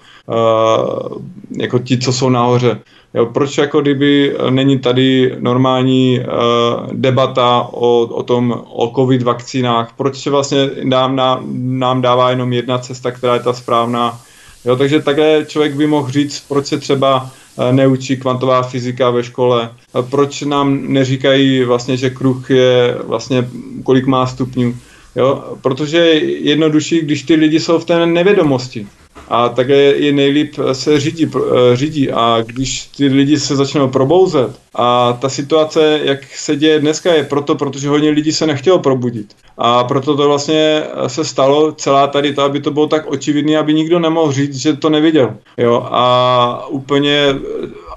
jako 1.58 1.80
ti, 1.80 1.98
co 1.98 2.14
jsou 2.14 2.30
nahoře. 2.30 2.80
Jo, 3.14 3.26
proč 3.26 3.58
jako 3.58 3.82
kdyby 3.82 4.36
není 4.50 4.80
tady 4.80 5.36
normální 5.40 6.20
uh, 6.20 6.94
debata 6.94 7.68
o, 7.72 8.02
o 8.02 8.24
tom, 8.24 8.54
o 8.70 8.92
covid 8.96 9.22
vakcínách, 9.22 9.94
proč 9.98 10.18
se 10.18 10.30
vlastně 10.30 10.70
nám, 10.84 11.16
nám, 11.16 11.44
nám 11.80 12.02
dává 12.02 12.30
jenom 12.30 12.54
jedna 12.54 12.78
cesta, 12.78 13.12
která 13.12 13.34
je 13.34 13.40
ta 13.40 13.54
správná, 13.54 14.20
Jo, 14.66 14.76
takže 14.76 15.02
takhle 15.02 15.46
člověk 15.48 15.74
by 15.74 15.88
mohl 15.88 16.12
říct, 16.12 16.44
proč 16.48 16.68
se 16.68 16.78
třeba 16.78 17.32
eh, 17.58 17.74
neučí 17.74 18.18
kvantová 18.18 18.64
fyzika 18.64 19.10
ve 19.10 19.24
škole, 19.24 19.70
proč 20.10 20.42
nám 20.42 20.94
neříkají 20.94 21.64
vlastně, 21.64 21.98
že 21.98 22.10
kruh 22.10 22.50
je 22.50 22.98
vlastně 23.04 23.50
kolik 23.84 24.06
má 24.06 24.28
stupňů. 24.28 24.76
Jo, 25.16 25.58
protože 25.62 25.98
je 25.98 26.40
jednodušší, 26.40 27.02
když 27.02 27.24
ty 27.24 27.36
lidi 27.36 27.60
jsou 27.60 27.80
v 27.80 27.86
té 27.86 28.06
nevědomosti. 28.06 28.88
A 29.30 29.50
také 29.50 29.76
je 29.76 30.12
nejlíp 30.12 30.54
se 30.74 31.00
řídí, 31.00 31.32
eh, 31.36 31.76
řídí. 31.76 32.12
A 32.12 32.38
když 32.46 32.88
ty 32.98 33.08
lidi 33.08 33.40
se 33.40 33.56
začnou 33.56 33.88
probouzet 33.88 34.60
a 34.76 35.14
ta 35.14 35.30
situace, 35.30 36.00
jak 36.04 36.24
se 36.36 36.56
děje 36.56 36.80
dneska, 36.80 37.14
je 37.14 37.24
proto, 37.24 37.56
protože 37.56 37.90
hodně 37.90 38.10
lidí 38.10 38.32
se 38.32 38.48
nechtělo 38.48 38.80
probudit. 38.80 39.36
A 39.58 39.84
proto 39.84 40.18
to 40.18 40.28
vlastně 40.28 40.84
se 41.08 41.26
stalo 41.26 41.72
celá 41.72 42.08
tady 42.08 42.34
to, 42.34 42.42
aby 42.42 42.60
to 42.60 42.72
bylo 42.72 42.88
tak 42.88 43.08
očividné, 43.08 43.58
aby 43.58 43.74
nikdo 43.74 44.00
nemohl 44.00 44.32
říct, 44.32 44.56
že 44.56 44.74
to 44.74 44.90
neviděl. 44.90 45.36
Jo, 45.58 45.88
a 45.92 46.68
úplně 46.70 47.36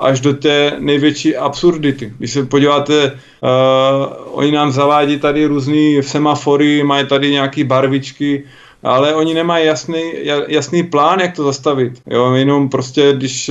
až 0.01 0.21
do 0.21 0.35
té 0.35 0.77
největší 0.79 1.37
absurdity. 1.37 2.13
Když 2.19 2.33
se 2.33 2.47
podíváte, 2.47 3.07
uh, 3.07 4.39
oni 4.39 4.53
nám 4.53 4.73
zavádí 4.73 5.19
tady 5.19 5.47
různý 5.47 6.03
semafory, 6.03 6.83
mají 6.83 7.07
tady 7.07 7.31
nějaké 7.31 7.65
barvičky, 7.65 8.45
ale 8.83 9.15
oni 9.15 9.35
nemají 9.35 9.67
jasný, 9.67 10.13
jasný 10.49 10.83
plán, 10.83 11.21
jak 11.21 11.37
to 11.37 11.45
zastavit. 11.45 11.93
Jo, 12.11 12.33
jenom 12.33 12.69
prostě, 12.69 13.13
když, 13.13 13.51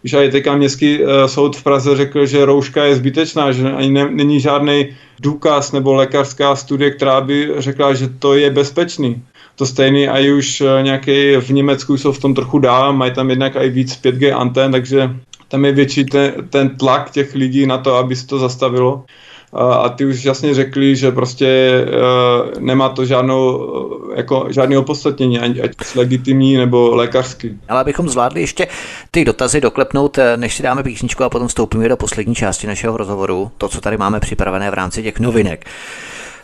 když 0.00 0.14
aj 0.14 0.30
teďka 0.30 0.56
městský 0.56 1.02
uh, 1.02 1.08
soud 1.26 1.56
v 1.56 1.62
Praze 1.62 1.96
řekl, 1.96 2.26
že 2.26 2.44
rouška 2.44 2.84
je 2.84 2.96
zbytečná, 2.96 3.52
že 3.52 3.72
ani 3.72 3.90
ne, 3.90 4.10
není 4.10 4.40
žádný 4.40 4.96
důkaz 5.20 5.72
nebo 5.72 5.94
lékařská 5.94 6.56
studie, 6.56 6.90
která 6.90 7.20
by 7.20 7.48
řekla, 7.58 7.94
že 7.94 8.08
to 8.18 8.34
je 8.34 8.50
bezpečný. 8.50 9.22
to 9.56 9.66
stejný 9.66 10.08
a 10.08 10.34
už 10.36 10.62
nějaký 10.82 11.36
v 11.36 11.50
Německu 11.50 11.96
jsou 11.96 12.12
v 12.12 12.18
tom 12.18 12.34
trochu 12.34 12.58
dál, 12.58 12.92
mají 12.92 13.12
tam 13.12 13.30
jednak 13.30 13.56
i 13.56 13.70
víc 13.70 14.00
5G 14.02 14.36
antén, 14.36 14.72
takže 14.72 15.10
tam 15.48 15.64
je 15.64 15.72
větší 15.72 16.04
ten, 16.04 16.32
ten 16.50 16.76
tlak 16.76 17.10
těch 17.10 17.34
lidí 17.34 17.66
na 17.66 17.78
to, 17.78 17.94
aby 17.94 18.16
se 18.16 18.26
to 18.26 18.38
zastavilo 18.38 19.04
a 19.52 19.88
ty 19.88 20.04
už 20.04 20.24
jasně 20.24 20.54
řekli, 20.54 20.96
že 20.96 21.10
prostě 21.10 21.80
uh, 21.84 22.62
nemá 22.62 22.88
to 22.88 23.04
žádnou, 23.04 23.68
jako, 24.16 24.46
žádný 24.50 24.76
opodstatnění, 24.76 25.40
ať 25.40 25.70
legitimní 25.96 26.56
nebo 26.56 26.96
lékařský. 26.96 27.60
Ale 27.68 27.80
abychom 27.80 28.08
zvládli 28.08 28.40
ještě 28.40 28.66
ty 29.10 29.24
dotazy 29.24 29.60
doklepnout, 29.60 30.18
eh, 30.18 30.36
než 30.36 30.56
si 30.56 30.62
dáme 30.62 30.82
písničku 30.82 31.24
a 31.24 31.30
potom 31.30 31.48
vstoupíme 31.48 31.88
do 31.88 31.96
poslední 31.96 32.34
části 32.34 32.66
našeho 32.66 32.96
rozhovoru, 32.96 33.50
to, 33.58 33.68
co 33.68 33.80
tady 33.80 33.96
máme 33.96 34.20
připravené 34.20 34.70
v 34.70 34.74
rámci 34.74 35.02
těch 35.02 35.20
novinek. 35.20 35.66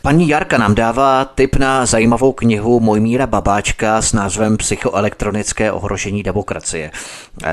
Paní 0.08 0.28
Jarka 0.28 0.58
nám 0.58 0.74
dává 0.74 1.24
tip 1.24 1.56
na 1.56 1.86
zajímavou 1.86 2.32
knihu 2.32 2.80
Mojmíra 2.80 3.26
Babáčka 3.26 4.02
s 4.02 4.12
názvem 4.12 4.56
Psychoelektronické 4.56 5.72
ohrožení 5.72 6.22
demokracie. 6.22 6.90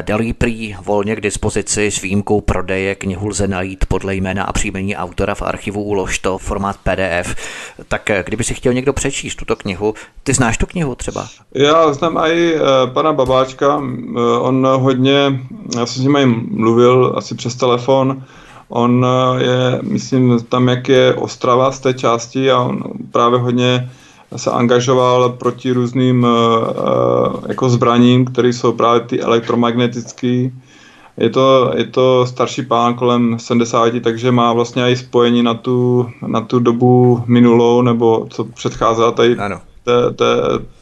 Dal 0.02 0.20
prý 0.38 0.76
volně 0.82 1.16
k 1.16 1.22
dispozici 1.22 1.92
s 1.92 2.02
výjimkou 2.02 2.42
prodeje. 2.42 2.96
Knihu 2.96 3.28
lze 3.28 3.48
najít 3.48 3.86
podle 3.86 4.16
jména 4.16 4.44
a 4.44 4.54
příjmení 4.54 4.96
autora 4.96 5.36
v 5.36 5.42
archivu 5.42 5.84
ulož 5.84 6.20
to 6.20 6.38
formát 6.38 6.76
PDF. 6.84 7.36
Tak 7.88 8.12
kdyby 8.26 8.44
si 8.44 8.54
chtěl 8.54 8.74
někdo 8.74 8.94
přečíst 8.94 9.36
tuto 9.36 9.56
knihu, 9.56 9.94
ty 10.24 10.34
znáš 10.34 10.58
tu 10.58 10.66
knihu 10.66 10.96
třeba? 10.96 11.28
Já 11.54 11.94
znám 11.94 12.18
i 12.18 12.56
uh, 12.56 12.62
pana 12.94 13.14
Babáčka, 13.14 13.82
on 14.40 14.68
hodně, 14.80 15.40
já 15.76 15.86
jsem 15.86 16.04
s 16.04 16.08
ním 16.08 16.48
mluvil 16.52 17.14
asi 17.18 17.36
přes 17.36 17.56
telefon, 17.56 18.24
On 18.70 19.06
eh, 19.06 19.44
je, 19.44 19.80
myslím, 19.82 20.40
tam, 20.50 20.68
jak 20.68 20.90
je 20.90 21.14
Ostrava 21.14 21.72
z 21.72 21.80
té 21.80 21.94
části 21.94 22.52
a 22.52 22.60
on 22.60 22.84
právě 23.12 23.40
hodně 23.40 23.90
se 24.36 24.52
angažoval 24.52 25.30
proti 25.30 25.72
různým 25.72 26.24
uh, 26.24 27.46
jako 27.48 27.70
zbraním, 27.70 28.26
které 28.26 28.48
jsou 28.48 28.72
právě 28.72 29.00
ty 29.00 29.22
elektromagnetické. 29.22 30.50
Je 31.18 31.30
to, 31.30 31.74
je 31.76 31.84
to 31.84 32.26
starší 32.26 32.62
pán 32.62 32.94
kolem 32.94 33.40
70, 33.40 33.94
takže 34.04 34.32
má 34.32 34.54
vlastně 34.54 34.92
i 34.92 34.96
spojení 34.96 35.44
na 35.44 35.54
tu, 35.54 36.10
na 36.28 36.42
tu 36.42 36.60
dobu 36.60 37.24
minulou, 37.26 37.82
nebo 37.82 38.28
co 38.30 38.44
předcházela 38.44 39.12
tady 39.12 39.38
ano. 39.38 39.62
Té, 39.84 40.14
té, 40.14 40.26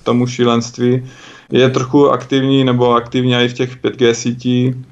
tomu 0.03 0.27
šílenství. 0.27 1.09
Je 1.51 1.69
trochu 1.69 2.09
aktivní, 2.09 2.63
nebo 2.63 2.93
aktivní 2.93 3.35
i 3.35 3.47
v 3.47 3.53
těch 3.53 3.77
5G 3.83 4.11
sítí 4.11 4.85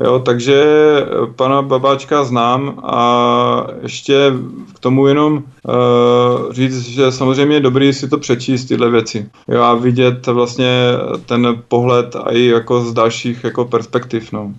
Jo, 0.00 0.18
takže 0.18 0.64
eh, 0.64 1.32
pana 1.36 1.62
Babáčka 1.62 2.24
znám 2.24 2.80
a 2.84 3.66
ještě 3.82 4.32
k 4.74 4.78
tomu 4.78 5.06
jenom 5.06 5.34
uh, 5.34 6.52
říct, 6.52 6.80
že 6.80 7.12
samozřejmě 7.12 7.56
je 7.56 7.60
dobrý 7.60 7.92
si 7.92 8.08
to 8.08 8.18
přečíst, 8.18 8.64
tyhle 8.64 8.90
věci. 8.90 9.30
Jo, 9.48 9.62
a 9.62 9.74
vidět 9.74 10.26
vlastně 10.26 10.90
ten 11.26 11.62
pohled 11.68 12.16
i 12.30 12.46
jako 12.46 12.80
z 12.80 12.92
dalších 12.92 13.44
jako 13.44 13.64
perspektiv. 13.64 14.32
No. 14.32 14.54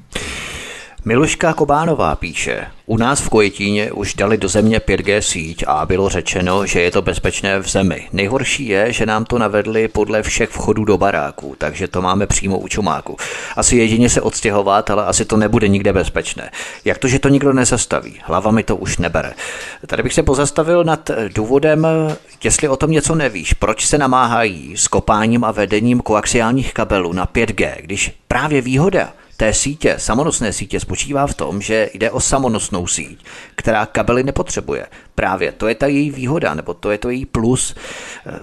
Miluška 1.07 1.53
Kobánová 1.53 2.15
píše, 2.15 2.67
u 2.85 2.97
nás 2.97 3.21
v 3.21 3.29
Kojetíně 3.29 3.91
už 3.91 4.13
dali 4.13 4.37
do 4.37 4.47
země 4.47 4.79
5G 4.79 5.19
síť 5.19 5.63
a 5.67 5.85
bylo 5.85 6.09
řečeno, 6.09 6.65
že 6.65 6.81
je 6.81 6.91
to 6.91 7.01
bezpečné 7.01 7.59
v 7.59 7.67
zemi. 7.67 8.07
Nejhorší 8.13 8.67
je, 8.67 8.93
že 8.93 9.05
nám 9.05 9.25
to 9.25 9.37
navedli 9.37 9.87
podle 9.87 10.23
všech 10.23 10.49
vchodů 10.49 10.85
do 10.85 10.97
baráku, 10.97 11.55
takže 11.57 11.87
to 11.87 12.01
máme 12.01 12.27
přímo 12.27 12.59
u 12.59 12.67
čumáku. 12.67 13.17
Asi 13.55 13.77
jedině 13.77 14.09
se 14.09 14.21
odstěhovat, 14.21 14.89
ale 14.89 15.05
asi 15.05 15.25
to 15.25 15.37
nebude 15.37 15.67
nikde 15.67 15.93
bezpečné. 15.93 16.51
Jak 16.85 16.97
to, 16.97 17.07
že 17.07 17.19
to 17.19 17.29
nikdo 17.29 17.53
nezastaví? 17.53 18.19
Hlava 18.23 18.51
mi 18.51 18.63
to 18.63 18.75
už 18.75 18.97
nebere. 18.97 19.33
Tady 19.87 20.03
bych 20.03 20.13
se 20.13 20.23
pozastavil 20.23 20.83
nad 20.83 21.11
důvodem, 21.33 21.87
jestli 22.43 22.67
o 22.67 22.77
tom 22.77 22.91
něco 22.91 23.15
nevíš, 23.15 23.53
proč 23.53 23.85
se 23.85 23.97
namáhají 23.97 24.77
s 24.77 24.87
kopáním 24.87 25.43
a 25.43 25.51
vedením 25.51 26.01
koaxiálních 26.01 26.73
kabelů 26.73 27.13
na 27.13 27.25
5G, 27.25 27.73
když 27.81 28.11
právě 28.27 28.61
výhoda 28.61 29.13
té 29.37 29.53
sítě, 29.53 29.95
samonosné 29.97 30.53
sítě, 30.53 30.79
spočívá 30.79 31.27
v 31.27 31.33
tom, 31.33 31.61
že 31.61 31.89
jde 31.93 32.11
o 32.11 32.19
samonosnou 32.19 32.87
síť, 32.87 33.25
která 33.55 33.85
kabely 33.85 34.23
nepotřebuje. 34.23 34.87
Právě 35.15 35.51
to 35.51 35.67
je 35.67 35.75
ta 35.75 35.87
její 35.87 36.11
výhoda, 36.11 36.53
nebo 36.53 36.73
to 36.73 36.91
je 36.91 36.97
to 36.97 37.09
její 37.09 37.25
plus. 37.25 37.75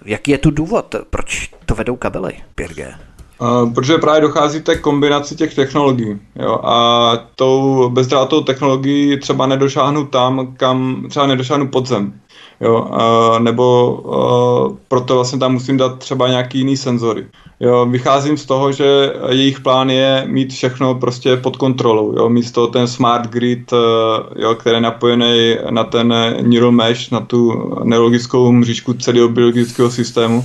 Jaký 0.04 0.30
je 0.30 0.38
tu 0.38 0.50
důvod, 0.50 0.94
proč 1.10 1.50
to 1.66 1.74
vedou 1.74 1.96
kabely 1.96 2.32
5G? 2.56 2.94
Uh, 3.42 3.72
protože 3.72 3.98
právě 3.98 4.20
dochází 4.20 4.60
té 4.60 4.76
kombinaci 4.76 5.36
těch 5.36 5.54
technologií. 5.54 6.20
Jo? 6.36 6.60
A 6.64 7.16
tou 7.36 7.88
bezdrátovou 7.88 8.42
technologií 8.42 9.18
třeba 9.18 9.46
nedošáhnu 9.46 10.06
tam, 10.06 10.54
kam 10.56 11.06
třeba 11.08 11.26
nedošáhnu 11.26 11.68
podzem. 11.68 12.20
Jo? 12.60 12.80
Uh, 12.90 13.40
nebo 13.40 13.92
uh, 13.92 14.76
proto 14.88 15.14
vlastně 15.14 15.38
tam 15.38 15.52
musím 15.52 15.76
dát 15.76 15.98
třeba 15.98 16.28
nějaký 16.28 16.58
jiný 16.58 16.76
senzory. 16.76 17.26
Jo, 17.62 17.86
vycházím 17.86 18.36
z 18.36 18.46
toho, 18.46 18.72
že 18.72 19.12
jejich 19.28 19.60
plán 19.60 19.90
je 19.90 20.24
mít 20.26 20.52
všechno 20.52 20.94
prostě 20.94 21.36
pod 21.36 21.56
kontrolou. 21.56 22.14
Jo, 22.16 22.28
mít 22.28 22.52
toho 22.52 22.66
ten 22.66 22.86
smart 22.86 23.30
grid, 23.30 23.72
eh, 23.72 24.42
jo, 24.42 24.54
který 24.54 24.76
je 24.76 24.80
napojený 24.80 25.56
na 25.70 25.84
ten 25.84 26.14
neural 26.42 26.72
mesh, 26.72 27.10
na 27.10 27.20
tu 27.20 27.52
neurologickou 27.84 28.52
mřížku 28.52 28.94
celého 28.94 29.28
biologického 29.28 29.90
systému. 29.90 30.44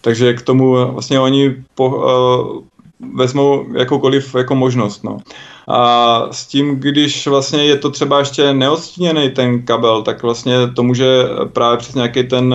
Takže 0.00 0.34
k 0.34 0.42
tomu 0.42 0.72
vlastně 0.92 1.20
oni 1.20 1.54
po, 1.74 1.88
uh, 1.88 2.62
vezmou 3.14 3.66
jakoukoliv 3.76 4.34
jako 4.34 4.54
možnost. 4.54 5.04
No. 5.04 5.18
A 5.68 6.20
s 6.30 6.46
tím, 6.46 6.76
když 6.76 7.26
vlastně 7.26 7.64
je 7.64 7.76
to 7.76 7.90
třeba 7.90 8.18
ještě 8.18 8.54
neodstíněný 8.54 9.30
ten 9.30 9.62
kabel, 9.62 10.02
tak 10.02 10.22
vlastně 10.22 10.54
to 10.76 10.82
může 10.82 11.24
právě 11.52 11.78
přes 11.78 11.94
nějaký 11.94 12.24
ten 12.24 12.54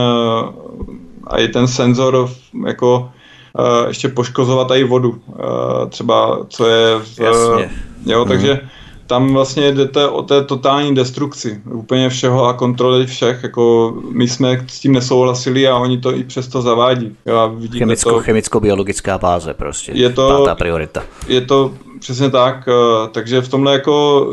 a 1.28 1.38
i 1.38 1.48
ten 1.48 1.68
senzor 1.68 2.30
jako 2.68 3.12
uh, 3.60 3.88
ještě 3.88 4.10
poškozovat 4.10 4.72
i 4.72 4.84
vodu. 4.84 5.10
Uh, 5.10 5.90
třeba, 5.90 6.46
co 6.50 6.68
je... 6.68 7.00
V, 7.00 7.20
Jasně. 7.20 7.72
Jo, 8.06 8.26
takže 8.26 8.54
hmm. 8.54 8.70
Tam 9.12 9.34
vlastně 9.34 9.72
jdete 9.72 10.08
o 10.08 10.22
té 10.22 10.44
totální 10.44 10.96
destrukci 10.96 11.62
úplně 11.72 12.10
všeho 12.10 12.46
a 12.46 12.54
kontroly 12.54 13.06
všech. 13.06 13.44
Jako 13.44 13.94
my 14.12 14.28
jsme 14.28 14.66
s 14.68 14.80
tím 14.80 14.92
nesouhlasili 14.92 15.68
a 15.68 15.78
oni 15.78 15.98
to 15.98 16.16
i 16.16 16.24
přesto 16.24 16.62
zavádí. 16.62 17.16
Jo, 17.26 17.56
Chemicko, 17.78 18.10
to, 18.10 18.20
chemicko-biologická 18.20 19.20
báze 19.20 19.54
prostě. 19.54 19.92
Je 19.96 20.10
to, 20.10 20.30
pátá 20.30 20.56
priorita. 20.56 21.04
Je 21.28 21.42
to 21.42 21.72
přesně 22.00 22.30
tak, 22.30 22.70
takže 23.12 23.42
v 23.42 23.50
tomhle 23.50 23.74
jako, 23.74 24.28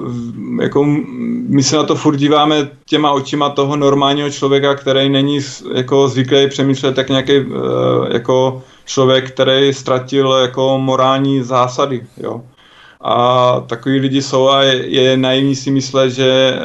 jako 0.60 0.84
my 1.48 1.62
se 1.62 1.76
na 1.76 1.82
to 1.82 1.96
furt 1.96 2.16
díváme 2.16 2.68
těma 2.86 3.12
očima 3.12 3.50
toho 3.50 3.76
normálního 3.76 4.30
člověka, 4.30 4.74
který 4.74 5.09
není 5.09 5.38
jako 5.74 6.09
zvyklý 6.09 6.48
přemýšlet 6.48 6.98
jak 6.98 7.09
nějaký 7.09 7.32
jako 8.12 8.62
člověk, 8.84 9.30
který 9.30 9.74
ztratil 9.74 10.32
jako 10.32 10.78
morální 10.78 11.42
zásady, 11.42 12.06
jo. 12.16 12.42
A 13.01 13.61
takový 13.66 13.99
lidi 13.99 14.23
jsou 14.23 14.49
a 14.49 14.62
je, 14.62 14.89
je 14.89 15.16
naivní 15.16 15.57
si 15.57 15.70
myslet, 15.70 16.11
že 16.11 16.31
e, 16.31 16.61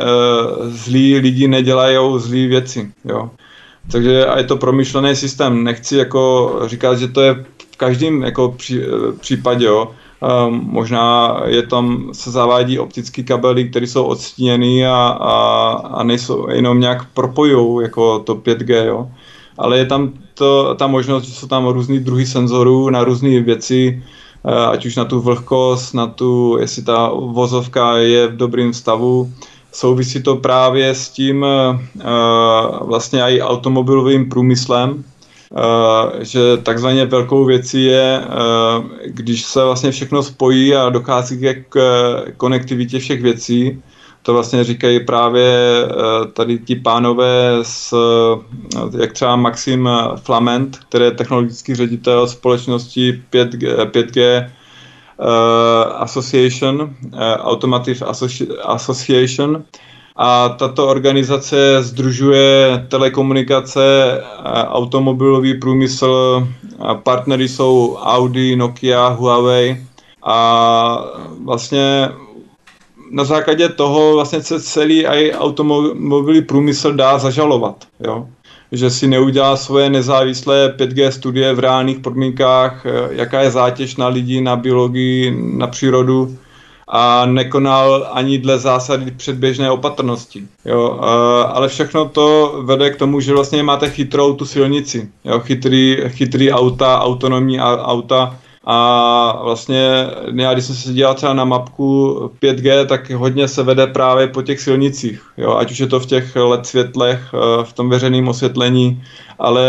zlí 0.69 1.19
lidi 1.19 1.47
nedělají 1.47 1.97
zlý 2.19 2.47
věci, 2.47 2.91
jo. 3.05 3.29
Takže 3.91 4.25
a 4.25 4.37
je 4.37 4.43
to 4.43 4.57
promyšlený 4.57 5.15
systém. 5.15 5.63
Nechci 5.63 5.97
jako 5.97 6.53
říkat, 6.65 6.95
že 6.95 7.07
to 7.07 7.21
je 7.21 7.45
v 7.71 7.77
každém 7.77 8.23
jako 8.23 8.51
pří, 8.51 8.81
eh, 8.81 9.11
případě, 9.19 9.65
jo. 9.65 9.91
E, 10.23 10.49
možná 10.49 11.37
je 11.45 11.67
tam, 11.67 12.09
se 12.13 12.31
zavádí 12.31 12.79
optické 12.79 13.23
kabely, 13.23 13.69
které 13.69 13.87
jsou 13.87 14.03
odstíněny 14.03 14.87
a, 14.87 15.17
a, 15.21 15.71
a 15.93 16.03
nejsou 16.03 16.49
jenom 16.49 16.79
nějak 16.79 17.05
propojují 17.13 17.83
jako 17.83 18.19
to 18.19 18.35
5G, 18.35 18.85
jo. 18.85 19.11
Ale 19.57 19.77
je 19.77 19.85
tam 19.85 20.13
to, 20.33 20.75
ta 20.75 20.87
možnost, 20.87 21.23
že 21.23 21.33
jsou 21.33 21.47
tam 21.47 21.67
různý 21.67 21.99
druhy 21.99 22.25
senzorů 22.25 22.89
na 22.89 23.03
různé 23.03 23.39
věci, 23.39 24.03
ať 24.45 24.85
už 24.85 24.95
na 24.95 25.05
tu 25.05 25.21
vlhkost, 25.21 25.93
na 25.93 26.07
tu, 26.07 26.57
jestli 26.59 26.83
ta 26.83 27.11
vozovka 27.13 27.97
je 27.97 28.27
v 28.27 28.37
dobrém 28.37 28.73
stavu. 28.73 29.31
Souvisí 29.71 30.23
to 30.23 30.35
právě 30.35 30.89
s 30.89 31.09
tím 31.09 31.45
eh, 31.45 31.79
vlastně 32.81 33.21
i 33.21 33.41
automobilovým 33.41 34.29
průmyslem, 34.29 35.03
eh, 35.03 36.25
že 36.25 36.57
takzvaně 36.63 37.05
velkou 37.05 37.45
věcí 37.45 37.83
je, 37.83 38.21
když 39.05 39.43
se 39.45 39.63
vlastně 39.63 39.91
všechno 39.91 40.23
spojí 40.23 40.75
a 40.75 40.89
dochází 40.89 41.41
k 41.69 41.77
konektivitě 42.37 42.99
všech 42.99 43.21
věcí, 43.21 43.81
to 44.23 44.33
vlastně 44.33 44.63
říkají 44.63 45.05
právě 45.05 45.51
eh, 45.85 46.27
tady 46.33 46.59
ti 46.59 46.75
pánové 46.75 47.59
s, 47.61 47.93
eh, 47.93 49.01
jak 49.01 49.13
třeba 49.13 49.35
Maxim 49.35 49.89
Flament, 50.15 50.77
který 50.77 51.05
je 51.05 51.11
technologický 51.11 51.75
ředitel 51.75 52.27
společnosti 52.27 53.21
5G, 53.31 53.85
5G 53.85 54.49
uh, 55.17 55.25
Association, 56.01 56.95
Automotive 57.39 58.05
Association, 58.63 59.63
a 60.15 60.49
tato 60.49 60.87
organizace 60.87 61.83
združuje 61.83 62.85
telekomunikace, 62.87 64.21
automobilový 64.67 65.59
průmysl, 65.59 66.47
partnery 67.03 67.49
jsou 67.49 67.97
Audi, 68.01 68.55
Nokia, 68.55 69.07
Huawei. 69.07 69.85
A 70.23 71.05
vlastně 71.43 72.09
na 73.13 73.23
základě 73.23 73.69
toho 73.69 74.13
vlastně 74.13 74.41
se 74.41 74.61
celý 74.61 75.05
i 75.05 75.33
automobilový 75.33 76.41
průmysl 76.41 76.93
dá 76.93 77.17
zažalovat. 77.17 77.75
Jo? 77.99 78.27
že 78.73 78.89
si 78.89 79.07
neudělá 79.07 79.57
svoje 79.57 79.89
nezávislé 79.89 80.73
5G 80.77 81.09
studie 81.09 81.53
v 81.53 81.59
reálných 81.59 81.99
podmínkách, 81.99 82.85
jaká 83.09 83.41
je 83.41 83.51
zátěž 83.51 83.95
na 83.95 84.07
lidi, 84.07 84.41
na 84.41 84.55
biologii, 84.55 85.37
na 85.57 85.67
přírodu, 85.67 86.37
a 86.87 87.25
nekonal 87.25 88.09
ani 88.11 88.37
dle 88.37 88.59
zásady 88.59 89.11
předběžné 89.11 89.71
opatrnosti. 89.71 90.43
Jo, 90.65 90.99
ale 91.53 91.67
všechno 91.67 92.09
to 92.09 92.55
vede 92.65 92.89
k 92.89 92.95
tomu, 92.95 93.19
že 93.19 93.33
vlastně 93.33 93.63
máte 93.63 93.89
chytrou 93.89 94.33
tu 94.33 94.45
silnici, 94.45 95.09
jo, 95.25 95.39
chytrý, 95.39 95.97
chytrý 96.07 96.51
auta, 96.51 96.99
autonomní 96.99 97.59
auta, 97.61 98.39
a 98.65 99.39
vlastně 99.43 100.07
já, 100.35 100.53
když 100.53 100.65
jsem 100.65 100.75
se 100.75 100.93
dělal 100.93 101.15
třeba 101.15 101.33
na 101.33 101.45
mapku 101.45 102.13
5G, 102.41 102.85
tak 102.85 103.11
hodně 103.11 103.47
se 103.47 103.63
vede 103.63 103.87
právě 103.87 104.27
po 104.27 104.41
těch 104.41 104.59
silnicích, 104.59 105.21
jo, 105.37 105.55
ať 105.55 105.71
už 105.71 105.79
je 105.79 105.87
to 105.87 105.99
v 105.99 106.05
těch 106.05 106.35
LED 106.35 106.65
světlech, 106.65 107.19
eh, 107.33 107.63
v 107.63 107.73
tom 107.73 107.89
veřejném 107.89 108.27
osvětlení, 108.27 109.03
ale 109.39 109.63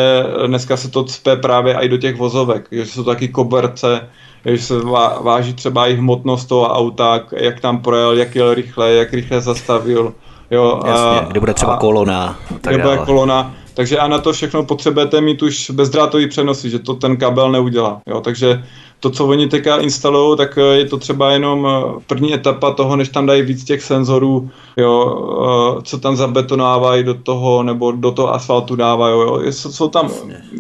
dneska 0.47 0.77
se 0.77 0.91
to 0.91 1.05
cpe 1.05 1.37
právě 1.37 1.75
i 1.75 1.89
do 1.89 1.97
těch 1.97 2.17
vozovek, 2.17 2.69
že 2.73 2.87
jsou 2.87 3.05
taky 3.05 3.29
koberce, 3.29 4.09
že 4.45 4.59
se 4.59 4.75
váží 5.21 5.55
třeba 5.55 5.87
i 5.87 5.95
hmotnost 5.95 6.49
toho 6.49 6.69
auta, 6.69 7.21
jak 7.37 7.61
tam 7.61 7.79
projel, 7.83 8.13
jak 8.13 8.35
jel 8.35 8.55
rychle, 8.55 8.93
jak 8.93 9.13
rychle 9.13 9.41
zastavil. 9.41 10.15
Jo, 10.51 10.81
Jasně, 10.87 11.21
a, 11.21 11.27
kde 11.31 11.41
bude 11.41 11.55
třeba 11.55 11.77
kolona. 11.77 12.39
Tak 12.61 12.75
kde 12.75 12.83
bude 12.83 12.97
kolona. 12.97 13.55
Takže 13.75 13.99
a 13.99 14.09
na 14.09 14.19
to 14.19 14.33
všechno 14.33 14.65
potřebujete 14.65 15.21
mít 15.21 15.43
už 15.43 15.71
bezdrátový 15.71 16.29
přenosy, 16.29 16.71
že 16.71 16.79
to 16.79 16.95
ten 16.95 17.17
kabel 17.17 17.53
neudělá. 17.53 18.01
Jo, 18.07 18.21
takže 18.21 18.65
to, 19.01 19.11
co 19.11 19.27
oni 19.27 19.49
teďka 19.49 19.77
instalují, 19.77 20.37
tak 20.37 20.59
eh, 20.59 20.61
je 20.61 20.85
to 20.85 20.97
třeba 20.97 21.31
jenom 21.31 21.67
eh, 21.67 22.01
první 22.07 22.35
etapa 22.35 22.73
toho, 22.73 22.97
než 22.97 23.09
tam 23.09 23.27
dají 23.27 23.43
víc 23.43 23.65
těch 23.65 23.83
senzorů, 23.83 24.51
jo, 24.77 25.79
eh, 25.79 25.83
co 25.83 25.99
tam 25.99 26.17
zabetonávají 26.17 27.05
do 27.05 27.15
toho, 27.15 27.63
nebo 27.63 27.93
do 27.93 28.11
toho 28.11 28.35
asfaltu 28.35 28.77
dávají. 28.77 29.15
Jo. 29.15 29.53
Jsou 29.53 29.89
tam 29.89 30.11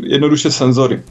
jednoduše 0.02 0.50
senzory. 0.50 1.02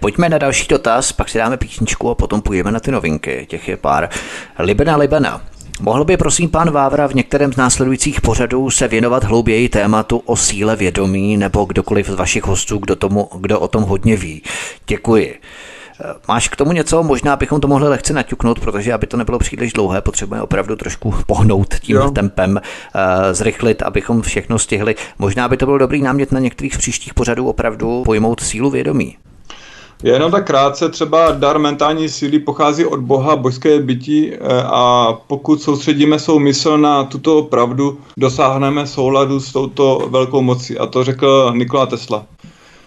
Pojďme 0.00 0.28
na 0.28 0.38
další 0.38 0.68
dotaz, 0.68 1.12
pak 1.12 1.28
si 1.28 1.38
dáme 1.38 1.56
písničku 1.56 2.10
a 2.10 2.14
potom 2.14 2.42
půjdeme 2.42 2.72
na 2.72 2.80
ty 2.80 2.90
novinky. 2.90 3.46
Těch 3.50 3.68
je 3.68 3.76
pár. 3.76 4.08
Libena 4.58 4.96
Libena. 4.96 5.40
Mohl 5.80 6.04
by 6.04 6.16
prosím 6.16 6.50
pán 6.50 6.70
Vávra 6.70 7.06
v 7.06 7.14
některém 7.14 7.52
z 7.52 7.56
následujících 7.56 8.20
pořadů 8.20 8.70
se 8.70 8.88
věnovat 8.88 9.24
hlouběji 9.24 9.68
tématu 9.68 10.22
o 10.24 10.36
síle 10.36 10.76
vědomí 10.76 11.36
nebo 11.36 11.64
kdokoliv 11.64 12.08
z 12.08 12.14
vašich 12.14 12.44
hostů, 12.44 12.78
kdo, 12.78 12.96
tomu, 12.96 13.28
kdo 13.40 13.60
o 13.60 13.68
tom 13.68 13.82
hodně 13.82 14.16
ví. 14.16 14.42
Děkuji. 14.86 15.40
Máš 16.28 16.48
k 16.48 16.56
tomu 16.56 16.72
něco? 16.72 17.02
Možná 17.02 17.36
bychom 17.36 17.60
to 17.60 17.68
mohli 17.68 17.88
lehce 17.88 18.12
naťuknout, 18.12 18.60
protože 18.60 18.92
aby 18.92 19.06
to 19.06 19.16
nebylo 19.16 19.38
příliš 19.38 19.72
dlouhé, 19.72 20.00
potřebujeme 20.00 20.42
opravdu 20.42 20.76
trošku 20.76 21.14
pohnout 21.26 21.74
tím 21.74 21.96
jo. 21.96 22.10
tempem, 22.10 22.60
eh, 22.60 23.34
zrychlit, 23.34 23.82
abychom 23.82 24.22
všechno 24.22 24.58
stihli. 24.58 24.94
Možná 25.18 25.48
by 25.48 25.56
to 25.56 25.66
byl 25.66 25.78
dobrý 25.78 26.02
námět 26.02 26.32
na 26.32 26.40
některých 26.40 26.78
příštích 26.78 27.14
pořadů 27.14 27.48
opravdu 27.48 28.02
pojmout 28.04 28.40
sílu 28.40 28.70
vědomí. 28.70 29.16
Jenom 30.04 30.30
tak 30.30 30.46
krátce, 30.46 30.88
třeba 30.88 31.30
dar 31.30 31.58
mentální 31.58 32.08
síly 32.08 32.38
pochází 32.38 32.84
od 32.84 33.00
Boha, 33.00 33.36
božské 33.36 33.80
bytí 33.80 34.32
eh, 34.32 34.38
a 34.64 35.12
pokud 35.26 35.62
soustředíme 35.62 36.18
svou 36.18 36.38
mysl 36.38 36.78
na 36.78 37.04
tuto 37.04 37.42
pravdu, 37.42 37.98
dosáhneme 38.16 38.86
souladu 38.86 39.40
s 39.40 39.52
touto 39.52 40.08
velkou 40.10 40.42
mocí. 40.42 40.78
A 40.78 40.86
to 40.86 41.04
řekl 41.04 41.52
Nikola 41.54 41.86
Tesla. 41.86 42.26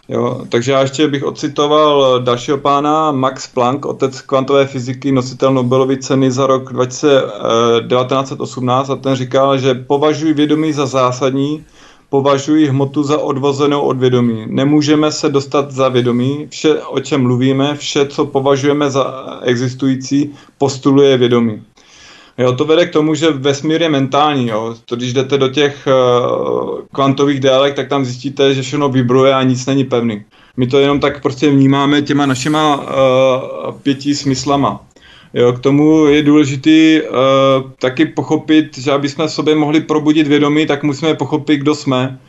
Jo, 0.09 0.41
takže 0.49 0.71
já 0.71 0.81
ještě 0.81 1.07
bych 1.07 1.23
ocitoval 1.23 2.19
dalšího 2.19 2.57
pána, 2.57 3.11
Max 3.11 3.47
Planck, 3.47 3.85
otec 3.85 4.21
kvantové 4.21 4.65
fyziky, 4.65 5.11
nositel 5.11 5.53
Nobelovy 5.53 5.97
ceny 5.97 6.31
za 6.31 6.47
rok 6.47 6.73
1918 6.73 8.89
a 8.89 8.95
ten 8.95 9.15
říkal, 9.15 9.57
že 9.57 9.73
považuji 9.73 10.33
vědomí 10.33 10.73
za 10.73 10.85
zásadní, 10.85 11.65
považuji 12.09 12.67
hmotu 12.67 13.03
za 13.03 13.17
odvozenou 13.17 13.81
od 13.81 13.97
vědomí. 13.97 14.45
Nemůžeme 14.47 15.11
se 15.11 15.29
dostat 15.29 15.71
za 15.71 15.89
vědomí, 15.89 16.47
vše, 16.49 16.81
o 16.81 16.99
čem 16.99 17.21
mluvíme, 17.21 17.75
vše, 17.75 18.05
co 18.05 18.25
považujeme 18.25 18.89
za 18.89 19.25
existující, 19.43 20.33
postuluje 20.57 21.17
vědomí. 21.17 21.63
Jo, 22.37 22.53
to 22.53 22.65
vede 22.65 22.85
k 22.85 22.93
tomu, 22.93 23.15
že 23.15 23.31
vesmír 23.31 23.81
je 23.81 23.89
mentální. 23.89 24.47
Jo. 24.47 24.75
To, 24.85 24.95
když 24.95 25.13
jdete 25.13 25.37
do 25.37 25.47
těch 25.47 25.87
uh, 25.87 26.79
kvantových 26.93 27.39
délek, 27.39 27.75
tak 27.75 27.89
tam 27.89 28.05
zjistíte, 28.05 28.53
že 28.53 28.61
všechno 28.61 28.89
vibruje 28.89 29.33
a 29.33 29.43
nic 29.43 29.65
není 29.65 29.83
pevný. 29.83 30.23
My 30.57 30.67
to 30.67 30.79
jenom 30.79 30.99
tak 30.99 31.21
prostě 31.21 31.49
vnímáme 31.49 32.01
těma 32.01 32.25
našima 32.25 32.75
uh, 32.77 32.85
pěti 33.81 34.15
smyslama. 34.15 34.85
Jo, 35.33 35.53
k 35.53 35.59
tomu 35.59 36.05
je 36.05 36.23
důležité 36.23 37.01
uh, 37.01 37.71
taky 37.79 38.05
pochopit, 38.05 38.77
že 38.77 38.91
aby 38.91 39.09
jsme 39.09 39.29
sobě 39.29 39.55
mohli 39.55 39.81
probudit 39.81 40.27
vědomí, 40.27 40.65
tak 40.65 40.83
musíme 40.83 41.13
pochopit, 41.13 41.57
kdo 41.57 41.75
jsme. 41.75 42.19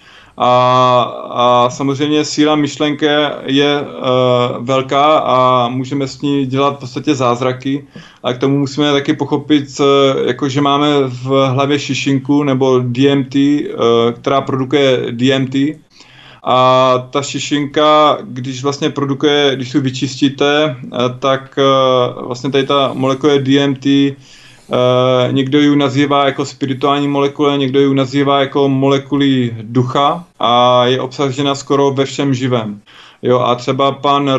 A, 0.40 1.02
a 1.30 1.70
samozřejmě 1.70 2.24
síla 2.24 2.56
myšlenky 2.56 3.06
je 3.46 3.80
uh, 3.80 4.66
velká 4.66 5.18
a 5.18 5.68
můžeme 5.68 6.08
s 6.08 6.20
ní 6.20 6.46
dělat 6.46 6.76
v 6.76 6.80
podstatě 6.80 7.14
zázraky. 7.14 7.86
A 8.22 8.32
k 8.32 8.38
tomu 8.38 8.58
musíme 8.58 8.92
taky 8.92 9.14
pochopit, 9.14 9.64
uh, 9.80 9.86
jako 10.26 10.48
že 10.48 10.60
máme 10.60 10.88
v 11.06 11.48
hlavě 11.48 11.78
šišinku 11.78 12.42
nebo 12.42 12.78
DMT, 12.78 13.34
uh, 13.34 13.72
která 14.12 14.40
produkuje 14.40 15.06
DMT. 15.10 15.54
A 16.42 16.94
ta 17.10 17.22
šišinka, 17.22 18.18
když 18.22 18.62
vlastně 18.62 18.90
produkuje, 18.90 19.56
když 19.56 19.70
si 19.70 19.80
vyčistíte, 19.80 20.76
uh, 20.82 20.98
tak 21.18 21.58
uh, 21.58 22.26
vlastně 22.26 22.50
tady 22.50 22.66
ta 22.66 22.90
molekula 22.94 23.34
DMT 23.38 23.86
Uh, 24.70 25.32
někdo 25.32 25.60
ji 25.60 25.76
nazývá 25.76 26.26
jako 26.26 26.44
spirituální 26.44 27.08
molekule, 27.08 27.58
někdo 27.58 27.80
ji 27.80 27.94
nazývá 27.94 28.40
jako 28.40 28.68
molekuly 28.68 29.56
ducha 29.62 30.24
a 30.38 30.84
je 30.86 31.00
obsažena 31.00 31.54
skoro 31.54 31.90
ve 31.90 32.04
všem 32.04 32.34
živém. 32.34 32.80
Jo, 33.22 33.38
a 33.38 33.54
třeba 33.54 33.92
pan 33.92 34.30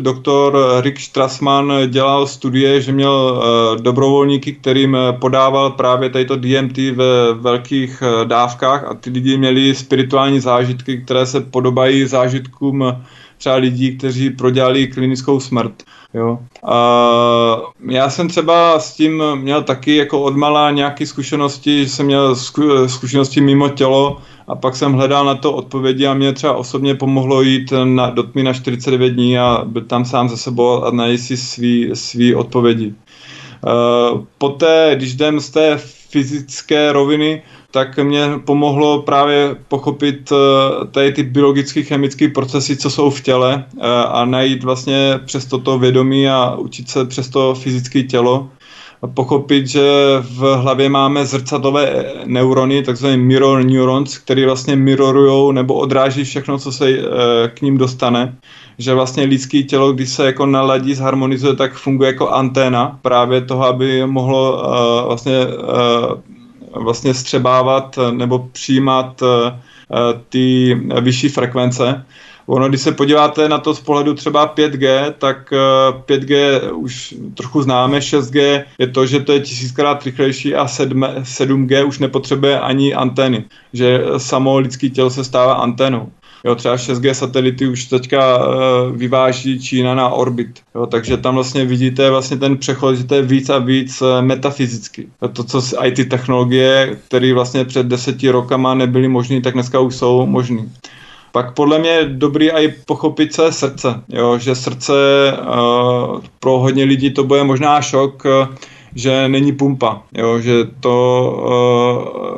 doktor 0.00 0.58
Rick 0.80 1.00
Strassman 1.00 1.72
dělal 1.86 2.26
studie, 2.26 2.80
že 2.80 2.92
měl 2.92 3.12
uh, 3.12 3.82
dobrovolníky, 3.82 4.52
kterým 4.52 4.96
podával 5.20 5.70
právě 5.70 6.10
tato 6.10 6.36
DMT 6.36 6.78
ve 6.78 7.34
velkých 7.34 8.02
uh, 8.02 8.28
dávkách 8.28 8.84
a 8.84 8.94
ty 8.94 9.10
lidi 9.10 9.38
měli 9.38 9.74
spirituální 9.74 10.40
zážitky, 10.40 10.98
které 10.98 11.26
se 11.26 11.40
podobají 11.40 12.06
zážitkům 12.06 12.96
třeba 13.38 13.54
lidí, 13.54 13.98
kteří 13.98 14.30
prodělali 14.30 14.86
klinickou 14.86 15.40
smrt. 15.40 15.82
Jo. 16.14 16.38
A 16.64 17.58
já 17.88 18.10
jsem 18.10 18.28
třeba 18.28 18.78
s 18.78 18.94
tím 18.94 19.22
měl 19.34 19.62
taky 19.62 19.96
jako 19.96 20.22
odmala 20.22 20.70
nějaké 20.70 21.06
zkušenosti, 21.06 21.84
že 21.84 21.90
jsem 21.90 22.06
měl 22.06 22.36
zkušenosti 22.86 23.40
mimo 23.40 23.68
tělo 23.68 24.18
a 24.48 24.54
pak 24.54 24.76
jsem 24.76 24.92
hledal 24.92 25.24
na 25.24 25.34
to 25.34 25.52
odpovědi 25.52 26.06
a 26.06 26.14
mě 26.14 26.32
třeba 26.32 26.52
osobně 26.52 26.94
pomohlo 26.94 27.42
jít 27.42 27.72
na, 27.84 28.10
do 28.10 28.22
tmy 28.22 28.42
na 28.42 28.52
49 28.52 29.10
dní 29.10 29.38
a 29.38 29.62
byl 29.64 29.82
tam 29.82 30.04
sám 30.04 30.28
ze 30.28 30.36
sebou 30.36 30.84
a 30.84 30.90
najít 30.90 31.18
si 31.18 31.36
svý, 31.36 31.90
svý 31.94 32.34
odpovědi. 32.34 32.94
Uh, 33.66 34.20
poté, 34.38 34.92
když 34.96 35.12
jdem 35.12 35.40
z 35.40 35.50
té 35.50 35.78
fyzické 36.10 36.92
roviny, 36.92 37.42
tak 37.70 37.98
mě 37.98 38.20
pomohlo 38.44 39.02
právě 39.02 39.56
pochopit 39.68 40.32
eh, 40.32 40.86
tady 40.86 41.12
ty 41.12 41.22
biologické, 41.22 41.82
chemické 41.82 42.28
procesy, 42.28 42.76
co 42.76 42.90
jsou 42.90 43.10
v 43.10 43.20
těle 43.20 43.64
eh, 43.78 43.80
a 44.08 44.24
najít 44.24 44.64
vlastně 44.64 45.20
přes 45.24 45.46
toto 45.46 45.78
vědomí 45.78 46.28
a 46.28 46.54
učit 46.54 46.90
se 46.90 47.04
přes 47.04 47.28
to 47.28 47.54
fyzické 47.54 48.02
tělo. 48.02 48.48
Pochopit, 49.14 49.66
že 49.66 49.82
v 50.20 50.56
hlavě 50.56 50.88
máme 50.88 51.26
zrcadlové 51.26 52.04
neurony, 52.24 52.82
takzvané 52.82 53.16
mirror 53.16 53.64
neurons, 53.64 54.18
které 54.18 54.46
vlastně 54.46 54.76
mirrorují 54.76 55.54
nebo 55.54 55.74
odráží 55.74 56.24
všechno, 56.24 56.58
co 56.58 56.72
se 56.72 56.90
eh, 56.90 57.02
k 57.54 57.60
ním 57.62 57.78
dostane. 57.78 58.36
Že 58.78 58.94
vlastně 58.94 59.24
lidské 59.24 59.62
tělo, 59.62 59.92
když 59.92 60.08
se 60.08 60.26
jako 60.26 60.46
naladí, 60.46 60.94
zharmonizuje, 60.94 61.56
tak 61.56 61.74
funguje 61.74 62.06
jako 62.06 62.28
anténa 62.28 62.98
právě 63.02 63.40
toho, 63.40 63.66
aby 63.66 64.06
mohlo 64.06 64.62
vlastně 65.06 65.46
vlastně 66.76 67.14
střebávat 67.14 67.98
nebo 68.10 68.48
přijímat 68.52 69.22
eh, 69.22 69.60
ty 70.28 70.74
vyšší 71.00 71.28
frekvence. 71.28 72.04
Ono, 72.46 72.68
když 72.68 72.80
se 72.80 72.92
podíváte 72.92 73.48
na 73.48 73.58
to 73.58 73.74
z 73.74 73.80
pohledu 73.80 74.14
třeba 74.14 74.54
5G, 74.54 75.12
tak 75.18 75.52
5G 76.06 76.34
eh, 76.34 76.72
už 76.72 77.14
trochu 77.34 77.62
známe, 77.62 77.98
6G 77.98 78.64
je 78.78 78.86
to, 78.86 79.06
že 79.06 79.20
to 79.20 79.32
je 79.32 79.40
tisíckrát 79.40 80.04
rychlejší 80.04 80.54
a 80.54 80.66
7G 80.66 81.86
už 81.86 81.98
nepotřebuje 81.98 82.60
ani 82.60 82.94
antény, 82.94 83.44
že 83.72 84.00
samo 84.16 84.58
lidský 84.58 84.90
tělo 84.90 85.10
se 85.10 85.24
stává 85.24 85.54
anténou. 85.54 86.08
Jo, 86.44 86.54
třeba 86.54 86.76
6G 86.76 87.10
satelity 87.10 87.66
už 87.66 87.84
teďka 87.84 88.38
uh, 88.38 88.96
vyváží 88.96 89.60
Čína 89.60 89.94
na 89.94 90.08
orbit. 90.08 90.60
Jo, 90.74 90.86
takže 90.86 91.16
tam 91.16 91.34
vlastně 91.34 91.64
vidíte 91.64 92.10
vlastně 92.10 92.36
ten 92.36 92.56
přechod, 92.56 92.94
že 92.94 93.04
to 93.04 93.14
je 93.14 93.22
víc 93.22 93.50
a 93.50 93.58
víc 93.58 94.02
uh, 94.02 94.22
metafyzicky. 94.22 95.08
To, 95.32 95.44
co 95.44 95.84
IT 95.84 96.08
technologie, 96.08 96.98
které 97.08 97.34
vlastně 97.34 97.64
před 97.64 97.86
deseti 97.86 98.30
rokama 98.30 98.74
nebyly 98.74 99.08
možné, 99.08 99.40
tak 99.40 99.54
dneska 99.54 99.80
už 99.80 99.96
jsou 99.96 100.26
možné. 100.26 100.62
Pak 101.32 101.54
podle 101.54 101.78
mě 101.78 101.90
je 101.90 102.04
dobrý 102.04 102.50
i 102.50 102.74
pochopit 102.86 103.32
se 103.32 103.52
srdce, 103.52 104.02
jo, 104.08 104.38
že 104.38 104.54
srdce 104.54 104.92
uh, 105.32 106.20
pro 106.40 106.58
hodně 106.58 106.84
lidí 106.84 107.10
to 107.10 107.24
bude 107.24 107.44
možná 107.44 107.82
šok, 107.82 108.24
uh, 108.24 108.54
že 108.94 109.28
není 109.28 109.52
pumpa, 109.52 110.02
jo, 110.14 110.38
že 110.38 110.52
to 110.80 110.94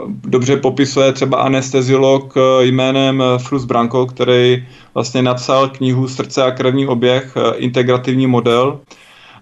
uh, 0.07 0.13
dobře 0.25 0.57
popisuje 0.57 1.13
třeba 1.13 1.39
anesteziolog 1.39 2.35
jménem 2.61 3.23
Frus 3.39 3.65
Branko, 3.65 4.07
který 4.07 4.67
vlastně 4.95 5.23
napsal 5.23 5.69
knihu 5.69 6.09
Srdce 6.09 6.43
a 6.43 6.51
krevní 6.51 6.87
oběh, 6.87 7.37
integrativní 7.57 8.27
model, 8.27 8.81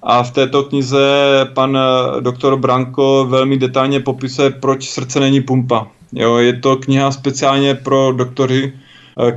a 0.02 0.22
v 0.22 0.30
této 0.30 0.62
knize 0.62 0.98
pan 1.54 1.78
doktor 2.20 2.56
Branko 2.56 3.26
velmi 3.28 3.56
detailně 3.56 4.00
popisuje, 4.00 4.50
proč 4.50 4.88
srdce 4.88 5.20
není 5.20 5.40
pumpa. 5.40 5.86
Jo, 6.12 6.36
je 6.36 6.52
to 6.52 6.76
kniha 6.76 7.12
speciálně 7.12 7.74
pro 7.74 8.12
doktory, 8.12 8.72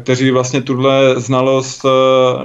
kteří 0.01 0.31
vlastně 0.31 0.61
tuhle 0.61 1.13
znalost 1.17 1.85
eh, 1.85 1.89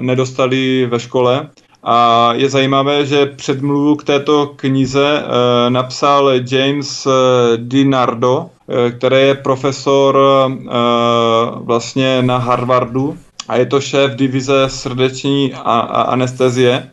nedostali 0.01 0.87
ve 0.87 1.01
škole. 1.01 1.49
A 1.83 2.31
je 2.35 2.51
zajímavé, 2.51 3.07
že 3.07 3.27
předmluvu 3.27 3.97
k 3.97 4.05
této 4.05 4.47
knize 4.57 5.23
eh, 5.23 5.71
napsal 5.71 6.31
James 6.51 7.09
DiNardo, 7.57 8.51
který 8.97 9.17
je 9.17 9.35
profesor 9.35 10.19
vlastně 11.57 12.23
na 12.23 12.39
Harvardu 12.39 13.17
a 13.49 13.57
je 13.57 13.67
to 13.67 13.81
šéf 13.81 14.15
divize 14.15 14.65
srdeční 14.67 15.55
a 15.55 15.81
anestezie. 15.81 16.91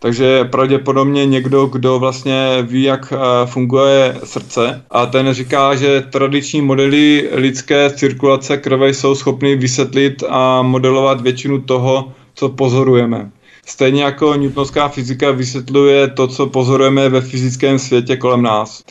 Takže 0.00 0.44
pravděpodobně 0.44 1.26
někdo, 1.26 1.66
kdo 1.66 1.98
vlastně 1.98 2.58
ví, 2.62 2.82
jak 2.82 3.12
eh, 3.12 3.46
funguje 3.46 4.16
srdce 4.24 4.84
a 4.90 5.06
ten 5.06 5.34
říká, 5.34 5.74
že 5.74 6.00
tradiční 6.00 6.62
modely 6.62 7.28
lidské 7.32 7.90
cirkulace 7.90 8.56
krve 8.56 8.88
jsou 8.88 9.14
schopny 9.14 9.56
vysvětlit 9.56 10.24
a 10.28 10.62
modelovat 10.62 11.20
většinu 11.20 11.60
toho, 11.60 12.12
co 12.34 12.48
pozorujeme. 12.48 13.30
Stejně 13.66 14.02
jako 14.02 14.34
newtonská 14.34 14.88
fyzika 14.88 15.30
vysvětluje 15.30 16.08
to, 16.08 16.26
co 16.26 16.46
pozorujeme 16.46 17.08
ve 17.08 17.20
fyzickém 17.20 17.78
světě 17.78 18.16
kolem 18.16 18.42
nás. 18.42 18.84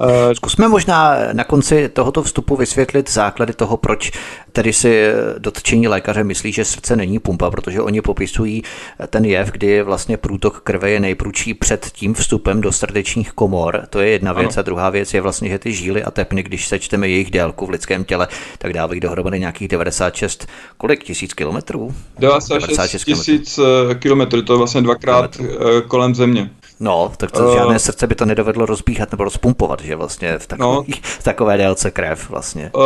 Eh, 0.00 0.34
Zkusme 0.34 0.68
možná 0.68 1.16
na 1.32 1.44
konci 1.44 1.88
tohoto 1.88 2.22
vstupu 2.22 2.56
vysvětlit 2.56 3.10
základy 3.10 3.52
toho, 3.52 3.76
proč 3.76 4.12
tedy 4.52 4.72
si 4.72 5.06
dotčení 5.38 5.88
lékaře 5.88 6.24
myslí, 6.24 6.52
že 6.52 6.64
srdce 6.64 6.96
není 6.96 7.18
pumpa, 7.18 7.50
protože 7.50 7.80
oni 7.80 8.02
popisují 8.02 8.62
ten 9.10 9.24
jev, 9.24 9.50
kdy 9.50 9.82
vlastně 9.82 10.16
průtok 10.16 10.60
krve 10.60 10.90
je 10.90 11.00
nejprudší 11.00 11.54
před 11.54 11.90
tím 11.92 12.14
vstupem 12.14 12.60
do 12.60 12.72
srdečních 12.72 13.32
komor. 13.32 13.82
To 13.90 14.00
je 14.00 14.08
jedna 14.08 14.32
věc. 14.32 14.56
Ano. 14.56 14.60
A 14.60 14.62
druhá 14.62 14.90
věc 14.90 15.14
je 15.14 15.20
vlastně, 15.20 15.48
že 15.48 15.58
ty 15.58 15.72
žíly 15.72 16.02
a 16.02 16.10
tepny, 16.10 16.42
když 16.42 16.68
sečteme 16.68 17.08
jejich 17.08 17.30
délku 17.30 17.66
v 17.66 17.70
lidském 17.70 18.04
těle, 18.04 18.28
tak 18.58 18.72
dávají 18.72 19.00
dohromady 19.00 19.40
nějakých 19.40 19.68
96, 19.68 20.46
kolik 20.76 21.04
tisíc 21.04 21.34
kilometrů? 21.34 21.94
96 22.18 23.04
tisíc 23.04 23.58
eh, 23.58 23.94
kilometrů, 23.94 24.42
to 24.42 24.52
je 24.52 24.56
vlastně 24.58 24.82
dvakrát 24.82 25.36
kilometrů. 25.36 25.68
Eh, 25.68 25.80
kolem 25.80 26.14
země. 26.14 26.50
No, 26.80 27.12
tak 27.16 27.30
to 27.30 27.48
uh, 27.48 27.54
žádné 27.54 27.78
srdce 27.78 28.06
by 28.06 28.14
to 28.14 28.24
nedovedlo 28.24 28.66
rozbíhat 28.66 29.10
nebo 29.10 29.24
rozpumpovat, 29.24 29.82
že 29.82 29.96
vlastně 29.96 30.38
v, 30.38 30.46
takový, 30.46 30.92
no, 30.92 30.98
v 31.02 31.22
takové 31.22 31.56
délce 31.56 31.90
krev 31.90 32.30
vlastně. 32.30 32.70
Uh, 32.74 32.82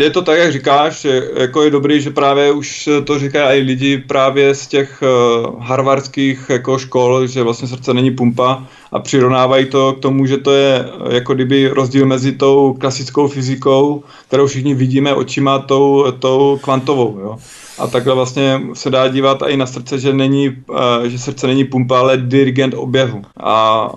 je 0.00 0.10
to 0.10 0.22
tak, 0.22 0.38
jak 0.38 0.52
říkáš, 0.52 1.06
jako 1.36 1.62
je 1.62 1.70
dobrý, 1.70 2.00
že 2.00 2.10
právě 2.10 2.52
už 2.52 2.88
to 3.04 3.18
říkají 3.18 3.60
i 3.60 3.64
lidi 3.64 3.98
právě 3.98 4.54
z 4.54 4.66
těch 4.66 5.02
uh, 5.02 5.64
harvardských 5.64 6.50
jako 6.50 6.78
škol, 6.78 7.26
že 7.26 7.42
vlastně 7.42 7.68
srdce 7.68 7.94
není 7.94 8.10
pumpa 8.10 8.64
a 8.92 8.98
přirovnávají 8.98 9.66
to 9.66 9.92
k 9.92 10.00
tomu, 10.00 10.26
že 10.26 10.38
to 10.38 10.52
je 10.52 10.84
jako 11.10 11.34
kdyby 11.34 11.68
rozdíl 11.68 12.06
mezi 12.06 12.32
tou 12.32 12.76
klasickou 12.80 13.28
fyzikou, 13.28 14.04
kterou 14.28 14.46
všichni 14.46 14.74
vidíme 14.74 15.14
očima, 15.14 15.58
tou, 15.58 16.10
tou 16.18 16.58
kvantovou, 16.62 17.18
jo 17.22 17.38
a 17.80 17.86
takhle 17.86 18.14
vlastně 18.14 18.60
se 18.72 18.90
dá 18.90 19.08
dívat 19.08 19.42
i 19.46 19.56
na 19.56 19.66
srdce, 19.66 19.98
že, 19.98 20.12
není, 20.12 20.56
eh, 21.04 21.08
že 21.08 21.18
srdce 21.18 21.46
není 21.46 21.64
pumpa, 21.64 21.98
ale 21.98 22.16
dirigent 22.16 22.74
oběhu 22.74 23.22
a, 23.36 23.90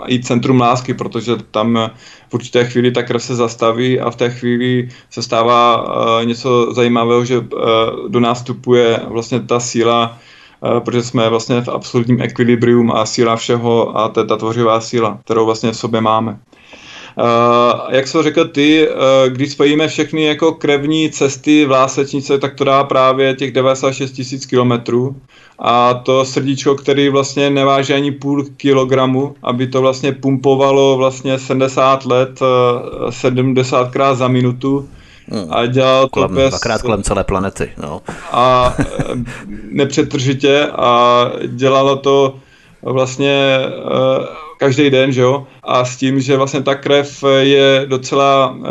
a 0.00 0.04
i 0.08 0.22
centrum 0.22 0.60
lásky, 0.60 0.94
protože 0.94 1.36
tam 1.50 1.90
v 2.28 2.34
určité 2.34 2.64
chvíli 2.64 2.90
ta 2.90 3.02
krev 3.02 3.22
se 3.22 3.36
zastaví 3.36 4.00
a 4.00 4.10
v 4.10 4.16
té 4.16 4.30
chvíli 4.30 4.88
se 5.10 5.22
stává 5.22 5.86
něco 6.24 6.72
zajímavého, 6.74 7.24
že 7.24 7.46
do 8.08 8.20
nás 8.20 8.38
vstupuje 8.38 9.00
vlastně 9.08 9.40
ta 9.40 9.60
síla, 9.60 10.18
protože 10.84 11.02
jsme 11.02 11.28
vlastně 11.28 11.60
v 11.60 11.68
absolutním 11.68 12.22
ekvilibrium 12.22 12.92
a 12.92 13.06
síla 13.06 13.36
všeho 13.36 13.98
a 13.98 14.08
to 14.08 14.20
je 14.20 14.26
ta 14.26 14.36
tvořivá 14.36 14.80
síla, 14.80 15.18
kterou 15.24 15.46
vlastně 15.46 15.72
v 15.72 15.76
sobě 15.76 16.00
máme. 16.00 16.38
Jak 17.90 18.06
jsi 18.06 18.18
řekl 18.22 18.44
ty, 18.44 18.88
uh, 18.88 18.96
když 19.28 19.52
spojíme 19.52 19.88
všechny 19.88 20.24
jako 20.24 20.52
krevní 20.52 21.10
cesty 21.10 21.64
v 21.64 21.70
lásečnice, 21.70 22.38
tak 22.38 22.54
to 22.54 22.64
dá 22.64 22.84
právě 22.84 23.34
těch 23.34 23.52
96 23.52 24.12
tisíc 24.12 24.46
kilometrů. 24.46 25.16
A 25.58 25.94
to 25.94 26.24
srdíčko, 26.24 26.74
který 26.74 27.08
vlastně 27.08 27.50
neváží 27.50 27.94
ani 27.94 28.12
půl 28.12 28.44
kilogramu, 28.56 29.34
aby 29.42 29.66
to 29.66 29.80
vlastně 29.80 30.12
pumpovalo 30.12 30.96
vlastně 30.96 31.38
70 31.38 32.04
let, 32.04 32.40
uh, 32.42 33.10
70 33.10 33.90
krát 33.90 34.14
za 34.14 34.28
minutu, 34.28 34.88
Hmm. 35.30 35.46
A 35.50 35.66
dělal 35.66 36.02
to 36.02 36.08
kolem, 36.08 36.34
bez... 36.34 36.50
Dvakrát 36.50 36.82
kolem 36.82 37.02
celé 37.02 37.24
planety, 37.24 37.72
no. 37.82 38.00
A 38.32 38.74
nepřetržitě 39.70 40.66
a 40.66 41.24
dělalo 41.46 41.96
to 41.96 42.34
vlastně 42.82 43.58
každý 44.58 44.90
den, 44.90 45.12
že 45.12 45.20
jo, 45.20 45.46
a 45.62 45.84
s 45.84 45.96
tím, 45.96 46.20
že 46.20 46.36
vlastně 46.36 46.62
ta 46.62 46.74
krev 46.74 47.24
je 47.40 47.82
docela 47.86 48.50
uh, 48.50 48.64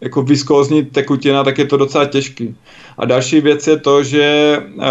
jako 0.00 0.22
viskózní 0.22 0.84
tekutina, 0.84 1.44
tak 1.44 1.58
je 1.58 1.64
to 1.64 1.76
docela 1.76 2.04
těžký. 2.04 2.56
A 2.98 3.04
další 3.04 3.40
věc 3.40 3.66
je 3.66 3.76
to, 3.78 4.02
že 4.02 4.56
uh, 4.74 4.82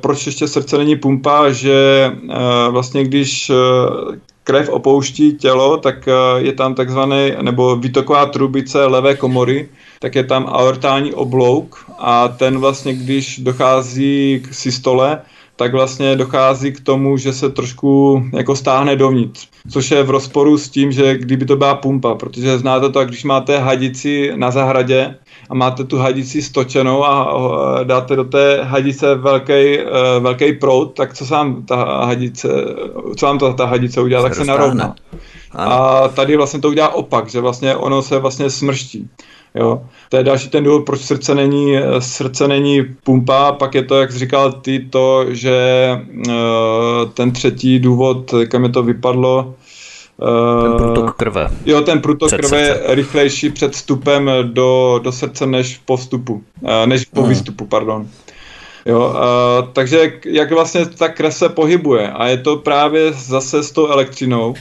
proč 0.00 0.26
ještě 0.26 0.48
srdce 0.48 0.78
není 0.78 0.96
pumpa, 0.96 1.50
že 1.50 2.10
uh, 2.22 2.32
vlastně 2.70 3.04
když 3.04 3.50
uh, 3.50 4.14
krev 4.44 4.68
opouští 4.68 5.36
tělo, 5.36 5.76
tak 5.76 6.08
je 6.36 6.52
tam 6.52 6.74
takzvaný, 6.74 7.32
nebo 7.42 7.76
výtoková 7.76 8.26
trubice 8.26 8.86
levé 8.86 9.14
komory, 9.14 9.68
tak 9.98 10.14
je 10.14 10.24
tam 10.24 10.46
aortální 10.48 11.14
oblouk 11.14 11.86
a 11.98 12.28
ten 12.28 12.58
vlastně, 12.58 12.94
když 12.94 13.38
dochází 13.38 14.42
k 14.48 14.54
systole, 14.54 15.20
tak 15.60 15.72
vlastně 15.72 16.16
dochází 16.16 16.72
k 16.72 16.80
tomu, 16.80 17.16
že 17.16 17.32
se 17.32 17.50
trošku 17.50 18.22
jako 18.32 18.56
stáhne 18.56 18.96
dovnitř. 18.96 19.48
Což 19.70 19.90
je 19.90 20.02
v 20.02 20.10
rozporu 20.10 20.58
s 20.58 20.68
tím, 20.68 20.92
že 20.92 21.18
kdyby 21.18 21.44
to 21.44 21.56
byla 21.56 21.74
pumpa, 21.74 22.14
protože 22.14 22.58
znáte 22.58 22.88
to, 22.88 23.04
když 23.04 23.24
máte 23.24 23.58
hadici 23.58 24.32
na 24.36 24.50
zahradě 24.50 25.14
a 25.50 25.54
máte 25.54 25.84
tu 25.84 25.98
hadici 25.98 26.42
stočenou 26.42 27.04
a 27.04 27.38
dáte 27.84 28.16
do 28.16 28.24
té 28.24 28.64
hadice 28.64 29.14
velký, 29.14 29.52
eh, 29.52 29.84
velký 30.20 30.52
prout, 30.52 30.94
tak 30.96 31.14
co 31.14 31.24
vám 31.24 31.62
ta 31.62 32.04
hadice, 32.04 32.48
co 33.16 33.26
vám 33.26 33.38
to 33.38 33.52
ta 33.52 33.66
hadice 33.66 34.00
udělá, 34.00 34.22
se 34.22 34.28
tak 34.28 34.38
se 34.38 34.44
narovná. 34.44 34.94
A 35.54 36.08
tady 36.08 36.36
vlastně 36.36 36.60
to 36.60 36.68
udělá 36.68 36.88
opak, 36.88 37.28
že 37.28 37.40
vlastně 37.40 37.76
ono 37.76 38.02
se 38.02 38.18
vlastně 38.18 38.50
smrští. 38.50 39.08
Jo. 39.54 39.82
To 40.08 40.16
je 40.16 40.24
další 40.24 40.48
ten 40.48 40.64
důvod, 40.64 40.86
proč 40.86 41.00
srdce 41.00 41.34
není, 41.34 41.78
srdce 41.98 42.48
není 42.48 42.84
pumpa, 43.04 43.52
pak 43.52 43.74
je 43.74 43.82
to, 43.82 44.00
jak 44.00 44.12
jsi 44.12 44.18
říkal 44.18 44.52
ty, 44.52 44.86
to, 44.90 45.24
že 45.28 45.60
uh, 46.26 46.34
ten 47.14 47.32
třetí 47.32 47.78
důvod, 47.78 48.34
kam 48.48 48.62
je 48.64 48.68
to 48.68 48.82
vypadlo, 48.82 49.54
uh, 50.16 50.62
ten 50.62 50.76
průtok 50.76 51.16
krve. 51.16 51.48
Jo, 51.66 51.80
ten 51.80 52.00
průtok 52.00 52.28
před 52.28 52.40
krve 52.40 52.60
je 52.60 52.80
rychlejší 52.86 53.50
před 53.50 53.72
vstupem 53.72 54.30
do, 54.42 55.00
do 55.02 55.12
srdce 55.12 55.46
než 55.46 55.80
po 55.84 55.96
vstupu, 55.96 56.42
uh, 56.60 56.70
než 56.86 57.04
po 57.04 57.20
hmm. 57.20 57.30
výstupu, 57.30 57.66
pardon. 57.66 58.06
Jo, 58.86 59.08
uh, 59.08 59.68
takže 59.72 60.12
jak 60.24 60.52
vlastně 60.52 60.86
ta 60.86 61.08
krev 61.08 61.34
se 61.34 61.48
pohybuje 61.48 62.10
a 62.10 62.26
je 62.26 62.36
to 62.36 62.56
právě 62.56 63.12
zase 63.12 63.62
s 63.62 63.70
tou 63.70 63.86
elektřinou 63.86 64.54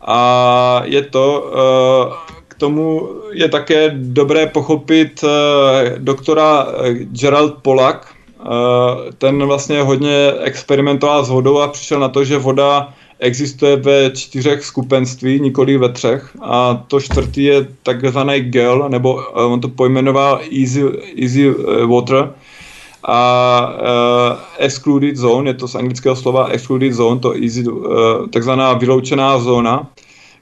a 0.00 0.82
je 0.84 1.02
to 1.02 1.52
tomu 2.58 3.08
je 3.32 3.48
také 3.48 3.90
dobré 3.94 4.46
pochopit 4.46 5.24
uh, 5.24 5.30
doktora 5.98 6.66
eh, 6.66 6.94
Gerald 6.94 7.54
Polak. 7.62 8.14
Uh, 8.40 8.46
ten 9.18 9.46
vlastně 9.46 9.82
hodně 9.82 10.32
experimentoval 10.40 11.24
s 11.24 11.28
vodou 11.28 11.58
a 11.58 11.68
přišel 11.68 12.00
na 12.00 12.08
to, 12.08 12.24
že 12.24 12.38
voda 12.38 12.94
existuje 13.18 13.76
ve 13.76 14.10
čtyřech 14.10 14.64
skupenství, 14.64 15.40
nikoli 15.40 15.78
ve 15.78 15.88
třech. 15.88 16.36
A 16.42 16.84
to 16.88 17.00
čtvrtý 17.00 17.44
je 17.44 17.66
takzvaný 17.82 18.40
gel, 18.40 18.88
nebo 18.88 19.14
on 19.34 19.60
to 19.60 19.68
pojmenoval 19.68 20.40
easy, 20.60 20.82
easy 21.22 21.54
water. 21.86 22.30
A 23.04 23.20
uh, 23.72 24.38
excluded 24.58 25.16
zone, 25.16 25.50
je 25.50 25.54
to 25.54 25.68
z 25.68 25.74
anglického 25.74 26.16
slova 26.16 26.46
excluded 26.46 26.92
zone, 26.92 27.20
to 27.20 27.34
easy, 27.34 27.68
uh, 27.68 27.86
takzvaná 28.30 28.72
vyloučená 28.72 29.38
zóna 29.38 29.90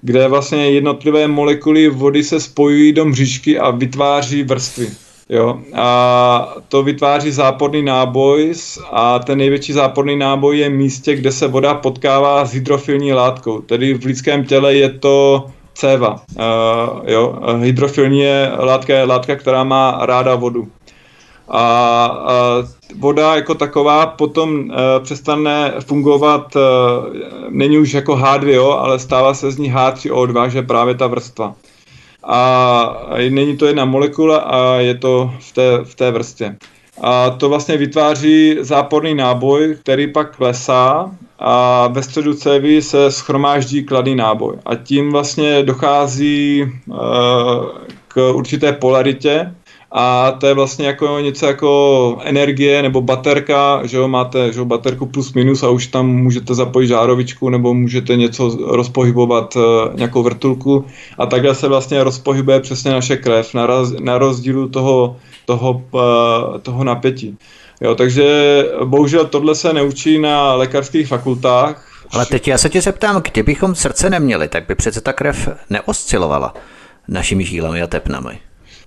kde 0.01 0.28
vlastně 0.28 0.70
jednotlivé 0.70 1.28
molekuly 1.28 1.89
vody 1.89 2.24
se 2.24 2.40
spojují 2.40 2.93
do 2.93 3.05
mřížky 3.05 3.59
a 3.59 3.70
vytváří 3.70 4.43
vrstvy. 4.43 4.86
Jo? 5.28 5.59
A 5.74 6.55
to 6.68 6.82
vytváří 6.82 7.31
záporný 7.31 7.82
náboj 7.82 8.55
a 8.93 9.18
ten 9.18 9.39
největší 9.39 9.73
záporný 9.73 10.16
náboj 10.16 10.59
je 10.59 10.70
místě, 10.70 11.16
kde 11.16 11.32
se 11.32 11.48
voda 11.48 11.74
potkává 11.74 12.44
s 12.44 12.52
hydrofilní 12.52 13.12
látkou. 13.12 13.60
Tedy 13.60 13.94
v 13.94 14.05
lidském 14.05 14.44
těle 14.44 14.74
je 14.74 14.89
to 14.90 15.47
céva. 15.74 16.20
Uh, 16.39 17.10
jo? 17.10 17.39
Hydrofilní 17.60 18.20
je 18.20 18.51
látka, 18.59 18.94
je 18.94 19.05
látka, 19.05 19.36
která 19.36 19.64
má 19.64 19.98
ráda 20.02 20.35
vodu. 20.35 20.68
A, 21.48 22.05
a 22.06 22.32
voda 22.98 23.36
jako 23.36 23.55
taková 23.55 24.06
potom 24.06 24.59
uh, 24.59 24.74
přestane 25.02 25.73
fungovat, 25.86 26.56
uh, 26.56 26.62
není 27.48 27.78
už 27.78 27.94
jako 27.94 28.16
H2O, 28.16 28.78
ale 28.78 28.98
stává 28.98 29.35
se 29.35 29.51
z 29.51 29.59
ní 29.59 29.73
H3O2, 29.73 30.48
že 30.48 30.62
právě 30.62 30.94
ta 30.94 31.06
vrstva. 31.06 31.55
A 32.24 33.06
není 33.28 33.56
to 33.56 33.66
jedna 33.66 33.85
molekula 33.85 34.39
a 34.39 34.74
je 34.74 34.94
to 34.94 35.32
v 35.40 35.52
té, 35.52 35.85
v 35.85 35.94
té 35.94 36.10
vrstvě. 36.10 36.56
A 37.01 37.31
to 37.31 37.48
vlastně 37.48 37.77
vytváří 37.77 38.56
záporný 38.60 39.14
náboj, 39.14 39.77
který 39.81 40.12
pak 40.12 40.36
klesá 40.36 41.10
a 41.39 41.86
ve 41.89 42.02
středu 42.02 42.35
cévy 42.35 42.82
se 42.82 43.10
schromáždí 43.10 43.85
kladný 43.85 44.14
náboj. 44.14 44.56
A 44.66 44.74
tím 44.74 45.12
vlastně 45.12 45.62
dochází 45.62 46.64
uh, 46.86 46.97
k 48.09 48.32
určité 48.32 48.73
polaritě, 48.73 49.55
a 49.98 50.31
to 50.31 50.47
je 50.47 50.55
vlastně 50.55 50.86
jako 50.86 51.18
něco 51.20 51.47
jako 51.47 52.18
energie 52.24 52.82
nebo 52.82 53.01
baterka, 53.01 53.81
že 53.85 53.97
jo, 53.97 54.09
máte 54.09 54.52
že 54.52 54.59
jo, 54.59 54.64
baterku 54.64 55.06
plus 55.06 55.32
minus 55.32 55.62
a 55.62 55.68
už 55.68 55.86
tam 55.86 56.06
můžete 56.09 56.55
zapojit 56.55 56.86
žárovičku 56.86 57.48
nebo 57.48 57.74
můžete 57.74 58.16
něco 58.16 58.59
rozpohybovat, 58.66 59.56
e, 59.56 59.60
nějakou 59.94 60.23
vrtulku 60.23 60.85
a 61.18 61.27
takhle 61.27 61.55
se 61.55 61.68
vlastně 61.68 62.05
rozpohybuje 62.05 62.60
přesně 62.60 62.90
naše 62.90 63.16
krev 63.16 63.55
na, 63.55 63.66
roz, 63.66 63.94
na 64.01 64.18
rozdílu 64.18 64.68
toho, 64.68 65.16
toho, 65.44 65.82
e, 65.94 66.59
toho 66.59 66.85
napětí. 66.85 67.36
Jo, 67.81 67.94
takže 67.94 68.24
bohužel 68.85 69.24
tohle 69.24 69.55
se 69.55 69.73
neučí 69.73 70.18
na 70.18 70.55
lékařských 70.55 71.09
fakultách. 71.09 71.89
Ale 72.10 72.27
teď 72.27 72.48
já 72.48 72.59
se 72.59 72.68
tě 72.68 72.81
zeptám, 72.81 73.23
kdybychom 73.32 73.74
srdce 73.74 74.10
neměli, 74.10 74.48
tak 74.48 74.66
by 74.66 74.74
přece 74.74 75.01
ta 75.01 75.12
krev 75.12 75.48
neoscilovala 75.70 76.55
našimi 77.09 77.44
žílami 77.44 77.82
a 77.82 77.86
tepnami. 77.86 78.45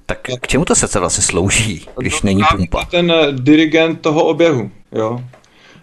Tak 0.09 0.19
k 0.41 0.47
čemu 0.47 0.65
to 0.65 0.75
srdce 0.75 0.99
vlastně 0.99 1.23
slouží, 1.23 1.85
když 1.97 2.13
no, 2.13 2.19
není 2.23 2.41
pumpa? 2.57 2.85
Ten 2.85 3.13
dirigent 3.31 4.01
toho 4.01 4.23
oběhu, 4.23 4.71
jo. 4.91 5.23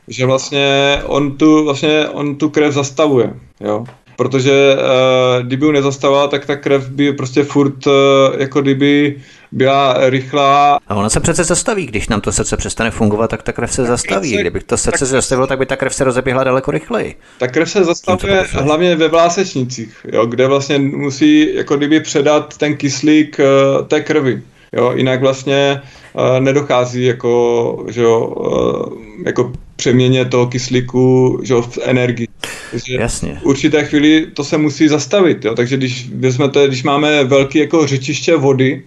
Že 0.08 0.26
vlastně 0.26 0.98
on 1.04 1.36
tu, 1.36 1.64
vlastně 1.64 2.08
on 2.08 2.36
tu 2.36 2.50
krev 2.50 2.74
zastavuje, 2.74 3.34
jo 3.60 3.84
protože 4.16 4.76
uh, 4.76 5.46
kdyby 5.46 5.66
ho 5.66 5.72
nezastavoval, 5.72 6.28
tak 6.28 6.46
ta 6.46 6.56
krev 6.56 6.88
by 6.88 7.12
prostě 7.12 7.44
furt 7.44 7.86
uh, 7.86 7.92
jako 8.38 8.60
kdyby 8.60 9.16
byla 9.56 10.10
rychlá. 10.10 10.78
A 10.88 10.94
ona 10.94 11.08
se 11.08 11.20
přece 11.20 11.44
zastaví, 11.44 11.86
když 11.86 12.08
nám 12.08 12.20
to 12.20 12.32
srdce 12.32 12.56
přestane 12.56 12.90
fungovat, 12.90 13.30
tak 13.30 13.42
ta 13.42 13.52
krev 13.52 13.72
se 13.72 13.84
zastaví. 13.84 14.34
Se, 14.34 14.40
Kdyby 14.40 14.60
to 14.60 14.76
srdce 14.76 14.90
tak, 14.90 14.98
se 14.98 15.06
zastavilo, 15.06 15.46
tak 15.46 15.58
by 15.58 15.66
ta 15.66 15.76
krev 15.76 15.94
se 15.94 16.04
rozeběhla 16.04 16.44
daleko 16.44 16.70
rychleji. 16.70 17.14
Ta 17.38 17.48
krev 17.48 17.70
se 17.70 17.84
zastavuje 17.84 18.44
hlavně 18.50 18.96
ve 18.96 19.08
vlásečnicích, 19.08 20.06
jo, 20.12 20.26
kde 20.26 20.46
vlastně 20.46 20.78
musí 20.78 21.54
jako 21.54 21.76
kdyby 21.76 22.00
předat 22.00 22.56
ten 22.56 22.76
kyslík 22.76 23.38
uh, 23.38 23.86
té 23.86 24.00
krvi. 24.00 24.42
Jo, 24.72 24.92
jinak 24.94 25.20
vlastně 25.20 25.82
uh, 26.12 26.40
nedochází 26.40 27.04
jako, 27.04 27.84
že 27.88 28.02
jo, 28.02 28.26
uh, 28.26 28.98
jako 29.26 29.52
přeměně 29.76 30.24
toho 30.24 30.46
kyslíku 30.46 31.40
že 31.42 31.54
jo, 31.54 31.62
v 31.62 31.78
energii. 31.82 32.28
Takže 32.70 32.94
Jasně. 32.94 33.38
V 33.42 33.46
určité 33.46 33.84
chvíli 33.84 34.26
to 34.34 34.44
se 34.44 34.58
musí 34.58 34.88
zastavit, 34.88 35.44
jo, 35.44 35.54
takže 35.54 35.76
když, 35.76 36.08
vezmete, 36.14 36.68
když 36.68 36.82
máme 36.82 37.24
velké 37.24 37.58
jako 37.58 37.86
řečiště 37.86 38.36
vody, 38.36 38.82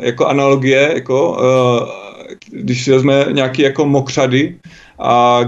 jako 0.00 0.26
analogie, 0.26 0.90
jako, 0.94 1.30
uh, 1.32 1.88
když 2.50 2.88
vezme 2.88 3.26
nějaký 3.32 3.62
jako 3.62 3.86
mokřady, 3.86 4.56
a 4.98 5.40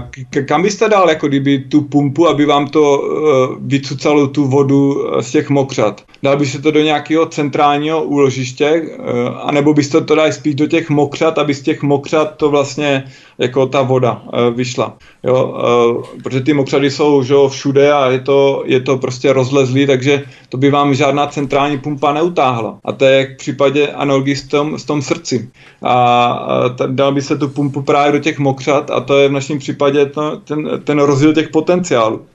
kam 0.45 0.61
byste 0.61 0.89
dal 0.89 1.09
jako 1.09 1.27
kdyby 1.27 1.59
tu 1.59 1.81
pumpu, 1.81 2.27
aby 2.27 2.45
vám 2.45 2.67
to 2.67 2.99
uh, 2.99 3.55
vycucalo 3.59 4.27
tu 4.27 4.47
vodu 4.47 5.05
z 5.21 5.31
těch 5.31 5.49
mokřad? 5.49 6.01
Dal 6.23 6.37
byste 6.37 6.61
to 6.61 6.71
do 6.71 6.81
nějakého 6.81 7.25
centrálního 7.25 8.03
úložiště, 8.03 8.81
uh, 8.81 9.05
anebo 9.41 9.73
byste 9.73 10.01
to 10.01 10.15
dali 10.15 10.33
spíš 10.33 10.55
do 10.55 10.67
těch 10.67 10.89
mokřad, 10.89 11.37
aby 11.37 11.53
z 11.53 11.61
těch 11.61 11.83
mokřad 11.83 12.35
to 12.37 12.49
vlastně 12.49 13.03
jako 13.37 13.65
ta 13.65 13.81
voda 13.81 14.21
uh, 14.25 14.55
vyšla. 14.55 14.97
Jo? 15.23 15.45
Uh, 15.45 16.03
protože 16.23 16.41
ty 16.41 16.53
mokřady 16.53 16.91
jsou 16.91 17.23
že, 17.23 17.35
všude 17.47 17.93
a 17.93 18.09
je 18.09 18.19
to, 18.19 18.63
je 18.65 18.79
to 18.79 18.97
prostě 18.97 19.33
rozlezlý, 19.33 19.87
takže 19.87 20.23
to 20.49 20.57
by 20.57 20.69
vám 20.69 20.93
žádná 20.93 21.27
centrální 21.27 21.77
pumpa 21.77 22.13
neutáhla. 22.13 22.77
A 22.85 22.91
to 22.91 23.05
je 23.05 23.25
v 23.25 23.37
případě 23.37 23.87
analogii 23.87 24.35
s 24.35 24.47
tom, 24.47 24.79
s 24.79 24.85
tom 24.85 25.01
srdci. 25.01 25.49
A, 25.81 25.93
a 25.93 26.69
dal 26.87 27.11
by 27.11 27.21
se 27.21 27.37
tu 27.37 27.47
pumpu 27.47 27.81
právě 27.81 28.11
do 28.11 28.19
těch 28.19 28.39
mokřad 28.39 28.91
a 28.91 28.99
to 28.99 29.17
je 29.17 29.29
našem 29.35 29.59
případě 29.59 30.05
to, 30.05 30.37
ten, 30.37 30.69
ten 30.83 30.99
rozdíl 30.99 31.33
těch 31.33 31.49
potenciálů. 31.49 32.25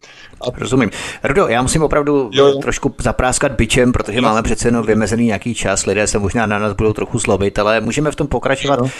Rozumím. 0.58 0.90
Rudo, 1.24 1.48
já 1.48 1.62
musím 1.62 1.82
opravdu 1.82 2.30
jo, 2.32 2.46
jo. 2.46 2.58
trošku 2.58 2.94
zapráskat 2.98 3.52
byčem, 3.52 3.92
protože 3.92 4.18
jo. 4.18 4.22
máme 4.22 4.42
přece 4.42 4.68
jenom 4.68 4.86
vymezený 4.86 5.26
nějaký 5.26 5.54
čas, 5.54 5.86
lidé 5.86 6.06
se 6.06 6.18
možná 6.18 6.46
na 6.46 6.58
nás 6.58 6.72
budou 6.72 6.92
trochu 6.92 7.18
zlobit, 7.18 7.58
ale 7.58 7.80
můžeme 7.80 8.10
v 8.10 8.16
tom 8.16 8.26
pokračovat 8.26 8.80
jo. 8.80 8.90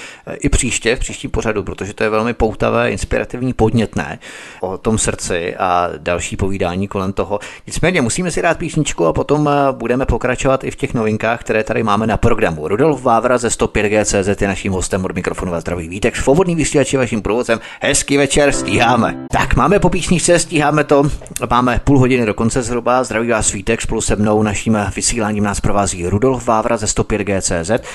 i 0.41 0.49
příště, 0.49 0.97
v 0.97 0.99
příštím 0.99 1.31
pořadu, 1.31 1.63
protože 1.63 1.95
to 1.95 2.05
je 2.05 2.11
velmi 2.11 2.35
poutavé, 2.35 2.91
inspirativní, 2.91 3.53
podnětné 3.53 4.19
o 4.61 4.79
tom 4.79 4.99
srdci 4.99 5.57
a 5.57 5.91
další 5.99 6.37
povídání 6.37 6.89
kolem 6.89 7.13
toho. 7.13 7.39
Nicméně 7.67 8.03
musíme 8.03 8.31
si 8.31 8.43
dát 8.43 8.59
písničku 8.59 9.07
a 9.07 9.13
potom 9.13 9.49
eh, 9.49 9.73
budeme 9.73 10.07
pokračovat 10.07 10.65
i 10.65 10.71
v 10.71 10.77
těch 10.77 10.95
novinkách, 10.95 11.41
které 11.41 11.65
tady 11.65 11.83
máme 11.83 12.07
na 12.07 12.17
programu. 12.17 12.69
Rudolf 12.69 13.03
Vávra 13.03 13.39
ze 13.39 13.49
105G.cz 13.49 14.41
je 14.41 14.49
naším 14.49 14.73
hostem 14.73 15.05
od 15.05 15.15
mikrofonu 15.15 15.55
a 15.55 15.61
zdraví 15.61 15.89
vítek. 15.89 16.17
Svobodný 16.17 16.55
vysílač 16.55 16.95
vaším 16.95 17.23
průvodcem. 17.23 17.61
Hezký 17.81 18.17
večer, 18.17 18.53
stíháme. 18.53 19.27
Tak 19.31 19.55
máme 19.55 19.79
po 19.79 19.91
písničce, 19.91 20.39
stíháme 20.39 20.85
to. 20.85 21.03
Máme 21.51 21.81
půl 21.85 21.99
hodiny 21.99 22.27
do 22.27 22.35
konce 22.35 22.63
zhruba. 22.63 23.05
Zdraví 23.05 23.29
vás 23.29 23.47
Svítek, 23.47 23.83
spolu 23.83 24.01
se 24.01 24.17
mnou 24.17 24.43
naším 24.43 24.79
vysíláním 24.97 25.45
nás 25.45 25.61
provází 25.61 26.07
Rudolf 26.07 26.47
Vávra 26.47 26.77
ze 26.77 26.87
105G.cz. 26.87 27.87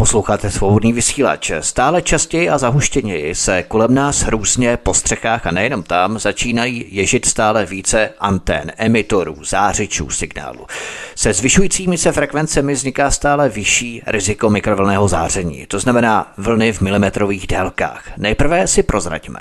Posloucháte 0.00 0.50
svobodný 0.50 0.92
vysílač. 0.92 1.50
Stále 1.60 2.02
častěji 2.02 2.48
a 2.48 2.58
zahuštěněji 2.58 3.34
se 3.34 3.62
kolem 3.62 3.94
nás 3.94 4.28
různě 4.28 4.76
po 4.76 4.94
střechách 4.94 5.46
a 5.46 5.50
nejenom 5.50 5.82
tam 5.82 6.18
začínají 6.18 6.86
ježit 6.88 7.24
stále 7.24 7.66
více 7.66 8.10
antén, 8.20 8.72
emitorů, 8.76 9.44
zářičů 9.44 10.10
signálu. 10.10 10.66
Se 11.14 11.32
zvyšujícími 11.32 11.98
se 11.98 12.12
frekvencemi 12.12 12.72
vzniká 12.72 13.10
stále 13.10 13.48
vyšší 13.48 14.02
riziko 14.06 14.50
mikrovlného 14.50 15.08
záření, 15.08 15.66
to 15.66 15.78
znamená 15.78 16.32
vlny 16.36 16.72
v 16.72 16.80
milimetrových 16.80 17.46
délkách. 17.46 18.04
Nejprve 18.16 18.66
si 18.66 18.82
prozraďme. 18.82 19.40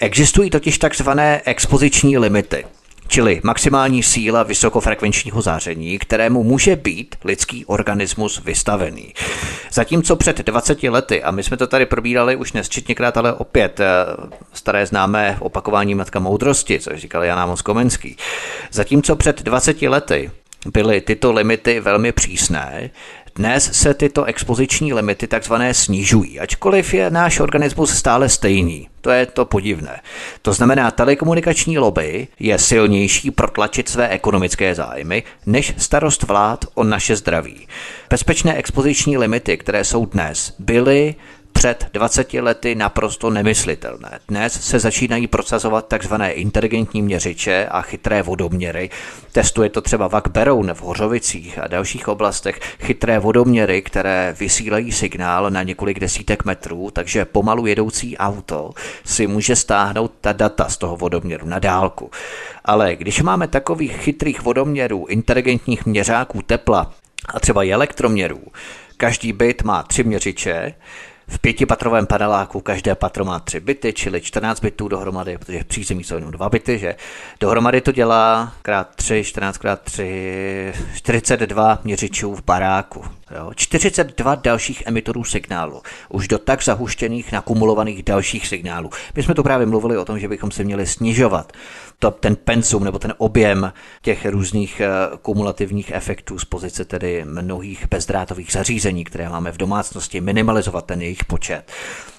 Existují 0.00 0.50
totiž 0.50 0.78
takzvané 0.78 1.40
expoziční 1.44 2.18
limity, 2.18 2.64
čili 3.08 3.40
maximální 3.44 4.02
síla 4.02 4.42
vysokofrekvenčního 4.42 5.42
záření, 5.42 5.98
kterému 5.98 6.42
může 6.42 6.76
být 6.76 7.16
lidský 7.24 7.64
organismus 7.64 8.42
vystavený. 8.44 9.14
Zatímco 9.72 10.16
před 10.16 10.38
20 10.38 10.82
lety, 10.82 11.22
a 11.22 11.30
my 11.30 11.42
jsme 11.42 11.56
to 11.56 11.66
tady 11.66 11.86
probírali 11.86 12.36
už 12.36 12.52
nesčetněkrát, 12.52 13.16
ale 13.16 13.32
opět 13.32 13.80
eh, 13.80 13.86
staré 14.52 14.86
známé 14.86 15.36
opakování 15.40 15.94
Matka 15.94 16.18
moudrosti, 16.18 16.80
což 16.80 17.00
říkal 17.00 17.24
Jan 17.24 17.38
Amos 17.38 17.62
Komenský, 17.62 18.16
zatímco 18.72 19.16
před 19.16 19.42
20 19.42 19.82
lety 19.82 20.30
byly 20.72 21.00
tyto 21.00 21.32
limity 21.32 21.80
velmi 21.80 22.12
přísné, 22.12 22.90
dnes 23.36 23.70
se 23.72 23.94
tyto 23.94 24.24
expoziční 24.24 24.92
limity 24.92 25.26
takzvané 25.26 25.74
snižují, 25.74 26.40
ačkoliv 26.40 26.94
je 26.94 27.10
náš 27.10 27.40
organismus 27.40 27.90
stále 27.90 28.28
stejný. 28.28 28.88
To 29.00 29.10
je 29.10 29.26
to 29.26 29.44
podivné. 29.44 30.00
To 30.42 30.52
znamená, 30.52 30.90
telekomunikační 30.90 31.78
lobby 31.78 32.28
je 32.38 32.58
silnější 32.58 33.30
protlačit 33.30 33.88
své 33.88 34.08
ekonomické 34.08 34.74
zájmy, 34.74 35.22
než 35.46 35.74
starost 35.76 36.22
vlád 36.22 36.64
o 36.74 36.84
naše 36.84 37.16
zdraví. 37.16 37.68
Bezpečné 38.10 38.54
expoziční 38.54 39.18
limity, 39.18 39.56
které 39.56 39.84
jsou 39.84 40.06
dnes, 40.06 40.54
byly 40.58 41.14
před 41.54 41.86
20 41.92 42.34
lety 42.34 42.74
naprosto 42.74 43.30
nemyslitelné. 43.30 44.18
Dnes 44.28 44.60
se 44.60 44.78
začínají 44.78 45.26
procesovat 45.26 45.94
tzv. 45.98 46.14
inteligentní 46.28 47.02
měřiče 47.02 47.66
a 47.66 47.82
chytré 47.82 48.22
vodoměry. 48.22 48.90
Testuje 49.32 49.70
to 49.70 49.80
třeba 49.80 50.08
Vak 50.08 50.28
Beroun 50.28 50.74
v 50.74 50.82
Hořovicích 50.82 51.58
a 51.58 51.66
dalších 51.66 52.08
oblastech. 52.08 52.60
Chytré 52.80 53.18
vodoměry, 53.18 53.82
které 53.82 54.36
vysílají 54.38 54.92
signál 54.92 55.50
na 55.50 55.62
několik 55.62 56.00
desítek 56.00 56.44
metrů, 56.44 56.90
takže 56.92 57.24
pomalu 57.24 57.66
jedoucí 57.66 58.16
auto 58.18 58.70
si 59.04 59.26
může 59.26 59.56
stáhnout 59.56 60.12
ta 60.20 60.32
data 60.32 60.68
z 60.68 60.76
toho 60.76 60.96
vodoměru 60.96 61.46
na 61.46 61.58
dálku. 61.58 62.10
Ale 62.64 62.96
když 62.96 63.22
máme 63.22 63.48
takových 63.48 63.96
chytrých 63.96 64.42
vodoměrů, 64.42 65.06
inteligentních 65.06 65.86
měřáků 65.86 66.42
tepla 66.42 66.92
a 67.34 67.40
třeba 67.40 67.64
i 67.64 67.72
elektroměrů, 67.72 68.40
každý 68.96 69.32
byt 69.32 69.62
má 69.62 69.82
tři 69.82 70.04
měřiče, 70.04 70.74
v 71.28 71.38
pětipatrovém 71.38 72.06
paneláku 72.06 72.60
každé 72.60 72.94
patro 72.94 73.24
má 73.24 73.38
tři 73.38 73.60
byty, 73.60 73.92
čili 73.92 74.20
14 74.20 74.60
bytů 74.60 74.88
dohromady, 74.88 75.38
protože 75.38 75.62
v 75.62 75.66
přízemí 75.66 76.04
jsou 76.04 76.14
jenom 76.14 76.30
dva 76.30 76.48
byty, 76.48 76.78
že? 76.78 76.94
Dohromady 77.40 77.80
to 77.80 77.92
dělá 77.92 78.52
krát 78.62 78.88
3, 78.96 79.24
14 79.24 79.58
krát 79.58 79.80
3, 79.80 80.72
42 80.94 81.78
měřičů 81.84 82.34
v 82.34 82.44
baráku. 82.44 83.04
Jo? 83.38 83.50
42 83.54 84.34
dalších 84.34 84.82
emitorů 84.86 85.24
signálu, 85.24 85.82
už 86.08 86.28
do 86.28 86.38
tak 86.38 86.64
zahuštěných, 86.64 87.32
nakumulovaných 87.32 88.02
dalších 88.02 88.46
signálů. 88.46 88.90
My 89.14 89.22
jsme 89.22 89.34
to 89.34 89.42
právě 89.42 89.66
mluvili 89.66 89.98
o 89.98 90.04
tom, 90.04 90.18
že 90.18 90.28
bychom 90.28 90.50
se 90.50 90.64
měli 90.64 90.86
snižovat 90.86 91.52
to, 91.98 92.10
ten 92.10 92.36
pensum 92.36 92.84
nebo 92.84 92.98
ten 92.98 93.14
objem 93.18 93.72
těch 94.02 94.26
různých 94.26 94.82
uh, 95.10 95.16
kumulativních 95.18 95.90
efektů 95.90 96.38
z 96.38 96.44
pozice 96.44 96.84
tedy 96.84 97.24
mnohých 97.24 97.88
bezdrátových 97.90 98.52
zařízení, 98.52 99.04
které 99.04 99.28
máme 99.28 99.52
v 99.52 99.56
domácnosti, 99.56 100.20
minimalizovat 100.20 100.86
ten 100.86 101.02
jejich 101.02 101.24
počet. 101.24 101.72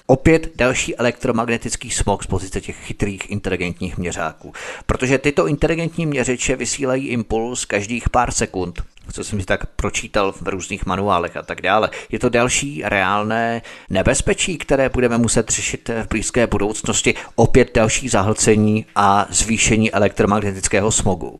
Opět 0.06 0.50
další 0.56 0.96
elektromagnetický 0.96 1.90
smog 1.90 2.22
z 2.22 2.26
pozice 2.26 2.60
těch 2.60 2.76
chytrých 2.76 3.30
inteligentních 3.30 3.98
měřáků. 3.98 4.52
Protože 4.86 5.18
tyto 5.18 5.46
inteligentní 5.46 6.06
měřiče 6.06 6.56
vysílají 6.56 7.08
impuls 7.08 7.64
každých 7.64 8.10
pár 8.10 8.30
sekund 8.30 8.82
co 9.12 9.24
jsem 9.24 9.40
si 9.40 9.46
tak 9.46 9.66
pročítal 9.66 10.32
v 10.32 10.48
různých 10.48 10.86
manuálech 10.86 11.36
a 11.36 11.42
tak 11.42 11.60
dále. 11.62 11.90
Je 12.12 12.18
to 12.18 12.28
další 12.28 12.82
reálné 12.84 13.62
nebezpečí, 13.90 14.58
které 14.58 14.88
budeme 14.88 15.18
muset 15.18 15.50
řešit 15.50 15.90
v 16.02 16.08
blízké 16.08 16.46
budoucnosti. 16.46 17.14
Opět 17.34 17.70
další 17.74 18.08
zahlcení 18.08 18.86
a 18.96 19.26
zvýšení 19.30 19.92
elektromagnetického 19.92 20.92
smogu. 20.92 21.38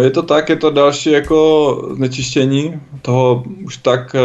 Je 0.00 0.10
to 0.10 0.22
tak, 0.22 0.48
je 0.48 0.56
to 0.56 0.70
další 0.70 1.10
jako 1.10 1.90
znečištění 1.94 2.80
toho 3.02 3.44
už 3.64 3.76
tak 3.76 4.14
eh, 4.14 4.20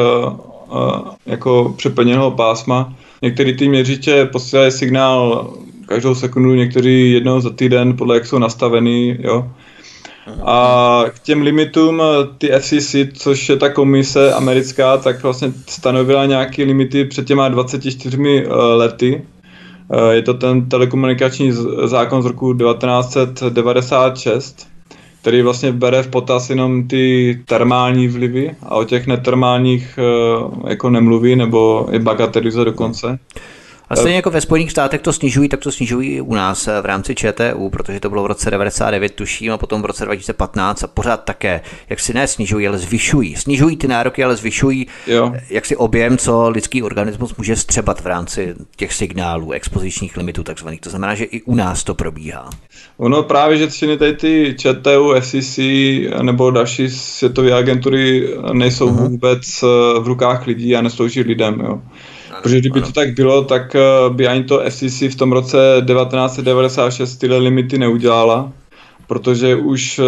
eh, 0.71 1.15
jako 1.25 1.73
přeplněného 1.77 2.31
pásma. 2.31 2.93
Některé 3.21 3.53
ty 3.53 3.69
měřiče 3.69 4.25
posílají 4.25 4.71
signál 4.71 5.53
každou 5.85 6.15
sekundu, 6.15 6.55
někteří 6.55 7.11
jednou 7.11 7.39
za 7.39 7.49
týden, 7.49 7.97
podle 7.97 8.15
jak 8.15 8.25
jsou 8.25 8.39
nastavený, 8.39 9.17
jo. 9.19 9.51
A 10.45 11.03
k 11.09 11.19
těm 11.19 11.41
limitům 11.41 12.01
eh, 12.01 12.05
ty 12.37 12.51
FCC, 12.59 12.95
což 13.13 13.49
je 13.49 13.57
ta 13.57 13.69
komise 13.69 14.33
americká, 14.33 14.97
tak 14.97 15.23
vlastně 15.23 15.53
stanovila 15.67 16.25
nějaké 16.25 16.63
limity 16.63 17.05
před 17.05 17.27
těma 17.27 17.49
24 17.49 18.17
eh, 18.17 18.47
lety. 18.53 19.25
Eh, 19.93 20.13
je 20.13 20.21
to 20.21 20.33
ten 20.33 20.69
telekomunikační 20.69 21.51
zákon 21.85 22.23
z 22.23 22.25
roku 22.25 22.53
1996, 22.53 24.70
který 25.21 25.41
vlastně 25.41 25.71
bere 25.71 26.03
v 26.03 26.07
potaz 26.07 26.49
jenom 26.49 26.87
ty 26.87 27.39
termální 27.45 28.07
vlivy 28.07 28.55
a 28.63 28.75
o 28.75 28.83
těch 28.83 29.07
netermálních 29.07 29.99
jako 30.67 30.89
nemluví 30.89 31.35
nebo 31.35 31.87
je 31.91 31.99
bagatelizuje 31.99 32.65
dokonce. 32.65 33.19
A 33.91 33.95
stejně 33.95 34.15
jako 34.15 34.29
ve 34.29 34.41
Spojených 34.41 34.71
státech 34.71 35.01
to 35.01 35.13
snižují, 35.13 35.49
tak 35.49 35.59
to 35.59 35.71
snižují 35.71 36.09
i 36.09 36.21
u 36.21 36.33
nás 36.33 36.67
eh, 36.67 36.81
v 36.81 36.85
rámci 36.85 37.15
ČTU, 37.15 37.69
protože 37.69 37.99
to 37.99 38.09
bylo 38.09 38.23
v 38.23 38.25
roce 38.25 38.51
99, 38.51 39.15
tuším, 39.15 39.51
a 39.51 39.57
potom 39.57 39.81
v 39.81 39.85
roce 39.85 40.05
2015 40.05 40.83
a 40.83 40.87
pořád 40.87 41.23
také, 41.23 41.61
jak 41.89 41.99
si 41.99 42.13
ne 42.13 42.27
snižují, 42.27 42.67
ale 42.67 42.77
zvyšují. 42.77 43.35
Snižují 43.35 43.77
ty 43.77 43.87
nároky, 43.87 44.23
ale 44.23 44.35
zvyšují 44.35 44.87
jo. 45.07 45.33
jak 45.49 45.65
si 45.65 45.75
objem, 45.75 46.17
co 46.17 46.49
lidský 46.49 46.83
organismus 46.83 47.35
může 47.35 47.55
střebat 47.55 48.01
v 48.01 48.05
rámci 48.05 48.55
těch 48.75 48.93
signálů, 48.93 49.51
expozičních 49.51 50.17
limitů 50.17 50.43
takzvaných. 50.43 50.81
To 50.81 50.89
znamená, 50.89 51.15
že 51.15 51.23
i 51.23 51.41
u 51.41 51.55
nás 51.55 51.83
to 51.83 51.95
probíhá. 51.95 52.49
Ono 52.97 53.23
právě, 53.23 53.57
že 53.57 53.67
všechny 53.67 53.97
tady 53.97 54.13
ty 54.13 54.55
ČTU, 54.57 55.13
FCC 55.19 55.59
nebo 56.21 56.51
další 56.51 56.89
světové 56.89 57.53
agentury 57.53 58.33
nejsou 58.53 58.89
uh-huh. 58.89 59.09
vůbec 59.09 59.63
eh, 59.63 59.99
v 59.99 60.07
rukách 60.07 60.47
lidí 60.47 60.75
a 60.75 60.81
neslouží 60.81 61.21
lidem. 61.21 61.59
Jo. 61.59 61.81
Protože 62.41 62.59
kdyby 62.59 62.79
ano. 62.79 62.87
to 62.87 62.93
tak 62.93 63.13
bylo, 63.13 63.43
tak 63.43 63.75
eh, 63.75 63.79
by 64.09 64.27
ani 64.27 64.43
to 64.43 64.61
FCC 64.69 65.01
v 65.01 65.15
tom 65.15 65.31
roce 65.31 65.57
1996 65.85 67.17
tyhle 67.17 67.37
limity 67.37 67.77
neudělala, 67.77 68.51
protože 69.07 69.55
už 69.55 69.99
eh, 69.99 70.03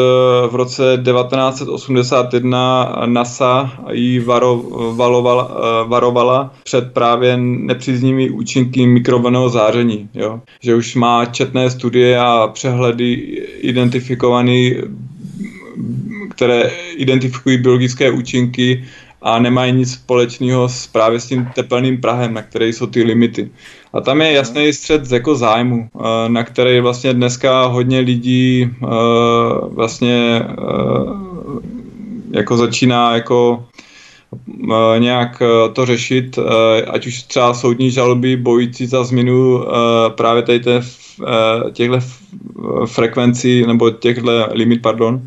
v 0.48 0.56
roce 0.56 0.84
1981 1.04 2.96
NASA 3.06 3.72
jí 3.92 4.20
varo, 4.20 4.64
valovala, 4.96 5.52
eh, 5.52 5.88
varovala 5.88 6.54
před 6.64 6.94
právě 6.94 7.38
nepříznivými 7.38 8.30
účinky 8.30 8.88
mikrovlnného 8.88 9.50
záření. 9.50 10.10
Jo? 10.14 10.42
Že 10.62 10.76
už 10.76 10.96
má 10.96 11.26
četné 11.26 11.70
studie 11.70 12.20
a 12.20 12.48
přehledy 12.48 13.14
identifikované 13.62 14.72
které 16.30 16.72
identifikují 16.96 17.58
biologické 17.58 18.12
účinky 18.12 18.84
a 19.24 19.40
nemají 19.40 19.74
nic 19.74 19.92
společného 19.92 20.70
s 20.70 20.88
právě 20.88 21.20
s 21.20 21.28
tím 21.28 21.50
tepelným 21.56 22.02
Prahem, 22.02 22.34
na 22.34 22.42
které 22.42 22.68
jsou 22.68 22.88
ty 22.88 23.04
limity. 23.04 23.50
A 23.94 24.02
tam 24.02 24.22
je 24.22 24.32
jasný 24.32 24.74
střed 24.74 25.12
jako 25.12 25.36
zájmu, 25.36 25.90
eh, 25.96 26.30
na 26.30 26.44
který 26.44 26.80
vlastně 26.80 27.14
dneska 27.14 27.66
hodně 27.66 28.00
lidí 28.00 28.70
eh, 28.70 28.88
vlastně 29.68 30.42
eh, 30.46 30.54
jako 32.32 32.58
začíná 32.58 33.16
jako 33.16 33.66
nějak 34.98 35.42
to 35.74 35.86
řešit, 35.86 36.40
ať 36.88 37.08
už 37.08 37.24
třeba 37.24 37.54
soudní 37.54 37.92
žaloby 37.92 38.38
bojící 38.38 38.86
za 38.86 39.04
změnu 39.04 39.66
právě 40.16 40.44
tady 40.44 40.62
těchto 41.74 42.00
frekvencí 42.86 43.66
nebo 43.68 43.90
těchto 43.90 44.48
limit, 44.52 44.82
pardon, 44.82 45.22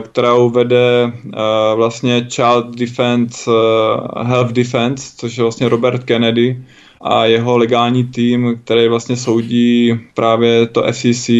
kterou 0.00 0.50
vede 0.50 1.12
eh, 1.12 1.38
vlastně 1.74 2.26
Child 2.30 2.76
Defense, 2.76 3.50
eh, 3.50 4.24
Health 4.24 4.52
Defense, 4.52 5.12
což 5.16 5.36
je 5.36 5.42
vlastně 5.42 5.68
Robert 5.68 6.04
Kennedy 6.04 6.62
a 7.00 7.24
jeho 7.24 7.58
legální 7.58 8.04
tým, 8.04 8.60
který 8.64 8.88
vlastně 8.88 9.16
soudí 9.16 10.00
právě 10.14 10.66
to 10.66 10.82
FCC 10.82 11.30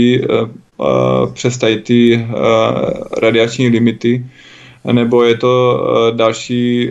přes 1.32 1.59
tady 1.59 1.77
ty 1.77 2.27
radiační 3.23 3.69
limity. 3.69 4.27
Nebo 4.93 5.23
je 5.23 5.36
to 5.36 5.81
další 6.15 6.90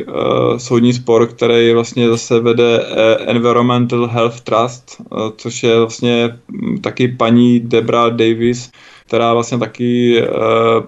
soudní 0.57 0.93
spor, 0.93 1.27
který 1.27 1.73
vlastně 1.73 2.09
zase 2.09 2.39
vede 2.39 2.85
Environmental 3.25 4.07
Health 4.07 4.41
Trust, 4.41 5.01
což 5.37 5.63
je 5.63 5.79
vlastně 5.79 6.29
hm, 6.51 6.77
taky 6.81 7.07
paní 7.07 7.59
Debra 7.59 8.09
Davis, 8.09 8.71
která 9.07 9.33
vlastně 9.33 9.57
taky 9.57 10.19
e, 10.19 10.27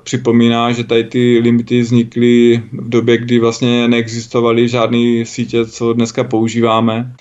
připomíná, 0.04 0.72
že 0.72 0.84
tady 0.84 1.04
ty 1.04 1.40
limity 1.40 1.82
vznikly 1.82 2.64
v 2.72 2.90
době, 2.90 3.18
kdy 3.18 3.40
vlastně 3.40 3.88
neexistovaly 3.88 4.68
žádné 4.68 5.26
sítě, 5.26 5.66
co 5.66 5.94
dneska 5.94 6.24
používáme 6.24 7.14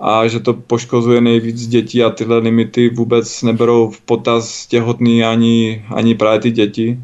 a 0.00 0.26
že 0.26 0.40
to 0.40 0.54
poškozuje 0.54 1.20
nejvíc 1.20 1.66
dětí 1.66 2.02
a 2.02 2.10
tyhle 2.10 2.38
limity 2.38 2.88
vůbec 2.88 3.42
neberou 3.42 3.90
v 3.90 4.00
potaz 4.00 4.66
těhotný 4.66 5.24
ani, 5.24 5.84
ani 5.94 6.14
právě 6.14 6.40
ty 6.40 6.50
děti. 6.50 6.98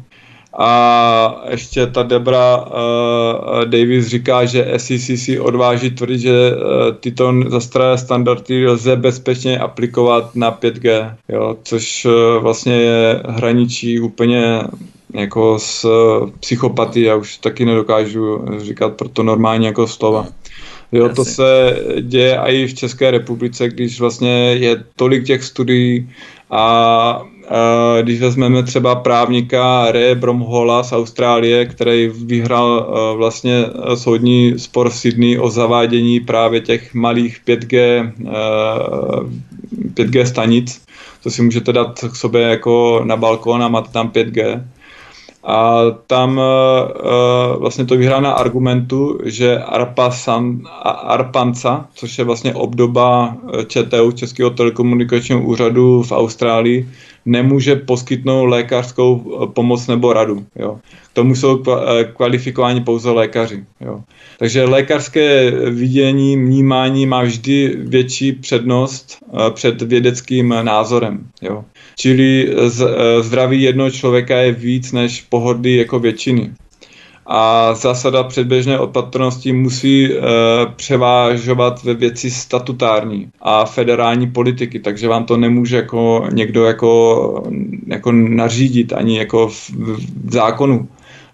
A 0.59 1.43
ještě 1.49 1.87
ta 1.87 2.03
Debra 2.03 2.57
uh, 2.57 3.65
Davis 3.65 4.07
říká, 4.07 4.45
že 4.45 4.73
SEC 4.77 5.19
si 5.19 5.39
odváží 5.39 5.91
tvrdit, 5.91 6.19
že 6.19 6.51
uh, 6.55 6.61
tyto 6.99 7.33
zastaralé 7.47 7.97
standardy 7.97 8.67
lze 8.67 8.95
bezpečně 8.95 9.59
aplikovat 9.59 10.35
na 10.35 10.51
5G, 10.51 11.15
jo, 11.29 11.57
což 11.63 12.05
uh, 12.05 12.43
vlastně 12.43 12.73
je 12.73 13.23
hraničí 13.27 13.99
úplně 13.99 14.61
jako 15.13 15.59
s 15.59 15.85
uh, 15.85 16.29
psychopatii, 16.39 17.05
já 17.05 17.15
už 17.15 17.37
taky 17.37 17.65
nedokážu 17.65 18.45
říkat 18.57 18.93
proto 18.93 19.23
normálně 19.23 19.67
jako 19.67 19.87
slova. 19.87 20.27
Jo, 20.91 21.09
to 21.09 21.25
se 21.25 21.79
děje 22.01 22.39
i 22.43 22.67
v 22.67 22.73
České 22.73 23.11
republice, 23.11 23.67
když 23.67 23.99
vlastně 23.99 24.53
je 24.53 24.83
tolik 24.95 25.25
těch 25.25 25.43
studií 25.43 26.09
a 26.51 27.21
když 28.01 28.21
vezmeme 28.21 28.63
třeba 28.63 28.95
právníka 28.95 29.91
Ray 29.91 30.15
Bromhola 30.15 30.83
z 30.83 30.91
Austrálie, 30.93 31.65
který 31.65 32.11
vyhrál 32.25 32.93
vlastně 33.17 33.65
soudní 33.95 34.59
spor 34.59 34.89
v 34.89 34.95
Sydney 34.95 35.39
o 35.39 35.49
zavádění 35.49 36.19
právě 36.19 36.61
těch 36.61 36.93
malých 36.93 37.41
5G, 37.47 38.11
5G 39.93 40.23
stanic, 40.23 40.81
to 41.23 41.29
si 41.29 41.41
můžete 41.41 41.73
dát 41.73 41.99
k 42.11 42.15
sobě 42.15 42.41
jako 42.41 43.01
na 43.03 43.15
balkon 43.17 43.63
a 43.63 43.67
máte 43.67 43.91
tam 43.91 44.09
5G. 44.09 44.63
A 45.43 45.81
tam 46.07 46.37
uh, 46.37 47.59
vlastně 47.59 47.85
to 47.85 47.97
vyhrá 47.97 48.19
na 48.19 48.31
argumentu, 48.31 49.19
že 49.23 49.59
Arpasan, 49.59 50.61
Arpanca, 50.83 51.87
což 51.93 52.17
je 52.17 52.23
vlastně 52.23 52.53
obdoba 52.53 53.37
ČTU, 53.67 54.11
Českého 54.11 54.49
telekomunikačního 54.49 55.41
úřadu 55.41 56.03
v 56.03 56.11
Austrálii, 56.11 56.89
nemůže 57.27 57.75
poskytnout 57.75 58.45
lékařskou 58.45 59.39
eh, 59.43 59.47
pomoc 59.53 59.87
nebo 59.87 60.13
radu. 60.13 60.45
Jo. 60.55 60.79
K 61.11 61.13
tomu 61.13 61.35
jsou 61.35 61.63
eh, 61.67 62.03
kvalifikováni 62.03 62.81
pouze 62.81 63.11
lékaři. 63.11 63.65
Jo. 63.81 64.03
Takže 64.39 64.63
lékařské 64.63 65.51
vidění, 65.71 66.37
vnímání 66.37 67.05
má 67.05 67.23
vždy 67.23 67.75
větší 67.79 68.31
přednost 68.31 69.17
eh, 69.33 69.51
před 69.51 69.81
vědeckým 69.81 70.49
názorem. 70.61 71.27
Jo. 71.41 71.65
Čili 71.95 72.55
zdraví 73.21 73.61
jednoho 73.61 73.91
člověka 73.91 74.37
je 74.37 74.51
víc 74.51 74.91
než 74.91 75.21
pohody 75.21 75.75
jako 75.75 75.99
většiny 75.99 76.51
a 77.27 77.73
zásada 77.73 78.23
předběžné 78.23 78.79
opatrnosti 78.79 79.53
musí 79.53 80.05
e, 80.05 80.19
převážovat 80.75 81.83
ve 81.83 81.93
věci 81.93 82.31
statutární 82.31 83.29
a 83.41 83.65
federální 83.65 84.31
politiky, 84.31 84.79
takže 84.79 85.07
vám 85.07 85.25
to 85.25 85.37
nemůže 85.37 85.75
jako 85.75 86.27
někdo 86.31 86.65
jako, 86.65 87.43
jako 87.87 88.11
nařídit 88.11 88.93
ani 88.93 89.17
jako 89.17 89.47
v, 89.47 89.69
v 90.25 90.33
zákonu. 90.33 90.87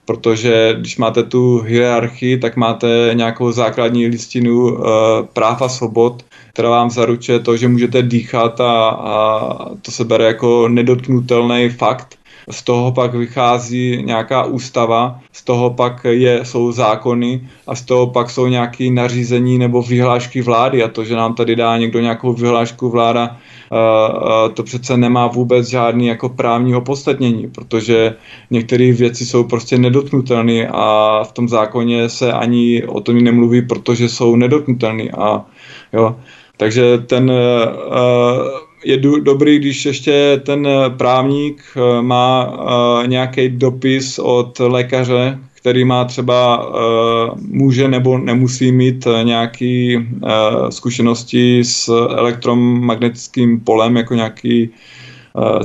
protože 0.06 0.76
když 0.80 0.98
máte 0.98 1.24
tu 1.24 1.60
hierarchii, 1.60 2.38
tak 2.38 2.56
máte 2.56 3.11
nějakou 3.14 3.52
základní 3.52 4.07
listinu 4.07 4.64
uh, 4.64 4.86
práv 5.34 5.61
a 5.61 5.70
svobod, 5.70 6.26
která 6.53 6.70
vám 6.70 6.90
zaručuje 6.90 7.40
to, 7.40 7.57
že 7.57 7.68
můžete 7.68 8.02
dýchat 8.02 8.61
a, 8.61 8.90
a 8.90 9.56
to 9.82 9.91
se 9.91 10.03
bere 10.03 10.26
jako 10.26 10.68
nedotknutelný 10.68 11.70
fakt 11.70 12.15
z 12.49 12.64
toho 12.64 12.91
pak 12.91 13.14
vychází 13.14 14.03
nějaká 14.06 14.44
ústava, 14.44 15.20
z 15.32 15.44
toho 15.44 15.70
pak 15.70 16.06
je, 16.10 16.45
jsou 16.45 16.72
zákony 16.72 17.49
a 17.68 17.76
z 17.76 17.82
toho 17.82 18.07
pak 18.07 18.30
jsou 18.30 18.48
nějaké 18.48 18.90
nařízení 18.91 19.57
nebo 19.57 19.82
vyhlášky 19.82 20.41
vlády. 20.41 20.84
A 20.84 20.88
to, 20.88 21.03
že 21.03 21.15
nám 21.15 21.36
tady 21.36 21.56
dá 21.56 21.78
někdo 21.78 21.99
nějakou 21.99 22.34
vyhlášku 22.34 22.90
vláda, 22.90 23.38
to 24.53 24.64
přece 24.64 24.98
nemá 24.98 25.28
vůbec 25.28 25.68
žádný 25.68 26.07
jako 26.07 26.30
právní 26.30 26.76
opodstatnění, 26.76 27.48
protože 27.48 28.15
některé 28.52 28.91
věci 28.91 29.26
jsou 29.26 29.44
prostě 29.44 29.78
nedotknutelné 29.78 30.68
a 30.68 31.20
v 31.24 31.32
tom 31.32 31.49
zákoně 31.49 32.10
se 32.10 32.34
ani 32.34 32.84
o 32.84 33.02
tom 33.02 33.18
nemluví, 33.18 33.61
protože 33.61 34.10
jsou 34.10 34.36
nedotknutelné. 34.36 35.03
A 35.18 35.45
jo, 35.94 36.15
takže 36.57 36.98
ten 36.98 37.32
uh, 37.32 37.38
je 38.84 38.97
do, 38.97 39.19
dobrý, 39.19 39.60
když 39.60 39.85
ještě 39.85 40.41
ten 40.45 40.68
eh, 40.68 40.89
právník 40.89 41.64
eh, 41.76 42.01
má 42.01 42.47
uh, 42.47 43.07
nějaký 43.07 43.49
dopis 43.49 44.19
od 44.19 44.60
lékaře, 44.60 45.39
který 45.53 45.85
má 45.85 46.05
třeba, 46.05 46.72
může 47.47 47.88
nebo 47.88 48.18
nemusí 48.18 48.72
mít 48.72 49.07
nějaké 49.23 50.03
zkušenosti 50.69 51.64
s 51.64 52.07
elektromagnetickým 52.10 53.60
polem, 53.60 53.97
jako 53.97 54.14
nějaký 54.15 54.69
Eh, 54.69 55.02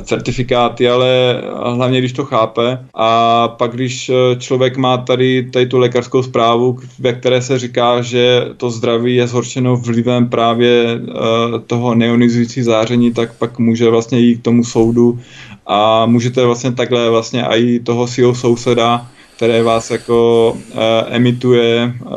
certifikáty, 0.01 0.89
ale 0.89 1.41
hlavně 1.65 1.99
když 1.99 2.13
to 2.13 2.25
chápe. 2.25 2.85
A 2.93 3.47
pak, 3.47 3.71
když 3.71 4.09
eh, 4.09 4.35
člověk 4.39 4.77
má 4.77 4.97
tady, 4.97 5.49
tady 5.53 5.65
tu 5.65 5.77
lékařskou 5.77 6.23
zprávu, 6.23 6.79
ve 6.99 7.13
které 7.13 7.41
se 7.41 7.59
říká, 7.59 8.01
že 8.01 8.45
to 8.57 8.69
zdraví 8.69 9.15
je 9.15 9.27
zhoršeno 9.27 9.77
vlivem 9.77 10.29
právě 10.29 10.85
eh, 10.85 11.59
toho 11.67 11.95
neonizující 11.95 12.63
záření, 12.63 13.13
tak 13.13 13.33
pak 13.33 13.59
může 13.59 13.89
vlastně 13.89 14.19
jít 14.19 14.37
k 14.37 14.43
tomu 14.43 14.63
soudu 14.63 15.19
a 15.67 16.05
můžete 16.05 16.45
vlastně 16.45 16.71
takhle 16.71 17.09
vlastně 17.09 17.45
i 17.49 17.79
toho 17.79 18.07
svého 18.07 18.35
souseda 18.35 19.07
které 19.39 19.63
vás 19.63 19.91
jako 19.91 20.51
uh, 20.51 20.79
emituje 21.09 21.93
uh, 22.01 22.11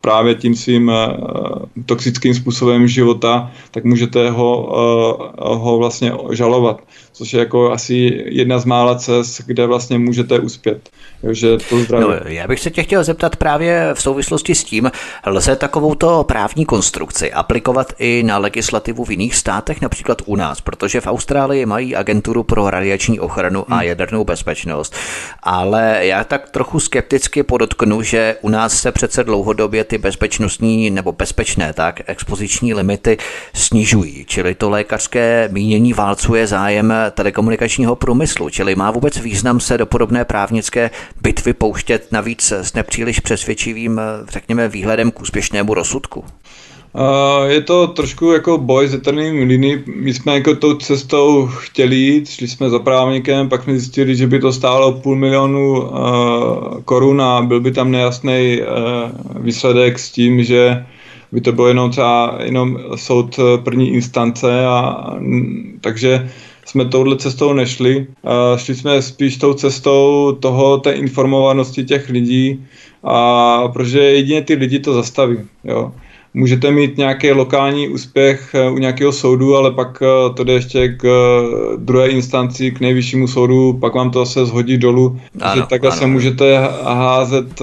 právě 0.00 0.34
tím 0.34 0.54
svým 0.54 0.88
uh, 0.88 0.94
toxickým 1.86 2.34
způsobem 2.34 2.88
života, 2.88 3.52
tak 3.70 3.84
můžete 3.84 4.30
ho, 4.30 4.72
ho 5.38 5.78
vlastně 5.78 6.12
žalovat 6.32 6.82
což 7.14 7.32
je 7.32 7.38
jako 7.38 7.72
asi 7.72 8.22
jedna 8.24 8.58
z 8.58 8.64
mála 8.64 8.94
cest, 8.94 9.40
kde 9.46 9.66
vlastně 9.66 9.98
můžete 9.98 10.38
uspět. 10.38 10.88
Jo, 11.22 11.34
že 11.34 11.56
to 11.68 11.78
zdraví. 11.78 12.04
No, 12.04 12.12
já 12.24 12.48
bych 12.48 12.60
se 12.60 12.70
tě 12.70 12.82
chtěl 12.82 13.04
zeptat 13.04 13.36
právě 13.36 13.90
v 13.94 14.02
souvislosti 14.02 14.54
s 14.54 14.64
tím, 14.64 14.90
lze 15.26 15.56
takovouto 15.56 16.24
právní 16.24 16.64
konstrukci 16.64 17.32
aplikovat 17.32 17.92
i 17.98 18.22
na 18.26 18.38
legislativu 18.38 19.04
v 19.04 19.10
jiných 19.10 19.34
státech, 19.34 19.80
například 19.80 20.22
u 20.26 20.36
nás, 20.36 20.60
protože 20.60 21.00
v 21.00 21.06
Austrálii 21.06 21.66
mají 21.66 21.96
agenturu 21.96 22.42
pro 22.42 22.70
radiační 22.70 23.20
ochranu 23.20 23.64
a 23.72 23.76
hmm. 23.76 23.88
jadernou 23.88 24.24
bezpečnost, 24.24 24.94
ale 25.42 26.06
já 26.06 26.24
tak 26.24 26.50
trochu 26.50 26.80
skepticky 26.80 27.42
podotknu, 27.42 28.02
že 28.02 28.36
u 28.40 28.48
nás 28.48 28.80
se 28.80 28.92
přece 28.92 29.24
dlouhodobě 29.24 29.84
ty 29.84 29.98
bezpečnostní 29.98 30.90
nebo 30.90 31.12
bezpečné 31.12 31.72
tak 31.72 32.00
expoziční 32.06 32.74
limity 32.74 33.16
snižují, 33.54 34.24
čili 34.28 34.54
to 34.54 34.70
lékařské 34.70 35.48
mínění 35.52 35.92
válcuje 35.92 36.46
zájem 36.46 36.92
telekomunikačního 37.10 37.96
průmyslu, 37.96 38.50
čili 38.50 38.74
má 38.74 38.90
vůbec 38.90 39.20
význam 39.20 39.60
se 39.60 39.78
do 39.78 39.86
podobné 39.86 40.24
právnické 40.24 40.90
bitvy 41.22 41.52
pouštět 41.52 42.12
navíc 42.12 42.52
s 42.52 42.74
nepříliš 42.74 43.20
přesvědčivým, 43.20 44.00
řekněme, 44.28 44.68
výhledem 44.68 45.10
k 45.10 45.20
úspěšnému 45.20 45.74
rozsudku? 45.74 46.24
je 47.46 47.60
to 47.60 47.86
trošku 47.86 48.32
jako 48.32 48.58
boj 48.58 48.88
s 48.88 48.94
eterním 48.94 49.48
liny. 49.48 49.82
My 49.96 50.14
jsme 50.14 50.34
jako 50.34 50.54
tou 50.54 50.74
cestou 50.74 51.46
chtěli 51.46 51.96
jít, 51.96 52.28
šli 52.28 52.48
jsme 52.48 52.70
za 52.70 52.78
právníkem, 52.78 53.48
pak 53.48 53.62
jsme 53.62 53.72
zjistili, 53.72 54.16
že 54.16 54.26
by 54.26 54.38
to 54.38 54.52
stálo 54.52 54.92
půl 54.92 55.16
milionu 55.16 55.90
korun 56.84 57.22
a 57.22 57.42
byl 57.42 57.60
by 57.60 57.72
tam 57.72 57.90
nejasný 57.90 58.60
uh, 58.60 59.42
výsledek 59.42 59.98
s 59.98 60.10
tím, 60.10 60.44
že 60.44 60.86
by 61.32 61.40
to 61.40 61.52
bylo 61.52 61.68
jenom 61.68 61.90
třeba 61.90 62.38
jenom 62.42 62.78
soud 62.94 63.40
první 63.64 63.94
instance 63.94 64.66
a 64.66 65.06
takže 65.80 66.30
jsme 66.64 66.84
touhle 66.84 67.16
cestou 67.16 67.52
nešli. 67.52 68.06
Šli 68.56 68.74
jsme 68.74 69.02
spíš 69.02 69.36
tou 69.36 69.54
cestou 69.54 70.32
toho, 70.40 70.78
té 70.78 70.92
informovanosti 70.92 71.84
těch 71.84 72.08
lidí, 72.08 72.66
a 73.04 73.68
protože 73.68 74.00
jedině 74.00 74.42
ty 74.42 74.54
lidi 74.54 74.78
to 74.78 74.94
zastaví. 74.94 75.38
Jo 75.64 75.92
můžete 76.34 76.70
mít 76.70 76.98
nějaký 76.98 77.30
lokální 77.30 77.88
úspěch 77.88 78.54
eh, 78.54 78.70
u 78.70 78.78
nějakého 78.78 79.12
soudu, 79.12 79.56
ale 79.56 79.70
pak 79.70 80.02
eh, 80.02 80.34
to 80.34 80.44
jde 80.44 80.52
ještě 80.52 80.88
k 80.88 81.04
eh, 81.04 81.76
druhé 81.76 82.08
instanci, 82.08 82.70
k 82.70 82.80
nejvyššímu 82.80 83.28
soudu, 83.28 83.72
pak 83.72 83.94
vám 83.94 84.10
to 84.10 84.18
zase 84.18 84.46
zhodí 84.46 84.78
dolů. 84.78 85.20
Ano, 85.40 85.52
takže 85.52 85.62
takhle 85.68 85.90
ano. 85.90 85.98
se 85.98 86.06
můžete 86.06 86.58
házet 86.82 87.60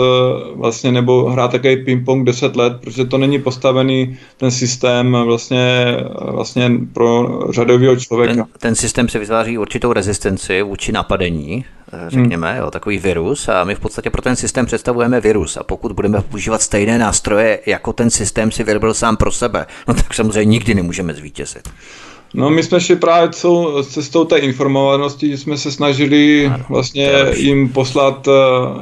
vlastně 0.56 0.92
nebo 0.92 1.30
hrát 1.30 1.52
takový 1.52 1.76
ping-pong 1.76 2.24
10 2.24 2.56
let, 2.56 2.74
protože 2.82 3.06
to 3.06 3.18
není 3.18 3.42
postavený 3.42 4.18
ten 4.38 4.52
systém 4.52 5.18
vlastně, 5.26 5.98
vlastně 6.32 6.72
pro 6.94 7.40
řadového 7.50 7.96
člověka. 7.96 8.34
Ten, 8.34 8.46
ten 8.60 8.76
systém 8.76 9.10
se 9.10 9.20
vytváří 9.20 9.58
určitou 9.58 9.94
rezistenci 9.94 10.62
vůči 10.62 10.92
napadení 10.92 11.66
řekněme, 12.08 12.52
hmm. 12.52 12.60
jo, 12.60 12.72
takový 12.72 12.98
virus 12.98 13.50
a 13.50 13.64
my 13.64 13.76
v 13.76 13.80
podstatě 13.80 14.10
pro 14.10 14.22
ten 14.22 14.36
systém 14.36 14.66
představujeme 14.66 15.22
virus 15.22 15.58
a 15.58 15.64
pokud 15.64 15.92
budeme 15.92 16.22
používat 16.22 16.62
stejné 16.62 16.98
nástroje, 16.98 17.60
jako 17.66 17.94
ten 17.94 18.10
systém 18.10 18.52
si 18.52 18.64
vyrobil 18.64 18.94
sám 18.94 19.18
pro 19.18 19.32
sebe, 19.32 19.66
no 19.88 19.94
tak 19.94 20.14
samozřejmě 20.14 20.46
nikdy 20.46 20.76
nemůžeme 20.76 21.14
zvítězit. 21.14 21.70
No 22.34 22.50
my 22.50 22.64
jsme 22.64 22.82
šli 22.82 22.96
právě 22.96 23.30
cestou, 23.30 23.84
cestou 23.84 24.26
té 24.26 24.38
informovanosti, 24.38 25.30
že 25.30 25.38
jsme 25.38 25.58
se 25.58 25.72
snažili 25.72 26.48
ano, 26.48 26.66
vlastně 26.70 27.10
jim 27.36 27.70
poslat 27.70 28.28
eh, 28.28 28.32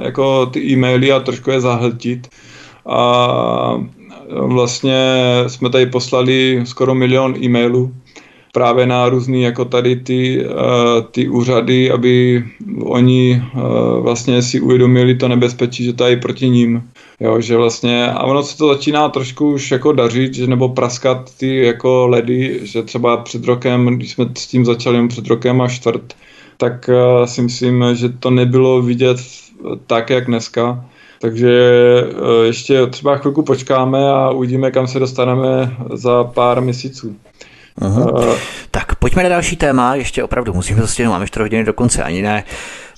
jako 0.05 0.45
ty 0.45 0.59
e-maily 0.59 1.11
a 1.11 1.19
trošku 1.19 1.51
je 1.51 1.61
zahltit. 1.61 2.27
A 2.85 3.81
vlastně 4.29 5.15
jsme 5.47 5.69
tady 5.69 5.85
poslali 5.85 6.61
skoro 6.65 6.95
milion 6.95 7.35
e-mailů 7.43 7.93
právě 8.59 8.85
na 8.85 9.09
různý 9.09 9.41
jako 9.41 9.65
tady 9.65 9.95
ty, 9.95 10.45
uh, 10.45 10.53
ty 11.11 11.29
úřady, 11.29 11.91
aby 11.91 12.43
oni 12.81 13.41
uh, 13.55 13.61
vlastně 14.03 14.41
si 14.41 14.59
uvědomili 14.59 15.15
to 15.15 15.27
nebezpečí, 15.27 15.83
že 15.83 15.93
to 15.93 16.05
je 16.05 16.17
proti 16.17 16.49
ním. 16.49 16.83
Jo, 17.19 17.41
že 17.41 17.57
vlastně, 17.57 18.11
a 18.11 18.23
ono 18.23 18.43
se 18.43 18.57
to 18.57 18.67
začíná 18.67 19.09
trošku 19.09 19.53
už 19.53 19.71
jako 19.71 19.91
dařit, 19.91 20.33
že, 20.33 20.47
nebo 20.47 20.69
praskat 20.69 21.37
ty 21.37 21.55
jako 21.55 22.07
ledy, 22.07 22.59
že 22.63 22.83
třeba 22.83 23.17
před 23.17 23.45
rokem, 23.45 23.85
když 23.85 24.11
jsme 24.11 24.25
s 24.37 24.47
tím 24.47 24.65
začali 24.65 25.07
před 25.07 25.27
rokem 25.27 25.61
a 25.61 25.67
čtvrt, 25.67 26.13
tak 26.57 26.89
uh, 26.89 27.25
si 27.25 27.41
myslím, 27.41 27.83
že 27.93 28.09
to 28.09 28.29
nebylo 28.29 28.81
vidět 28.81 29.17
tak, 29.87 30.09
jak 30.09 30.25
dneska. 30.25 30.85
Takže 31.21 31.51
ještě 32.43 32.87
třeba 32.87 33.17
chvilku 33.17 33.41
počkáme 33.41 34.11
a 34.11 34.29
uvidíme, 34.29 34.71
kam 34.71 34.87
se 34.87 34.99
dostaneme 34.99 35.75
za 35.93 36.23
pár 36.23 36.61
měsíců. 36.61 37.15
Uh, 37.81 38.35
tak 38.71 38.95
pojďme 38.95 39.23
na 39.23 39.29
další 39.29 39.55
téma, 39.55 39.95
ještě 39.95 40.23
opravdu 40.23 40.53
musíme 40.53 40.87
stihnout, 40.87 41.11
máme 41.11 41.27
4 41.27 41.43
hodiny 41.43 41.63
do 41.63 41.73
konce, 41.73 42.03
ani 42.03 42.21
ne. 42.21 42.43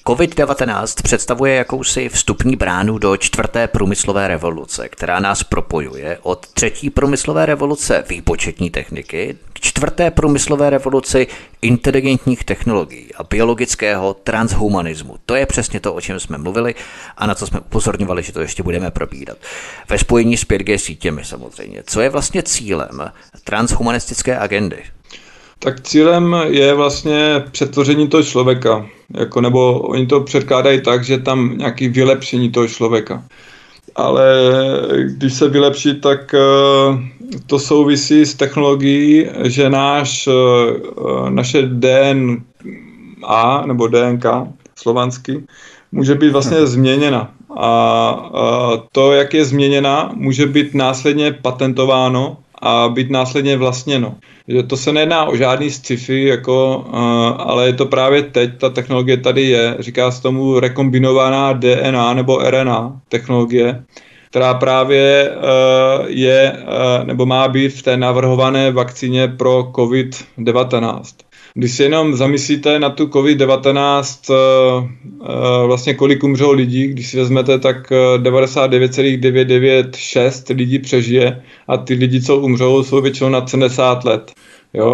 COVID-19 0.06 1.03
představuje 1.03 1.56
jakousi 1.56 2.10
vstupní 2.10 2.56
bránu 2.56 2.98
do 2.98 3.18
čtvrté 3.18 3.68
průmyslové 3.68 4.28
revoluce, 4.28 4.90
která 4.90 5.19
nás 5.19 5.44
propojuje 5.44 6.18
od 6.22 6.48
třetí 6.48 6.90
průmyslové 6.90 7.45
revoluce 7.45 8.03
výpočetní 8.10 8.69
techniky 8.69 9.38
k 9.53 9.60
čtvrté 9.60 10.11
průmyslové 10.11 10.69
revoluci 10.69 11.28
inteligentních 11.61 12.44
technologií 12.44 13.14
a 13.15 13.23
biologického 13.23 14.14
transhumanismu. 14.14 15.18
To 15.26 15.36
je 15.36 15.45
přesně 15.45 15.80
to, 15.80 15.94
o 15.94 16.02
čem 16.02 16.19
jsme 16.19 16.38
mluvili 16.38 16.76
a 17.18 17.28
na 17.28 17.36
co 17.36 17.48
jsme 17.48 17.60
upozorňovali, 17.60 18.23
že 18.23 18.34
to 18.34 18.41
ještě 18.41 18.64
budeme 18.64 18.91
probírat. 18.91 19.38
Ve 19.90 19.98
spojení 19.98 20.38
s 20.38 20.45
5G 20.48 20.78
sítěmi 20.78 21.26
samozřejmě. 21.26 21.84
Co 21.88 22.02
je 22.02 22.10
vlastně 22.10 22.44
cílem 22.44 23.11
transhumanistické 23.44 24.38
agendy? 24.38 24.84
Tak 25.63 25.81
cílem 25.81 26.35
je 26.47 26.73
vlastně 26.73 27.43
přetvoření 27.51 28.07
toho 28.07 28.23
člověka, 28.23 28.85
jako, 29.17 29.41
nebo 29.41 29.79
oni 29.79 30.05
to 30.05 30.21
předkládají 30.21 30.81
tak, 30.81 31.03
že 31.03 31.17
tam 31.17 31.57
nějaký 31.57 31.88
vylepšení 31.88 32.51
toho 32.51 32.67
člověka. 32.67 33.23
Ale 33.95 34.25
když 35.05 35.33
se 35.33 35.49
vylepší, 35.49 36.01
tak 36.01 36.33
uh, 36.33 36.99
to 37.47 37.59
souvisí 37.59 38.25
s 38.25 38.35
technologií, 38.35 39.29
že 39.43 39.69
náš, 39.69 40.27
uh, 40.27 41.29
naše 41.29 41.61
DNA 41.61 43.63
nebo 43.65 43.88
DNK 43.88 44.25
slovansky 44.75 45.43
může 45.91 46.15
být 46.15 46.31
vlastně 46.31 46.57
hmm. 46.57 46.67
změněna. 46.67 47.31
A 47.57 48.31
uh, 48.33 48.79
to, 48.91 49.11
jak 49.11 49.33
je 49.33 49.45
změněna, 49.45 50.11
může 50.13 50.45
být 50.45 50.73
následně 50.73 51.31
patentováno 51.31 52.38
a 52.61 52.89
být 52.89 53.09
následně 53.09 53.57
vlastněno. 53.57 54.15
Že 54.47 54.63
to 54.63 54.77
se 54.77 54.93
nejedná 54.93 55.25
o 55.25 55.35
žádný 55.35 55.71
sci-fi, 55.71 56.25
jako, 56.25 56.85
ale 57.38 57.65
je 57.65 57.73
to 57.73 57.85
právě 57.85 58.23
teď, 58.23 58.57
ta 58.57 58.69
technologie 58.69 59.17
tady 59.17 59.41
je, 59.41 59.75
říká 59.79 60.11
se 60.11 60.21
tomu 60.21 60.59
rekombinovaná 60.59 61.53
DNA 61.53 62.13
nebo 62.13 62.38
RNA 62.38 63.01
technologie, 63.09 63.83
která 64.29 64.53
právě 64.53 65.29
uh, 65.29 66.05
je 66.07 66.51
uh, 66.51 67.07
nebo 67.07 67.25
má 67.25 67.47
být 67.47 67.69
v 67.69 67.83
té 67.83 67.97
navrhované 67.97 68.71
vakcíně 68.71 69.27
pro 69.27 69.63
COVID-19. 69.63 71.01
Když 71.53 71.72
si 71.72 71.84
jenom 71.84 72.15
zamyslíte 72.15 72.80
na 72.80 72.90
tu 72.90 73.06
COVID-19, 73.06 74.30
uh, 74.30 74.36
uh, 74.84 74.90
vlastně 75.65 75.94
kolik 75.94 76.23
umřou 76.23 76.52
lidí, 76.52 76.88
když 76.88 77.07
si 77.07 77.18
vezmete, 77.18 77.60
tak 77.60 77.91
99,996 78.18 80.49
lidí 80.49 80.80
přežije 80.80 81.44
a 81.68 81.78
ty 81.78 81.94
lidi, 81.94 82.22
co 82.22 82.38
umřou, 82.38 82.84
jsou 82.84 83.02
většinou 83.02 83.30
na 83.30 83.48
70 83.48 84.03
let. 84.03 84.32
Jo, 84.73 84.91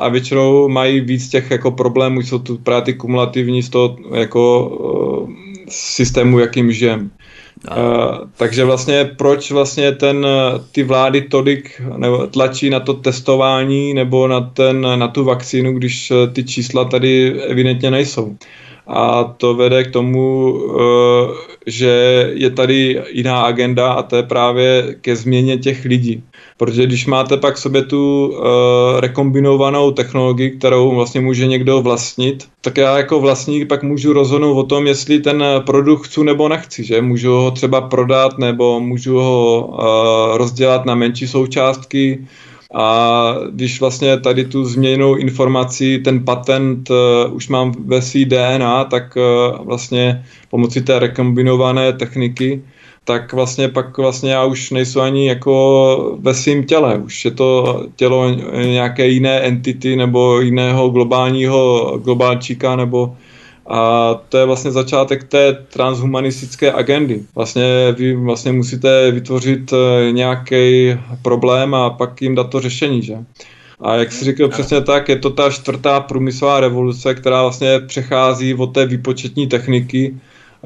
a 0.00 0.08
většinou 0.08 0.68
mají 0.68 1.00
víc 1.00 1.28
těch 1.28 1.50
jako 1.50 1.70
problémů, 1.70 2.20
jsou 2.20 2.38
tu 2.38 2.58
právě 2.58 2.82
ty 2.82 2.94
kumulativní 2.94 3.62
z 3.62 3.68
toho 3.68 3.96
jako 4.14 4.70
systému, 5.68 6.38
jakým 6.38 6.72
žijeme. 6.72 7.10
Uh, 7.70 8.18
takže 8.36 8.64
vlastně 8.64 9.04
proč 9.04 9.50
vlastně 9.50 9.92
ten, 9.92 10.26
ty 10.72 10.82
vlády 10.82 11.22
tolik 11.22 11.82
nebo 11.96 12.26
tlačí 12.26 12.70
na 12.70 12.80
to 12.80 12.94
testování 12.94 13.94
nebo 13.94 14.28
na, 14.28 14.40
ten, 14.40 14.98
na 14.98 15.08
tu 15.08 15.24
vakcínu, 15.24 15.72
když 15.72 16.12
ty 16.32 16.44
čísla 16.44 16.84
tady 16.84 17.42
evidentně 17.42 17.90
nejsou. 17.90 18.36
A 18.86 19.24
to 19.24 19.54
vede 19.54 19.84
k 19.84 19.90
tomu, 19.90 20.52
uh, 20.52 20.80
že 21.66 22.30
je 22.34 22.50
tady 22.50 23.02
jiná 23.10 23.42
agenda 23.42 23.92
a 23.92 24.02
to 24.02 24.16
je 24.16 24.22
právě 24.22 24.96
ke 25.00 25.16
změně 25.16 25.58
těch 25.58 25.84
lidí. 25.84 26.22
Protože 26.56 26.86
když 26.86 27.06
máte 27.06 27.36
pak 27.36 27.58
sobě 27.58 27.82
tu 27.82 28.26
uh, 28.26 29.00
rekombinovanou 29.00 29.90
technologii, 29.90 30.50
kterou 30.50 30.94
vlastně 30.94 31.20
může 31.20 31.46
někdo 31.46 31.82
vlastnit, 31.82 32.48
tak 32.60 32.76
já 32.76 32.96
jako 32.96 33.20
vlastník 33.20 33.68
pak 33.68 33.82
můžu 33.82 34.12
rozhodnout 34.12 34.58
o 34.58 34.62
tom, 34.62 34.86
jestli 34.86 35.20
ten 35.20 35.44
produkt 35.66 36.06
chci 36.06 36.24
nebo 36.24 36.48
nechci, 36.48 36.84
že 36.84 37.02
můžu 37.02 37.32
ho 37.32 37.50
třeba 37.50 37.80
prodat 37.80 38.38
nebo 38.38 38.80
můžu 38.80 39.18
ho 39.18 39.66
uh, 39.66 40.36
rozdělat 40.36 40.84
na 40.84 40.94
menší 40.94 41.28
součástky, 41.28 42.26
a 42.74 43.34
když 43.50 43.80
vlastně 43.80 44.20
tady 44.20 44.44
tu 44.44 44.64
změněnou 44.64 45.14
informaci, 45.14 45.98
ten 45.98 46.24
patent 46.24 46.90
uh, 46.90 46.96
už 47.34 47.48
mám 47.48 47.72
ve 47.86 48.02
svý 48.02 48.24
DNA, 48.24 48.84
tak 48.84 49.16
uh, 49.16 49.66
vlastně 49.66 50.24
pomocí 50.50 50.80
té 50.80 50.98
rekombinované 50.98 51.92
techniky 51.92 52.62
tak 53.04 53.32
vlastně 53.32 53.68
pak 53.68 53.98
vlastně 53.98 54.32
já 54.32 54.44
už 54.44 54.70
nejsou 54.70 55.00
ani 55.00 55.28
jako 55.28 56.18
ve 56.20 56.34
svém 56.34 56.64
těle. 56.64 56.98
Už 56.98 57.24
je 57.24 57.30
to 57.30 57.82
tělo 57.96 58.30
nějaké 58.64 59.08
jiné 59.08 59.40
entity 59.40 59.96
nebo 59.96 60.40
jiného 60.40 60.88
globálního 60.88 61.92
globálčíka 62.04 62.76
nebo 62.76 63.16
a 63.66 64.14
to 64.28 64.38
je 64.38 64.46
vlastně 64.46 64.70
začátek 64.70 65.24
té 65.24 65.52
transhumanistické 65.52 66.72
agendy. 66.72 67.22
Vlastně 67.34 67.94
vy 67.96 68.14
vlastně 68.14 68.52
musíte 68.52 69.10
vytvořit 69.10 69.72
eh, 69.72 70.12
nějaký 70.12 70.94
problém 71.22 71.74
a 71.74 71.90
pak 71.90 72.22
jim 72.22 72.34
dát 72.34 72.50
to 72.50 72.60
řešení, 72.60 73.02
že? 73.02 73.14
A 73.80 73.94
jak 73.94 74.12
jsi 74.12 74.24
říkal 74.24 74.48
přesně 74.48 74.80
tak, 74.80 75.08
je 75.08 75.16
to 75.16 75.30
ta 75.30 75.50
čtvrtá 75.50 76.00
průmyslová 76.00 76.60
revoluce, 76.60 77.14
která 77.14 77.42
vlastně 77.42 77.80
přechází 77.86 78.54
od 78.54 78.66
té 78.66 78.86
výpočetní 78.86 79.46
techniky 79.46 80.14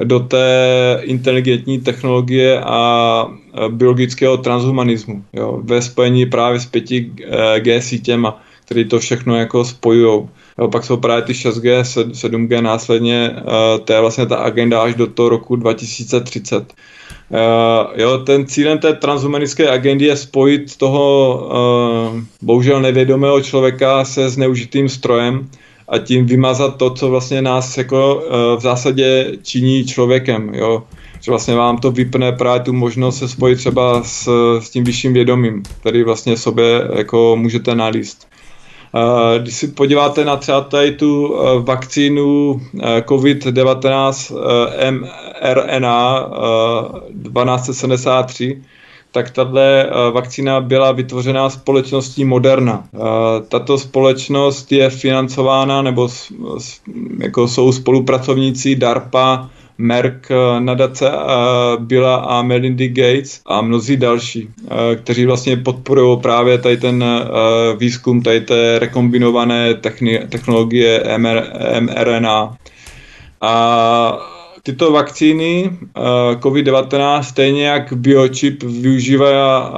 do 0.04 0.20
té 0.20 1.00
inteligentní 1.02 1.80
technologie 1.80 2.60
a 2.60 3.26
biologického 3.68 4.36
transhumanismu. 4.36 5.24
Jo, 5.32 5.60
ve 5.64 5.82
spojení 5.82 6.26
právě 6.26 6.60
s 6.60 6.66
5G 6.66 7.78
sítěma, 7.78 8.42
které 8.64 8.84
to 8.84 8.98
všechno 8.98 9.36
jako 9.36 9.64
spojují. 9.64 10.28
Pak 10.72 10.84
jsou 10.84 10.96
právě 10.96 11.22
ty 11.22 11.32
6G, 11.32 11.80
7G 12.10 12.62
následně, 12.62 13.36
to 13.84 13.92
je 13.92 14.00
vlastně 14.00 14.26
ta 14.26 14.36
agenda 14.36 14.82
až 14.82 14.94
do 14.94 15.06
toho 15.06 15.28
roku 15.28 15.56
2030. 15.56 16.74
Uh, 17.30 18.00
jo, 18.00 18.18
ten 18.18 18.46
cílem 18.46 18.78
té 18.78 18.92
transhumanistické 18.92 19.70
agendy 19.70 20.04
je 20.04 20.16
spojit 20.16 20.76
toho 20.76 21.34
uh, 22.14 22.20
bohužel 22.42 22.80
nevědomého 22.80 23.40
člověka 23.40 24.04
se 24.04 24.30
zneužitým 24.30 24.88
strojem, 24.88 25.48
a 25.88 25.98
tím 25.98 26.26
vymazat 26.26 26.76
to, 26.76 26.90
co 26.90 27.10
vlastně 27.10 27.42
nás 27.42 27.78
jako 27.78 28.14
uh, 28.14 28.22
v 28.58 28.60
zásadě 28.60 29.32
činí 29.42 29.84
člověkem, 29.84 30.54
jo. 30.54 30.82
Že 31.20 31.30
vlastně 31.30 31.54
vám 31.54 31.78
to 31.78 31.90
vypne 31.90 32.32
právě 32.32 32.60
tu 32.60 32.72
možnost 32.72 33.18
se 33.18 33.28
spojit 33.28 33.56
třeba 33.56 34.02
s, 34.02 34.28
s 34.60 34.70
tím 34.70 34.84
vyšším 34.84 35.12
vědomím, 35.12 35.62
který 35.80 36.02
vlastně 36.02 36.36
sobě 36.36 36.88
jako 36.94 37.36
můžete 37.36 37.74
nalíst. 37.74 38.28
Uh, 38.96 39.42
když 39.42 39.54
si 39.54 39.68
podíváte 39.68 40.24
na 40.24 40.36
třeba 40.36 40.60
tady 40.60 40.92
tu 40.92 41.28
uh, 41.28 41.64
vakcínu 41.64 42.50
uh, 42.50 42.60
COVID-19 42.82 44.36
mRNA 44.90 46.30
1273, 47.22 48.62
tak 49.16 49.30
tato 49.30 49.82
eh, 49.84 50.10
vakcína 50.10 50.60
byla 50.60 50.92
vytvořena 50.92 51.50
společností 51.50 52.24
Moderna. 52.24 52.84
Eh, 52.94 52.98
tato 53.48 53.78
společnost 53.78 54.72
je 54.72 54.90
financována 54.90 55.82
nebo 55.82 56.08
jako 57.18 57.48
jsou 57.48 57.72
spolupracovníci 57.72 58.76
DARPA, 58.76 59.50
Merck, 59.78 60.30
eh, 60.30 60.60
nadace 60.60 61.10
Billa 61.78 62.16
a 62.16 62.42
Melindy 62.42 62.88
Gates 62.88 63.40
a 63.46 63.60
mnozí 63.60 63.96
další, 63.96 64.48
kteří 64.96 65.26
vlastně 65.26 65.56
podporují 65.56 66.20
právě 66.20 66.58
tady 66.58 66.76
ten 66.76 67.04
výzkum 67.78 68.22
tady 68.22 68.40
té 68.40 68.78
rekombinované 68.78 69.74
technologie 70.28 71.04
mRNA. 71.80 72.56
A 73.40 74.18
tyto 74.62 74.92
vakcíny 74.92 75.70
uh, 75.70 76.40
COVID-19 76.40 77.22
stejně 77.22 77.66
jak 77.66 77.92
biochip 77.92 78.62
využívá 78.62 79.72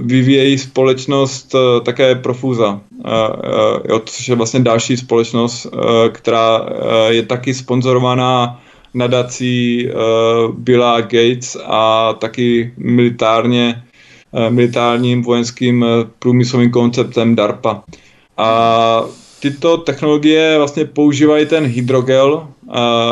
vyvíjejí 0.00 0.58
společnost 0.58 1.54
také 1.82 2.14
Profuza, 2.14 2.80
uh, 3.90 3.98
což 4.04 4.28
je 4.28 4.36
vlastně 4.36 4.60
další 4.60 4.96
společnost, 4.96 5.66
která 6.12 6.68
je 7.08 7.22
taky 7.22 7.54
sponzorovaná 7.54 8.60
nadací 8.94 9.86
uh, 9.86 10.54
Billa 10.54 11.00
Gates 11.00 11.56
a 11.64 12.12
taky 12.12 12.72
militárně 12.76 13.82
uh, 14.30 14.50
militárním 14.50 15.22
vojenským 15.22 15.82
uh, 15.82 15.88
průmyslovým 16.18 16.70
konceptem 16.70 17.36
DARPA. 17.36 17.82
A 18.36 19.02
tyto 19.40 19.76
technologie 19.76 20.58
vlastně 20.58 20.84
používají 20.84 21.46
ten 21.46 21.64
hydrogel, 21.64 22.48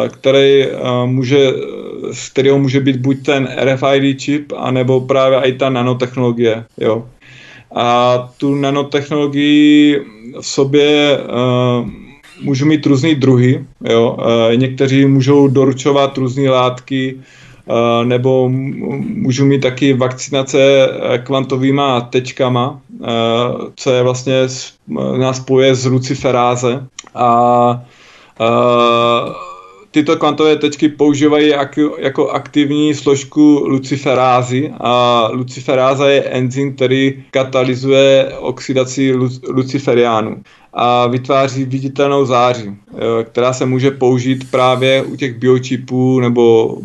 který 0.08 0.64
může, 1.04 1.52
z 2.12 2.28
kterého 2.28 2.58
může 2.58 2.80
být 2.80 2.96
buď 2.96 3.24
ten 3.24 3.48
RFID 3.60 4.20
čip, 4.20 4.52
anebo 4.56 5.00
právě 5.00 5.38
i 5.38 5.52
ta 5.52 5.70
nanotechnologie. 5.70 6.64
Jo. 6.80 7.08
A 7.74 8.16
tu 8.36 8.54
nanotechnologii 8.54 10.00
v 10.40 10.46
sobě 10.46 11.18
můžou 12.42 12.66
mít 12.66 12.86
různý 12.86 13.14
druhy. 13.14 13.64
Jo. 13.84 14.16
Uh, 14.18 14.56
někteří 14.56 15.06
můžou 15.06 15.48
doručovat 15.48 16.18
různé 16.18 16.50
látky, 16.50 17.14
uh, 17.14 18.04
nebo 18.04 18.48
můžou 18.98 19.44
mít 19.44 19.60
taky 19.60 19.92
vakcinace 19.92 20.88
kvantovýma 21.22 22.00
tečkama, 22.00 22.80
co 23.76 23.90
je 23.90 24.02
vlastně 24.02 24.34
nás 25.18 25.36
spoje 25.36 25.74
z 25.74 25.86
luciferáze. 25.86 26.86
A 27.14 27.82
tyto 29.90 30.16
kvantové 30.16 30.56
tečky 30.56 30.88
používají 30.88 31.54
jako 31.98 32.28
aktivní 32.30 32.94
složku 32.94 33.64
luciferázy 33.66 34.72
a 34.80 35.28
luciferáza 35.32 36.08
je 36.08 36.22
enzym, 36.22 36.74
který 36.74 37.24
katalyzuje 37.30 38.32
oxidaci 38.38 39.12
luciferiánu 39.48 40.42
a 40.80 41.06
vytváří 41.06 41.64
viditelnou 41.64 42.26
záři, 42.26 42.74
která 43.24 43.52
se 43.52 43.66
může 43.66 43.90
použít 43.90 44.50
právě 44.50 45.02
u 45.02 45.16
těch 45.16 45.38
biočipů 45.38 46.20
nebo 46.20 46.78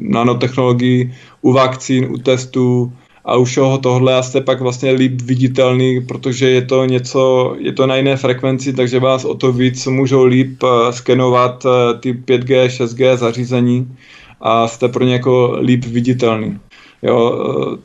nanotechnologií, 0.00 1.14
u 1.42 1.52
vakcín, 1.52 2.08
u 2.10 2.18
testů, 2.18 2.92
a 3.24 3.36
u 3.36 3.44
všeho 3.44 3.78
tohle 3.78 4.22
jste 4.22 4.40
pak 4.40 4.60
vlastně 4.60 4.90
líp 4.90 5.20
viditelný, 5.20 6.00
protože 6.00 6.50
je 6.50 6.62
to 6.62 6.84
něco, 6.84 7.54
je 7.58 7.72
to 7.72 7.86
na 7.86 7.96
jiné 7.96 8.16
frekvenci, 8.16 8.72
takže 8.72 9.00
vás 9.00 9.24
o 9.24 9.34
to 9.34 9.52
víc 9.52 9.86
můžou 9.86 10.24
líp 10.24 10.62
eh, 10.64 10.92
skenovat 10.92 11.66
eh, 11.66 11.98
ty 11.98 12.12
5G, 12.12 12.66
6G 12.66 13.16
zařízení 13.16 13.96
a 14.40 14.68
jste 14.68 14.88
pro 14.88 15.04
ně 15.04 15.12
jako 15.12 15.58
líp 15.60 15.84
viditelný. 15.84 16.58
Jo, 17.02 17.38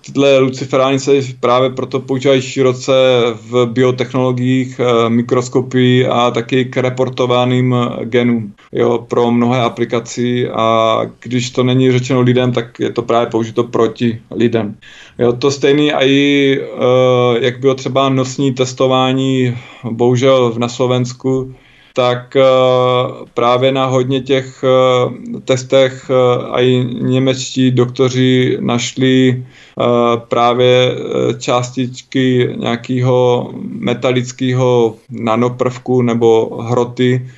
tyhle 0.06 0.40
luciferány 0.40 1.00
se 1.00 1.12
právě 1.40 1.70
proto 1.70 2.00
používají 2.00 2.42
široce 2.42 2.94
v 3.50 3.66
biotechnologiích, 3.66 4.82
mikroskopii 5.08 6.08
a 6.08 6.32
taky 6.32 6.66
k 6.66 6.78
reportovaným 6.78 7.76
genům 8.04 8.54
jo, 8.72 9.06
pro 9.10 9.32
mnohé 9.32 9.62
aplikací 9.62 10.48
a 10.48 11.00
když 11.20 11.50
to 11.50 11.64
není 11.64 11.92
řečeno 11.92 12.22
lidem, 12.22 12.52
tak 12.52 12.80
je 12.80 12.90
to 12.90 13.02
právě 13.02 13.30
použito 13.30 13.64
proti 13.64 14.22
lidem. 14.32 14.76
Jo, 15.20 15.34
to 15.34 15.52
stejný 15.52 15.92
i, 15.92 16.60
jak 17.40 17.60
bylo 17.60 17.76
třeba 17.76 18.10
nosní 18.10 18.54
testování, 18.54 19.58
bohužel 19.92 20.54
na 20.58 20.70
Slovensku, 20.70 21.54
tak 21.94 22.36
eh, 22.36 22.44
právě 23.34 23.72
na 23.72 23.86
hodně 23.86 24.22
těch 24.22 24.64
eh, 24.64 25.40
testech 25.42 26.10
eh, 26.10 26.62
i 26.62 26.84
němečtí 27.02 27.72
doktoři 27.72 28.58
našli 28.60 29.44
právě 30.28 30.96
částičky 31.40 32.54
nějakého 32.56 33.50
metalického 33.64 34.96
nanoprvku 35.10 36.02
nebo 36.02 36.58
hroty, 36.62 37.30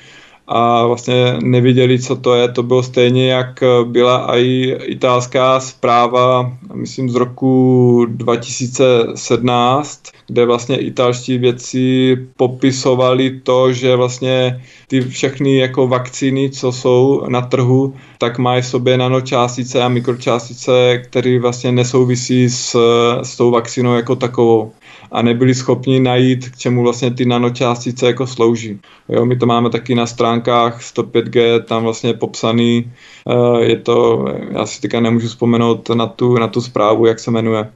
a 0.48 0.86
vlastně 0.86 1.36
nevěděli, 1.42 1.98
co 1.98 2.16
to 2.16 2.34
je. 2.34 2.48
To 2.48 2.62
bylo 2.62 2.82
stejně, 2.82 3.30
jak 3.32 3.62
byla 3.84 4.38
i 4.38 4.76
italská 4.84 5.60
zpráva, 5.60 6.52
myslím 6.74 7.10
z 7.10 7.14
roku 7.14 8.06
2017, 8.08 10.02
kde 10.26 10.46
vlastně 10.46 10.76
italští 10.76 11.38
vědci 11.38 12.16
popisovali 12.36 13.40
to, 13.40 13.72
že 13.72 13.96
vlastně 13.96 14.62
ty 14.88 15.00
všechny 15.00 15.56
jako 15.56 15.88
vakcíny, 15.88 16.50
co 16.50 16.72
jsou 16.72 17.22
na 17.28 17.40
trhu, 17.40 17.94
tak 18.18 18.38
mají 18.38 18.62
v 18.62 18.66
sobě 18.66 18.98
nanočástice 18.98 19.82
a 19.82 19.88
mikročástice, 19.88 20.98
které 20.98 21.38
vlastně 21.38 21.72
nesouvisí 21.72 22.50
s, 22.50 22.76
s 23.22 23.36
tou 23.36 23.50
vakcínou 23.50 23.94
jako 23.94 24.16
takovou 24.16 24.72
a 25.12 25.22
nebyli 25.22 25.54
schopni 25.54 26.00
najít, 26.00 26.48
k 26.48 26.56
čemu 26.56 26.82
vlastně 26.82 27.10
ty 27.10 27.24
nanočástice 27.24 28.06
jako 28.06 28.26
slouží. 28.26 28.80
Jo, 29.08 29.24
my 29.24 29.36
to 29.36 29.46
máme 29.46 29.70
taky 29.70 29.94
na 29.94 30.06
stránkách 30.06 30.80
105G, 30.80 31.62
tam 31.64 31.82
vlastně 31.82 32.14
popsaný, 32.14 32.92
eh, 33.30 33.64
je 33.64 33.76
to, 33.76 34.26
já 34.50 34.66
si 34.66 34.80
teďka 34.80 35.00
nemůžu 35.00 35.28
vzpomenout 35.28 35.88
na 35.88 36.06
tu, 36.06 36.38
na 36.38 36.48
tu 36.48 36.60
zprávu, 36.60 37.06
jak 37.06 37.18
se 37.18 37.30
jmenuje. 37.30 37.70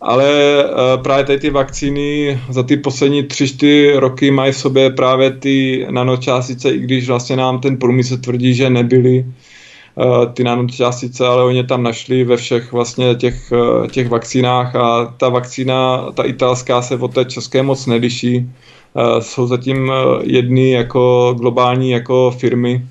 Ale 0.00 0.64
uh, 0.64 1.02
právě 1.02 1.24
tady 1.24 1.38
ty 1.38 1.50
vakcíny 1.50 2.40
za 2.48 2.62
ty 2.62 2.76
poslední 2.76 3.22
tři, 3.22 3.48
čtyři 3.48 3.92
roky 3.96 4.30
mají 4.30 4.52
v 4.52 4.56
sobě 4.56 4.90
právě 4.90 5.30
ty 5.30 5.86
nanočástice, 5.90 6.70
i 6.70 6.78
když 6.78 7.08
vlastně 7.08 7.36
nám 7.36 7.60
ten 7.60 7.76
průmysl 7.76 8.16
tvrdí, 8.16 8.54
že 8.54 8.70
nebyly 8.70 9.24
ty 10.34 10.44
nanočástice, 10.44 11.26
ale 11.26 11.44
oni 11.44 11.64
tam 11.64 11.82
našli 11.82 12.24
ve 12.24 12.36
všech 12.36 12.72
vlastně 12.72 13.14
těch, 13.14 13.52
uh, 13.52 13.86
těch 13.86 14.08
vakcínách 14.08 14.76
a 14.76 15.14
ta 15.16 15.28
vakcína, 15.28 16.12
ta 16.12 16.22
italská 16.22 16.82
se 16.82 16.96
od 16.96 17.14
té 17.14 17.24
české 17.24 17.62
moc 17.62 17.86
neliší. 17.86 18.50
Jsou 19.20 19.46
zatím 19.46 19.92
jedny 20.22 20.70
jako 20.70 21.34
globální 21.38 21.90
jako 21.90 22.30
firmy, 22.38 22.82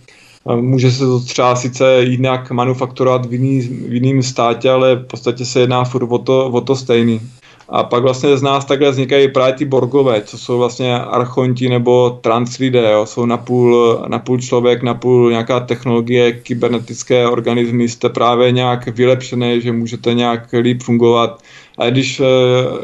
Může 0.56 0.92
se 0.92 1.06
to 1.06 1.20
třeba 1.20 1.56
sice 1.56 2.04
jinak 2.04 2.52
manufakturovat 2.52 3.26
v, 3.26 3.34
jiný, 3.34 3.62
v 3.62 3.94
jiném 3.94 4.24
státě, 4.24 4.70
ale 4.70 4.96
v 4.96 5.06
podstatě 5.06 5.46
se 5.46 5.60
jedná 5.60 5.84
furt 5.84 6.08
o 6.12 6.18
to, 6.18 6.50
o 6.50 6.62
to 6.62 6.76
stejný. 6.76 7.22
A 7.70 7.84
pak 7.84 8.04
vlastně 8.04 8.38
z 8.38 8.42
nás 8.42 8.66
takhle 8.66 8.92
vznikají 8.92 9.28
právě 9.28 9.54
ty 9.54 9.66
borgové, 9.66 10.22
co 10.22 10.38
jsou 10.38 10.58
vlastně 10.58 11.00
archonti 11.00 11.70
nebo 11.70 12.20
translidé, 12.22 12.92
jo? 12.92 13.06
jsou 13.06 13.26
napůl, 13.26 14.00
napůl 14.08 14.40
člověk, 14.40 14.84
napůl 14.84 15.30
nějaká 15.30 15.60
technologie, 15.60 16.32
kybernetické 16.32 17.28
organismy, 17.28 17.90
jste 17.90 18.10
právě 18.10 18.52
nějak 18.52 18.88
vylepšené, 18.88 19.62
že 19.62 19.72
můžete 19.72 20.14
nějak 20.14 20.54
líp 20.54 20.84
fungovat. 20.84 21.42
A 21.78 21.90
když 21.90 22.20
e, 22.20 22.24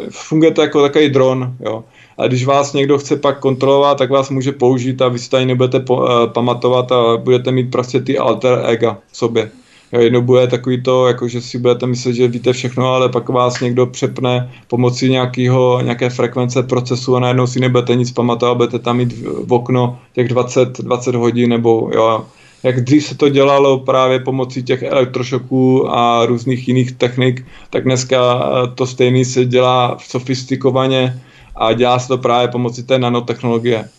fungujete 0.10 0.62
jako 0.62 0.82
takový 0.82 1.10
dron, 1.10 1.56
jo? 1.60 1.84
a 2.18 2.28
když 2.28 2.46
vás 2.46 2.74
někdo 2.74 2.98
chce 2.98 3.16
pak 3.16 3.40
kontrolovat, 3.40 3.98
tak 3.98 4.10
vás 4.10 4.30
může 4.30 4.52
použít 4.52 5.02
a 5.02 5.08
vy 5.08 5.20
si 5.20 5.30
tady 5.30 5.46
nebudete 5.46 5.80
po, 5.80 5.96
uh, 5.96 6.08
pamatovat 6.34 6.92
a 6.92 7.18
budete 7.18 7.52
mít 7.52 7.72
prostě 7.72 8.00
ty 8.00 8.18
alter 8.18 8.64
ega 8.66 8.98
v 9.12 9.18
sobě. 9.18 9.52
Jo, 9.94 10.02
jednou 10.02 10.22
bude 10.22 10.48
takový 10.48 10.84
to, 10.84 11.08
jako 11.08 11.28
že 11.28 11.42
si 11.42 11.58
budete 11.58 11.88
myslet, 11.88 12.14
že 12.14 12.28
víte 12.28 12.54
všechno, 12.54 12.88
ale 12.88 13.10
pak 13.10 13.30
vás 13.30 13.60
někdo 13.60 13.88
přepne 13.88 14.54
pomocí 14.68 15.10
nějakého, 15.10 15.82
nějaké 15.82 16.10
frekvence 16.10 16.64
procesu 16.64 17.16
a 17.16 17.20
najednou 17.20 17.48
si 17.48 17.60
nebudete 17.60 17.96
nic 17.96 18.12
pamatovat, 18.12 18.58
budete 18.58 18.80
tam 18.80 18.98
mít 18.98 19.14
v 19.44 19.54
okno 19.54 20.00
těch 20.14 20.28
20, 20.28 20.80
20 20.80 21.16
hodin 21.16 21.50
nebo 21.50 21.90
jo, 21.94 22.26
jak 22.64 22.82
dřív 22.82 23.06
se 23.06 23.18
to 23.18 23.30
dělalo 23.30 23.80
právě 23.80 24.20
pomocí 24.20 24.64
těch 24.64 24.84
elektrošoků 24.84 25.90
a 25.96 26.26
různých 26.26 26.68
jiných 26.68 26.92
technik, 26.92 27.46
tak 27.70 27.84
dneska 27.84 28.18
eh, 28.18 28.68
to 28.76 28.88
stejný 28.88 29.26
se 29.26 29.46
dělá 29.46 29.98
sofistikovaně 30.00 31.22
a 31.56 31.74
dělá 31.74 32.00
se 32.00 32.08
to 32.08 32.18
právě 32.18 32.48
pomocí 32.48 32.84
té 32.84 33.00
nanotechnologie. 33.00 33.90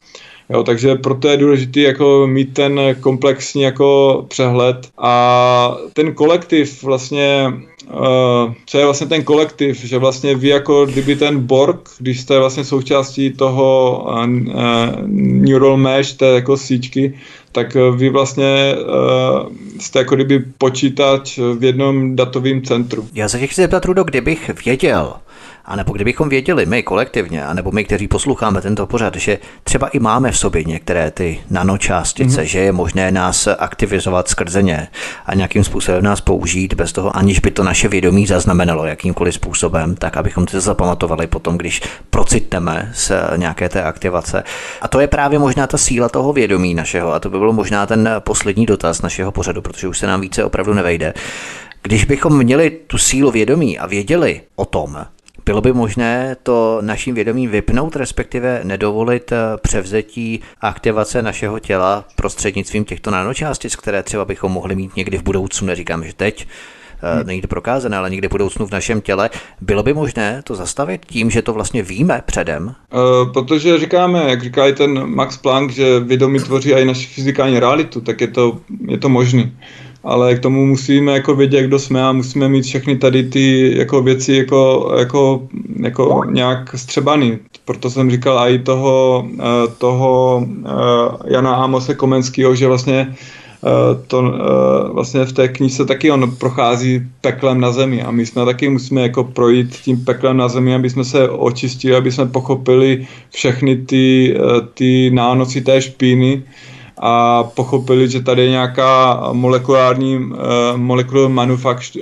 Jo, 0.51 0.63
takže 0.63 0.95
proto 0.95 1.29
je 1.29 1.37
důležité 1.37 1.81
jako 1.81 2.27
mít 2.27 2.55
ten 2.55 2.81
komplexní 3.01 3.63
jako 3.63 4.25
přehled 4.29 4.89
a 4.99 5.77
ten 5.93 6.15
kolektiv 6.15 6.83
vlastně 6.83 7.53
Uh, 7.91 8.55
co 8.67 8.79
je 8.79 8.85
vlastně 8.85 9.07
ten 9.07 9.23
kolektiv, 9.25 9.85
že 9.85 9.99
vlastně 9.99 10.35
vy 10.35 10.49
jako 10.49 10.87
kdyby 10.87 11.17
ten 11.17 11.39
Borg, 11.41 11.89
když 11.99 12.21
jste 12.21 12.39
vlastně 12.39 12.65
součástí 12.65 13.31
toho 13.31 14.01
uh, 14.09 14.27
neural 15.07 15.77
mesh, 15.77 16.13
té 16.13 16.27
jako 16.27 16.57
síťky, 16.57 17.15
tak 17.53 17.77
vy 17.97 18.11
vlastně 18.11 18.75
uh, 18.77 19.53
jste 19.81 19.99
jako 19.99 20.15
kdyby 20.15 20.45
počítač 20.59 21.39
v 21.39 21.65
jednom 21.65 22.17
datovém 22.17 22.63
centru. 22.63 23.09
Já 23.15 23.29
se 23.29 23.47
chci 23.47 23.63
zeptat, 23.63 23.85
Rudo, 23.85 24.05
kdybych 24.05 24.51
věděl, 24.65 25.13
a 25.65 25.77
nebo 25.77 25.93
kdybychom 25.93 26.29
věděli 26.29 26.67
my 26.67 26.83
kolektivně, 26.83 27.45
anebo 27.45 27.71
my, 27.71 27.85
kteří 27.85 28.09
posloucháme 28.09 28.61
tento 28.61 28.87
pořad, 28.87 29.17
že 29.17 29.39
třeba 29.65 29.89
i 29.89 29.99
máme 29.99 30.33
v 30.33 30.39
sobě 30.39 30.65
některé 30.65 31.11
ty 31.11 31.41
nanočástice, 31.51 32.43
mm-hmm. 32.43 32.47
že 32.47 32.59
je 32.59 32.73
možné 32.73 33.11
nás 33.13 33.49
aktivizovat 33.59 34.29
skrze 34.29 34.63
ně 34.63 34.89
a 35.27 35.35
nějakým 35.35 35.65
způsobem 35.65 36.05
nás 36.05 36.21
použít 36.21 36.75
bez 36.75 36.93
toho, 36.93 37.17
aniž 37.17 37.39
by 37.39 37.51
to 37.51 37.65
naše 37.65 37.89
vědomí 37.89 38.27
zaznamenalo 38.27 38.87
jakýmkoliv 38.87 39.35
způsobem, 39.35 39.95
tak 39.95 40.17
abychom 40.17 40.47
to 40.47 40.61
zapamatovali 40.61 41.27
potom, 41.27 41.59
když 41.59 41.83
procitneme 42.11 42.91
z 42.95 43.13
nějaké 43.37 43.69
té 43.69 43.83
aktivace. 43.83 44.45
A 44.81 44.89
to 44.89 45.01
je 45.01 45.07
právě 45.07 45.39
možná 45.39 45.67
ta 45.67 45.79
síla 45.79 46.09
toho 46.09 46.33
vědomí 46.33 46.75
našeho 46.75 47.15
a 47.15 47.21
to 47.21 47.31
by 47.31 47.39
bylo 47.39 47.53
možná 47.53 47.87
ten 47.87 48.09
poslední 48.19 48.67
dotaz 48.67 49.03
našeho 49.03 49.33
pořadu, 49.33 49.63
protože 49.63 49.89
už 49.89 49.99
se 49.99 50.07
nám 50.07 50.21
více 50.21 50.45
opravdu 50.45 50.75
nevejde. 50.75 51.15
Když 51.83 52.05
bychom 52.05 52.39
měli 52.39 52.71
tu 52.71 52.99
sílu 52.99 53.31
vědomí 53.31 53.79
a 53.79 53.87
věděli 53.87 54.41
o 54.57 54.65
tom, 54.65 55.07
bylo 55.45 55.61
by 55.61 55.73
možné 55.73 56.37
to 56.43 56.79
naším 56.81 57.15
vědomím 57.15 57.51
vypnout, 57.51 57.97
respektive 57.97 58.61
nedovolit 58.65 59.33
eh, 59.33 59.37
převzetí 59.63 60.41
aktivace 60.61 61.23
našeho 61.23 61.59
těla 61.59 62.05
prostřednictvím 62.17 62.85
těchto 62.85 63.11
nanočástic, 63.11 63.77
které 63.77 64.03
třeba 64.03 64.25
bychom 64.25 64.53
mohli 64.53 64.77
mít 64.77 64.97
někdy 64.97 65.19
v 65.19 65.23
budoucnu, 65.23 65.67
neříkám, 65.67 66.05
že 66.05 66.13
teď, 66.15 66.47
eh, 67.03 67.17
hmm. 67.17 67.27
není 67.27 67.41
to 67.41 67.49
prokázané, 67.49 67.97
ale 67.97 68.11
někdy 68.11 68.29
v 68.29 68.31
budoucnu 68.31 68.67
v 68.67 68.71
našem 68.71 69.01
těle. 69.01 69.31
Bylo 69.61 69.83
by 69.83 69.95
možné 69.95 70.43
to 70.45 70.55
zastavit 70.55 71.07
tím, 71.07 71.31
že 71.31 71.43
to 71.43 71.53
vlastně 71.53 71.83
víme 71.83 72.23
předem? 72.27 72.75
Uh, 72.93 73.33
protože 73.33 73.79
říkáme, 73.79 74.31
jak 74.31 74.43
říká 74.43 74.67
i 74.67 74.73
ten 74.73 75.07
Max 75.07 75.37
Planck, 75.37 75.73
že 75.73 76.01
vědomí 76.01 76.39
tvoří 76.39 76.73
i 76.73 76.85
naši 76.85 77.07
fyzikální 77.07 77.61
realitu, 77.61 78.01
tak 78.01 78.21
je 78.21 78.29
to, 78.29 78.59
je 78.89 78.99
to 78.99 79.09
možný 79.09 79.53
ale 80.05 80.35
k 80.35 80.41
tomu 80.41 80.67
musíme 80.67 81.13
jako 81.13 81.35
vědět, 81.35 81.63
kdo 81.63 81.79
jsme 81.79 82.03
a 82.05 82.13
musíme 82.13 82.49
mít 82.49 82.63
všechny 82.63 82.97
tady 82.97 83.23
ty 83.23 83.75
jako 83.79 84.03
věci 84.03 84.35
jako, 84.35 84.95
jako, 84.99 85.43
jako 85.83 86.23
nějak 86.31 86.79
střebaný. 86.79 87.39
Proto 87.65 87.91
jsem 87.91 88.11
říkal 88.11 88.49
i 88.49 88.59
toho, 88.59 89.27
eh, 89.39 89.43
toho 89.79 90.47
eh, 90.67 91.33
Jana 91.33 91.55
Amose 91.55 91.95
Komenského, 91.95 92.55
že 92.55 92.67
vlastně 92.67 93.15
eh, 93.65 94.05
to 94.07 94.23
vlastně 94.93 95.25
v 95.25 95.33
té 95.33 95.49
knize 95.49 95.87
taky 95.87 96.11
on 96.11 96.37
prochází 96.37 97.01
peklem 97.21 97.61
na 97.61 97.73
zemi 97.73 98.03
a 98.03 98.11
my 98.11 98.27
jsme 98.27 98.45
taky 98.45 98.69
musíme 98.69 99.03
jako 99.03 99.25
projít 99.25 99.77
tím 99.77 100.05
peklem 100.05 100.37
na 100.37 100.49
zemi, 100.49 100.75
aby 100.75 100.91
jsme 100.91 101.05
se 101.05 101.29
očistili, 101.29 101.97
aby 101.97 102.13
jsme 102.13 102.27
pochopili 102.27 103.07
všechny 103.31 103.77
ty, 103.77 104.37
ty 104.75 105.11
nánosy 105.11 105.61
té 105.61 105.83
špíny, 105.83 106.43
a 106.99 107.43
pochopili, 107.43 108.09
že 108.09 108.23
tady 108.23 108.43
je 108.43 108.51
nějaká 108.51 109.21
molekulární 109.33 110.17
uh, 110.17 110.33
molecular 110.77 111.31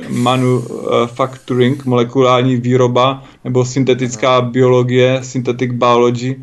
manufacturing, 0.08 1.84
molekulární 1.84 2.56
výroba 2.56 3.22
nebo 3.44 3.64
syntetická 3.64 4.40
biologie, 4.40 5.18
synthetic 5.22 5.72
biology. 5.72 6.36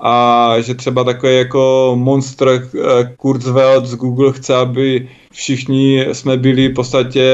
A 0.00 0.54
že 0.60 0.74
třeba 0.74 1.04
takový 1.04 1.36
jako 1.36 1.92
monster 1.98 2.48
uh, 2.48 2.80
Kurzweil 3.16 3.86
z 3.86 3.94
Google 3.94 4.32
chce, 4.32 4.56
aby 4.56 5.08
všichni 5.32 6.06
jsme 6.12 6.36
byli 6.36 6.68
v 6.68 6.74
podstatě 6.74 7.24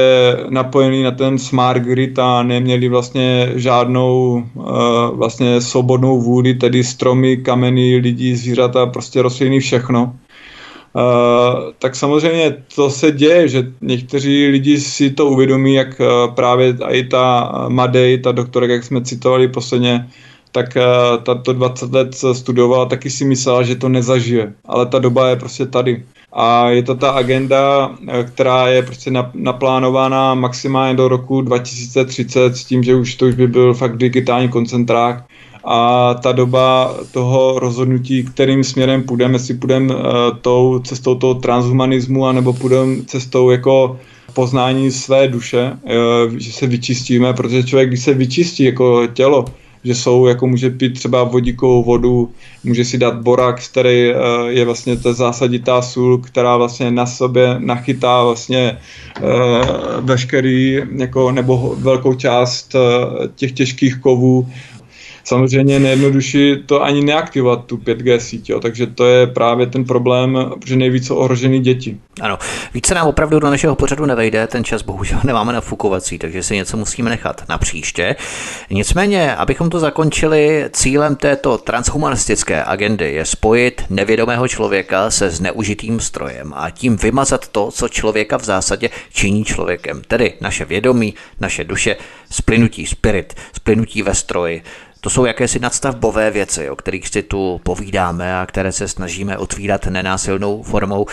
napojení 0.49 1.03
na 1.03 1.11
ten 1.11 1.37
smart 1.37 1.83
grid 1.83 2.19
a 2.19 2.43
neměli 2.43 2.89
vlastně 2.89 3.51
žádnou 3.55 4.43
vlastně 5.13 5.61
svobodnou 5.61 6.21
vůli, 6.21 6.53
tedy 6.53 6.83
stromy, 6.83 7.37
kameny, 7.37 7.97
lidi, 7.97 8.35
zvířata, 8.35 8.85
prostě 8.85 9.21
rostliny, 9.21 9.59
všechno 9.59 10.15
tak 11.79 11.95
samozřejmě 11.95 12.63
to 12.75 12.89
se 12.89 13.11
děje, 13.11 13.47
že 13.47 13.71
někteří 13.81 14.47
lidi 14.47 14.79
si 14.79 15.09
to 15.09 15.25
uvědomí, 15.25 15.73
jak 15.73 15.99
uh, 15.99 16.33
právě 16.35 16.77
i 16.89 17.03
ta 17.03 17.51
Madej, 17.67 18.17
ta 18.17 18.31
doktorka, 18.31 18.73
jak 18.73 18.83
jsme 18.83 19.01
citovali 19.01 19.47
posledně, 19.47 20.09
tak 20.51 20.77
uh, 20.77 21.23
ta 21.23 21.35
to 21.35 21.53
20 21.53 21.93
let 21.93 22.15
studovala, 22.33 22.85
taky 22.85 23.09
si 23.09 23.25
myslela, 23.25 23.63
že 23.63 23.75
to 23.75 23.89
nezažije. 23.89 24.53
Ale 24.65 24.85
ta 24.85 24.99
doba 24.99 25.29
je 25.29 25.35
prostě 25.35 25.65
tady. 25.65 26.03
A 26.33 26.69
je 26.69 26.83
to 26.83 26.95
ta 26.95 27.11
agenda, 27.11 27.95
která 28.27 28.67
je 28.67 28.83
prostě 28.83 29.11
naplánovaná 29.33 30.33
maximálně 30.33 30.95
do 30.95 31.07
roku 31.07 31.41
2030 31.41 32.57
s 32.57 32.65
tím, 32.65 32.83
že 32.83 32.95
už 32.95 33.15
to 33.15 33.25
už 33.25 33.35
by 33.35 33.47
byl 33.47 33.73
fakt 33.73 33.97
digitální 33.97 34.49
koncentrák 34.49 35.23
a 35.65 36.13
ta 36.13 36.31
doba 36.31 36.95
toho 37.11 37.59
rozhodnutí, 37.59 38.23
kterým 38.23 38.63
směrem 38.63 39.03
půjdeme, 39.03 39.35
jestli 39.35 39.53
půjdeme 39.53 39.95
uh, 39.95 40.01
tou 40.41 40.79
cestou 40.79 41.15
toho 41.15 41.33
transhumanismu, 41.33 42.25
anebo 42.25 42.53
půjdeme 42.53 42.95
cestou 43.05 43.49
jako 43.49 43.99
poznání 44.33 44.91
své 44.91 45.27
duše, 45.27 45.71
uh, 45.83 46.37
že 46.37 46.51
se 46.51 46.67
vyčistíme, 46.67 47.33
protože 47.33 47.63
člověk, 47.63 47.89
když 47.89 48.03
se 48.03 48.13
vyčistí 48.13 48.63
jako 48.63 49.07
tělo, 49.07 49.45
že 49.83 49.95
jsou, 49.95 50.25
jako 50.27 50.47
může 50.47 50.69
pít 50.69 50.93
třeba 50.93 51.23
vodíkovou 51.23 51.83
vodu, 51.83 52.29
může 52.63 52.85
si 52.85 52.97
dát 52.97 53.21
borax, 53.21 53.67
který 53.67 54.13
uh, 54.13 54.19
je 54.47 54.65
vlastně 54.65 54.97
ta 54.97 55.13
zásaditá 55.13 55.81
sůl, 55.81 56.17
která 56.17 56.57
vlastně 56.57 56.91
na 56.91 57.05
sobě 57.05 57.55
nachytá 57.57 58.23
vlastně 58.23 58.77
veškerý, 60.01 60.81
jako, 60.95 61.31
nebo 61.31 61.75
velkou 61.77 62.13
část 62.13 62.75
těch 63.35 63.51
těžkých 63.51 63.97
kovů 63.97 64.47
samozřejmě 65.25 65.79
nejjednodušší 65.79 66.55
to 66.65 66.83
ani 66.83 67.03
neaktivovat 67.03 67.65
tu 67.65 67.77
5G 67.77 68.17
síť, 68.17 68.49
jo, 68.49 68.59
takže 68.59 68.87
to 68.87 69.05
je 69.05 69.27
právě 69.27 69.67
ten 69.67 69.85
problém, 69.85 70.37
že 70.65 70.75
nejvíce 70.75 71.13
ohrožený 71.13 71.59
děti. 71.59 71.97
Ano, 72.21 72.37
více 72.73 72.95
nám 72.95 73.07
opravdu 73.07 73.39
do 73.39 73.49
našeho 73.49 73.75
pořadu 73.75 74.05
nevejde, 74.05 74.47
ten 74.47 74.63
čas 74.63 74.81
bohužel 74.81 75.19
nemáme 75.23 75.53
nafukovací, 75.53 76.17
takže 76.17 76.43
si 76.43 76.55
něco 76.55 76.77
musíme 76.77 77.09
nechat 77.09 77.43
na 77.49 77.57
příště. 77.57 78.15
Nicméně, 78.69 79.35
abychom 79.35 79.69
to 79.69 79.79
zakončili, 79.79 80.65
cílem 80.71 81.15
této 81.15 81.57
transhumanistické 81.57 82.63
agendy 82.63 83.13
je 83.13 83.25
spojit 83.25 83.83
nevědomého 83.89 84.47
člověka 84.47 85.11
se 85.11 85.29
zneužitým 85.29 85.99
strojem 85.99 86.53
a 86.55 86.69
tím 86.69 86.97
vymazat 86.97 87.47
to, 87.47 87.71
co 87.71 87.89
člověka 87.89 88.37
v 88.37 88.43
zásadě 88.43 88.89
činí 89.13 89.45
člověkem, 89.45 90.01
tedy 90.07 90.33
naše 90.41 90.65
vědomí, 90.65 91.13
naše 91.39 91.63
duše, 91.63 91.95
splynutí 92.31 92.85
spirit, 92.85 93.33
splynutí 93.53 94.01
ve 94.01 94.15
stroji, 94.15 94.63
to 95.05 95.09
jsou 95.09 95.25
jakési 95.25 95.59
nadstavbové 95.59 96.31
věci, 96.31 96.69
o 96.69 96.75
kterých 96.75 97.07
si 97.07 97.23
tu 97.23 97.61
povídáme 97.63 98.39
a 98.39 98.45
které 98.45 98.71
se 98.71 98.87
snažíme 98.87 99.37
otvírat 99.37 99.85
nenásilnou 99.85 100.63
formou. 100.63 101.05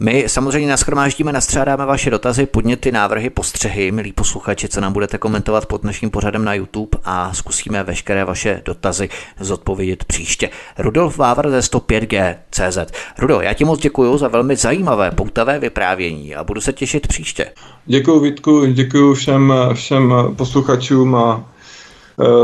My 0.00 0.24
samozřejmě 0.26 0.68
naschromáždíme, 0.68 1.32
nastřádáme 1.32 1.86
vaše 1.86 2.10
dotazy, 2.10 2.46
podněty, 2.46 2.92
návrhy, 2.92 3.30
postřehy, 3.30 3.92
milí 3.92 4.12
posluchači, 4.12 4.68
co 4.68 4.80
nám 4.80 4.92
budete 4.92 5.18
komentovat 5.18 5.66
pod 5.66 5.84
naším 5.84 6.10
pořadem 6.10 6.44
na 6.44 6.54
YouTube 6.54 6.98
a 7.04 7.34
zkusíme 7.34 7.84
veškeré 7.84 8.24
vaše 8.24 8.62
dotazy 8.64 9.08
zodpovědět 9.40 10.04
příště. 10.04 10.50
Rudolf 10.78 11.18
Vávr 11.18 11.50
ze 11.50 11.58
105G 11.58 12.36
CZ. 12.50 12.78
Rudo, 13.18 13.40
já 13.40 13.54
ti 13.54 13.64
moc 13.64 13.80
děkuji 13.80 14.18
za 14.18 14.28
velmi 14.28 14.56
zajímavé, 14.56 15.10
poutavé 15.10 15.58
vyprávění 15.58 16.34
a 16.34 16.44
budu 16.44 16.60
se 16.60 16.72
těšit 16.72 17.06
příště. 17.06 17.52
Děkuji 17.86 18.20
Vítku, 18.20 18.66
děkuji 18.66 19.14
všem, 19.14 19.52
všem 19.74 20.14
posluchačům 20.36 21.14
a 21.14 21.44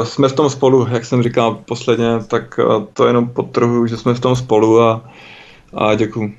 jsme 0.05 0.28
v 0.28 0.32
tom 0.32 0.51
spolu, 0.51 0.86
jak 0.90 1.05
jsem 1.05 1.22
říkal 1.22 1.55
posledně, 1.55 2.06
tak 2.28 2.59
eh, 2.59 2.86
to 2.92 3.06
jenom 3.06 3.28
podtrhuji, 3.28 3.88
že 3.88 3.96
jsme 3.96 4.14
v 4.14 4.20
tom 4.20 4.36
spolu 4.36 4.80
a, 4.80 5.10
a 5.74 5.94
děkuji. 5.94 6.38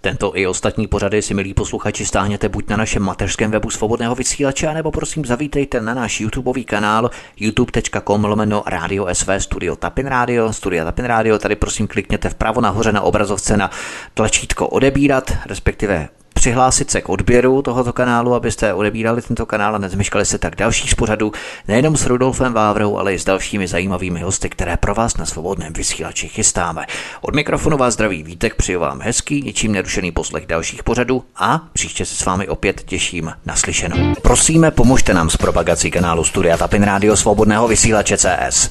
Tento 0.00 0.36
i 0.36 0.46
ostatní 0.46 0.86
pořady 0.86 1.22
si, 1.22 1.34
milí 1.34 1.54
posluchači, 1.54 2.06
stáhněte 2.06 2.48
buď 2.48 2.68
na 2.68 2.76
našem 2.76 3.02
mateřském 3.02 3.50
webu 3.50 3.70
svobodného 3.70 4.14
vysílače, 4.14 4.74
nebo 4.74 4.90
prosím 4.90 5.24
zavítejte 5.24 5.80
na 5.80 5.94
náš 5.94 6.20
YouTubeový 6.20 6.64
kanál 6.64 7.10
youtube.com 7.36 8.24
lomeno 8.24 8.62
Radio 8.66 9.06
SV 9.12 9.28
Studio 9.38 9.76
Tapin 9.76 10.06
Radio, 10.06 10.52
Studio 10.52 10.84
Tapin 10.84 11.04
Radio, 11.04 11.38
tady 11.38 11.56
prosím 11.56 11.86
klikněte 11.86 12.28
vpravo 12.28 12.60
nahoře 12.60 12.92
na 12.92 13.00
obrazovce 13.00 13.56
na 13.56 13.70
tlačítko 14.14 14.68
odebírat, 14.68 15.32
respektive 15.46 16.08
přihlásit 16.42 16.90
se 16.90 17.00
k 17.00 17.08
odběru 17.08 17.62
tohoto 17.62 17.92
kanálu, 17.92 18.34
abyste 18.34 18.74
odebírali 18.74 19.22
tento 19.22 19.46
kanál 19.46 19.74
a 19.74 19.78
nezmeškali 19.78 20.24
se 20.24 20.38
tak 20.38 20.56
dalších 20.56 20.90
z 20.90 20.94
pořadů, 20.94 21.32
nejenom 21.68 21.96
s 21.96 22.06
Rudolfem 22.06 22.52
Vávrou, 22.52 22.98
ale 22.98 23.14
i 23.14 23.18
s 23.18 23.24
dalšími 23.24 23.68
zajímavými 23.68 24.20
hosty, 24.20 24.48
které 24.48 24.76
pro 24.76 24.94
vás 24.94 25.16
na 25.16 25.26
svobodném 25.26 25.72
vysílači 25.72 26.28
chystáme. 26.28 26.86
Od 27.20 27.34
mikrofonu 27.34 27.76
vás 27.76 27.94
zdraví 27.94 28.22
Vítek, 28.22 28.54
přeju 28.54 28.80
vám 28.80 29.00
hezký, 29.00 29.42
ničím 29.42 29.72
nerušený 29.72 30.12
poslech 30.12 30.46
dalších 30.46 30.82
pořadů 30.82 31.24
a 31.36 31.60
příště 31.72 32.04
se 32.04 32.14
s 32.14 32.24
vámi 32.24 32.48
opět 32.48 32.82
těším 32.84 33.32
na 33.46 33.56
slyšenou. 33.56 34.14
Prosíme, 34.22 34.70
pomožte 34.70 35.14
nám 35.14 35.30
s 35.30 35.36
propagací 35.36 35.90
kanálu 35.90 36.24
Studia 36.24 36.56
Tapin 36.56 36.82
Radio 36.82 37.16
Svobodného 37.16 37.68
vysílače 37.68 38.16
CS. 38.16 38.70